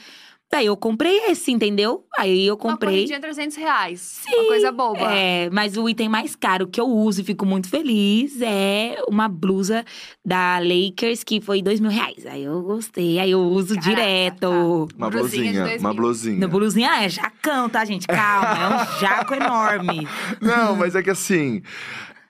Daí 0.55 0.67
eu 0.67 0.77
comprei 0.77 1.17
esse, 1.31 1.51
entendeu? 1.51 2.05
Aí 2.17 2.47
eu 2.47 2.55
Uma 2.55 2.61
comprei. 2.61 2.93
corridinha 2.95 3.19
300 3.19 3.57
reais. 3.57 4.23
Uma 4.29 4.45
coisa 4.47 4.71
boba. 4.71 5.13
É, 5.13 5.51
mas 5.51 5.77
o 5.77 5.89
item 5.89 6.09
mais 6.09 6.37
caro 6.37 6.69
que 6.69 6.81
eu 6.81 6.87
uso 6.87 7.23
e 7.23 7.25
fico 7.25 7.45
muito 7.45 7.69
feliz 7.69 8.41
é 8.41 9.03
uma 9.09 9.29
blusa 9.29 9.85
da 10.25 10.61
Lakers 10.61 11.25
que 11.25 11.41
foi 11.41 11.61
dois 11.61 11.81
mil 11.81 11.91
reais. 11.91 12.25
Aí 12.25 12.45
eu 12.45 12.63
gostei, 12.63 13.19
aí 13.19 13.33
eu 13.33 13.41
uso 13.41 13.75
Caraca, 13.75 13.91
direto. 13.91 14.89
Uma 14.97 15.11
Blusinha 15.11 15.77
de 15.77 15.79
uma 15.79 15.93
blusinha. 15.93 16.39
Na 16.39 16.47
blusinha 16.47 17.05
é 17.05 17.09
jacão, 17.09 17.69
tá, 17.69 17.85
gente? 17.85 18.07
Calma, 18.07 18.57
é 18.57 18.69
um 18.69 18.95
jaco 19.01 19.35
enorme. 19.35 20.07
Não, 20.41 20.77
mas 20.77 20.95
é 20.95 21.03
que 21.03 21.11
assim… 21.11 21.63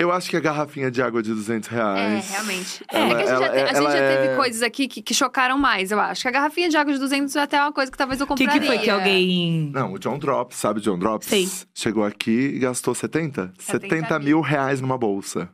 Eu 0.04 0.12
acho 0.12 0.28
que 0.28 0.36
a 0.36 0.40
garrafinha 0.40 0.90
de 0.90 1.00
água 1.02 1.22
de 1.22 1.32
200 1.32 1.70
É, 1.70 1.74
reais… 1.74 2.30
realmente. 2.30 2.84
Ela- 2.92 3.04
é 3.04 3.08
que 3.08 3.14
a 3.14 3.18
gente, 3.18 3.26
já, 3.28 3.34
ela- 3.34 3.48
te- 3.48 3.54
a 3.54 3.66
gente 3.66 3.76
ela 3.76 3.90
já 3.90 3.98
teve 3.98 4.26
é- 4.32 4.36
coisas 4.36 4.62
aqui 4.62 4.86
que, 4.88 5.02
que 5.02 5.14
chocaram 5.14 5.56
mais, 5.58 5.90
eu 5.90 5.98
acho. 5.98 6.22
Que 6.22 6.28
a 6.28 6.30
garrafinha 6.30 6.68
de 6.68 6.76
água 6.76 6.92
de 6.92 6.98
200 6.98 7.34
é 7.36 7.40
até 7.42 7.60
uma 7.60 7.72
coisa 7.72 7.90
que 7.90 7.96
talvez 7.96 8.20
eu 8.20 8.26
O 8.28 8.34
que, 8.34 8.44
compraria. 8.44 8.60
que 8.60 8.66
foi 8.66 8.78
que 8.84 8.90
alguém. 8.90 9.70
Não, 9.72 9.92
o 9.94 9.98
John 9.98 10.18
Drops, 10.18 10.56
sabe 10.58 10.78
o 10.78 10.82
John 10.82 10.98
Drops? 10.98 11.26
Sei. 11.26 11.48
Chegou 11.74 12.04
aqui 12.04 12.30
e 12.54 12.58
gastou 12.58 12.94
70? 12.94 13.52
70 13.58 13.88
70 13.96 14.18
mil 14.18 14.40
reais 14.40 14.80
numa 14.80 14.98
bolsa. 14.98 15.48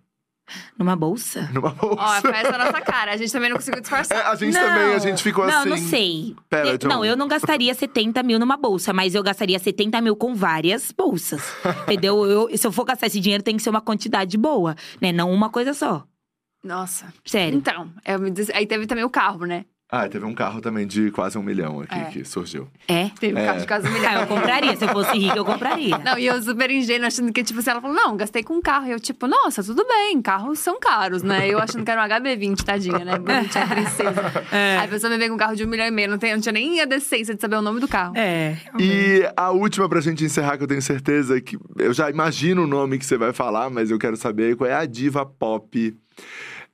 Numa 0.79 0.97
bolsa? 0.97 1.49
Numa 1.53 1.71
bolsa. 1.71 1.97
Ó, 2.01 2.21
foi 2.21 2.31
essa 2.33 2.55
a 2.55 2.59
nossa 2.59 2.81
cara. 2.81 3.13
A 3.13 3.17
gente 3.17 3.33
também 3.33 3.51
não 3.51 3.57
conseguiu 3.57 3.81
disfarçar. 3.81 4.19
É, 4.19 4.23
a 4.23 4.35
gente 4.35 4.53
também, 4.55 4.95
a 4.95 4.99
gente 4.99 5.23
ficou 5.23 5.47
não, 5.47 5.61
assim… 5.61 5.69
Não, 5.69 5.77
sei. 5.77 6.37
Pera, 6.49 6.69
Eu-. 6.69 6.89
Não, 6.89 7.05
eu 7.05 7.17
não 7.17 7.29
gastaria 7.29 7.75
70 7.75 8.23
mil 8.23 8.39
numa 8.39 8.57
bolsa, 8.57 8.93
mas 8.93 9.15
eu 9.15 9.23
gastaria 9.23 9.59
70 9.59 10.01
mil 10.01 10.17
com 10.17 10.35
várias 10.35 10.93
bolsas. 10.93 11.43
entendeu? 11.85 12.25
Eu, 12.27 12.57
se 12.57 12.67
eu 12.67 12.73
for 12.73 12.85
gastar 12.85 13.07
esse 13.07 13.21
dinheiro, 13.21 13.43
tem 13.43 13.57
que 13.57 13.63
ser 13.63 13.71
uma 13.71 13.81
quantidade 13.81 14.37
boa, 14.37 14.75
né? 15.01 15.13
Não 15.13 15.33
uma 15.33 15.51
coisa 15.51 15.75
só. 15.75 16.05
Nossa. 16.63 17.13
Sério. 17.25 17.57
Então, 17.57 17.91
eu 18.05 18.19
me 18.19 18.31
diz- 18.31 18.51
aí 18.51 18.67
teve 18.67 18.87
também 18.87 19.05
o 19.05 19.09
carro, 19.11 19.47
né? 19.47 19.65
Ah, 19.93 20.09
teve 20.09 20.25
um 20.25 20.35
carro 20.35 20.61
também 20.61 20.87
de 20.87 21.11
quase 21.11 21.37
um 21.37 21.43
milhão 21.43 21.81
aqui 21.81 21.99
É. 21.99 22.05
que 22.05 22.25
surgiu. 22.25 22.69
É? 22.87 23.11
Teve 23.19 23.35
o 23.35 23.39
É. 23.39 23.47
carro 23.47 23.59
de 23.61 23.67
casa 23.67 23.89
Ah, 23.89 23.91
milhar. 23.91 24.21
eu 24.21 24.27
compraria. 24.29 24.77
Se 24.77 24.85
eu 24.85 24.89
fosse 24.91 25.19
rica, 25.19 25.37
eu 25.37 25.45
compraria. 25.45 25.99
Não, 25.99 26.17
e 26.19 26.27
eu 26.27 26.41
super 26.43 26.71
ingênua, 26.71 27.09
achando 27.09 27.33
que, 27.33 27.43
tipo 27.43 27.59
assim, 27.59 27.71
ela 27.71 27.81
falou, 27.81 27.97
não, 27.97 28.17
gastei 28.17 28.43
com 28.45 28.55
um 28.55 28.61
carro. 28.63 28.87
E 28.87 28.93
eu, 28.93 29.01
tipo, 29.01 29.27
nossa, 29.27 29.65
tudo 29.65 29.85
bem, 29.87 30.23
carros 30.23 30.59
são 30.61 30.79
caros, 30.79 31.23
né? 31.25 31.49
Eu 31.49 31.59
achando 31.59 31.85
que 31.85 31.91
era 31.91 32.01
um 32.03 32.09
HB20, 32.09 32.63
tadinha, 32.65 33.05
né? 33.05 33.19
Bonitinha 33.19 33.67
princesa. 33.67 34.21
É. 34.53 34.79
Aí 34.79 34.85
a 34.85 34.89
pessoa 34.89 35.11
me 35.11 35.19
vem 35.19 35.29
com 35.29 35.35
um 35.35 35.39
carro 35.39 35.55
de 35.57 35.65
um 35.65 35.69
milhão 35.69 35.87
e 35.87 35.91
meio, 35.91 36.09
não, 36.09 36.19
tem, 36.19 36.33
não 36.33 36.41
tinha 36.41 36.53
nem 36.53 36.81
a 36.81 36.85
decência 36.85 37.35
de 37.35 37.41
saber 37.41 37.57
o 37.57 37.63
nome 37.63 37.81
do 37.81 37.89
carro. 37.89 38.15
É. 38.17 38.57
E 38.79 39.23
a 39.37 39.51
última 39.51 39.89
pra 39.89 40.01
gente 40.01 40.25
encerrar, 40.25 40.57
que 40.57 40.63
eu 40.65 40.69
tenho 40.69 40.83
certeza 40.83 41.41
que… 41.41 41.59
Eu 41.79 41.93
já 41.93 42.11
imagino 42.11 42.65
o 42.65 42.67
nome 42.67 42.99
que 42.99 43.05
você 43.07 43.17
vai 43.17 43.33
falar, 43.33 43.71
mas 43.71 43.91
eu 43.91 43.99
quero 43.99 44.17
saber 44.17 44.57
qual 44.57 44.69
é 44.71 44.75
a 44.75 44.87
diva 44.87 45.25
pop 45.27 45.97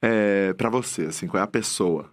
é, 0.03 0.53
pra 0.55 0.69
você, 0.71 1.03
assim. 1.03 1.27
Qual 1.27 1.41
é 1.41 1.45
a 1.45 1.47
pessoa? 1.47 2.11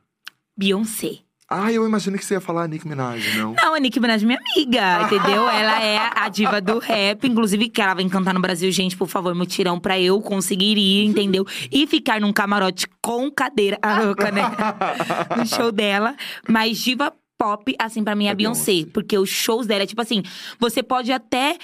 Beyoncé. 0.58 1.20
Ah, 1.50 1.72
eu 1.72 1.86
imagino 1.86 2.18
que 2.18 2.26
você 2.26 2.34
ia 2.34 2.42
falar 2.42 2.68
Nicki 2.68 2.88
Minaj, 2.88 3.38
não? 3.38 3.54
Não, 3.62 3.76
a 3.76 3.80
Nicki 3.80 4.00
Minaj 4.00 4.24
é 4.24 4.26
minha 4.26 4.40
amiga, 4.40 5.04
entendeu? 5.06 5.48
Ela 5.48 5.84
é 5.84 6.10
a 6.16 6.28
diva 6.30 6.60
do 6.60 6.80
rap. 6.80 7.28
Inclusive, 7.28 7.70
que 7.70 7.82
ela 7.82 7.94
vai 7.94 8.08
cantar 8.10 8.34
no 8.34 8.40
Brasil. 8.40 8.72
Gente, 8.72 8.98
por 8.98 9.08
favor, 9.08 9.36
mutirão 9.36 9.80
pra 9.80 10.00
eu 10.00 10.20
conseguir 10.22 10.78
ir, 10.78 11.06
entendeu? 11.06 11.46
E 11.72 11.86
ficar 11.86 12.20
num 12.20 12.34
camarote 12.34 12.88
com 13.02 13.30
cadeira. 13.30 13.78
A 13.82 14.02
louca, 14.02 14.32
né? 14.32 14.42
No 15.38 15.46
show 15.46 15.72
dela. 15.72 16.16
Mas 16.48 16.80
diva 16.80 17.14
pop, 17.38 17.76
assim, 17.78 18.04
pra 18.04 18.16
mim 18.16 18.26
é, 18.26 18.30
É 18.30 18.32
a 18.32 18.36
Beyoncé. 18.36 18.72
Beyoncé. 18.72 18.92
Porque 18.92 19.18
os 19.18 19.30
shows 19.30 19.68
dela 19.68 19.84
é 19.84 19.86
tipo 19.86 20.02
assim… 20.02 20.24
Você 20.60 20.82
pode 20.82 21.12
até… 21.12 21.58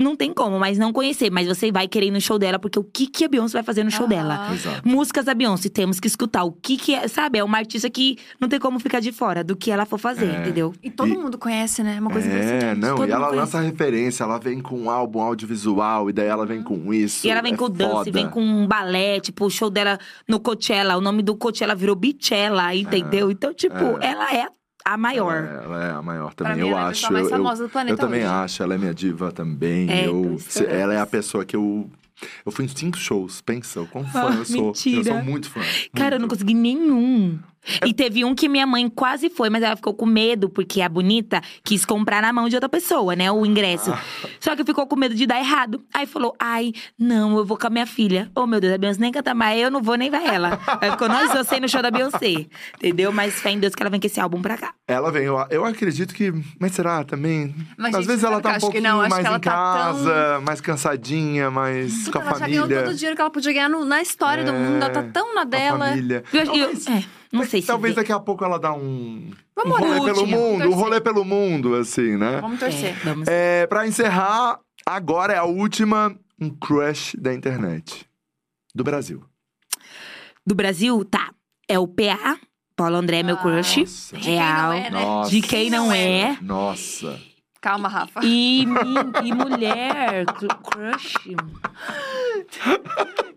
não 0.00 0.16
tem 0.16 0.32
como, 0.34 0.58
mas 0.58 0.76
não 0.78 0.92
conhecer. 0.92 1.30
Mas 1.30 1.46
você 1.46 1.70
vai 1.72 1.86
querer 1.88 2.06
ir 2.06 2.10
no 2.10 2.20
show 2.20 2.38
dela, 2.38 2.58
porque 2.58 2.78
o 2.78 2.84
que, 2.84 3.06
que 3.06 3.24
a 3.24 3.28
Beyoncé 3.28 3.54
vai 3.54 3.62
fazer 3.62 3.84
no 3.84 3.90
show 3.90 4.00
Aham. 4.06 4.08
dela? 4.08 4.52
Exato. 4.52 4.86
Músicas 4.86 5.24
da 5.24 5.32
Beyoncé, 5.34 5.68
temos 5.68 5.98
que 6.00 6.06
escutar. 6.06 6.44
O 6.44 6.52
que 6.52 6.76
que 6.76 6.94
é, 6.94 7.06
sabe? 7.08 7.38
É 7.38 7.44
uma 7.44 7.56
artista 7.58 7.88
que 7.88 8.18
não 8.40 8.48
tem 8.48 8.58
como 8.58 8.78
ficar 8.80 9.00
de 9.00 9.12
fora 9.12 9.42
do 9.44 9.56
que 9.56 9.70
ela 9.70 9.86
for 9.86 9.98
fazer, 9.98 10.26
É. 10.28 10.40
entendeu? 10.40 10.74
E 10.82 10.90
todo 10.90 11.08
E- 11.08 11.16
mundo 11.16 11.38
conhece, 11.38 11.82
né? 11.82 11.96
É 11.96 12.00
uma 12.00 12.10
coisa 12.10 12.28
É, 12.28 12.74
não, 12.74 12.96
Todo 12.96 13.08
e 13.08 13.12
ela 13.12 13.28
lança 13.28 13.60
referência, 13.60 14.24
ela 14.24 14.38
vem 14.38 14.60
com 14.60 14.76
um 14.78 14.90
álbum 14.90 15.20
audiovisual, 15.20 16.10
e 16.10 16.12
daí 16.12 16.26
ela 16.26 16.44
vem 16.44 16.62
com 16.62 16.92
isso. 16.92 17.26
E 17.26 17.30
ela 17.30 17.40
vem 17.40 17.54
é 17.54 17.56
com 17.56 17.70
dance, 17.70 17.92
foda. 17.92 18.10
vem 18.12 18.28
com 18.28 18.42
um 18.42 18.66
balé, 18.66 19.20
tipo, 19.20 19.46
o 19.46 19.50
show 19.50 19.70
dela 19.70 19.98
no 20.28 20.40
Coachella, 20.40 20.96
o 20.96 21.00
nome 21.00 21.22
do 21.22 21.36
Coachella 21.36 21.74
virou 21.74 21.94
Beachella, 21.96 22.74
entendeu? 22.74 23.30
Então, 23.30 23.54
tipo, 23.54 23.74
ela 24.00 24.34
é 24.34 24.46
a 24.84 24.96
maior. 24.96 25.34
Ela 25.44 25.60
é, 25.60 25.64
ela 25.64 25.84
é 25.84 25.90
a 25.92 26.02
maior 26.02 26.34
também, 26.34 26.54
mim, 26.56 26.60
eu 26.62 26.68
ela 26.68 26.78
é 26.80 26.82
a 26.82 26.86
acho. 26.88 27.12
mais 27.12 27.24
eu, 27.26 27.30
eu- 27.30 27.36
famosa 27.36 27.64
do 27.64 27.70
planeta 27.70 27.92
eu 27.94 27.96
também 27.98 28.20
hoje. 28.20 28.30
acho, 28.32 28.62
ela 28.62 28.74
é 28.74 28.78
minha 28.78 28.94
diva 28.94 29.32
também. 29.32 29.90
É, 29.90 30.06
eu, 30.06 30.36
se- 30.38 30.64
ela 30.66 30.94
é 30.94 31.00
a 31.00 31.06
pessoa 31.06 31.44
que 31.44 31.56
eu. 31.56 31.90
Eu 32.46 32.52
fui 32.52 32.64
em 32.64 32.68
cinco 32.68 32.96
shows, 32.98 33.40
pensa, 33.40 33.84
quão 33.90 34.04
fã 34.10 34.28
Ah, 34.30 34.34
eu 34.36 34.44
sou. 34.44 34.56
Eu 34.58 34.64
mentira. 34.66 35.04
sou 35.04 35.22
muito 35.24 35.50
fã. 35.50 35.60
Cara, 35.94 36.16
eu 36.16 36.20
não 36.20 36.26
muito. 36.28 36.30
consegui 36.38 36.54
nenhum. 36.54 37.38
E 37.86 37.92
teve 37.94 38.24
um 38.24 38.34
que 38.34 38.48
minha 38.48 38.66
mãe 38.66 38.88
quase 38.88 39.30
foi, 39.30 39.48
mas 39.48 39.62
ela 39.62 39.76
ficou 39.76 39.94
com 39.94 40.04
medo, 40.06 40.48
porque 40.48 40.80
a 40.82 40.88
bonita 40.88 41.40
quis 41.64 41.84
comprar 41.84 42.20
na 42.22 42.32
mão 42.32 42.48
de 42.48 42.56
outra 42.56 42.68
pessoa, 42.68 43.14
né? 43.14 43.30
O 43.30 43.46
ingresso. 43.46 43.92
Ah. 43.92 44.00
Só 44.40 44.56
que 44.56 44.64
ficou 44.64 44.86
com 44.86 44.96
medo 44.96 45.14
de 45.14 45.26
dar 45.26 45.38
errado. 45.38 45.82
Aí 45.94 46.06
falou: 46.06 46.34
ai, 46.40 46.72
não, 46.98 47.36
eu 47.38 47.44
vou 47.44 47.56
com 47.56 47.66
a 47.66 47.70
minha 47.70 47.86
filha. 47.86 48.30
Oh, 48.34 48.46
meu 48.46 48.60
Deus, 48.60 48.74
a 48.74 48.78
Beyoncé 48.78 49.00
nem 49.00 49.12
canta 49.12 49.34
mais, 49.34 49.60
eu 49.60 49.70
não 49.70 49.80
vou 49.82 49.94
nem 49.96 50.10
vai 50.10 50.26
ela. 50.26 50.58
Aí 50.80 50.90
ficou 50.90 51.08
nós 51.08 51.30
dois 51.32 51.60
no 51.60 51.68
show 51.68 51.82
da 51.82 51.90
Beyoncé. 51.90 52.46
Entendeu? 52.76 53.12
Mas 53.12 53.34
fé 53.40 53.50
em 53.50 53.58
Deus 53.60 53.74
que 53.74 53.82
ela 53.82 53.90
vem 53.90 54.00
com 54.00 54.06
esse 54.06 54.20
álbum 54.20 54.42
pra 54.42 54.56
cá. 54.58 54.74
Ela 54.88 55.10
vem, 55.12 55.24
eu, 55.24 55.36
eu 55.50 55.64
acredito 55.64 56.14
que. 56.14 56.32
Mas 56.58 56.72
será 56.72 57.04
também? 57.04 57.54
Mas, 57.78 57.94
Às 57.94 58.00
gente, 58.00 58.08
vezes 58.08 58.24
ela 58.24 58.40
tá 58.40 58.56
um 58.56 58.58
pouquinho 58.58 58.82
não, 58.82 59.00
acho 59.00 59.10
mais 59.10 59.22
que 59.22 59.26
ela 59.28 59.36
em 59.36 59.40
tá 59.40 59.50
casa, 59.50 60.40
mais 60.44 60.60
cansadinha, 60.60 61.50
mais 61.50 62.04
Puta, 62.06 62.12
com 62.12 62.18
a 62.18 62.22
ela 62.30 62.38
já 62.40 62.46
ganhou 62.46 62.62
família. 62.64 62.82
todo 62.84 62.92
o 62.92 62.96
dinheiro 62.96 63.14
que 63.16 63.20
ela 63.22 63.30
podia 63.30 63.52
ganhar 63.52 63.68
no- 63.68 63.84
na 63.84 64.02
história 64.02 64.44
do 64.44 64.50
É, 64.50 64.58
mundo. 64.58 64.82
Ela 64.82 64.90
tá 64.90 65.02
tão 65.04 65.34
na 65.34 65.42
a 65.42 65.44
dela. 65.44 65.88
família. 65.90 66.24
Eu, 66.32 66.40
eu- 66.54 66.70
é, 66.70 67.04
não 67.32 67.44
sei 67.44 67.60
se. 67.62 67.66
Talvez 67.66 67.94
vê. 67.94 68.00
daqui 68.00 68.12
a 68.12 68.20
pouco 68.20 68.44
ela 68.44 68.58
dá 68.58 68.72
um. 68.74 69.30
Vamos 69.56 69.78
um 69.78 69.80
rolê 69.80 70.12
pelo 70.12 70.26
mundo, 70.26 70.68
um 70.68 70.74
rolê 70.74 71.00
pelo 71.00 71.24
mundo, 71.24 71.74
assim, 71.76 72.16
né? 72.16 72.40
Vamos 72.40 72.60
torcer. 72.60 72.90
É, 72.90 73.04
vamos. 73.04 73.28
É, 73.28 73.66
pra 73.66 73.86
encerrar, 73.86 74.60
agora 74.86 75.32
é 75.32 75.38
a 75.38 75.44
última, 75.44 76.14
um 76.40 76.50
crush 76.50 77.16
da 77.18 77.32
internet. 77.34 78.06
Do 78.74 78.84
Brasil. 78.84 79.22
Do 80.46 80.54
Brasil, 80.54 81.04
tá. 81.04 81.32
É 81.68 81.78
o 81.78 81.86
PA. 81.86 82.38
Paulo 82.74 82.96
André 82.96 83.18
é 83.18 83.22
meu 83.22 83.36
Ah. 83.36 83.42
crush. 83.42 83.80
Nossa. 83.80 84.16
De 84.16 84.20
quem 84.22 84.30
não 84.30 84.38
Real. 84.38 84.72
é, 84.72 84.90
né? 84.90 84.90
Nossa. 84.90 85.30
De 85.30 85.40
quem 85.42 85.70
não 85.70 85.92
é. 85.92 86.38
Nossa. 86.40 87.20
Calma, 87.62 87.88
Rafa. 87.88 88.20
E, 88.24 88.62
e 89.24 89.32
mulher, 89.32 90.26
cru- 90.26 90.48
crush. 90.68 91.14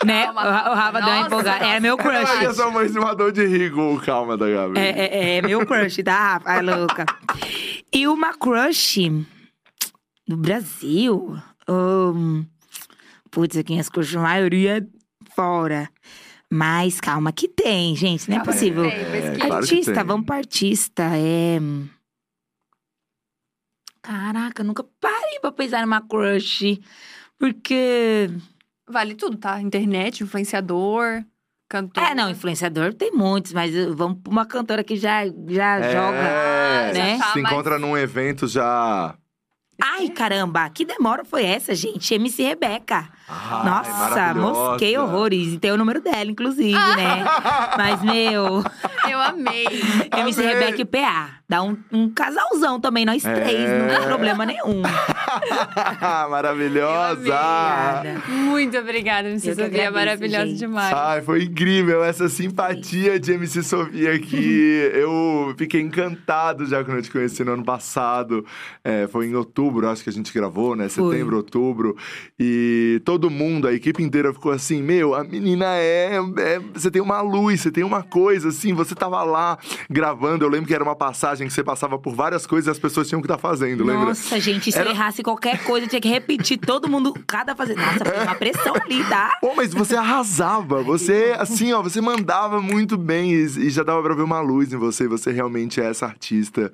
né? 0.04 0.26
Calma, 0.26 0.42
o, 0.42 0.52
Ra- 0.52 0.72
o 0.72 0.74
Rafa 0.76 1.00
deu 1.00 1.08
uma 1.10 1.16
Nossa, 1.16 1.28
empolgada. 1.28 1.66
É 1.68 1.80
meu 1.80 1.96
Ai, 2.00 2.04
crush. 2.26 2.44
eu 2.44 2.54
sou 2.54 2.70
uma 2.70 2.84
estimador 2.84 3.32
de 3.32 3.46
rir 3.46 3.72
com 3.72 3.94
o 3.94 4.00
calma 4.02 4.36
da 4.36 4.50
Gabi. 4.50 4.80
É, 4.80 4.90
é, 4.90 5.38
é 5.38 5.42
meu 5.42 5.66
crush, 5.66 6.02
tá, 6.04 6.34
Rafa? 6.34 6.50
Ai, 6.50 6.62
louca. 6.62 7.06
E 7.94 8.08
uma 8.08 8.34
crush 8.34 8.98
no 10.28 10.38
Brasil. 10.38 11.38
Um, 11.70 12.46
putz, 13.32 13.56
aqui 13.58 13.80
as 13.80 13.90
crush, 13.90 14.18
a 14.18 14.22
maioria 14.22 14.80
é 14.80 14.82
fora. 15.36 15.88
Mas 16.52 17.00
calma 17.02 17.32
que 17.32 17.48
tem, 17.48 17.96
gente. 17.96 18.30
Não 18.30 18.38
é 18.38 18.40
Calma 18.40 18.54
possível. 18.54 18.84
tem, 18.90 18.92
pesquisa. 19.12 19.36
claro 19.48 19.50
que 19.68 19.74
artista, 19.74 19.94
tem. 19.94 20.04
vamos 20.04 20.26
pra 20.26 20.36
artista. 20.38 21.04
É. 21.16 21.60
Caraca, 24.06 24.62
eu 24.62 24.66
nunca 24.66 24.84
parei 25.02 25.40
pra 25.42 25.52
pensar 25.52 25.82
numa 25.82 26.00
crush. 26.02 26.80
Porque. 27.40 28.30
Vale 28.88 29.16
tudo, 29.16 29.36
tá? 29.38 29.60
Internet, 29.60 30.22
influenciador, 30.24 31.24
cantor. 31.68 32.04
É, 32.04 32.14
não, 32.14 32.30
influenciador 32.30 32.94
tem 32.94 33.12
muitos, 33.12 33.52
mas 33.52 33.74
uh, 33.76 33.96
vamos 33.96 34.20
pra 34.22 34.32
uma 34.32 34.46
cantora 34.46 34.84
que 34.84 34.96
já, 34.96 35.26
já 35.48 35.80
É, 35.80 35.92
joga. 35.92 36.94
né? 36.94 37.18
já 37.18 37.26
tá 37.26 37.34
Se 37.34 37.40
encontra 37.40 37.80
num 37.80 37.98
evento 37.98 38.48
já. 38.48 39.16
Ai, 39.82 40.10
caramba, 40.10 40.70
que 40.70 40.86
demora 40.86 41.24
foi 41.26 41.44
essa, 41.46 41.76
gente? 41.76 42.14
MC 42.14 42.44
Rebeca. 42.44 43.08
Ai, 43.28 43.66
Nossa, 43.66 44.34
mosquei 44.36 44.98
horrores. 44.98 45.54
E 45.54 45.58
tem 45.60 45.72
o 45.72 45.78
número 45.78 46.00
dela, 46.02 46.30
inclusive, 46.32 46.72
né? 46.74 47.26
Mas, 47.78 48.02
meu, 48.02 48.64
Eu 49.10 49.20
amei. 49.22 49.66
MC 50.18 50.42
Amei. 50.42 50.54
Rebeca 50.54 50.82
e 50.82 50.86
PA. 50.86 51.30
Dá 51.48 51.62
um, 51.62 51.78
um 51.92 52.10
casalzão 52.10 52.80
também, 52.80 53.06
nós 53.06 53.22
três. 53.22 53.70
Não 53.70 53.86
É. 53.86 53.98
tem 54.00 54.08
problema 54.08 54.46
nenhum. 54.46 54.82
Maravilhosa! 56.30 57.14
Obrigada. 57.14 58.22
Muito 58.28 58.78
obrigada, 58.78 59.30
MC 59.30 59.50
Eu 59.50 59.56
Sofia. 59.56 59.66
agradeço, 59.68 59.94
Maravilhosa 59.94 60.46
gente. 60.48 60.58
demais. 60.60 60.94
Ai, 60.94 61.22
foi 61.22 61.44
incrível 61.44 62.04
essa 62.04 62.28
simpatia 62.30 63.20
de 63.20 63.32
MC 63.34 63.62
Sofia 63.64 64.14
aqui. 64.16 64.90
eu 64.94 65.54
fiquei 65.58 65.82
encantado 65.82 66.66
já 66.66 66.84
quando 66.84 66.98
eu 66.98 67.04
te 67.04 67.12
conheci 67.12 67.44
no 67.44 67.54
ano 67.54 67.64
passado. 67.66 68.46
É, 68.84 69.08
foi 69.08 69.28
em 69.28 69.36
outubro, 69.36 69.65
acho 69.90 70.04
que 70.04 70.10
a 70.10 70.14
gente 70.14 70.34
gravou, 70.34 70.76
né? 70.76 70.90
Foi. 70.90 71.12
Setembro, 71.14 71.38
outubro. 71.38 71.96
E 72.40 73.02
todo 73.06 73.30
mundo, 73.30 73.68
a 73.68 73.74
equipe 73.74 74.02
inteira 74.04 74.34
ficou 74.34 74.52
assim: 74.52 74.82
Meu, 74.82 75.14
a 75.16 75.24
menina 75.24 75.66
é, 75.78 76.18
é- 76.38 76.60
Você 76.74 76.90
tem 76.92 77.02
uma 77.02 77.22
luz, 77.22 77.62
você 77.62 77.72
tem 77.72 77.84
uma 77.84 78.04
coisa, 78.04 78.50
assim. 78.50 78.74
Você 78.74 78.94
tava 78.96 79.24
lá 79.24 79.58
gravando. 79.90 80.44
Eu 80.46 80.50
lembro 80.50 80.68
que 80.68 80.74
era 80.74 80.84
uma 80.84 80.96
passagem 80.96 81.48
que 81.48 81.54
você 81.54 81.64
passava 81.64 81.98
por 81.98 82.14
várias 82.14 82.46
coisas 82.46 82.68
e 82.68 82.72
as 82.72 82.80
pessoas 82.80 83.08
tinham 83.08 83.22
que 83.22 83.26
estar 83.26 83.38
fazendo, 83.38 83.84
lembra? 83.84 84.06
Nossa, 84.06 84.40
gente, 84.40 84.72
se 84.72 84.78
Era- 84.78 84.90
errasse 84.90 85.24
qualquer 85.24 85.64
coisa, 85.64 85.88
tinha 85.88 86.02
que 86.02 86.10
repetir 86.10 86.58
todo 86.58 86.90
mundo, 86.90 87.14
cada 87.28 87.56
fazer. 87.56 87.76
Nossa, 87.76 88.06
foi 88.06 88.24
uma 88.24 88.36
pressão 88.36 88.74
ali, 88.76 89.04
tá? 89.06 89.38
Pô, 89.42 89.54
mas 89.56 89.74
você 89.74 89.96
arrasava. 89.96 90.82
Você, 90.84 91.36
assim, 91.38 91.72
ó, 91.74 91.82
você 91.82 92.02
mandava 92.02 92.62
muito 92.62 92.98
bem 92.98 93.32
e, 93.34 93.44
e 93.46 93.70
já 93.70 93.84
dava 93.84 94.02
pra 94.04 94.14
ver 94.16 94.24
uma 94.24 94.42
luz 94.42 94.74
em 94.74 94.78
você. 94.78 95.08
Você 95.08 95.32
realmente 95.32 95.80
é 95.82 95.86
essa 95.86 96.06
artista. 96.06 96.72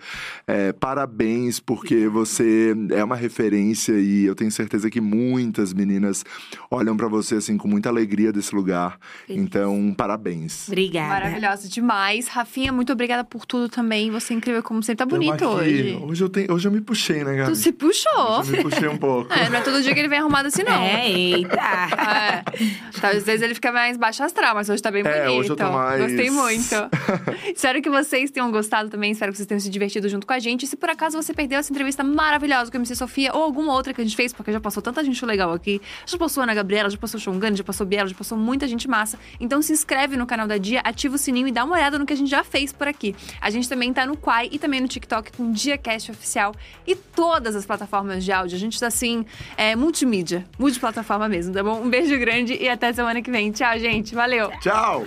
É, 0.47 0.71
parabéns, 0.73 1.59
porque 1.59 2.07
você 2.07 2.73
é 2.91 3.03
uma 3.03 3.15
referência 3.15 3.93
e 3.93 4.25
eu 4.25 4.35
tenho 4.35 4.51
certeza 4.51 4.89
que 4.89 4.99
muitas 5.01 5.73
meninas 5.73 6.23
olham 6.69 6.95
pra 6.97 7.07
você, 7.07 7.35
assim, 7.35 7.57
com 7.57 7.67
muita 7.67 7.89
alegria 7.89 8.31
desse 8.31 8.53
lugar. 8.55 8.97
Então, 9.27 9.93
parabéns. 9.95 10.67
Obrigada. 10.67 11.09
Maravilhosa 11.09 11.67
demais. 11.69 12.27
Rafinha, 12.27 12.71
muito 12.71 12.91
obrigada 12.93 13.23
por 13.23 13.45
tudo 13.45 13.69
também. 13.69 14.09
Você 14.11 14.33
é 14.33 14.37
incrível 14.37 14.63
como 14.63 14.81
sempre. 14.83 14.97
Tá 14.97 15.05
bonito 15.05 15.45
hoje. 15.45 15.97
Hoje 16.01 16.23
eu, 16.23 16.29
tenho, 16.29 16.53
hoje 16.53 16.67
eu 16.67 16.71
me 16.71 16.81
puxei, 16.81 17.23
né, 17.23 17.35
Gabi? 17.35 17.51
Tu 17.51 17.55
se 17.55 17.71
puxou. 17.71 18.39
Hoje 18.39 18.51
eu 18.53 18.57
me 18.57 18.63
puxei 18.63 18.87
um 18.87 18.97
pouco. 18.97 19.31
É, 19.41 19.49
não 19.49 19.57
é 19.59 19.61
todo 19.61 19.81
dia 19.81 19.93
que 19.93 19.99
ele 19.99 20.07
vem 20.09 20.19
arrumado 20.19 20.47
assim, 20.47 20.61
não. 20.63 20.81
É, 20.83 21.09
eita. 21.09 21.55
É. 21.55 22.43
Tá, 22.99 23.09
Às 23.09 23.23
vezes 23.23 23.41
ele 23.41 23.53
fica 23.55 23.71
mais 23.71 23.97
baixo 23.97 24.21
astral, 24.23 24.53
mas 24.55 24.69
hoje 24.69 24.81
tá 24.81 24.91
bem 24.91 25.01
É, 25.05 25.23
bonito. 25.23 25.39
hoje 25.39 25.49
eu 25.49 25.55
tô 25.55 25.71
mais- 25.71 26.01
Gostei 26.01 26.29
muito. 26.29 26.75
Espero 27.55 27.81
que 27.81 27.89
vocês 27.89 28.29
tenham 28.31 28.51
gostado 28.51 28.89
também. 28.89 29.11
Espero 29.11 29.31
que 29.31 29.37
vocês 29.37 29.47
tenham 29.47 29.59
se 29.59 29.69
divertido 29.69 30.07
junto 30.09 30.27
com 30.27 30.33
a 30.33 30.39
gente. 30.39 30.63
E 30.63 30.67
se 30.67 30.75
por 30.75 30.89
acaso 30.89 31.21
você 31.21 31.33
perdeu 31.33 31.59
essa 31.59 31.71
entrevista 31.71 32.03
maravilhosa 32.03 32.70
a 32.77 32.79
MC 32.79 32.95
Sofia 32.95 33.33
ou 33.33 33.43
alguma 33.43 33.73
outra 33.73 33.93
que 33.93 34.01
a 34.01 34.03
gente 34.03 34.15
fez, 34.15 34.33
porque 34.33 34.51
já 34.51 34.59
passou 34.59 34.81
tanta 34.81 35.03
gente 35.03 35.23
legal 35.25 35.51
aqui. 35.53 35.81
Já 36.05 36.17
passou 36.17 36.43
Ana 36.43 36.53
Gabriela, 36.53 36.89
já 36.89 36.97
passou 36.97 37.19
Xongana, 37.19 37.55
já 37.55 37.63
passou 37.63 37.85
Biela, 37.85 38.07
já 38.07 38.15
passou 38.15 38.37
muita 38.37 38.67
gente 38.67 38.87
massa. 38.87 39.17
Então 39.39 39.61
se 39.61 39.73
inscreve 39.73 40.15
no 40.17 40.25
canal 40.25 40.47
da 40.47 40.57
Dia, 40.57 40.81
ativa 40.81 41.15
o 41.15 41.17
sininho 41.17 41.47
e 41.47 41.51
dá 41.51 41.63
uma 41.63 41.75
olhada 41.75 41.97
no 41.97 42.05
que 42.05 42.13
a 42.13 42.15
gente 42.15 42.29
já 42.29 42.43
fez 42.43 42.71
por 42.71 42.87
aqui. 42.87 43.15
A 43.39 43.49
gente 43.49 43.67
também 43.67 43.91
tá 43.93 44.05
no 44.05 44.17
Quai 44.17 44.49
e 44.51 44.59
também 44.59 44.81
no 44.81 44.87
TikTok 44.87 45.31
com 45.33 45.51
DiaCast 45.51 46.11
Oficial 46.11 46.53
e 46.85 46.95
todas 46.95 47.55
as 47.55 47.65
plataformas 47.65 48.23
de 48.23 48.31
áudio. 48.31 48.55
A 48.55 48.59
gente 48.59 48.79
tá 48.79 48.87
assim, 48.87 49.25
é, 49.57 49.75
multimídia, 49.75 50.45
multiplataforma 50.57 51.27
mesmo, 51.27 51.53
tá 51.53 51.63
bom? 51.63 51.81
Um 51.81 51.89
beijo 51.89 52.17
grande 52.19 52.53
e 52.53 52.69
até 52.69 52.91
semana 52.93 53.21
que 53.21 53.31
vem. 53.31 53.51
Tchau, 53.51 53.77
gente. 53.79 54.13
Valeu! 54.13 54.51
Tchau! 54.59 55.05